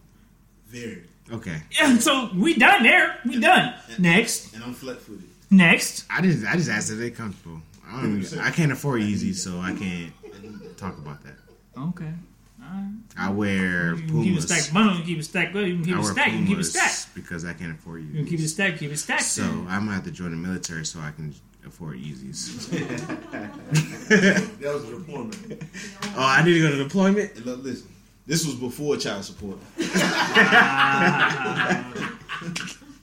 Very. 0.68 1.04
Okay. 1.32 1.60
Yeah, 1.78 1.98
so 1.98 2.30
we 2.34 2.54
done 2.54 2.82
there. 2.82 3.18
We 3.24 3.40
done. 3.40 3.74
Next. 3.98 4.54
And 4.54 4.62
I'm 4.64 4.74
flat 4.74 5.00
footed. 5.00 5.24
Next. 5.50 6.04
I 6.10 6.20
just 6.22 6.44
I 6.46 6.54
just 6.56 6.68
asked 6.70 6.90
if 6.90 6.98
they 6.98 7.10
comfortable. 7.10 7.60
I 7.88 8.00
don't 8.02 8.20
even, 8.20 8.38
I 8.40 8.50
can't 8.50 8.72
afford 8.72 9.00
Yeezy, 9.02 9.34
so 9.34 9.58
I 9.60 9.72
can't 9.72 10.12
talk 10.76 10.98
about 10.98 11.22
that. 11.24 11.34
Okay. 11.78 12.12
Alright. 12.60 12.94
I 13.16 13.30
wear 13.30 13.94
You 13.94 14.02
can 14.02 14.06
keep 14.08 14.08
it 14.08 14.10
Pumas. 14.24 14.44
stacked. 14.44 14.72
Money, 14.72 14.90
you 14.90 14.96
can 14.98 15.06
keep 15.06 15.18
it 15.18 15.22
stacked. 15.24 15.54
You 15.54 15.74
can 15.76 15.84
keep 15.84 15.94
I 15.94 15.98
it 15.98 16.02
wear 16.02 16.12
stacked. 16.12 16.30
You 16.32 16.36
can 16.38 16.46
keep 16.46 16.58
it 16.58 16.66
Pumas 16.66 16.70
stacked. 16.72 17.14
because 17.14 17.44
I 17.44 17.52
can't 17.52 17.72
afford 17.78 18.02
You 18.02 18.08
You 18.08 18.14
can 18.16 18.26
keep 18.26 18.40
it 18.40 18.42
Yeezys. 18.42 18.48
stacked. 18.48 18.78
Keep 18.80 18.90
it 18.90 18.96
stacked. 18.96 19.22
So. 19.22 19.42
I'm 19.44 19.66
gonna 19.84 19.92
have 19.94 20.04
to 20.04 20.10
join 20.10 20.32
the 20.32 20.36
military 20.36 20.84
so 20.84 20.98
I 21.00 21.12
can 21.12 21.32
afford 21.64 21.98
Yeezys. 21.98 22.66
That 24.08 24.74
was 24.74 24.84
a 24.84 24.96
deployment. 24.98 25.62
oh, 26.04 26.14
I 26.16 26.44
need 26.44 26.54
to 26.54 26.60
go 26.60 26.70
to 26.70 26.82
deployment. 26.84 27.36
And 27.36 27.46
look, 27.46 27.62
listen, 27.62 27.88
this 28.26 28.44
was 28.46 28.54
before 28.56 28.96
child 28.96 29.24
support. 29.24 29.58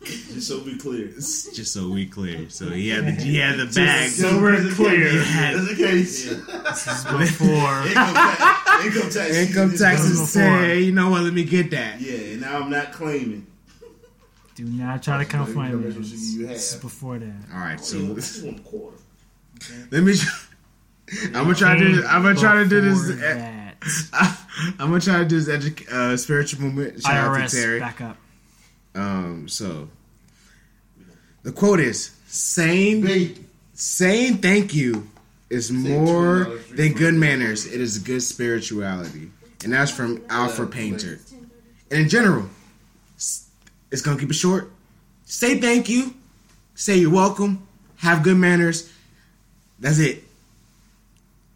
Just 0.03 0.47
so 0.49 0.59
we 0.63 0.75
clear. 0.77 1.07
Just 1.07 1.71
so 1.73 1.87
we 1.89 2.05
clear. 2.05 2.49
So 2.49 2.69
he 2.69 2.89
had 2.89 3.05
the 3.05 3.11
he 3.11 3.37
had 3.37 3.57
the 3.57 3.67
bag. 3.67 4.09
so 4.09 4.41
we're 4.41 4.69
clear. 4.73 5.07
He 5.09 5.17
had 5.23 5.55
That's 5.55 5.69
the 5.69 5.75
case. 5.75 6.29
Before. 6.29 7.83
Income 7.87 8.13
tax. 8.15 8.85
Income 8.85 9.09
tax. 9.11 9.35
income 9.37 9.71
taxes 9.77 10.11
before. 10.11 10.25
say, 10.27 10.49
hey, 10.65 10.79
you 10.81 10.91
know 10.91 11.09
what? 11.09 11.21
Let 11.23 11.33
me 11.33 11.45
get 11.45 11.71
that. 11.71 12.01
Yeah, 12.01 12.17
and 12.33 12.41
now 12.41 12.59
I'm 12.59 12.69
not 12.69 12.91
claiming. 12.91 13.47
Do 14.55 14.65
not 14.65 15.01
try 15.03 15.17
to 15.19 15.25
come 15.25 15.45
for 15.45 15.53
my 15.53 15.69
You 15.69 15.77
man. 15.77 15.89
know, 15.89 15.95
you 16.05 16.41
have. 16.47 16.49
This 16.55 16.73
is 16.75 16.81
before 16.81 17.17
that. 17.19 17.33
All 17.53 17.59
right, 17.59 17.79
so 17.79 17.97
You 17.97 18.07
want 18.43 18.59
a 18.59 18.61
quarter. 18.63 18.97
let 19.89 20.03
me. 20.03 20.15
I'm 21.27 21.31
gonna 21.33 21.55
try 21.55 21.77
to. 21.77 21.87
do- 21.95 22.05
I'm 22.05 22.23
gonna 22.23 22.35
try 22.37 22.55
to 22.55 22.67
do 22.67 22.81
Before 22.81 23.03
this. 23.15 24.09
That. 24.57 24.73
I'm 24.79 24.89
gonna 24.89 24.99
try 25.01 25.19
to 25.19 25.25
do 25.25 25.39
this 25.39 25.49
edu- 25.65 25.89
uh, 25.91 26.17
spiritual 26.17 26.61
movement. 26.61 27.01
Shout 27.01 27.15
out 27.15 27.35
to 27.35 27.41
IRS, 27.41 27.51
Terry. 27.51 27.79
back 27.79 28.01
up. 28.01 28.17
Um, 28.95 29.47
so 29.47 29.89
the 31.43 31.51
quote 31.51 31.79
is 31.79 32.11
saying 32.27 33.01
Bait. 33.01 33.39
saying 33.73 34.37
thank 34.37 34.73
you 34.73 35.07
is 35.49 35.71
more 35.71 36.45
than 36.71 36.93
good 36.93 37.13
manners. 37.13 37.65
It 37.65 37.81
is 37.81 37.99
good 37.99 38.21
spirituality, 38.21 39.31
and 39.63 39.73
that's 39.73 39.91
from 39.91 40.21
Alfred 40.29 40.71
Painter. 40.71 41.19
And 41.91 42.01
in 42.01 42.09
general, 42.09 42.49
it's 43.15 44.01
gonna 44.01 44.19
keep 44.19 44.29
it 44.29 44.35
short. 44.35 44.71
Say 45.25 45.59
thank 45.59 45.89
you. 45.89 46.13
Say 46.75 46.97
you're 46.97 47.11
welcome. 47.11 47.67
Have 47.97 48.23
good 48.23 48.37
manners. 48.37 48.91
That's 49.79 49.99
it. 49.99 50.23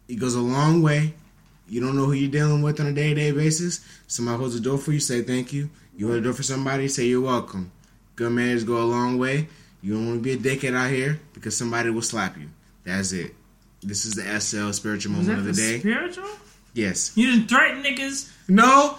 It 0.08 0.16
goes 0.16 0.34
a 0.34 0.40
long 0.40 0.82
way. 0.82 1.14
You 1.68 1.80
don't 1.80 1.96
know 1.96 2.06
who 2.06 2.12
you're 2.12 2.30
dealing 2.30 2.62
with 2.62 2.80
on 2.80 2.86
a 2.86 2.92
day 2.92 3.08
to 3.10 3.14
day 3.14 3.30
basis. 3.32 3.80
Somebody 4.06 4.38
holds 4.38 4.54
the 4.54 4.60
door 4.60 4.78
for 4.78 4.92
you, 4.92 5.00
say 5.00 5.22
thank 5.22 5.52
you. 5.52 5.68
You 5.96 6.06
hold 6.06 6.18
the 6.18 6.24
door 6.24 6.32
for 6.32 6.42
somebody, 6.42 6.88
say 6.88 7.06
you're 7.06 7.20
welcome. 7.20 7.70
Good 8.16 8.32
manners 8.32 8.64
go 8.64 8.78
a 8.82 8.84
long 8.84 9.18
way. 9.18 9.48
You 9.82 9.94
don't 9.94 10.06
want 10.08 10.18
to 10.18 10.22
be 10.22 10.32
a 10.32 10.36
dickhead 10.56 10.74
out 10.74 10.90
here 10.90 11.20
because 11.34 11.56
somebody 11.56 11.90
will 11.90 12.02
slap 12.02 12.36
you. 12.36 12.48
That's 12.84 13.12
it. 13.12 13.34
This 13.82 14.04
is 14.04 14.14
the 14.14 14.40
SL 14.40 14.72
spiritual 14.72 15.12
moment 15.12 15.38
of 15.38 15.44
the 15.44 15.52
the 15.52 15.56
day. 15.56 15.78
spiritual? 15.78 16.28
Yes. 16.74 17.16
You 17.16 17.30
didn't 17.30 17.48
threaten 17.48 17.82
niggas. 17.82 18.30
No. 18.48 18.98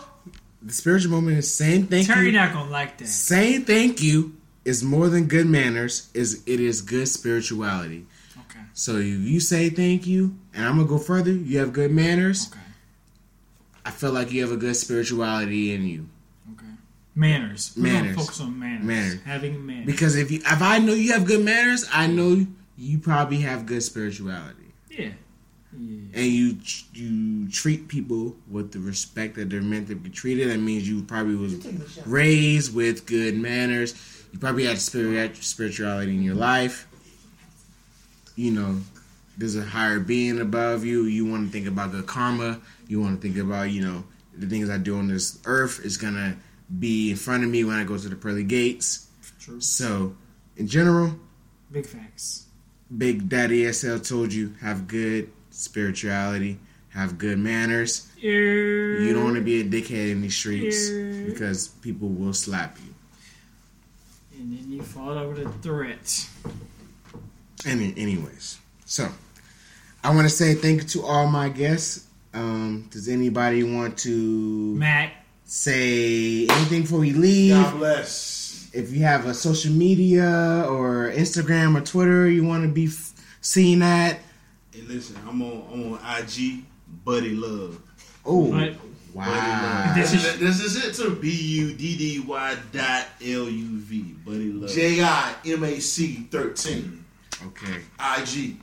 The 0.62 0.74
spiritual 0.74 1.12
moment 1.12 1.38
is 1.38 1.54
saying 1.54 1.88
thank 1.88 2.08
Terry 2.08 2.28
you. 2.28 2.32
not 2.34 2.54
gonna 2.54 2.70
like 2.70 2.98
that. 2.98 3.08
Saying 3.08 3.66
thank 3.66 4.02
you 4.02 4.36
is 4.66 4.84
more 4.84 5.10
than 5.10 5.26
good 5.26 5.48
manners. 5.48 6.10
Is 6.14 6.44
it 6.46 6.60
is 6.60 6.82
good 6.82 7.08
spirituality. 7.08 8.06
Okay. 8.38 8.60
So 8.74 8.98
if 8.98 9.06
you 9.06 9.40
say 9.40 9.70
thank 9.70 10.06
you, 10.06 10.36
and 10.60 10.68
I'm 10.68 10.76
gonna 10.76 10.88
go 10.90 10.98
further, 10.98 11.32
you 11.32 11.58
have 11.60 11.72
good 11.72 11.92
manners. 11.92 12.50
Okay. 12.52 12.60
I 13.86 13.92
feel 13.92 14.12
like 14.12 14.32
you 14.32 14.42
have 14.42 14.52
a 14.52 14.58
good 14.58 14.76
spirituality 14.76 15.74
in 15.74 15.86
you. 15.88 16.10
Okay. 16.54 16.66
Manners. 17.16 17.74
We're 17.78 17.84
Manners. 17.84 18.16
focus 18.18 18.42
on 18.42 18.60
manners. 18.60 18.84
Manners. 18.86 19.22
Having 19.26 19.66
manners. 19.66 19.86
Because 19.86 20.16
if 20.18 20.30
you 20.32 20.40
if 20.40 20.62
I 20.62 20.80
know 20.80 20.94
you 20.94 21.14
have 21.14 21.26
good 21.26 21.44
manners, 21.46 21.86
I 21.94 22.08
know 22.08 22.46
you 22.78 23.00
probably 23.00 23.38
have 23.38 23.66
good 23.66 23.82
spirituality. 23.84 24.74
yeah. 24.92 25.12
Yeah. 25.72 25.98
And 26.14 26.26
you 26.26 26.58
you 26.94 27.48
treat 27.50 27.88
people 27.88 28.36
with 28.50 28.72
the 28.74 28.80
respect 28.80 29.36
that 29.36 29.50
they're 29.50 29.62
meant 29.62 29.88
to 29.90 29.96
be 29.96 30.10
treated. 30.10 30.50
That 30.50 30.58
means 30.58 30.90
you 30.90 31.04
probably 31.04 31.36
was 31.36 31.54
raised 32.06 32.76
with 32.76 33.06
good 33.06 33.38
manners. 33.38 33.94
You 34.34 34.40
probably 34.40 34.66
had 34.66 34.80
spirit 34.80 35.38
spirituality 35.38 36.14
in 36.16 36.24
your 36.24 36.36
life. 36.36 36.88
You 38.36 38.52
know, 38.52 38.82
there's 39.40 39.56
a 39.56 39.64
higher 39.64 40.00
being 40.00 40.40
above 40.42 40.86
you. 40.86 41.06
You 41.06 41.26
want 41.26 41.48
to 41.48 41.52
think 41.52 41.66
about 41.68 41.92
good 41.92 42.06
karma. 42.06 42.60
You 42.88 43.02
want 43.02 43.20
to 43.20 43.28
think 43.28 43.40
about 43.42 43.72
you 43.72 43.82
know 43.82 44.04
the 44.38 44.46
things 44.48 44.70
I 44.70 44.78
do 44.78 44.98
on 45.00 45.08
this 45.08 45.40
earth 45.46 45.80
is 45.84 45.98
gonna 45.98 46.36
be 46.80 47.10
in 47.12 47.16
front 47.18 47.44
of 47.44 47.50
me 47.50 47.64
when 47.64 47.78
I 47.78 47.84
go 47.86 47.98
to 47.98 48.10
the 48.10 48.16
pearly 48.16 48.44
gates. 48.44 49.08
True. 49.40 49.60
So, 49.62 50.16
in 50.58 50.68
general, 50.68 51.16
Big 51.72 51.86
facts. 51.86 52.46
Big 52.96 53.30
Daddy 53.30 53.72
SL 53.72 53.98
told 54.00 54.34
you 54.34 54.54
have 54.62 54.88
good 54.88 55.32
spirituality, 55.52 56.60
have 56.90 57.18
good 57.18 57.38
manners. 57.40 58.08
Yeah. 58.18 58.32
You 58.32 59.14
don't 59.14 59.24
want 59.24 59.36
to 59.36 59.42
be 59.42 59.62
a 59.62 59.64
dickhead 59.64 60.12
in 60.12 60.22
these 60.22 60.36
streets 60.36 60.90
Yeah. 60.90 61.26
because 61.28 61.68
people 61.68 62.10
will 62.10 62.34
slap 62.34 62.78
you. 62.84 62.94
And 64.40 64.52
then 64.58 64.72
you 64.72 64.82
fall 64.82 65.12
over 65.18 65.36
the 65.44 65.50
threat. 65.60 66.28
And 67.66 67.82
anyways, 67.98 68.58
so 68.86 69.10
I 70.04 70.14
want 70.16 70.24
to 70.24 70.30
say 70.30 70.54
thank 70.54 70.82
you 70.82 70.88
to 70.90 71.04
all 71.06 71.28
my 71.28 71.50
guests. 71.50 72.08
Um, 72.34 72.88
does 72.92 73.08
anybody 73.10 73.64
want 73.64 73.98
to 74.00 74.76
Mac. 74.76 75.14
say 75.46 76.48
anything 76.48 76.82
before 76.84 77.00
we 77.00 77.12
leave? 77.12 77.54
God 77.54 77.78
bless. 77.78 78.70
If 78.72 78.92
you 78.92 79.02
have 79.04 79.26
a 79.26 79.34
social 79.34 79.72
media 79.74 80.66
or 80.70 81.12
Instagram 81.12 81.76
or 81.76 81.82
Twitter 81.82 82.30
you 82.30 82.44
want 82.44 82.64
to 82.64 82.70
be 82.70 82.86
f- 82.86 83.14
seen 83.42 83.82
at, 83.82 84.20
Hey, 84.72 84.82
listen, 84.88 85.18
I'm 85.28 85.42
on 85.42 85.64
I'm 85.74 85.94
on 85.94 86.18
IG, 86.22 86.64
Buddy 87.04 87.32
Love. 87.32 87.82
oh 88.26 88.52
But 88.52 88.76
wow, 89.14 89.94
This 89.96 90.14
is- 90.14 90.40
This 90.40 90.62
is 90.62 90.76
it 90.86 90.94
too. 90.94 91.16
B 91.16 91.30
U 91.32 91.74
D 91.74 91.98
D 91.98 92.20
Y 92.20 92.58
dot 92.72 93.08
L 93.22 93.50
U 93.50 93.80
V. 93.80 94.02
Buddy 94.24 94.52
Love. 94.54 94.70
J 94.70 95.02
I 95.04 95.34
M 95.46 95.64
A 95.64 95.80
C 95.80 96.28
thirteen. 96.30 97.04
okay. 97.48 97.82
I 97.98 98.24
G. 98.24 98.52
and, 98.52 98.58
sh- 98.60 98.62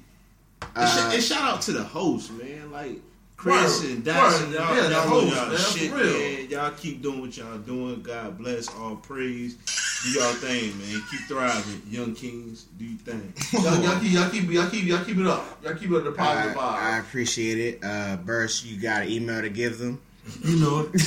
Uh, 0.75 1.11
and 1.15 1.23
shout 1.23 1.43
out 1.43 1.63
to 1.63 1.73
the 1.73 1.83
host, 1.85 2.31
man. 2.33 2.71
Like 2.73 3.01
Chris 3.37 3.83
Word, 3.83 3.91
and 3.91 4.05
Dodson, 4.05 4.47
word. 4.51 4.55
y'all, 4.55 4.77
Yeah, 4.77 4.89
y'all, 4.91 5.09
host, 5.09 5.35
y'all 5.37 5.47
man, 5.49 5.57
for 5.59 5.79
shit, 5.79 5.93
real. 5.93 6.05
man. 6.19 6.51
Y'all 6.51 6.71
keep 6.73 7.03
doing 7.03 7.21
what 7.21 7.37
y'all 7.37 7.59
doing. 7.59 8.03
God 8.03 8.39
bless, 8.39 8.69
all 8.75 8.97
praise. 8.97 9.57
Do 10.05 10.11
y'all 10.19 10.33
thing, 10.35 10.77
man. 10.79 11.03
Keep 11.11 11.21
thriving, 11.29 11.83
young 11.91 12.15
kings. 12.15 12.65
Do 12.79 12.85
your 12.85 12.99
thing. 12.99 13.33
Y'all, 13.53 13.83
y'all 13.83 13.99
keep, 14.01 14.13
y'all 14.13 14.31
keep, 14.31 14.49
y'all 14.51 14.69
keep, 14.71 14.85
y'all 14.85 15.05
keep 15.05 15.17
it 15.19 15.27
up. 15.27 15.59
Y'all 15.65 15.75
keep 15.75 15.91
it 15.91 15.97
up 15.97 16.05
the 16.05 16.11
I, 16.23 16.25
positive 16.25 16.57
I 16.59 16.61
vibe. 16.61 17.01
appreciate 17.01 17.59
it. 17.59 17.81
Uh, 17.85 18.17
Burst, 18.17 18.65
you 18.67 18.81
got 18.81 19.03
an 19.03 19.09
email 19.11 19.41
to 19.41 19.49
give 19.49 19.79
them? 19.79 20.01
You 20.45 20.57
know 20.57 20.81
it. 20.81 20.93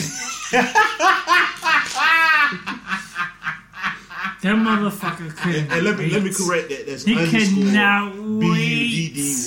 that 4.42 4.56
motherfucker 4.56 5.36
couldn't. 5.38 5.64
And, 5.66 5.72
and 5.74 5.84
let 5.84 5.98
me 5.98 6.06
wait. 6.06 6.14
let 6.14 6.24
me 6.24 6.34
correct 6.34 6.70
that. 6.70 6.86
That's 6.88 7.04
He 7.04 7.16
underscore 7.18 7.64
cannot 7.66 8.14
B 8.14 8.20
U 8.20 8.40
D 8.40 8.40
D 8.40 8.50
wait. 8.52 8.69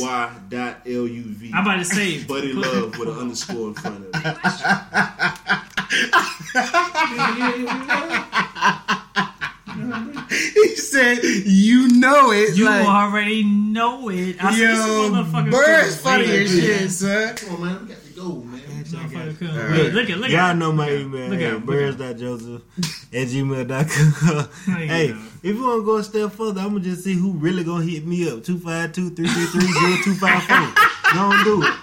Y 0.02 0.32
dot 0.48 0.80
L 0.86 1.06
U 1.06 1.22
V. 1.22 1.50
I'm 1.54 1.64
about 1.64 1.76
to 1.76 1.84
say. 1.84 2.22
Buddy 2.32 2.52
Love 2.52 2.98
with 2.98 3.08
an 3.08 3.18
underscore 3.18 3.68
in 3.68 3.74
front 3.74 3.96
of 3.98 4.10
it. 4.12 4.12
he 10.28 10.76
said, 10.76 11.18
"You 11.22 11.88
know 11.88 12.30
it." 12.32 12.56
You 12.56 12.66
like, 12.66 12.86
already 12.86 13.42
know 13.44 14.08
it. 14.08 14.42
I 14.42 14.50
said, 14.56 14.68
this 14.68 14.78
yo, 14.78 15.10
motherfucker 15.10 15.50
Burst 15.50 16.00
funny 16.00 16.24
as 16.24 16.50
shit, 16.50 16.90
son. 16.90 17.36
Come 17.36 17.54
on, 17.54 17.62
man. 17.62 17.82
We 17.82 17.94
got 17.94 18.04
to 18.04 18.10
go, 18.10 18.34
man. 18.42 18.51
Motherfucker 18.92 19.38
couldn't 19.38 19.58
All 19.58 19.66
right. 19.66 19.92
Look 19.92 20.10
at 20.10 20.18
look 20.18 20.30
Y'all 20.30 20.54
know 20.54 20.72
my 20.72 20.86
look 20.90 20.94
at- 20.94 21.00
email. 21.00 21.28
Look 21.30 21.40
Hey, 21.40 21.46
at 21.50 21.66
birds.joseph 21.66 22.62
at 23.12 23.28
gmail.com. 23.28 24.48
There 24.66 24.80
you 24.82 24.86
hey, 24.88 25.10
if 25.42 25.56
you 25.56 25.62
want 25.62 25.80
to 25.82 25.84
go 25.84 25.96
a 25.96 26.04
step 26.04 26.32
further, 26.32 26.60
I'm 26.60 26.70
going 26.70 26.82
to 26.82 26.88
just 26.90 27.04
see 27.04 27.14
who 27.14 27.32
really 27.32 27.64
going 27.64 27.86
to 27.86 27.92
hit 27.92 28.06
me 28.06 28.28
up. 28.30 28.40
252-333-0254. 28.40 30.74
Don't 31.14 31.44
do 31.50 31.62
it. 31.62 31.74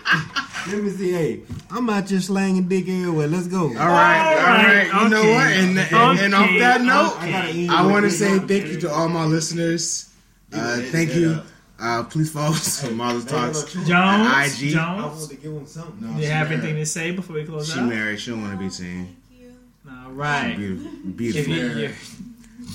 Let 0.68 0.84
me 0.84 0.90
see. 0.92 1.12
Hey, 1.12 1.42
I'm 1.72 1.90
out 1.90 2.06
just 2.06 2.28
slanging 2.28 2.68
dick 2.68 2.88
everywhere. 2.88 3.28
Let's 3.28 3.48
go. 3.48 3.70
All 3.70 3.74
right, 3.74 3.80
all 3.80 3.88
right. 3.88 4.92
right, 4.92 5.04
You 5.04 5.10
know 5.10 5.24
what? 5.24 5.48
And, 5.48 5.80
and, 5.80 6.20
and 6.20 6.36
off 6.36 6.50
that 6.60 6.82
note, 6.82 7.16
I 7.18 7.68
I 7.72 7.86
want 7.88 8.04
to 8.06 8.12
say 8.12 8.38
thank 8.40 8.68
you 8.68 8.80
to 8.82 8.92
all 8.92 9.08
my 9.10 9.26
listeners. 9.26 10.10
Uh, 10.52 10.82
thank 10.92 11.16
you. 11.16 11.42
Uh, 11.82 12.04
please 12.04 12.32
follow 12.32 12.52
us 12.52 12.84
on 12.84 12.96
Marvel 12.96 13.22
Talks. 13.22 13.74
Jones. 13.74 13.90
At 13.90 14.46
IG. 14.48 14.70
I 14.70 14.72
Jones. 14.72 15.02
want 15.20 15.30
to 15.30 15.36
give 15.38 15.52
him 15.54 15.66
something. 15.66 16.14
Do 16.16 16.22
you 16.22 16.28
have 16.30 16.52
anything 16.52 16.76
to 16.76 16.86
say 16.86 17.12
before 17.12 17.36
we 17.38 17.46
close 17.46 17.72
She 17.72 17.80
out? 17.80 17.88
married. 17.88 18.20
She 18.20 18.32
don't 18.32 18.42
want 18.42 18.54
to 18.54 18.60
be 18.60 18.70
seen. 18.70 19.16
Thank 19.30 19.42
you. 19.42 19.54
All 19.90 20.12
right. 20.12 20.56
Beautiful. 20.58 20.92
Beautiful. 21.12 21.54
you, 21.54 21.66
you, 21.88 21.94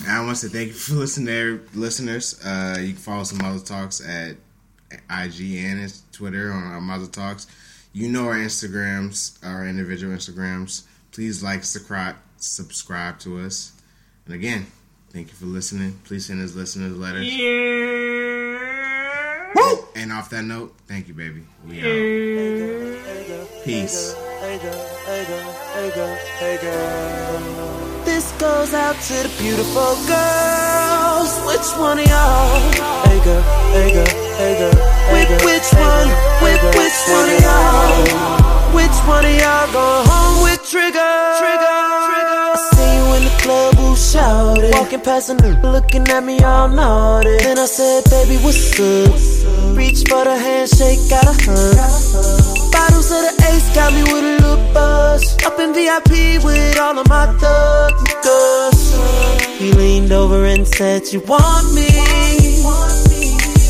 And 0.01 0.11
I 0.11 0.25
want 0.25 0.39
to 0.39 0.49
say 0.49 0.53
thank 0.57 0.69
you 0.69 0.73
for 0.75 0.95
listening, 0.95 1.27
there, 1.27 1.61
listeners. 1.75 2.41
Uh, 2.45 2.79
you 2.81 2.89
can 2.89 2.97
follow 2.97 3.25
some 3.25 3.39
Muzzle 3.39 3.67
Talks 3.67 4.01
at 4.07 4.37
IG 5.11 5.57
and 5.65 5.81
its 5.81 6.03
Twitter 6.13 6.51
on 6.53 6.63
our 6.63 6.81
Muzzle 6.81 7.09
Talks. 7.09 7.47
You 7.93 8.09
know 8.09 8.27
our 8.27 8.35
Instagrams, 8.37 9.39
our 9.45 9.67
individual 9.67 10.15
Instagrams. 10.17 10.85
Please 11.13 11.43
like, 11.43 11.63
subscribe, 11.63 12.17
subscribe 12.39 13.19
to 13.21 13.39
us. 13.41 13.73
And 14.27 14.35
again, 14.35 14.67
thank 15.11 15.29
you 15.29 15.35
for 15.35 15.45
listening. 15.47 16.01
Please 16.05 16.27
send 16.27 16.43
us 16.43 16.55
listeners 16.55 16.97
letters. 16.97 17.27
yeah. 17.33 18.34
Woo! 19.75 19.85
And 19.95 20.13
off 20.13 20.31
that 20.31 20.45
note, 20.45 20.75
thank 20.87 21.09
you, 21.09 21.15
baby. 21.15 21.43
We 21.67 21.81
out. 21.81 21.85
Peace. 23.65 24.15
This 28.05 28.33
goes 28.39 28.75
out 28.75 28.97
to 29.09 29.15
the 29.15 29.33
beautiful 29.39 29.97
girls. 30.07 31.31
Which 31.47 31.69
one 31.79 31.99
of 31.99 32.07
y'all? 32.07 32.61
Hey 33.09 33.21
girl, 33.25 33.43
hey 33.73 33.93
girl, 33.93 34.07
hey 34.39 34.55
girl. 34.59 34.75
Which, 35.13 35.31
which 35.43 35.69
one? 35.75 36.09
Which, 36.43 36.63
which 36.79 37.01
one 37.09 37.31
of 37.31 37.41
y'all? 37.41 38.55
Which 38.75 38.99
one 39.07 39.25
of 39.25 39.35
y'all 39.35 39.73
go 39.73 40.03
home 40.07 40.43
with 40.45 40.63
Trigger? 40.69 41.15
Trigger, 41.41 41.81
Trigger. 42.07 42.43
I 42.47 42.57
see 42.75 42.91
you 42.97 43.05
in 43.17 43.23
the 43.25 43.35
club, 43.43 43.75
who 43.77 43.97
shouted? 43.97 44.73
Walking 44.75 45.01
past 45.01 45.31
a 45.31 45.35
nigga 45.35 45.73
looking 45.73 46.07
at 46.09 46.23
me 46.23 46.41
all 46.41 46.69
naughty. 46.69 47.37
Then 47.39 47.59
I 47.59 47.67
said, 47.67 48.05
baby, 48.11 48.37
what's 48.43 48.79
up? 48.81 49.64
Reach 49.75 50.05
for 50.09 50.25
the 50.25 50.37
handshake, 50.39 51.01
got 51.11 51.27
a 51.27 51.35
hug. 51.35 52.73
Bottles 52.73 53.11
of 53.11 53.23
the 53.27 53.35
ace 53.51 53.75
got 53.75 53.93
me 53.93 54.03
with 54.03 54.25
a 54.25 54.39
little 54.41 54.73
buzz. 54.73 55.23
Up 55.45 55.59
in 55.59 55.75
VIP 55.75 56.43
with 56.45 56.79
all 56.79 56.99
of 56.99 57.09
my 57.09 57.27
thugs. 57.39 58.05
He 59.59 59.73
leaned 59.73 60.13
over 60.13 60.45
and 60.45 60.67
said 60.67 61.13
you 61.13 61.21
want 61.21 61.75
me. 61.75 61.89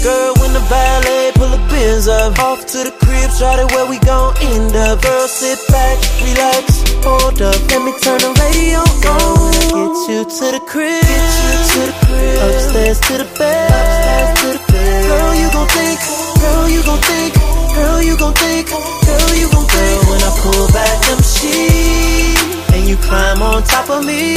Girl, 0.05 0.35
when 0.36 0.52
the 0.52 0.60
valet 0.68 1.32
pull 1.35 1.48
the 1.48 1.56
Benz 1.70 2.09
up, 2.09 2.39
off 2.39 2.66
to 2.66 2.85
the 2.85 2.93
crib, 3.01 3.31
try 3.39 3.56
to 3.56 3.64
where 3.74 3.89
we 3.89 3.98
gon' 4.01 4.36
end 4.52 4.76
up. 4.76 5.01
Girl, 5.01 5.26
sit 5.26 5.59
back, 5.68 5.97
relax, 6.20 6.84
hold 7.05 7.40
up, 7.40 7.60
let 7.70 7.81
me 7.85 7.93
turn 8.01 8.18
the 8.24 8.32
radio 8.40 8.81
on. 9.12 9.52
Get 9.70 9.97
you 10.09 10.20
to 10.24 10.47
the 10.56 10.62
crib, 10.66 11.05
get 11.05 11.32
you 11.44 11.55
to 11.70 11.81
the 11.89 11.97
crib, 12.09 12.39
upstairs 12.48 12.98
to 13.06 13.12
the 13.20 13.28
bed, 13.39 13.70
upstairs 13.70 14.31
to 14.40 14.47
the 14.56 14.62
bed. 14.72 15.05
Girl, 15.09 15.35
you 15.36 15.48
gon' 15.52 15.68
think, 15.76 15.98
girl, 16.40 16.66
you 16.74 16.82
gon' 16.82 17.02
think, 17.09 17.32
girl, 17.76 18.01
you 18.02 18.14
gon' 18.16 18.35
think, 18.35 18.66
girl, 18.68 19.32
you 19.36 19.47
gon' 19.52 19.64
think. 19.64 19.64
Girl, 19.74 20.09
When 20.09 20.22
I 20.22 20.31
pull 20.39 20.66
back 20.68 21.01
them 21.06 21.20
sheets 21.22 22.72
and 22.74 22.89
you 22.89 22.97
climb 22.97 23.43
on 23.43 23.62
top 23.64 23.90
of 23.90 24.05
me. 24.05 24.36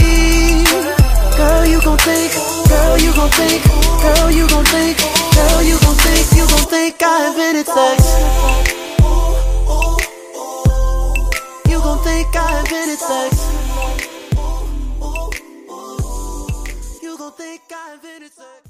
Girl, 1.38 1.65
you 1.65 1.81
gon' 1.81 1.98
think, 1.99 2.31
girl, 2.68 2.98
you 2.98 3.14
gon' 3.14 3.30
think, 3.30 3.61
girl, 4.02 4.31
you 4.31 4.48
gon' 4.48 4.65
think, 4.65 4.98
girl, 5.35 5.61
you 5.61 5.77
gon' 5.80 5.95
think, 5.95 6.26
you 6.38 6.48
gon' 6.48 6.68
think 6.72 7.03
I 7.03 7.27
invented 7.27 7.68
sex. 7.68 8.86
think 12.23 12.35
I 12.35 12.60
invented 12.61 12.98
sex. 12.98 13.34
You 17.03 17.15
gon' 17.15 17.31
think 17.34 17.61
I 17.72 17.94
invented 17.94 18.31
sex. 18.31 18.66